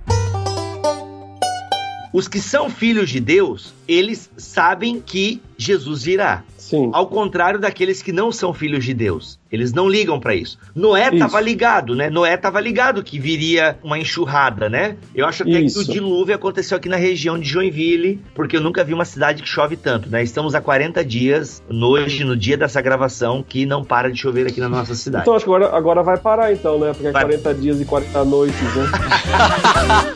Os 2.13 2.27
que 2.27 2.39
são 2.39 2.69
filhos 2.69 3.09
de 3.09 3.19
Deus, 3.19 3.73
eles 3.87 4.29
sabem 4.37 4.99
que 4.99 5.41
Jesus 5.57 6.03
virá. 6.03 6.43
Sim. 6.57 6.89
Ao 6.93 7.05
contrário 7.07 7.59
daqueles 7.59 8.01
que 8.01 8.11
não 8.11 8.31
são 8.31 8.53
filhos 8.53 8.85
de 8.85 8.93
Deus. 8.93 9.37
Eles 9.51 9.73
não 9.73 9.89
ligam 9.89 10.19
pra 10.19 10.33
isso. 10.33 10.57
Noé 10.73 11.09
Isso. 11.09 11.19
tava 11.19 11.41
ligado, 11.41 11.93
né? 11.93 12.09
Noé 12.09 12.37
tava 12.37 12.61
ligado 12.61 13.03
que 13.03 13.19
viria 13.19 13.77
uma 13.83 13.99
enxurrada, 13.99 14.69
né? 14.69 14.95
Eu 15.13 15.25
acho 15.25 15.43
até 15.43 15.59
Isso. 15.59 15.83
que 15.83 15.91
o 15.91 15.93
dilúvio 15.93 16.33
aconteceu 16.33 16.77
aqui 16.77 16.87
na 16.87 16.95
região 16.95 17.37
de 17.37 17.49
Joinville, 17.49 18.21
porque 18.33 18.55
eu 18.55 18.61
nunca 18.61 18.85
vi 18.85 18.93
uma 18.93 19.03
cidade 19.03 19.43
que 19.43 19.49
chove 19.49 19.75
tanto, 19.75 20.09
né? 20.09 20.23
Estamos 20.23 20.55
há 20.55 20.61
40 20.61 21.03
dias, 21.03 21.61
hoje, 21.69 22.23
no 22.23 22.37
dia 22.37 22.55
dessa 22.55 22.81
gravação, 22.81 23.43
que 23.43 23.65
não 23.65 23.83
para 23.83 24.09
de 24.09 24.17
chover 24.17 24.47
aqui 24.47 24.61
na 24.61 24.69
nossa 24.69 24.95
cidade. 24.95 25.23
Então 25.23 25.35
acho 25.35 25.43
que 25.43 25.51
agora, 25.51 25.75
agora 25.75 26.03
vai 26.03 26.17
parar 26.17 26.53
então, 26.53 26.79
né? 26.79 26.93
Porque 26.93 27.07
é 27.07 27.11
40 27.11 27.53
dias 27.55 27.81
e 27.81 27.85
40 27.85 28.23
noites, 28.23 28.61
né? 28.61 28.85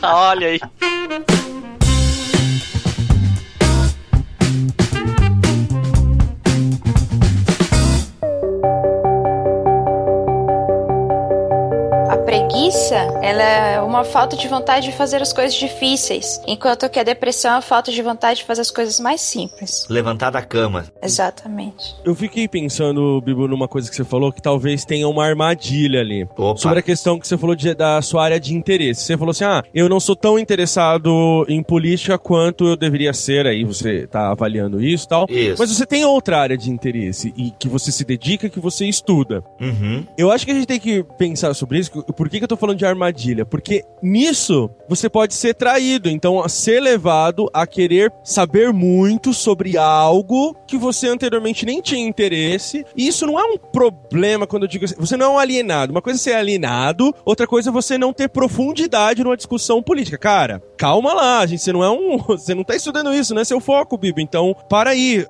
Olha 0.02 0.46
aí. 0.48 0.60
Ela 13.40 13.68
é 13.76 13.80
uma 13.80 14.02
falta 14.04 14.36
de 14.36 14.48
vontade 14.48 14.86
de 14.90 14.96
fazer 14.96 15.20
as 15.20 15.32
coisas 15.32 15.54
difíceis, 15.54 16.40
enquanto 16.46 16.88
que 16.88 16.98
a 16.98 17.02
depressão 17.02 17.52
é 17.54 17.58
a 17.58 17.60
falta 17.60 17.92
de 17.92 18.00
vontade 18.02 18.40
de 18.40 18.44
fazer 18.46 18.62
as 18.62 18.70
coisas 18.70 18.98
mais 18.98 19.20
simples. 19.20 19.86
Levantar 19.88 20.30
da 20.30 20.42
cama. 20.42 20.84
Exatamente. 21.02 21.94
Eu 22.04 22.14
fiquei 22.14 22.48
pensando, 22.48 23.20
Bibo, 23.20 23.46
numa 23.48 23.68
coisa 23.68 23.90
que 23.90 23.96
você 23.96 24.04
falou, 24.04 24.32
que 24.32 24.40
talvez 24.40 24.84
tenha 24.84 25.08
uma 25.08 25.24
armadilha 25.26 26.00
ali. 26.00 26.26
Sobre 26.56 26.78
a 26.78 26.82
questão 26.82 27.18
que 27.18 27.26
você 27.26 27.36
falou 27.36 27.54
de- 27.54 27.74
da 27.74 28.00
sua 28.02 28.24
área 28.24 28.40
de 28.40 28.54
interesse. 28.54 29.02
Você 29.02 29.16
falou 29.18 29.30
assim: 29.32 29.44
ah, 29.44 29.62
eu 29.74 29.88
não 29.88 30.00
sou 30.00 30.16
tão 30.16 30.38
interessado 30.38 31.44
em 31.48 31.62
política 31.62 32.18
quanto 32.18 32.66
eu 32.68 32.76
deveria 32.76 33.12
ser, 33.12 33.46
aí 33.46 33.64
você 33.64 34.06
tá 34.06 34.30
avaliando 34.30 34.82
isso 34.82 35.04
e 35.04 35.08
tal. 35.08 35.26
Isso. 35.28 35.56
Mas 35.58 35.70
você 35.70 35.84
tem 35.86 36.04
outra 36.04 36.38
área 36.38 36.56
de 36.56 36.70
interesse 36.70 37.32
e 37.36 37.50
que 37.50 37.68
você 37.68 37.90
se 37.92 38.04
dedica, 38.04 38.48
que 38.48 38.60
você 38.60 38.86
estuda. 38.86 39.42
Uhum. 39.60 40.04
Eu 40.16 40.30
acho 40.30 40.44
que 40.44 40.52
a 40.52 40.54
gente 40.54 40.66
tem 40.66 40.80
que 40.80 41.02
pensar 41.18 41.52
sobre 41.54 41.78
isso. 41.78 41.90
Por 42.02 42.28
que, 42.28 42.38
que 42.38 42.44
eu 42.44 42.48
tô 42.48 42.56
falando 42.56 42.78
de 42.78 42.86
armadilha? 42.86 43.25
Porque 43.44 43.82
nisso 44.02 44.70
você 44.88 45.08
pode 45.08 45.34
ser 45.34 45.54
traído. 45.54 46.08
Então, 46.08 46.46
ser 46.48 46.80
levado 46.80 47.48
a 47.52 47.66
querer 47.66 48.12
saber 48.22 48.72
muito 48.72 49.32
sobre 49.32 49.76
algo 49.76 50.54
que 50.66 50.76
você 50.76 51.08
anteriormente 51.08 51.66
nem 51.66 51.80
tinha 51.80 52.06
interesse. 52.06 52.84
E 52.96 53.08
isso 53.08 53.26
não 53.26 53.38
é 53.38 53.44
um 53.44 53.56
problema 53.56 54.46
quando 54.46 54.64
eu 54.64 54.68
digo 54.68 54.84
assim. 54.84 54.94
Você 54.98 55.16
não 55.16 55.26
é 55.26 55.28
um 55.30 55.38
alienado. 55.38 55.92
Uma 55.92 56.02
coisa 56.02 56.18
é 56.18 56.22
ser 56.22 56.34
alienado, 56.34 57.14
outra 57.24 57.46
coisa 57.46 57.70
é 57.70 57.72
você 57.72 57.98
não 57.98 58.12
ter 58.12 58.28
profundidade 58.28 59.22
numa 59.22 59.36
discussão 59.36 59.82
política. 59.82 60.18
Cara, 60.18 60.62
calma 60.76 61.12
lá, 61.12 61.46
gente. 61.46 61.62
Você 61.62 61.72
não 61.72 61.84
é 61.84 61.90
um. 61.90 62.18
Você 62.36 62.54
não 62.54 62.64
tá 62.64 62.76
estudando 62.76 63.14
isso, 63.14 63.34
não 63.34 63.42
é 63.42 63.44
seu 63.44 63.60
foco, 63.60 63.96
Bibo. 63.96 64.20
Então, 64.20 64.54
para 64.68 64.90
aí. 64.90 65.26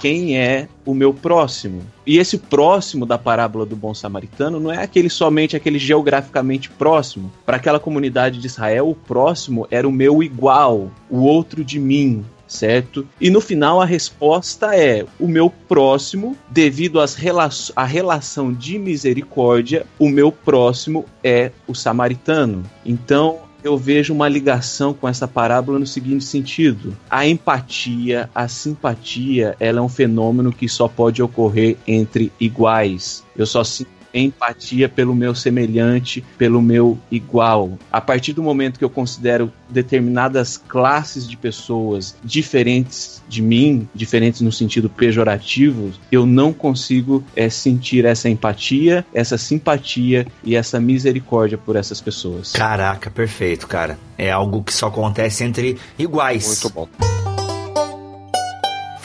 Quem 0.00 0.38
é 0.38 0.68
o 0.84 0.94
meu 0.94 1.12
próximo. 1.12 1.82
E 2.06 2.18
esse 2.18 2.38
próximo 2.38 3.04
da 3.04 3.18
parábola 3.18 3.66
do 3.66 3.76
bom 3.76 3.92
samaritano 3.92 4.60
não 4.60 4.72
é 4.72 4.82
aquele 4.82 5.10
somente 5.10 5.56
aquele 5.56 5.78
geograficamente 5.78 6.70
próximo. 6.70 7.32
Para 7.44 7.56
aquela 7.56 7.80
comunidade 7.80 8.38
de 8.38 8.46
Israel, 8.46 8.88
o 8.88 8.94
próximo 8.94 9.66
era 9.70 9.88
o 9.88 9.92
meu 9.92 10.22
igual, 10.22 10.90
o 11.10 11.20
outro 11.20 11.64
de 11.64 11.78
mim, 11.78 12.24
certo? 12.46 13.06
E 13.20 13.30
no 13.30 13.40
final 13.40 13.80
a 13.80 13.84
resposta 13.84 14.76
é: 14.76 15.04
o 15.18 15.26
meu 15.26 15.50
próximo, 15.50 16.36
devido 16.48 17.00
às 17.00 17.14
rela 17.14 17.48
à 17.74 17.84
relação 17.84 18.52
de 18.52 18.78
misericórdia, 18.78 19.86
o 19.98 20.08
meu 20.08 20.30
próximo 20.30 21.04
é 21.22 21.50
o 21.66 21.74
samaritano. 21.74 22.62
Então, 22.84 23.45
eu 23.66 23.76
vejo 23.76 24.14
uma 24.14 24.28
ligação 24.28 24.94
com 24.94 25.08
essa 25.08 25.26
parábola 25.26 25.78
no 25.78 25.86
seguinte 25.86 26.24
sentido: 26.24 26.96
a 27.10 27.26
empatia, 27.26 28.30
a 28.34 28.46
simpatia, 28.46 29.56
ela 29.58 29.78
é 29.78 29.82
um 29.82 29.88
fenômeno 29.88 30.52
que 30.52 30.68
só 30.68 30.86
pode 30.86 31.22
ocorrer 31.22 31.76
entre 31.86 32.32
iguais. 32.38 33.24
Eu 33.36 33.46
só 33.46 33.64
sinto 33.64 33.95
empatia 34.18 34.88
pelo 34.88 35.14
meu 35.14 35.34
semelhante, 35.34 36.24
pelo 36.38 36.62
meu 36.62 36.98
igual. 37.10 37.78
A 37.92 38.00
partir 38.00 38.32
do 38.32 38.42
momento 38.42 38.78
que 38.78 38.84
eu 38.84 38.90
considero 38.90 39.52
determinadas 39.68 40.56
classes 40.56 41.28
de 41.28 41.36
pessoas 41.36 42.16
diferentes 42.24 43.22
de 43.28 43.42
mim, 43.42 43.88
diferentes 43.94 44.40
no 44.40 44.52
sentido 44.52 44.88
pejorativo, 44.88 45.92
eu 46.10 46.24
não 46.24 46.52
consigo 46.52 47.24
é, 47.34 47.48
sentir 47.50 48.04
essa 48.04 48.28
empatia, 48.28 49.04
essa 49.12 49.36
simpatia 49.36 50.26
e 50.44 50.54
essa 50.56 50.78
misericórdia 50.78 51.58
por 51.58 51.76
essas 51.76 52.00
pessoas. 52.00 52.52
Caraca, 52.52 53.10
perfeito, 53.10 53.66
cara. 53.66 53.98
É 54.16 54.30
algo 54.30 54.62
que 54.62 54.72
só 54.72 54.86
acontece 54.86 55.44
entre 55.44 55.76
iguais. 55.98 56.46
Muito 56.46 56.70
bom. 56.70 57.35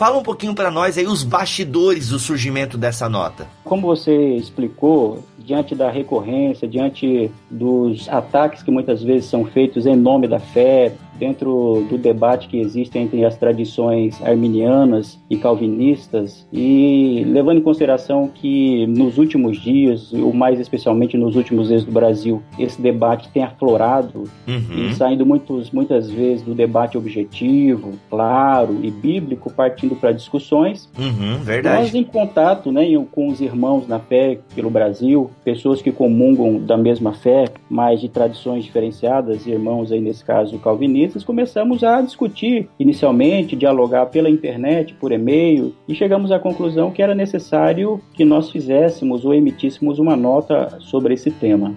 Fala 0.01 0.17
um 0.17 0.23
pouquinho 0.23 0.55
para 0.55 0.71
nós 0.71 0.97
aí 0.97 1.05
os 1.05 1.23
bastidores 1.23 2.09
do 2.09 2.17
surgimento 2.17 2.75
dessa 2.75 3.07
nota. 3.07 3.47
Como 3.63 3.85
você 3.85 4.35
explicou, 4.35 5.23
diante 5.37 5.75
da 5.75 5.91
recorrência, 5.91 6.67
diante 6.67 7.29
dos 7.51 8.09
ataques 8.09 8.63
que 8.63 8.71
muitas 8.71 9.03
vezes 9.03 9.29
são 9.29 9.45
feitos 9.45 9.85
em 9.85 9.95
nome 9.95 10.27
da 10.27 10.39
fé, 10.39 10.95
dentro 11.21 11.85
do 11.87 11.99
debate 11.99 12.47
que 12.47 12.59
existe 12.59 12.97
entre 12.97 13.23
as 13.23 13.37
tradições 13.37 14.19
arminianas 14.23 15.19
e 15.29 15.37
calvinistas, 15.37 16.47
e 16.51 17.23
levando 17.27 17.59
em 17.59 17.61
consideração 17.61 18.27
que 18.27 18.87
nos 18.87 19.19
últimos 19.19 19.61
dias, 19.61 20.11
ou 20.11 20.33
mais 20.33 20.59
especialmente 20.59 21.15
nos 21.15 21.35
últimos 21.35 21.67
dias 21.67 21.85
do 21.85 21.91
Brasil, 21.91 22.41
esse 22.57 22.81
debate 22.81 23.29
tem 23.29 23.43
aflorado 23.43 24.23
Uhum. 24.47 24.89
e 24.89 24.93
saindo 24.95 25.23
muitos, 25.25 25.69
muitas 25.69 26.09
vezes 26.09 26.41
do 26.43 26.55
debate 26.55 26.97
objetivo, 26.97 27.93
claro 28.09 28.79
e 28.81 28.89
bíblico, 28.89 29.51
partindo 29.51 29.95
para 29.95 30.11
discussões. 30.11 30.89
Uhum, 30.97 31.37
Nós, 31.37 31.45
verdade. 31.45 31.97
em 31.97 32.03
contato 32.03 32.71
né, 32.71 32.85
com 33.11 33.27
os 33.29 33.39
irmãos 33.39 33.87
na 33.87 33.99
fé 33.99 34.39
pelo 34.55 34.69
Brasil, 34.71 35.29
pessoas 35.43 35.81
que 35.81 35.91
comungam 35.91 36.59
da 36.59 36.77
mesma 36.77 37.13
fé, 37.13 37.45
mas 37.69 38.01
de 38.01 38.09
tradições 38.09 38.63
diferenciadas, 38.63 39.45
irmãos 39.45 39.91
aí 39.91 40.01
nesse 40.01 40.25
caso 40.25 40.57
calvinistas, 40.57 41.10
começamos 41.23 41.83
a 41.83 42.01
discutir 42.01 42.69
inicialmente, 42.79 43.55
dialogar 43.55 44.07
pela 44.07 44.29
internet, 44.29 44.93
por 44.93 45.11
e-mail, 45.11 45.73
e 45.87 45.93
chegamos 45.93 46.31
à 46.31 46.39
conclusão 46.39 46.91
que 46.91 47.01
era 47.01 47.13
necessário 47.13 48.01
que 48.13 48.25
nós 48.25 48.49
fizéssemos 48.49 49.25
ou 49.25 49.33
emitíssemos 49.33 49.99
uma 49.99 50.15
nota 50.15 50.77
sobre 50.79 51.13
esse 51.13 51.29
tema. 51.29 51.75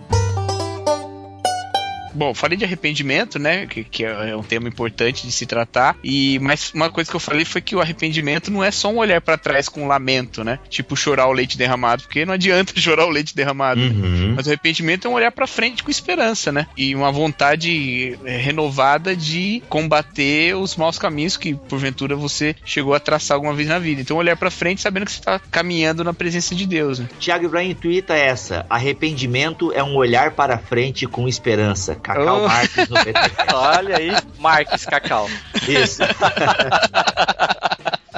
Bom, 2.14 2.34
falei 2.34 2.56
de 2.56 2.64
arrependimento, 2.64 3.38
né? 3.38 3.66
Que, 3.66 3.84
que 3.84 4.04
é 4.04 4.36
um 4.36 4.42
tema 4.42 4.68
importante 4.68 5.26
de 5.26 5.32
se 5.32 5.46
tratar. 5.46 5.96
E 6.02 6.38
mas 6.40 6.72
uma 6.74 6.90
coisa 6.90 7.10
que 7.10 7.16
eu 7.16 7.20
falei 7.20 7.44
foi 7.44 7.60
que 7.60 7.74
o 7.74 7.80
arrependimento 7.80 8.50
não 8.50 8.62
é 8.62 8.70
só 8.70 8.90
um 8.90 8.98
olhar 8.98 9.20
pra 9.20 9.36
trás 9.36 9.68
com 9.68 9.86
lamento, 9.86 10.44
né? 10.44 10.58
Tipo 10.68 10.96
chorar 10.96 11.26
o 11.26 11.32
leite 11.32 11.58
derramado, 11.58 12.02
porque 12.02 12.24
não 12.24 12.34
adianta 12.34 12.72
chorar 12.80 13.06
o 13.06 13.10
leite 13.10 13.34
derramado. 13.34 13.80
né? 13.80 13.86
Uhum. 13.86 14.34
Mas 14.36 14.46
o 14.46 14.50
arrependimento 14.50 15.06
é 15.06 15.10
um 15.10 15.14
olhar 15.14 15.32
pra 15.32 15.46
frente 15.46 15.82
com 15.82 15.90
esperança, 15.90 16.52
né? 16.52 16.66
E 16.76 16.94
uma 16.94 17.10
vontade 17.10 18.18
é, 18.24 18.36
renovada 18.36 19.16
de 19.16 19.62
combater 19.68 20.54
os 20.56 20.76
maus 20.76 20.98
caminhos 20.98 21.36
que 21.36 21.54
porventura 21.54 22.14
você 22.14 22.54
chegou 22.64 22.94
a 22.94 23.00
traçar 23.00 23.34
alguma 23.34 23.54
vez 23.54 23.68
na 23.68 23.78
vida. 23.78 24.00
Então 24.00 24.16
olhar 24.16 24.36
pra 24.36 24.50
frente 24.50 24.80
sabendo 24.80 25.06
que 25.06 25.12
você 25.12 25.20
tá 25.20 25.40
caminhando 25.50 26.04
na 26.04 26.14
presença 26.14 26.54
de 26.54 26.66
Deus, 26.66 26.98
né? 26.98 27.08
Tiago 27.18 27.46
Ibrahim 27.46 27.74
tuita 27.74 28.14
essa. 28.14 28.66
Arrependimento 28.68 29.72
é 29.72 29.82
um 29.82 29.96
olhar 29.96 30.32
para 30.32 30.58
frente 30.58 31.06
com 31.06 31.28
esperança. 31.28 31.94
Cacau 32.04 32.44
Oh. 32.44 32.48
Marques 32.48 32.88
no 32.88 32.96
BTCast. 32.96 33.54
Olha 33.54 33.96
aí, 33.96 34.12
Marques 34.38 34.84
Cacau. 34.84 35.28
Isso. 35.66 36.02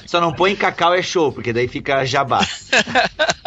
Só 0.06 0.20
não 0.20 0.32
põe 0.32 0.54
cacau 0.54 0.94
é 0.94 1.02
show, 1.02 1.32
porque 1.32 1.52
daí 1.52 1.68
fica 1.68 2.04
jabá. 2.04 2.40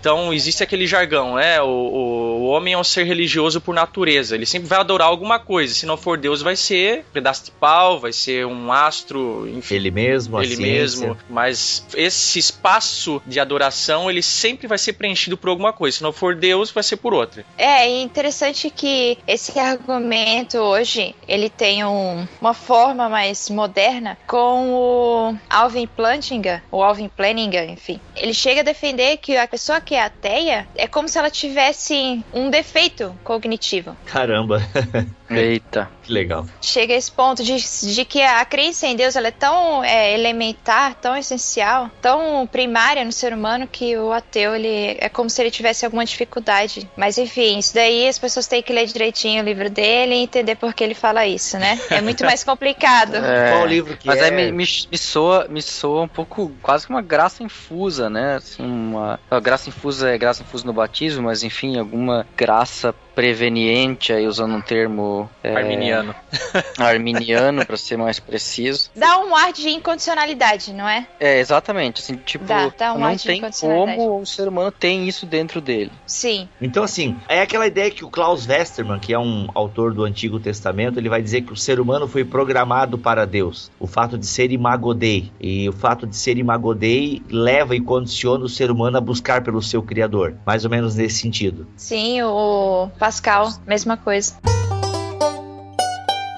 Então 0.00 0.32
existe 0.32 0.62
aquele 0.62 0.86
jargão, 0.86 1.34
né? 1.34 1.60
O, 1.60 1.66
o, 1.66 2.40
o 2.42 2.44
homem 2.46 2.74
é 2.74 2.78
um 2.78 2.84
ser 2.84 3.04
religioso 3.04 3.60
por 3.60 3.74
natureza. 3.74 4.34
Ele 4.34 4.46
sempre 4.46 4.68
vai 4.68 4.78
adorar 4.78 5.08
alguma 5.08 5.38
coisa. 5.38 5.74
Se 5.74 5.86
não 5.86 5.96
for 5.96 6.16
Deus, 6.18 6.40
vai 6.42 6.56
ser 6.56 7.00
um 7.00 7.12
pedaço 7.12 7.46
de 7.46 7.50
pau, 7.50 7.98
vai 7.98 8.12
ser 8.12 8.46
um 8.46 8.72
astro, 8.72 9.48
enfim. 9.48 9.74
Ele 9.74 9.90
mesmo, 9.90 10.36
a 10.38 10.44
ele 10.44 10.56
ciência. 10.56 11.00
mesmo. 11.08 11.16
Mas 11.28 11.84
esse 11.94 12.38
espaço 12.38 13.20
de 13.26 13.40
adoração, 13.40 14.10
ele 14.10 14.22
sempre 14.22 14.66
vai 14.66 14.78
ser 14.78 14.94
preenchido 14.94 15.36
por 15.36 15.50
alguma 15.50 15.72
coisa. 15.72 15.96
Se 15.98 16.02
não 16.02 16.12
for 16.12 16.34
Deus, 16.36 16.70
vai 16.70 16.82
ser 16.82 16.96
por 16.96 17.12
outra. 17.14 17.44
É 17.56 17.88
e 17.88 18.02
interessante 18.02 18.70
que 18.70 19.18
esse 19.26 19.58
argumento 19.58 20.58
hoje 20.58 21.14
ele 21.26 21.48
tem 21.50 21.84
um- 21.84 22.26
uma 22.40 22.54
forma 22.54 23.08
mais 23.08 23.48
moderna 23.50 24.16
com 24.26 24.70
o 24.72 25.36
Alvin 25.50 25.86
Plantinga, 25.86 26.62
o 26.70 26.82
Alvin 26.82 27.08
Plantinga, 27.08 27.64
enfim. 27.64 28.00
Ele 28.16 28.34
chega 28.34 28.60
a 28.60 28.64
defender 28.64 29.16
que 29.18 29.36
a 29.36 29.46
pessoa 29.48 29.80
que 29.88 29.94
é 29.94 30.02
ateia 30.02 30.68
é 30.76 30.86
como 30.86 31.08
se 31.08 31.18
ela 31.18 31.30
tivesse 31.30 32.22
um 32.34 32.50
defeito 32.50 33.18
cognitivo. 33.24 33.96
Caramba. 34.04 34.60
Eita. 35.30 35.90
Que 36.08 36.14
legal. 36.14 36.46
Chega 36.62 36.94
a 36.94 36.96
esse 36.96 37.12
ponto 37.12 37.44
de, 37.44 37.54
de 37.54 38.04
que 38.06 38.22
a 38.22 38.42
crença 38.46 38.86
em 38.86 38.96
Deus 38.96 39.14
ela 39.14 39.28
é 39.28 39.30
tão 39.30 39.84
é, 39.84 40.14
elementar, 40.14 40.94
tão 40.94 41.14
essencial, 41.14 41.90
tão 42.00 42.46
primária 42.46 43.04
no 43.04 43.12
ser 43.12 43.34
humano 43.34 43.68
que 43.70 43.94
o 43.94 44.10
ateu 44.10 44.54
ele 44.54 44.96
é 44.98 45.10
como 45.10 45.28
se 45.28 45.42
ele 45.42 45.50
tivesse 45.50 45.84
alguma 45.84 46.06
dificuldade. 46.06 46.90
Mas 46.96 47.18
enfim, 47.18 47.58
isso 47.58 47.74
daí 47.74 48.08
as 48.08 48.18
pessoas 48.18 48.46
têm 48.46 48.62
que 48.62 48.72
ler 48.72 48.86
direitinho 48.86 49.42
o 49.42 49.44
livro 49.44 49.68
dele 49.68 50.14
e 50.14 50.22
entender 50.22 50.54
por 50.54 50.72
que 50.72 50.82
ele 50.82 50.94
fala 50.94 51.26
isso, 51.26 51.58
né? 51.58 51.78
É 51.90 52.00
muito 52.00 52.24
mais 52.24 52.42
complicado. 52.42 53.18
É, 53.28 53.96
que 53.98 54.06
mas 54.06 54.18
é? 54.20 54.24
aí 54.24 54.30
me, 54.30 54.50
me, 54.50 54.64
me 54.90 54.98
soa, 54.98 55.46
me 55.48 55.60
soa 55.60 56.02
um 56.02 56.08
pouco, 56.08 56.50
quase 56.62 56.86
que 56.86 56.92
uma 56.92 57.02
graça 57.02 57.42
infusa, 57.42 58.08
né? 58.08 58.36
Assim, 58.36 58.64
uma, 58.64 59.20
a 59.30 59.38
graça 59.38 59.68
infusa 59.68 60.10
é 60.10 60.16
graça 60.16 60.42
infusa 60.42 60.64
no 60.64 60.72
batismo, 60.72 61.24
mas 61.24 61.42
enfim, 61.42 61.78
alguma 61.78 62.26
graça 62.36 62.94
preveniente, 63.18 64.12
aí 64.12 64.28
usando 64.28 64.54
um 64.54 64.60
termo 64.60 65.28
é, 65.42 65.52
Arminiano. 65.52 66.14
arminiano, 66.78 67.66
para 67.66 67.76
ser 67.76 67.96
mais 67.96 68.20
preciso. 68.20 68.92
Dá 68.94 69.18
um 69.18 69.34
ar 69.34 69.52
de 69.52 69.68
incondicionalidade, 69.70 70.72
não 70.72 70.88
é? 70.88 71.04
É, 71.18 71.40
exatamente, 71.40 72.00
assim, 72.00 72.14
tipo, 72.14 72.44
Dá, 72.44 72.68
dá 72.78 72.92
um 72.94 73.00
não 73.00 73.16
tem 73.16 73.40
como 73.40 74.20
o 74.20 74.24
ser 74.24 74.46
humano 74.46 74.70
tem 74.70 75.08
isso 75.08 75.26
dentro 75.26 75.60
dele. 75.60 75.90
Sim. 76.06 76.48
Então, 76.62 76.84
assim, 76.84 77.16
é 77.28 77.42
aquela 77.42 77.66
ideia 77.66 77.90
que 77.90 78.04
o 78.04 78.08
Klaus 78.08 78.46
Westermann, 78.46 79.00
que 79.00 79.12
é 79.12 79.18
um 79.18 79.48
autor 79.52 79.92
do 79.92 80.04
Antigo 80.04 80.38
Testamento, 80.38 81.00
ele 81.00 81.08
vai 81.08 81.20
dizer 81.20 81.40
que 81.40 81.52
o 81.52 81.56
ser 81.56 81.80
humano 81.80 82.06
foi 82.06 82.24
programado 82.24 82.96
para 82.96 83.26
Deus. 83.26 83.68
O 83.80 83.88
fato 83.88 84.16
de 84.16 84.26
ser 84.26 84.52
imagodei. 84.52 85.32
E 85.40 85.68
o 85.68 85.72
fato 85.72 86.06
de 86.06 86.14
ser 86.14 86.38
imagodei 86.38 87.20
leva 87.28 87.74
e 87.74 87.80
condiciona 87.80 88.44
o 88.44 88.48
ser 88.48 88.70
humano 88.70 88.96
a 88.96 89.00
buscar 89.00 89.42
pelo 89.42 89.60
seu 89.60 89.82
Criador. 89.82 90.36
Mais 90.46 90.64
ou 90.64 90.70
menos 90.70 90.94
nesse 90.94 91.16
sentido. 91.16 91.66
Sim, 91.74 92.22
o 92.22 92.88
Pascal, 93.08 93.50
mesma 93.66 93.96
coisa. 93.96 94.34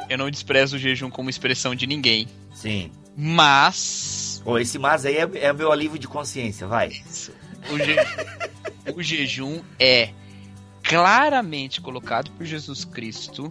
Eu 0.09 0.17
não 0.17 0.31
desprezo 0.31 0.77
o 0.77 0.79
jejum 0.79 1.11
como 1.11 1.29
expressão 1.29 1.75
de 1.75 1.85
ninguém. 1.85 2.29
Sim. 2.55 2.93
Mas. 3.17 4.41
Pô, 4.45 4.57
esse 4.57 4.79
mas 4.79 5.05
aí 5.05 5.17
é, 5.17 5.29
é 5.47 5.53
meu 5.53 5.73
alívio 5.73 5.99
de 5.99 6.07
consciência, 6.07 6.69
vai. 6.69 6.93
O, 7.71 7.77
je- 7.77 7.97
o 8.95 9.03
jejum 9.03 9.61
é 9.81 10.11
claramente 10.85 11.81
colocado 11.81 12.31
por 12.31 12.47
Jesus 12.47 12.85
Cristo. 12.85 13.51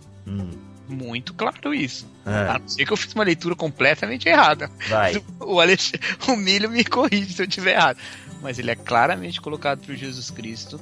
Muito 0.88 1.34
claro 1.34 1.74
isso. 1.74 2.08
Ah. 2.26 2.56
A 2.56 2.60
não 2.60 2.70
ser 2.70 2.86
que 2.86 2.94
eu 2.94 2.98
fiz 2.98 3.14
uma 3.14 3.26
leitura 3.26 3.54
completamente 3.54 4.30
errada. 4.30 4.72
Vai. 4.88 5.22
O, 5.42 5.60
Alex... 5.60 5.92
o 6.26 6.38
Milho 6.38 6.70
me 6.70 6.86
corrige 6.86 7.34
se 7.34 7.42
eu 7.42 7.48
estiver 7.48 7.76
errado. 7.76 8.00
Mas 8.42 8.58
ele 8.60 8.72
é 8.72 8.76
claramente 8.76 9.42
colocado 9.42 9.86
por 9.86 9.94
Jesus 9.94 10.32
Cristo 10.32 10.80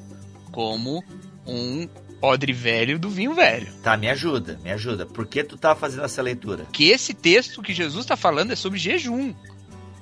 como 0.51 1.03
um 1.47 1.88
odre 2.22 2.52
velho 2.53 2.98
do 2.99 3.10
vinho 3.10 3.34
velho. 3.34 3.68
Tá, 3.84 3.95
me 3.98 4.10
ajuda, 4.10 4.60
me 4.64 4.72
ajuda. 4.72 5.06
Por 5.06 5.26
que 5.26 5.44
tu 5.44 5.57
tá 5.57 5.76
fazendo 5.76 6.03
essa 6.06 6.22
leitura? 6.22 6.65
Que 6.72 6.89
esse 6.89 7.14
texto 7.14 7.61
que 7.61 7.73
Jesus 7.73 8.06
está 8.06 8.15
falando 8.18 8.52
é 8.52 8.56
sobre 8.56 8.80
jejum. 8.80 9.34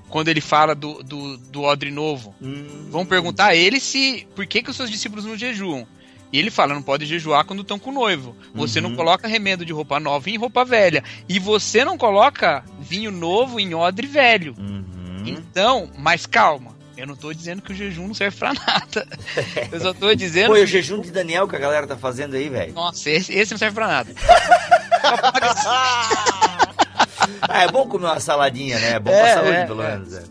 Quando 0.09 0.27
ele 0.29 0.39
fala 0.41 0.73
do, 0.75 1.01
do, 1.03 1.37
do 1.37 1.63
odre 1.63 1.91
novo. 1.91 2.33
Hum. 2.41 2.87
Vão 2.89 3.05
perguntar 3.05 3.47
a 3.47 3.55
ele 3.55 3.79
se. 3.79 4.27
Por 4.35 4.45
que, 4.45 4.61
que 4.63 4.69
os 4.69 4.75
seus 4.77 4.89
discípulos 4.89 5.25
não 5.25 5.35
jejuam? 5.35 5.85
E 6.31 6.39
ele 6.39 6.51
fala, 6.51 6.73
não 6.73 6.81
pode 6.81 7.05
jejuar 7.05 7.45
quando 7.45 7.61
estão 7.61 7.79
com 7.79 7.89
o 7.91 7.93
noivo. 7.93 8.35
Você 8.53 8.79
Uhum. 8.79 8.89
não 8.89 8.95
coloca 8.95 9.27
remendo 9.27 9.65
de 9.65 9.71
roupa 9.71 9.99
nova 9.99 10.29
em 10.29 10.37
roupa 10.37 10.65
velha. 10.65 11.03
E 11.29 11.39
você 11.39 11.85
não 11.85 11.97
coloca 11.97 12.63
vinho 12.79 13.09
novo 13.11 13.59
em 13.59 13.73
odre 13.73 14.05
velho. 14.07 14.53
Uhum. 14.57 15.23
Então, 15.25 15.89
mas 15.97 16.25
calma. 16.25 16.74
Eu 16.97 17.05
não 17.07 17.15
tô 17.15 17.33
dizendo 17.33 17.61
que 17.61 17.71
o 17.73 17.75
jejum 17.75 18.07
não 18.07 18.13
serve 18.13 18.37
pra 18.37 18.53
nada. 18.53 19.07
Eu 19.71 19.79
só 19.81 19.93
tô 19.93 20.13
dizendo 20.15 20.47
Pô, 20.47 20.57
e 20.57 20.63
o 20.63 20.67
jejum 20.67 21.01
de 21.01 21.11
Daniel 21.11 21.47
que 21.47 21.55
a 21.55 21.59
galera 21.59 21.85
tá 21.85 21.97
fazendo 21.97 22.35
aí, 22.35 22.47
velho. 22.49 22.73
Nossa, 22.73 23.09
esse, 23.09 23.33
esse 23.33 23.51
não 23.51 23.57
serve 23.57 23.75
pra 23.75 23.87
nada. 23.87 24.13
Ah, 27.47 27.63
é 27.63 27.67
bom 27.71 27.87
comer 27.87 28.05
uma 28.05 28.19
saladinha, 28.19 28.77
né? 28.79 28.91
É 28.93 28.99
bom 28.99 29.11
É, 29.11 29.21
pra 29.21 29.33
saúde, 29.35 29.51
é, 29.57 29.65
pelo 29.65 29.81
é. 29.83 29.91
menos. 29.91 30.13
é. 30.13 30.21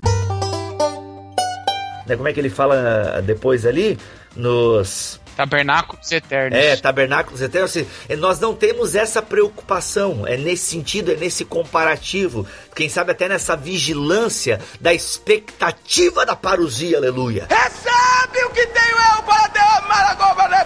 Né, 2.07 2.17
Como 2.17 2.29
é 2.29 2.33
que 2.33 2.41
ele 2.41 2.51
fala 2.51 3.21
depois 3.23 3.65
ali? 3.67 3.99
Nos. 4.37 5.21
Tabernáculos 5.37 6.11
eternos. 6.13 6.59
É, 6.59 6.77
tabernáculos 6.77 7.41
eternos. 7.41 7.77
Assim, 7.77 7.87
nós 8.17 8.39
não 8.39 8.55
temos 8.55 8.95
essa 8.95 9.21
preocupação. 9.21 10.27
É 10.27 10.37
nesse 10.37 10.67
sentido, 10.67 11.13
é 11.13 11.17
nesse 11.17 11.45
comparativo. 11.45 12.47
Quem 12.75 12.89
sabe 12.89 13.13
até 13.13 13.29
nessa 13.29 13.57
vigilância 13.57 14.61
da 14.81 14.93
expectativa 14.95 16.25
da 16.25 16.37
parousia, 16.37 16.97
aleluia. 16.97 17.47
Recebe 17.51 18.45
o 18.47 18.51
que 18.51 18.67
tenho 18.67 18.97
eu 19.17 19.23
para 19.23 19.49
derramar 19.49 20.11
agora, 20.11 20.65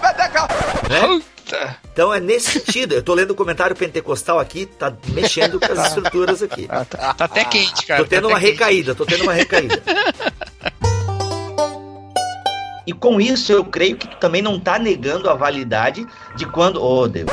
Né? 0.89 1.23
Então 1.93 2.13
é 2.13 2.21
nesse 2.21 2.61
sentido. 2.61 2.95
Eu 2.95 3.03
tô 3.03 3.15
lendo 3.15 3.31
o 3.33 3.35
comentário 3.35 3.75
pentecostal 3.75 4.39
aqui, 4.39 4.67
tá 4.67 4.93
mexendo 5.09 5.59
com 5.59 5.73
as 5.73 5.89
estruturas 5.89 6.43
aqui. 6.43 6.69
Tá, 6.89 7.15
tá 7.15 7.25
até 7.25 7.45
quente, 7.45 7.87
cara. 7.87 8.03
Tô 8.03 8.09
tendo 8.09 8.23
tá 8.23 8.29
uma 8.29 8.37
até 8.39 8.47
quente. 8.47 8.59
recaída, 8.59 8.95
tô 8.95 9.05
tendo 9.05 9.25
uma 9.25 9.33
recaída. 9.33 9.83
E 12.89 12.93
com 12.95 13.21
isso 13.21 13.53
eu 13.53 13.67
creio 13.67 13.99
que 13.99 14.09
tu 14.09 14.17
também 14.17 14.41
não 14.41 14.59
tá 14.59 14.79
negando 14.79 15.29
a 15.29 15.35
validade 15.35 16.07
de 16.37 16.47
quando. 16.47 16.83
Oh, 16.83 17.07
Deus. 17.07 17.29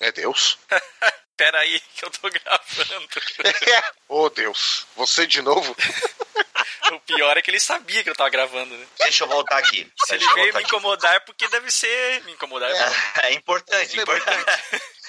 É 0.00 0.10
Deus? 0.10 0.58
Pera 1.36 1.56
aí, 1.56 1.80
que 1.94 2.04
eu 2.04 2.10
tô 2.10 2.28
gravando. 2.28 3.08
Oh, 4.08 4.28
Deus. 4.28 4.86
Você 4.96 5.24
de 5.24 5.40
novo? 5.40 5.76
o 6.92 6.98
pior 7.00 7.36
é 7.36 7.42
que 7.42 7.48
ele 7.48 7.60
sabia 7.60 8.02
que 8.02 8.10
eu 8.10 8.16
tava 8.16 8.28
gravando, 8.30 8.74
né? 8.74 8.86
Deixa 8.98 9.22
eu 9.22 9.28
voltar 9.28 9.58
aqui. 9.58 9.88
Se 10.04 10.14
ele 10.14 10.18
Deixa 10.18 10.30
eu 10.30 10.34
veio 10.34 10.52
me 10.52 10.58
aqui. 10.58 10.66
incomodar 10.66 11.14
é 11.14 11.20
porque 11.20 11.46
deve 11.46 11.70
ser. 11.70 12.24
Me 12.24 12.32
incomodar 12.32 12.68
é. 12.68 13.28
É 13.28 13.32
importante, 13.34 14.00
importante. 14.00 14.44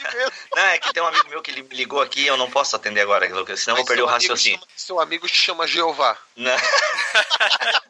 Não, 0.56 0.64
é 0.64 0.78
que 0.80 0.94
tem 0.94 1.04
um 1.04 1.08
amigo 1.08 1.30
meu 1.30 1.42
que 1.42 1.52
ligou 1.52 2.02
aqui 2.02 2.26
eu 2.26 2.38
não 2.38 2.50
posso 2.50 2.76
atender 2.76 3.02
agora, 3.02 3.26
senão 3.58 3.76
eu 3.78 3.78
vou 3.78 3.86
perder 3.86 4.04
o 4.04 4.06
raciocínio. 4.06 4.60
chama- 4.60 4.72
seu 4.76 5.00
amigo 5.00 5.28
te 5.28 5.36
chama 5.36 5.68
Jeová. 5.68 6.18
Não. 6.36 6.56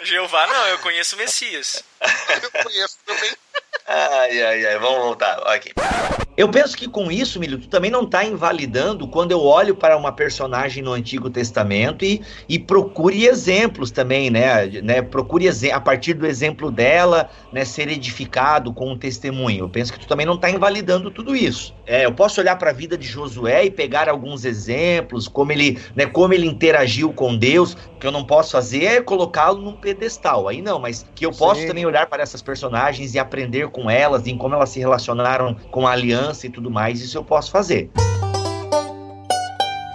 Jeová, 0.00 0.46
não, 0.46 0.66
eu 0.68 0.78
conheço 0.78 1.14
o 1.14 1.18
Messias. 1.18 1.82
Eu 2.42 2.50
conheço 2.64 2.96
também. 3.04 3.36
Ai, 3.86 4.42
ai, 4.42 4.66
ai, 4.66 4.78
vamos 4.78 4.98
voltar. 4.98 5.38
Aqui. 5.48 5.72
Eu 6.36 6.48
penso 6.48 6.76
que 6.76 6.88
com 6.88 7.10
isso, 7.10 7.40
Milho, 7.40 7.58
tu 7.58 7.68
também 7.68 7.90
não 7.90 8.06
tá 8.06 8.24
invalidando 8.24 9.08
quando 9.08 9.32
eu 9.32 9.42
olho 9.42 9.74
para 9.74 9.96
uma 9.96 10.12
personagem 10.12 10.82
no 10.82 10.92
Antigo 10.92 11.28
Testamento 11.28 12.04
e, 12.04 12.22
e 12.48 12.58
procure 12.58 13.26
exemplos 13.26 13.90
também, 13.90 14.30
né? 14.30 14.66
né? 14.82 15.02
Procure 15.02 15.48
a 15.70 15.80
partir 15.80 16.14
do 16.14 16.26
exemplo 16.26 16.70
dela, 16.70 17.28
né, 17.52 17.64
ser 17.64 17.88
edificado 17.88 18.72
com 18.72 18.92
um 18.92 18.96
testemunho. 18.96 19.64
Eu 19.64 19.68
penso 19.68 19.92
que 19.92 19.98
tu 19.98 20.06
também 20.06 20.24
não 20.24 20.38
tá 20.38 20.48
invalidando 20.48 21.10
tudo 21.10 21.34
isso. 21.34 21.74
É, 21.90 22.04
eu 22.04 22.12
posso 22.12 22.40
olhar 22.40 22.54
para 22.54 22.70
a 22.70 22.72
vida 22.72 22.96
de 22.96 23.04
Josué 23.04 23.64
e 23.64 23.70
pegar 23.70 24.08
alguns 24.08 24.44
exemplos, 24.44 25.26
como 25.26 25.50
ele, 25.50 25.76
né, 25.96 26.06
como 26.06 26.32
ele 26.32 26.46
interagiu 26.46 27.12
com 27.12 27.36
Deus. 27.36 27.72
O 27.72 27.98
que 27.98 28.06
eu 28.06 28.12
não 28.12 28.24
posso 28.24 28.52
fazer 28.52 28.84
é 28.84 29.00
colocá-lo 29.00 29.60
num 29.60 29.72
pedestal. 29.72 30.46
Aí 30.46 30.62
não, 30.62 30.78
mas 30.78 31.04
que 31.16 31.26
eu 31.26 31.32
posso 31.32 31.62
Sim. 31.62 31.66
também 31.66 31.84
olhar 31.84 32.06
para 32.06 32.22
essas 32.22 32.40
personagens 32.40 33.12
e 33.16 33.18
aprender 33.18 33.70
com 33.70 33.90
elas, 33.90 34.28
em 34.28 34.38
como 34.38 34.54
elas 34.54 34.70
se 34.70 34.78
relacionaram 34.78 35.56
com 35.72 35.84
a 35.84 35.90
aliança 35.90 36.46
e 36.46 36.50
tudo 36.50 36.70
mais, 36.70 37.00
isso 37.00 37.18
eu 37.18 37.24
posso 37.24 37.50
fazer. 37.50 37.90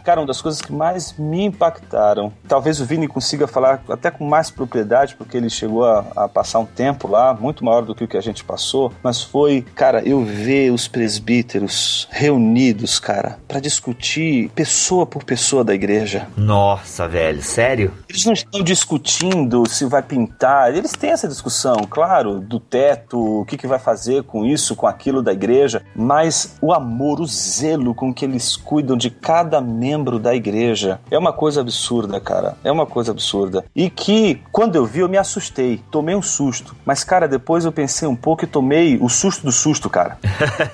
Cara, 0.06 0.22
uma 0.22 0.28
das 0.28 0.40
coisas 0.40 0.62
que 0.62 0.72
mais 0.72 1.14
me 1.18 1.46
impactaram, 1.46 2.32
talvez 2.48 2.80
o 2.80 2.86
Vini 2.86 3.08
consiga 3.08 3.48
falar 3.48 3.82
até 3.90 4.12
com 4.12 4.24
mais 4.24 4.52
propriedade, 4.52 5.16
porque 5.16 5.36
ele 5.36 5.50
chegou 5.50 5.84
a, 5.84 6.06
a 6.16 6.30
passar 6.30 6.60
um 6.60 6.66
tempo 6.66 7.08
lá, 7.08 7.34
muito 7.34 7.66
maior 7.66 7.82
do 7.82 7.96
que 7.96 8.04
o 8.04 8.08
que 8.08 8.16
a 8.16 8.22
gente 8.22 8.44
passou, 8.44 8.94
mas 9.02 9.24
foi, 9.24 9.66
cara, 9.74 10.08
eu 10.08 10.24
ver 10.24 10.72
os 10.72 10.88
presbíteros 10.88 12.08
reunidos, 12.12 13.00
cara, 13.00 13.40
para 13.48 13.60
discutir 13.60 14.50
pessoa 14.50 15.08
por 15.08 15.24
pessoa 15.24 15.64
da 15.64 15.74
igreja. 15.74 16.28
Nossa, 16.38 17.08
velho, 17.08 17.42
sério? 17.42 17.92
Eles 18.08 18.26
não 18.26 18.34
estão 18.34 18.62
discutindo 18.62 19.68
se 19.68 19.86
vai 19.86 20.04
pintar, 20.04 20.76
eles 20.76 20.92
têm 20.92 21.10
essa 21.10 21.28
discussão, 21.28 21.78
claro, 21.90 22.40
do 22.40 22.60
teto, 22.60 23.42
o 23.42 23.46
que, 23.46 23.58
que 23.58 23.66
vai 23.66 23.80
fazer 23.80 24.22
com 24.22 24.46
isso, 24.46 24.76
com 24.76 24.86
aquilo 24.86 25.24
da 25.24 25.34
igreja, 25.34 25.82
mas 25.96 26.58
o 26.62 26.72
amor, 26.72 27.20
o 27.20 27.26
zelo 27.26 27.96
com 27.96 28.14
que 28.14 28.24
eles 28.24 28.56
cuidam 28.56 28.96
de 28.96 29.10
cada 29.10 29.60
membro 29.60 29.95
da 30.04 30.36
igreja 30.36 31.00
é 31.10 31.18
uma 31.18 31.32
coisa 31.32 31.62
absurda, 31.62 32.20
cara. 32.20 32.58
É 32.64 32.72
uma 32.72 32.86
coisa 32.86 33.12
absurda. 33.12 33.66
E 33.76 33.90
que, 33.90 34.42
quando 34.52 34.76
eu 34.76 34.86
vi, 34.86 35.00
eu 35.00 35.10
me 35.10 35.18
assustei, 35.18 35.82
tomei 35.90 36.16
um 36.16 36.22
susto. 36.22 36.76
Mas, 36.86 37.04
cara, 37.04 37.28
depois 37.28 37.66
eu 37.66 37.72
pensei 37.72 38.08
um 38.08 38.16
pouco 38.16 38.44
e 38.44 38.48
tomei 38.48 38.98
o 39.02 39.10
susto 39.10 39.46
do 39.46 39.52
susto, 39.52 39.90
cara. 39.90 40.18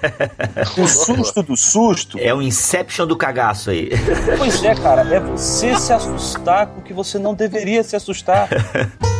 o 0.77 0.87
susto 0.87 1.43
do 1.43 1.55
susto. 1.55 2.17
É 2.19 2.33
o 2.33 2.41
Inception 2.41 3.05
do 3.05 3.15
cagaço 3.15 3.69
aí. 3.69 3.91
Pois 4.37 4.63
é, 4.63 4.73
cara, 4.73 5.01
é 5.01 5.19
você 5.19 5.77
se 5.77 5.93
assustar 5.93 6.67
com 6.67 6.79
o 6.79 6.83
que 6.83 6.93
você 6.93 7.19
não 7.19 7.33
deveria 7.33 7.83
se 7.83 7.95
assustar. 7.95 8.49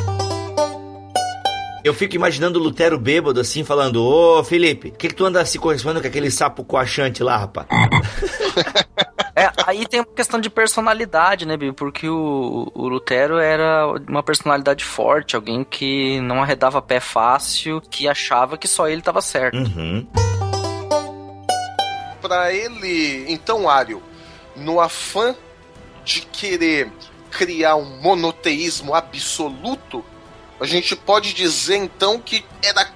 Eu 1.84 1.95
fico 1.95 2.15
imaginando 2.15 2.60
o 2.60 2.61
Lutero 2.61 2.99
bêbado 2.99 3.40
assim, 3.40 3.64
falando: 3.64 4.03
Ô 4.03 4.44
Felipe, 4.44 4.90
o 4.90 4.91
que, 4.91 5.07
que 5.07 5.15
tu 5.15 5.26
anda 5.26 5.44
se 5.45 5.57
correspondendo 5.57 6.02
com 6.02 6.07
aquele 6.07 6.30
sapo 6.30 6.64
coachante 6.64 7.23
lá, 7.23 7.38
rapaz? 7.38 7.68
É, 9.41 9.51
aí 9.65 9.88
tem 9.88 10.01
uma 10.01 10.05
questão 10.05 10.39
de 10.39 10.51
personalidade, 10.51 11.47
né, 11.47 11.57
Bill? 11.57 11.73
Porque 11.73 12.07
o, 12.07 12.72
o 12.76 12.88
Lutero 12.88 13.39
era 13.39 13.88
uma 14.07 14.22
personalidade 14.22 14.85
forte, 14.85 15.35
alguém 15.35 15.63
que 15.63 16.22
não 16.22 16.43
arredava 16.43 16.80
pé 16.80 16.99
fácil, 16.99 17.81
que 17.81 18.07
achava 18.07 18.55
que 18.55 18.68
só 18.68 18.88
ele 18.88 18.99
estava 18.99 19.19
certo. 19.19 19.57
Uhum. 19.57 20.07
Pra 22.22 22.53
ele, 22.53 23.26
então, 23.27 23.68
Ario, 23.68 24.03
no 24.55 24.80
afã 24.80 25.35
de 26.05 26.22
querer 26.22 26.91
criar 27.31 27.77
um 27.77 27.99
monoteísmo 27.99 28.93
absoluto, 28.93 30.05
a 30.59 30.65
gente 30.68 30.95
pode 30.95 31.34
dizer 31.34 31.77
então 31.77 32.19
que 32.19 32.45
era 32.61 32.91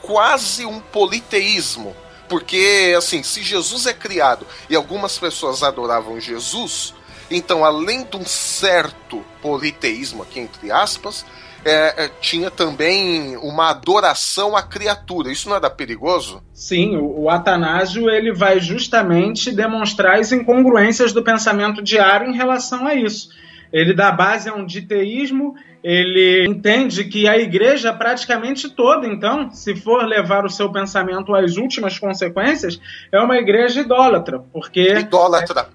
quase 0.00 0.64
um 0.64 0.78
politeísmo. 0.78 1.96
Porque, 2.28 2.94
assim, 2.96 3.22
se 3.22 3.42
Jesus 3.42 3.86
é 3.86 3.92
criado 3.92 4.46
e 4.68 4.74
algumas 4.74 5.18
pessoas 5.18 5.62
adoravam 5.62 6.20
Jesus, 6.20 6.94
então, 7.30 7.64
além 7.64 8.04
de 8.04 8.16
um 8.16 8.24
certo 8.24 9.22
politeísmo, 9.40 10.22
aqui 10.22 10.40
entre 10.40 10.70
aspas, 10.70 11.24
é, 11.64 12.04
é, 12.04 12.10
tinha 12.20 12.50
também 12.50 13.36
uma 13.38 13.70
adoração 13.70 14.54
à 14.54 14.62
criatura. 14.62 15.32
Isso 15.32 15.48
não 15.48 15.56
era 15.56 15.70
perigoso? 15.70 16.42
Sim, 16.52 16.96
o, 16.96 17.22
o 17.22 17.30
Atanásio 17.30 18.10
ele 18.10 18.32
vai 18.32 18.60
justamente 18.60 19.50
demonstrar 19.50 20.18
as 20.18 20.30
incongruências 20.30 21.12
do 21.12 21.22
pensamento 21.22 21.82
diário 21.82 22.28
em 22.28 22.36
relação 22.36 22.86
a 22.86 22.94
isso. 22.94 23.30
Ele 23.72 23.94
dá 23.94 24.12
base 24.12 24.48
a 24.48 24.54
um 24.54 24.64
diteísmo, 24.64 25.54
ele 25.84 26.46
entende 26.48 27.04
que 27.04 27.28
a 27.28 27.36
igreja 27.36 27.92
praticamente 27.92 28.70
toda, 28.70 29.06
então, 29.06 29.50
se 29.50 29.76
for 29.76 30.02
levar 30.06 30.46
o 30.46 30.50
seu 30.50 30.72
pensamento 30.72 31.34
às 31.34 31.58
últimas 31.58 31.98
consequências, 31.98 32.80
é 33.12 33.20
uma 33.20 33.36
igreja 33.36 33.82
idólatra, 33.82 34.42
porque 34.50 34.94
Idólatra. 35.00 35.68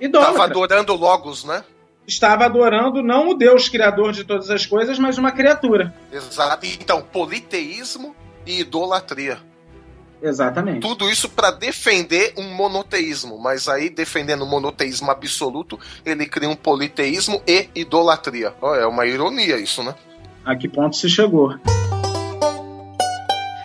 idólatra. 0.00 0.32
Tava 0.32 0.44
adorando 0.44 0.94
Logos, 0.94 1.44
né? 1.44 1.64
estava 2.06 2.44
adorando 2.44 3.02
não 3.02 3.30
o 3.30 3.34
Deus 3.34 3.68
criador 3.68 4.12
de 4.12 4.22
todas 4.22 4.48
as 4.48 4.64
coisas, 4.64 4.98
mas 4.98 5.18
uma 5.18 5.32
criatura. 5.32 5.92
Exato. 6.12 6.64
Então, 6.64 7.02
politeísmo 7.02 8.14
e 8.46 8.60
idolatria. 8.60 9.38
Exatamente. 10.22 10.80
Tudo 10.80 11.10
isso 11.10 11.28
para 11.28 11.50
defender 11.50 12.32
um 12.36 12.54
monoteísmo, 12.54 13.38
mas 13.38 13.68
aí 13.68 13.90
defendendo 13.90 14.42
o 14.42 14.46
monoteísmo 14.46 15.10
absoluto, 15.10 15.78
ele 16.04 16.26
cria 16.26 16.48
um 16.48 16.56
politeísmo 16.56 17.42
e 17.46 17.68
idolatria. 17.74 18.54
Ó, 18.60 18.74
é 18.74 18.86
uma 18.86 19.06
ironia 19.06 19.58
isso, 19.58 19.82
né? 19.82 19.94
A 20.44 20.56
que 20.56 20.68
ponto 20.68 20.96
se 20.96 21.08
chegou? 21.08 21.54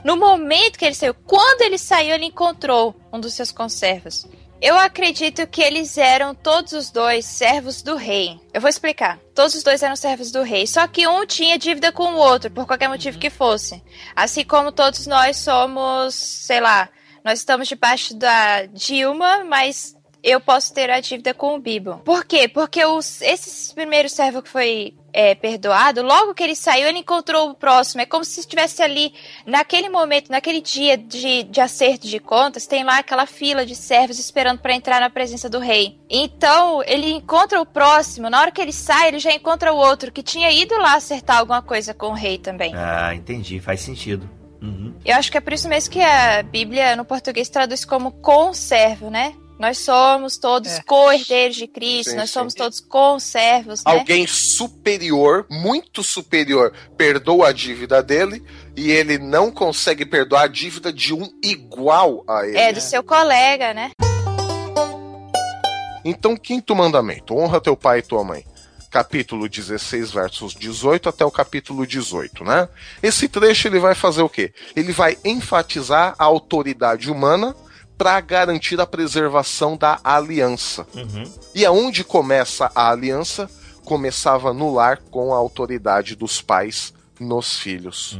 No 0.04 0.18
momento 0.18 0.80
que 0.80 0.86
ele 0.86 0.96
saiu, 0.96 1.14
quando 1.14 1.62
ele 1.62 1.78
saiu, 1.78 2.16
ele 2.16 2.26
encontrou 2.26 2.96
um 3.14 3.20
dos 3.20 3.34
seus 3.34 3.52
conservos. 3.52 4.28
Eu 4.62 4.78
acredito 4.78 5.48
que 5.48 5.60
eles 5.60 5.98
eram 5.98 6.36
todos 6.36 6.72
os 6.74 6.92
dois 6.92 7.26
servos 7.26 7.82
do 7.82 7.96
rei. 7.96 8.40
Eu 8.54 8.62
vou 8.62 8.70
explicar. 8.70 9.20
Todos 9.34 9.56
os 9.56 9.64
dois 9.64 9.82
eram 9.82 9.96
servos 9.96 10.32
do 10.32 10.44
rei, 10.44 10.68
só 10.68 10.86
que 10.88 11.08
um 11.08 11.26
tinha 11.26 11.58
dívida 11.58 11.92
com 11.92 12.14
o 12.14 12.18
outro, 12.18 12.52
por 12.52 12.68
qualquer 12.68 12.88
motivo 12.88 13.18
que 13.18 13.32
fosse. 13.32 13.82
Assim 14.16 14.44
como 14.44 14.72
todos 14.72 15.08
nós 15.08 15.38
somos, 15.38 16.14
sei 16.14 16.60
lá, 16.60 16.90
nós 17.26 17.40
estamos 17.40 17.68
debaixo 17.68 18.16
da 18.16 18.68
Dilma, 18.68 19.44
mas 19.46 19.96
eu 20.24 20.40
posso 20.40 20.72
ter 20.74 20.92
a 20.92 21.00
dívida 21.00 21.34
com 21.34 21.56
o 21.56 21.60
Bibo. 21.60 21.98
Por 22.06 22.24
quê? 22.24 22.48
Porque 22.48 22.86
os, 22.86 23.20
esse 23.24 23.74
primeiro 23.74 24.10
servo 24.10 24.44
que 24.44 24.50
foi 24.50 24.94
é, 25.14 25.36
perdoado, 25.36 26.02
logo 26.02 26.34
que 26.34 26.44
ele 26.44 26.56
saiu, 26.56 26.88
ele 26.88 27.00
encontrou 27.00 27.50
o 27.50 27.56
próximo. 27.56 28.02
É 28.02 28.06
como 28.06 28.24
se 28.24 28.40
estivesse 28.40 28.82
ali, 28.82 29.14
naquele 29.46 29.90
momento, 29.90 30.30
naquele 30.30 30.62
dia 30.62 30.98
de, 30.98 31.44
de 31.44 31.62
acerto 31.62 32.08
de 32.08 32.20
contas, 32.20 32.68
tem 32.68 32.84
lá 32.84 33.00
aquela 33.00 33.26
fila 33.26 33.66
de 33.66 33.76
servos 33.76 34.20
esperando 34.20 34.60
para 34.60 34.74
entrar 34.74 35.00
na 35.00 35.10
presença 35.10 35.50
do 35.50 35.60
rei. 35.60 36.00
Então, 36.10 36.82
ele 36.86 37.12
encontra 37.12 37.60
o 37.60 37.66
próximo, 37.66 38.30
na 38.30 38.40
hora 38.40 38.52
que 38.52 38.62
ele 38.62 38.74
sai, 38.74 39.10
ele 39.10 39.20
já 39.20 39.34
encontra 39.34 39.74
o 39.74 39.78
outro 39.78 40.12
que 40.12 40.24
tinha 40.24 40.52
ido 40.52 40.76
lá 40.78 40.96
acertar 40.96 41.38
alguma 41.38 41.62
coisa 41.62 41.94
com 41.94 42.08
o 42.08 42.14
rei 42.14 42.38
também. 42.38 42.74
Ah, 42.76 43.14
entendi, 43.14 43.60
faz 43.60 43.82
sentido. 43.82 44.30
Uhum. 44.62 44.94
Eu 45.04 45.16
acho 45.16 45.32
que 45.32 45.38
é 45.38 45.42
por 45.42 45.54
isso 45.54 45.68
mesmo 45.68 45.92
que 45.92 46.02
a 46.02 46.44
Bíblia 46.44 46.96
no 46.96 47.04
português 47.04 47.50
traduz 47.50 47.84
como 47.84 48.12
conservo, 48.12 49.10
né? 49.10 49.34
Nós 49.62 49.78
somos 49.78 50.38
todos 50.40 50.72
É. 50.72 50.82
co-herdeiros 50.82 51.56
de 51.56 51.68
Cristo, 51.68 52.10
Sim, 52.10 52.16
nós 52.16 52.32
sim. 52.32 52.34
somos 52.34 52.56
todos 52.56 52.80
conservos, 52.80 53.84
né? 53.86 53.92
Alguém 53.92 54.26
superior, 54.26 55.46
muito 55.52 56.02
superior, 56.02 56.74
perdoa 56.98 57.50
a 57.50 57.52
dívida 57.52 58.02
dele 58.02 58.44
e 58.76 58.90
ele 58.90 59.20
não 59.20 59.52
consegue 59.52 60.04
perdoar 60.04 60.46
a 60.46 60.48
dívida 60.48 60.92
de 60.92 61.14
um 61.14 61.30
igual 61.44 62.24
a 62.28 62.44
ele. 62.48 62.58
É, 62.58 62.74
do 62.74 62.82
seu 62.82 63.04
colega, 63.04 63.72
né? 63.72 63.92
Então, 66.04 66.36
quinto 66.36 66.76
mandamento: 66.76 67.38
honra 67.38 67.62
teu 67.62 67.78
pai 67.78 68.00
e 68.00 68.02
tua 68.02 68.24
mãe. 68.24 68.44
Capítulo 68.90 69.48
16, 69.48 70.10
versos 70.10 70.56
18 70.56 71.08
até 71.08 71.24
o 71.24 71.30
capítulo 71.30 71.86
18, 71.86 72.44
né? 72.44 72.68
Esse 73.04 73.30
trecho 73.30 73.68
ele 73.68 73.78
vai 73.78 73.94
fazer 73.94 74.24
o 74.24 74.28
quê? 74.28 74.56
Ele 74.76 74.92
vai 74.92 75.20
enfatizar 75.24 76.16
a 76.18 76.24
autoridade 76.24 77.12
humana 77.12 77.56
para 78.02 78.20
garantir 78.20 78.82
a 78.82 78.88
preservação 78.88 79.78
da 79.78 80.00
aliança. 80.04 80.88
E 81.54 81.64
aonde 81.64 82.04
começa 82.04 82.72
a 82.74 82.90
aliança? 82.90 83.48
Começava 83.86 84.52
no 84.52 84.74
lar 84.74 84.98
com 85.12 85.32
a 85.32 85.38
autoridade 85.38 86.16
dos 86.16 86.42
pais 86.42 86.96
nos 87.20 87.60
filhos. 87.60 88.20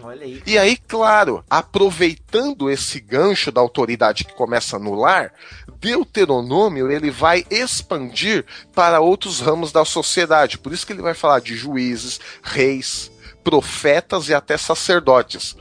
olha 0.00 0.24
aí. 0.24 0.40
E 0.46 0.56
aí, 0.56 0.76
claro, 0.76 1.44
aproveitando 1.50 2.70
esse 2.70 3.00
gancho 3.00 3.50
da 3.50 3.60
autoridade 3.60 4.22
que 4.22 4.32
começa 4.32 4.78
no 4.78 4.94
lar, 4.94 5.32
Deuteronômio 5.80 6.88
ele 6.88 7.10
vai 7.10 7.44
expandir 7.50 8.46
para 8.72 9.00
outros 9.00 9.40
ramos 9.40 9.72
da 9.72 9.84
sociedade. 9.84 10.56
Por 10.56 10.72
isso 10.72 10.86
que 10.86 10.92
ele 10.92 11.02
vai 11.02 11.14
falar 11.14 11.40
de 11.40 11.56
juízes, 11.56 12.20
reis, 12.44 13.10
profetas 13.42 14.28
e 14.28 14.34
até 14.34 14.56
sacerdotes. 14.56 15.56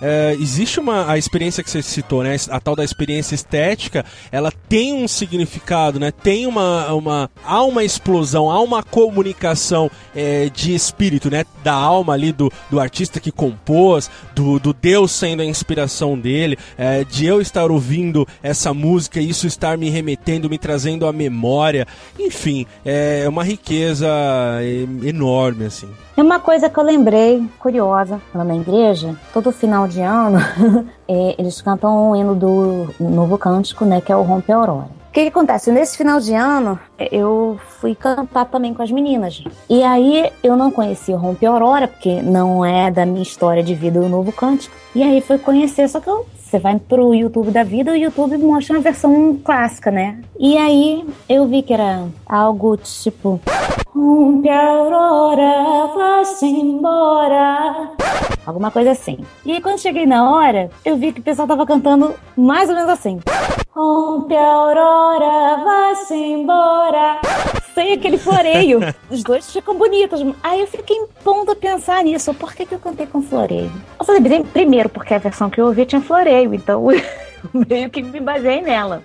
É, 0.00 0.36
existe 0.38 0.80
uma 0.80 1.10
a 1.10 1.18
experiência 1.18 1.62
que 1.62 1.70
você 1.70 1.82
citou, 1.82 2.22
né? 2.22 2.36
A 2.48 2.60
tal 2.60 2.74
da 2.74 2.84
experiência 2.84 3.34
estética, 3.34 4.04
ela 4.32 4.52
tem 4.70 4.94
um 4.94 5.08
significado, 5.08 5.98
né? 5.98 6.12
Tem 6.12 6.46
uma, 6.46 6.94
uma 6.94 7.30
há 7.44 7.60
uma 7.64 7.82
explosão, 7.82 8.48
há 8.48 8.60
uma 8.60 8.84
comunicação 8.84 9.90
é, 10.14 10.48
de 10.48 10.72
espírito, 10.72 11.28
né? 11.28 11.44
Da 11.64 11.72
alma 11.72 12.12
ali 12.12 12.30
do, 12.30 12.52
do 12.70 12.78
artista 12.78 13.18
que 13.18 13.32
compôs, 13.32 14.08
do, 14.32 14.60
do 14.60 14.72
Deus 14.72 15.10
sendo 15.10 15.42
a 15.42 15.44
inspiração 15.44 16.16
dele, 16.16 16.56
é, 16.78 17.02
de 17.02 17.26
eu 17.26 17.40
estar 17.40 17.68
ouvindo 17.68 18.24
essa 18.40 18.72
música 18.72 19.20
isso 19.20 19.44
estar 19.44 19.76
me 19.76 19.90
remetendo, 19.90 20.48
me 20.48 20.56
trazendo 20.56 21.04
à 21.04 21.12
memória, 21.12 21.84
enfim, 22.16 22.64
é 22.84 23.28
uma 23.28 23.42
riqueza 23.42 24.06
é, 24.60 24.86
enorme 25.08 25.64
assim. 25.64 25.88
É 26.16 26.22
uma 26.22 26.38
coisa 26.38 26.68
que 26.68 26.78
eu 26.78 26.84
lembrei, 26.84 27.42
curiosa, 27.58 28.20
lá 28.34 28.44
na 28.44 28.54
igreja, 28.54 29.16
todo 29.32 29.50
final 29.50 29.88
de 29.88 30.00
ano, 30.00 30.38
é, 31.10 31.34
eles 31.36 31.60
cantam 31.60 32.12
o 32.12 32.16
hino 32.16 32.36
do 32.36 32.94
Novo 33.00 33.36
Cântico, 33.36 33.84
né, 33.84 34.00
que 34.00 34.12
é 34.12 34.16
o 34.16 34.22
Rompe 34.22 34.52
Aurora. 34.52 35.00
O 35.08 35.12
que, 35.12 35.22
que 35.22 35.28
acontece? 35.28 35.72
Nesse 35.72 35.98
final 35.98 36.20
de 36.20 36.32
ano, 36.32 36.78
é, 36.96 37.08
eu 37.10 37.58
fui 37.80 37.96
cantar 37.96 38.44
também 38.44 38.72
com 38.72 38.80
as 38.80 38.92
meninas. 38.92 39.42
E 39.68 39.82
aí 39.82 40.30
eu 40.40 40.56
não 40.56 40.70
conhecia 40.70 41.16
o 41.16 41.18
Rompe 41.18 41.44
Aurora, 41.44 41.88
porque 41.88 42.22
não 42.22 42.64
é 42.64 42.92
da 42.92 43.04
minha 43.04 43.22
história 43.22 43.60
de 43.60 43.74
vida 43.74 43.98
o 43.98 44.08
Novo 44.08 44.30
Cântico. 44.30 44.72
E 44.94 45.02
aí 45.02 45.20
fui 45.20 45.38
conhecer, 45.38 45.88
só 45.88 46.00
que 46.00 46.08
eu, 46.08 46.26
você 46.36 46.58
vai 46.58 46.78
pro 46.78 47.14
YouTube 47.14 47.52
da 47.52 47.62
vida, 47.62 47.92
o 47.92 47.96
YouTube 47.96 48.36
mostra 48.38 48.76
uma 48.76 48.82
versão 48.82 49.38
clássica, 49.44 49.90
né? 49.90 50.20
E 50.38 50.58
aí 50.58 51.06
eu 51.28 51.46
vi 51.46 51.62
que 51.62 51.72
era 51.72 52.08
algo 52.26 52.76
tipo. 52.76 53.40
Rompe 53.94 54.48
a 54.48 54.68
aurora, 54.68 55.92
vai-se 55.94 56.46
embora. 56.46 57.90
Alguma 58.44 58.70
coisa 58.70 58.90
assim. 58.92 59.18
E 59.44 59.52
aí, 59.52 59.60
quando 59.60 59.78
cheguei 59.78 60.06
na 60.06 60.28
hora, 60.28 60.70
eu 60.84 60.96
vi 60.96 61.12
que 61.12 61.20
o 61.20 61.22
pessoal 61.22 61.46
tava 61.46 61.66
cantando 61.66 62.14
mais 62.36 62.68
ou 62.68 62.74
menos 62.74 62.90
assim. 62.90 63.20
Rompe 63.72 64.34
a 64.34 64.52
aurora, 64.52 65.62
vai-se 65.62 66.14
embora. 66.14 67.20
Sem 67.74 67.92
aquele 67.92 68.18
floreio. 68.18 68.80
Os 69.08 69.22
dois 69.22 69.50
ficam 69.50 69.76
bonitos. 69.76 70.20
Aí 70.42 70.60
eu 70.60 70.66
fiquei 70.66 70.96
em 70.96 71.06
ponto 71.22 71.52
a 71.52 71.56
pensar 71.56 72.02
nisso. 72.02 72.34
Por 72.34 72.54
que, 72.54 72.66
que 72.66 72.74
eu 72.74 72.78
cantei 72.78 73.06
com 73.06 73.22
floreio? 73.22 73.70
Eu 73.98 74.04
falei, 74.04 74.22
primeiro, 74.52 74.88
porque 74.88 75.14
a 75.14 75.18
versão 75.18 75.48
que 75.48 75.60
eu 75.60 75.66
ouvi 75.66 75.86
tinha 75.86 76.00
floreio. 76.00 76.54
Então, 76.54 76.86
meio 77.68 77.90
que 77.90 78.02
me 78.02 78.20
baseei 78.20 78.60
nela. 78.60 79.02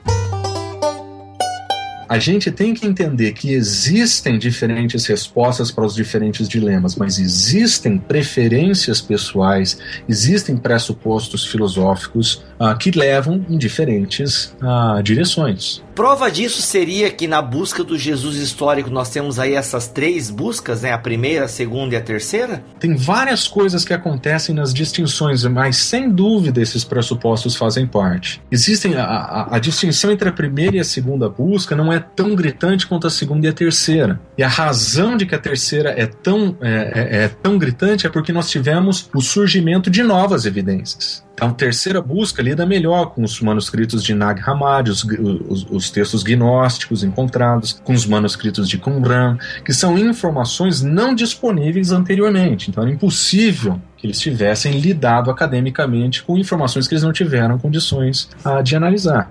A 2.08 2.20
gente 2.20 2.52
tem 2.52 2.74
que 2.74 2.86
entender 2.86 3.34
que 3.34 3.52
existem 3.52 4.38
diferentes 4.38 5.06
respostas 5.08 5.72
para 5.72 5.84
os 5.84 5.96
diferentes 5.96 6.48
dilemas, 6.48 6.96
mas 6.96 7.18
existem 7.18 7.98
preferências 7.98 9.02
pessoais, 9.02 9.80
existem 10.08 10.56
pressupostos 10.56 11.46
filosóficos 11.48 12.44
ah, 12.60 12.76
que 12.76 12.92
levam 12.92 13.44
em 13.50 13.58
diferentes 13.58 14.56
ah, 14.62 15.02
direções. 15.04 15.84
Prova 15.96 16.30
disso 16.30 16.62
seria 16.62 17.10
que 17.10 17.26
na 17.26 17.42
busca 17.42 17.82
do 17.82 17.98
Jesus 17.98 18.36
histórico 18.36 18.90
nós 18.90 19.10
temos 19.10 19.40
aí 19.40 19.54
essas 19.54 19.88
três 19.88 20.30
buscas, 20.30 20.82
né? 20.82 20.92
A 20.92 20.98
primeira, 20.98 21.46
a 21.46 21.48
segunda 21.48 21.96
e 21.96 21.98
a 21.98 22.02
terceira? 22.02 22.62
Tem 22.78 22.98
várias 22.98 23.48
coisas 23.48 23.86
que 23.86 23.94
acontecem 23.94 24.54
nas 24.54 24.74
distinções, 24.74 25.46
mas 25.46 25.78
sem 25.78 26.10
dúvida 26.12 26.62
esses 26.62 26.84
pressupostos 26.84 27.56
fazem 27.56 27.88
parte. 27.88 28.42
Existem 28.52 28.96
a, 28.96 29.06
a, 29.06 29.56
a 29.56 29.60
distinção 29.60 30.12
entre 30.12 30.28
a 30.28 30.34
primeira 30.34 30.76
e 30.76 30.80
a 30.82 30.84
segunda 30.84 31.30
busca 31.30 31.78
não 31.78 31.94
é 31.94 32.00
tão 32.00 32.36
gritante 32.36 32.86
quanto 32.86 33.08
a 33.08 33.10
segunda 33.10 33.48
e 33.48 33.50
a 33.50 33.54
terceira. 33.54 34.20
E 34.38 34.44
a 34.44 34.50
razão 34.50 35.16
de 35.16 35.26
que 35.26 35.34
a 35.34 35.40
terceira 35.40 35.92
é 35.92 36.06
tão, 36.06 36.58
é, 36.60 37.20
é, 37.22 37.24
é 37.24 37.28
tão 37.30 37.58
gritante 37.58 38.06
é 38.06 38.10
porque 38.10 38.34
nós 38.34 38.50
tivemos 38.50 39.10
o 39.16 39.22
surgimento 39.22 39.90
de 39.90 40.04
novas 40.04 40.46
evidências. 40.46 41.24
Então, 41.36 41.50
a 41.50 41.52
terceira 41.52 42.02
busca 42.02 42.42
lida 42.42 42.66
melhor 42.66 43.08
com 43.08 43.22
os 43.22 43.42
manuscritos 43.42 44.02
de 44.02 44.16
Nag 44.16 44.42
Hammadi, 44.42 44.90
os, 44.90 45.04
os, 45.04 45.68
os, 45.70 45.90
textos 45.90 46.24
gnósticos 46.24 47.04
encontrados, 47.04 47.74
com 47.84 47.92
os 47.92 48.06
manuscritos 48.06 48.70
de 48.70 48.78
Qumran, 48.78 49.38
que 49.66 49.74
são 49.74 49.98
informações 49.98 50.82
não 50.82 51.14
disponíveis 51.14 51.92
anteriormente. 51.92 52.70
Então, 52.70 52.88
é 52.88 52.90
impossível 52.90 53.82
que 53.98 54.08
eles 54.08 54.18
tivessem 54.18 54.80
lidado 54.80 55.30
academicamente 55.30 56.24
com 56.24 56.38
informações 56.38 56.88
que 56.88 56.94
eles 56.94 57.04
não 57.04 57.12
tiveram 57.12 57.60
condições 57.60 58.30
ah, 58.46 58.62
de 58.62 58.74
analisar. 58.74 59.30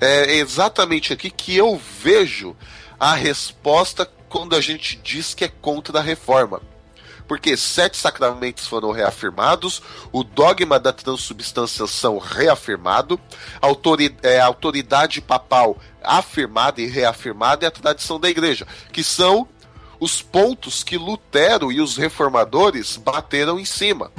É 0.00 0.36
exatamente 0.36 1.12
aqui 1.12 1.28
que 1.28 1.56
eu 1.56 1.80
vejo 2.00 2.54
a 3.00 3.16
resposta 3.16 4.08
quando 4.28 4.54
a 4.54 4.60
gente 4.60 5.00
diz 5.02 5.34
que 5.34 5.44
é 5.44 5.48
contra 5.48 5.98
a 5.98 6.02
reforma 6.02 6.60
porque 7.28 7.56
sete 7.56 7.98
sacramentos 7.98 8.66
foram 8.66 8.90
reafirmados, 8.90 9.82
o 10.10 10.24
dogma 10.24 10.80
da 10.80 10.92
transubstanciação 10.92 12.18
reafirmado, 12.18 13.20
a 13.60 13.66
autoridade, 13.66 14.26
é, 14.26 14.40
a 14.40 14.46
autoridade 14.46 15.20
papal 15.20 15.76
afirmada 16.02 16.80
e 16.80 16.86
reafirmada 16.86 17.64
e 17.64 17.68
a 17.68 17.70
tradição 17.70 18.18
da 18.18 18.30
igreja, 18.30 18.66
que 18.90 19.04
são 19.04 19.46
os 20.00 20.22
pontos 20.22 20.82
que 20.82 20.96
Lutero 20.96 21.70
e 21.70 21.80
os 21.80 21.96
reformadores 21.96 22.96
bateram 22.96 23.58
em 23.58 23.64
cima. 23.64 24.10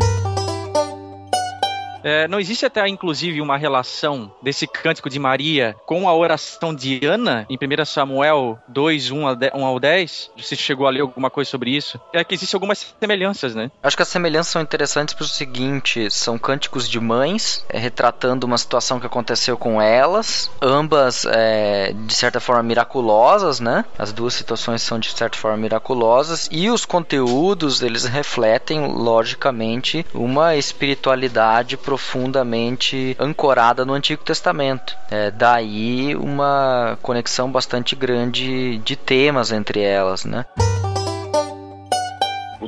É, 2.04 2.28
não 2.28 2.40
existe 2.40 2.66
até, 2.66 2.88
inclusive, 2.88 3.42
uma 3.42 3.58
relação 3.58 4.32
desse 4.42 4.68
cântico 4.68 5.10
de 5.10 5.20
Maria 5.20 5.76
com 5.86 6.08
a 6.08 6.14
oração 6.14 6.74
de 6.74 7.06
Ana, 7.06 7.46
em 7.50 7.58
1 7.58 7.86
Samuel 7.86 8.60
2, 8.68 9.12
1 9.12 9.66
ao 9.66 9.80
10? 9.80 10.32
Você 10.38 10.56
chegou 10.56 10.88
a 10.88 10.90
ler 10.90 11.02
alguma 11.02 11.30
coisa 11.30 11.50
sobre 11.50 11.72
isso? 11.76 12.00
É 12.14 12.24
que 12.24 12.36
existem 12.36 12.58
algumas 12.58 12.96
semelhanças, 13.00 13.56
né? 13.56 13.72
Acho 13.84 13.96
que 13.96 14.04
as 14.04 14.08
semelhanças 14.08 14.52
são 14.52 14.62
interessantes 14.62 15.14
pelo 15.14 15.30
seguinte: 15.30 16.10
são 16.10 16.38
cânticos 16.38 16.88
de 16.88 17.00
mães, 17.00 17.66
é, 17.70 17.78
retratando 17.78 18.46
uma 18.46 18.58
situação 18.58 19.00
que 19.00 19.06
aconteceu 19.06 19.58
com 19.58 19.82
elas, 19.82 20.50
ambas, 20.62 21.26
é, 21.26 21.94
de 21.94 22.14
certa 22.14 22.40
forma, 22.40 22.64
miraculosas, 22.64 23.60
né? 23.60 23.86
As 23.98 24.12
duas 24.12 24.34
situações 24.34 24.82
são, 24.82 25.00
de 25.00 25.12
certa 25.12 25.38
forma, 25.38 25.58
miraculosas, 25.58 26.48
e 26.52 26.70
os 26.70 26.86
conteúdos, 26.86 27.82
eles 27.82 28.06
refletem, 28.06 28.88
logicamente, 28.88 30.06
uma 30.14 30.56
espiritualidade 30.56 31.78
profundamente 31.90 33.18
ancorada 33.20 33.84
no 33.84 33.94
Antigo 33.94 34.24
Testamento. 34.24 34.96
É, 35.10 35.32
daí 35.32 36.16
uma 36.16 37.00
conexão 37.02 37.52
bastante 37.52 37.96
grande 37.96 38.78
de 38.78 38.96
temas 38.96 39.52
entre 39.52 39.82
elas, 39.82 40.24
né? 40.24 40.46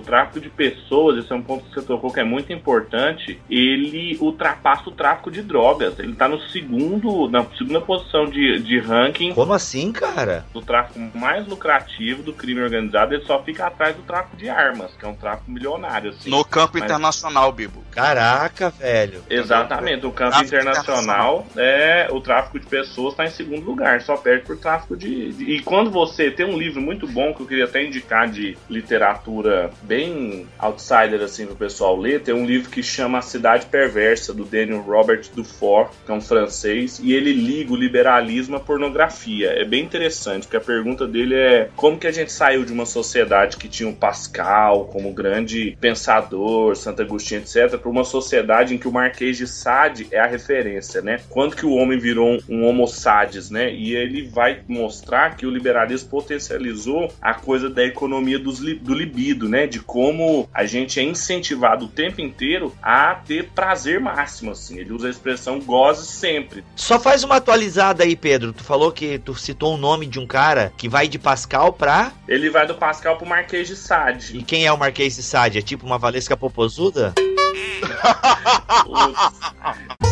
O 0.01 0.03
tráfico 0.03 0.39
de 0.39 0.49
pessoas, 0.49 1.17
esse 1.23 1.31
é 1.31 1.35
um 1.35 1.43
ponto 1.43 1.63
que 1.65 1.73
você 1.75 1.81
tocou 1.85 2.11
que 2.11 2.19
é 2.19 2.23
muito 2.23 2.51
importante, 2.51 3.39
ele 3.49 4.17
ultrapassa 4.19 4.89
o 4.89 4.91
tráfico 4.91 5.29
de 5.29 5.43
drogas. 5.43 5.97
Ele 5.99 6.13
tá 6.15 6.27
no 6.27 6.39
segundo, 6.49 7.29
na 7.29 7.45
segunda 7.55 7.79
posição 7.79 8.25
de, 8.25 8.59
de 8.59 8.79
ranking. 8.79 9.33
Como 9.33 9.53
assim, 9.53 9.91
cara? 9.91 10.43
Do 10.51 10.61
tráfico 10.61 10.99
mais 11.15 11.47
lucrativo 11.47 12.23
do 12.23 12.33
crime 12.33 12.61
organizado, 12.61 13.13
ele 13.13 13.23
só 13.25 13.41
fica 13.43 13.67
atrás 13.67 13.95
do 13.95 14.01
tráfico 14.01 14.35
de 14.37 14.49
armas, 14.49 14.91
que 14.97 15.05
é 15.05 15.07
um 15.07 15.13
tráfico 15.15 15.51
milionário. 15.51 16.09
Assim. 16.09 16.31
No 16.31 16.43
campo 16.43 16.71
Mas- 16.73 16.83
internacional, 16.83 17.51
Bibo. 17.51 17.83
Caraca, 17.91 18.71
velho. 18.71 19.21
Exatamente, 19.29 20.05
o 20.05 20.11
campo 20.11 20.31
Tráfico 20.31 20.55
internacional 20.55 21.45
é 21.55 22.07
o 22.09 22.19
tráfico 22.19 22.59
de 22.59 22.65
pessoas 22.65 23.13
está 23.13 23.25
em 23.25 23.29
segundo 23.29 23.63
lugar, 23.65 24.01
só 24.01 24.17
perde 24.17 24.45
por 24.45 24.57
tráfico 24.57 24.97
de, 24.97 25.31
de- 25.33 25.43
E 25.43 25.59
quando 25.61 25.91
você 25.91 26.31
tem 26.31 26.45
um 26.45 26.57
livro 26.57 26.81
muito 26.81 27.07
bom 27.07 27.33
que 27.33 27.41
eu 27.41 27.45
queria 27.45 27.65
até 27.65 27.85
indicar 27.85 28.27
de 28.29 28.57
literatura 28.69 29.69
bem 29.91 30.47
outsider 30.57 31.21
assim 31.21 31.45
pro 31.45 31.53
pessoal 31.53 31.97
ler, 31.97 32.21
tem 32.21 32.33
um 32.33 32.45
livro 32.45 32.69
que 32.69 32.81
chama 32.81 33.17
A 33.17 33.21
Cidade 33.21 33.65
Perversa 33.65 34.33
do 34.33 34.45
Daniel 34.45 34.79
Robert 34.79 35.23
Dufour, 35.35 35.89
que 36.05 36.09
é 36.09 36.15
um 36.15 36.21
francês, 36.21 37.01
e 37.03 37.11
ele 37.11 37.33
liga 37.33 37.73
o 37.73 37.75
liberalismo 37.75 38.55
à 38.55 38.59
pornografia. 38.61 39.49
É 39.49 39.65
bem 39.65 39.83
interessante, 39.83 40.43
porque 40.43 40.55
a 40.55 40.61
pergunta 40.61 41.05
dele 41.05 41.35
é 41.35 41.69
como 41.75 41.97
que 41.97 42.07
a 42.07 42.11
gente 42.11 42.31
saiu 42.31 42.63
de 42.63 42.71
uma 42.71 42.85
sociedade 42.85 43.57
que 43.57 43.67
tinha 43.67 43.89
o 43.89 43.93
Pascal 43.93 44.85
como 44.85 45.11
grande 45.11 45.77
pensador, 45.81 46.73
Santo 46.77 47.01
Agostinho, 47.01 47.41
etc, 47.41 47.77
para 47.77 47.89
uma 47.89 48.05
sociedade 48.05 48.73
em 48.73 48.77
que 48.77 48.87
o 48.87 48.93
Marquês 48.93 49.35
de 49.35 49.45
Sade 49.45 50.07
é 50.09 50.21
a 50.21 50.25
referência, 50.25 51.01
né? 51.01 51.19
Quando 51.29 51.53
que 51.53 51.65
o 51.65 51.73
homem 51.73 51.99
virou 51.99 52.39
um, 52.47 52.63
homo 52.63 52.87
sades, 52.87 53.49
né? 53.49 53.73
E 53.73 53.93
ele 53.93 54.29
vai 54.29 54.61
mostrar 54.69 55.35
que 55.35 55.45
o 55.45 55.51
liberalismo 55.51 56.09
potencializou 56.09 57.13
a 57.21 57.33
coisa 57.33 57.69
da 57.69 57.83
economia 57.83 58.39
dos 58.39 58.61
do 58.61 58.93
libido, 58.93 59.49
né? 59.49 59.67
De 59.67 59.80
como 59.81 60.49
a 60.53 60.65
gente 60.65 60.99
é 60.99 61.03
incentivado 61.03 61.85
o 61.85 61.89
tempo 61.89 62.21
inteiro 62.21 62.73
a 62.81 63.15
ter 63.15 63.49
prazer 63.49 63.99
máximo, 63.99 64.51
assim. 64.51 64.79
Ele 64.79 64.93
usa 64.93 65.07
a 65.07 65.09
expressão 65.09 65.59
goze 65.59 66.05
sempre. 66.05 66.63
Só 66.75 66.99
faz 66.99 67.23
uma 67.23 67.37
atualizada 67.37 68.03
aí, 68.03 68.15
Pedro. 68.15 68.53
Tu 68.53 68.63
falou 68.63 68.91
que 68.91 69.17
tu 69.19 69.35
citou 69.35 69.75
o 69.75 69.77
nome 69.77 70.05
de 70.05 70.19
um 70.19 70.27
cara 70.27 70.73
que 70.77 70.89
vai 70.89 71.07
de 71.07 71.19
Pascal 71.19 71.73
pra. 71.73 72.11
Ele 72.27 72.49
vai 72.49 72.67
do 72.67 72.75
Pascal 72.75 73.17
pro 73.17 73.25
Marquês 73.25 73.67
de 73.67 73.75
Sade. 73.75 74.37
E 74.37 74.43
quem 74.43 74.65
é 74.65 74.71
o 74.71 74.77
Marquês 74.77 75.15
de 75.15 75.23
Sade? 75.23 75.57
É 75.57 75.61
tipo 75.61 75.85
uma 75.85 75.97
Valesca 75.97 76.37
Popozuda? 76.37 77.13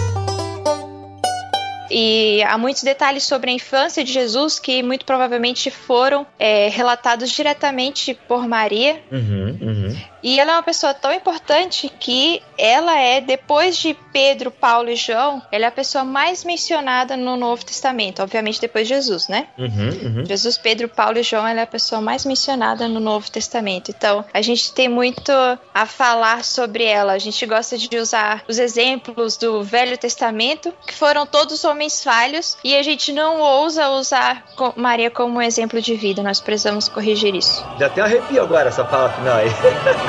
E 1.89 2.43
há 2.43 2.57
muitos 2.57 2.83
detalhes 2.83 3.23
sobre 3.23 3.49
a 3.49 3.53
infância 3.53 4.03
de 4.03 4.11
Jesus 4.11 4.59
que 4.59 4.83
muito 4.83 5.05
provavelmente 5.05 5.71
foram 5.71 6.25
é, 6.37 6.69
relatados 6.69 7.29
diretamente 7.31 8.17
por 8.27 8.47
Maria. 8.47 9.01
Uhum, 9.11 9.57
uhum. 9.61 9.97
E 10.21 10.39
ela 10.39 10.51
é 10.51 10.55
uma 10.55 10.63
pessoa 10.63 10.93
tão 10.93 11.11
importante 11.13 11.91
que 11.99 12.41
ela 12.57 12.99
é, 12.99 13.21
depois 13.21 13.77
de 13.77 13.93
Pedro, 14.11 14.51
Paulo 14.51 14.89
e 14.89 14.95
João, 14.95 15.41
ela 15.51 15.65
é 15.65 15.67
a 15.67 15.71
pessoa 15.71 16.03
mais 16.03 16.43
mencionada 16.43 17.15
no 17.15 17.37
Novo 17.37 17.63
Testamento. 17.63 18.21
Obviamente 18.21 18.59
depois 18.59 18.87
de 18.87 18.93
Jesus, 18.95 19.27
né? 19.27 19.47
Uhum, 19.57 20.17
uhum. 20.19 20.25
Jesus, 20.25 20.57
Pedro, 20.57 20.89
Paulo 20.89 21.17
e 21.17 21.23
João, 21.23 21.47
ela 21.47 21.61
é 21.61 21.63
a 21.63 21.67
pessoa 21.67 22.01
mais 22.01 22.25
mencionada 22.25 22.87
no 22.87 22.99
Novo 22.99 23.29
Testamento. 23.31 23.91
Então, 23.91 24.25
a 24.33 24.41
gente 24.41 24.73
tem 24.73 24.89
muito 24.89 25.31
a 25.73 25.85
falar 25.85 26.43
sobre 26.43 26.83
ela. 26.83 27.13
A 27.13 27.19
gente 27.19 27.45
gosta 27.45 27.77
de 27.77 27.97
usar 27.97 28.43
os 28.47 28.59
exemplos 28.59 29.37
do 29.37 29.63
Velho 29.63 29.97
Testamento, 29.97 30.73
que 30.85 30.93
foram 30.93 31.25
todos 31.25 31.63
homens 31.63 32.03
falhos, 32.03 32.57
e 32.63 32.75
a 32.75 32.83
gente 32.83 33.13
não 33.13 33.39
ousa 33.39 33.89
usar 33.89 34.43
Maria 34.75 35.09
como 35.09 35.37
um 35.37 35.41
exemplo 35.41 35.81
de 35.81 35.95
vida. 35.95 36.21
Nós 36.21 36.39
precisamos 36.39 36.89
corrigir 36.89 37.35
isso. 37.35 37.65
Já 37.79 37.87
até 37.87 38.01
arrepio 38.01 38.41
agora 38.41 38.69
essa 38.69 38.83
fala 38.85 39.09
final 39.09 39.37
aí. 39.37 39.49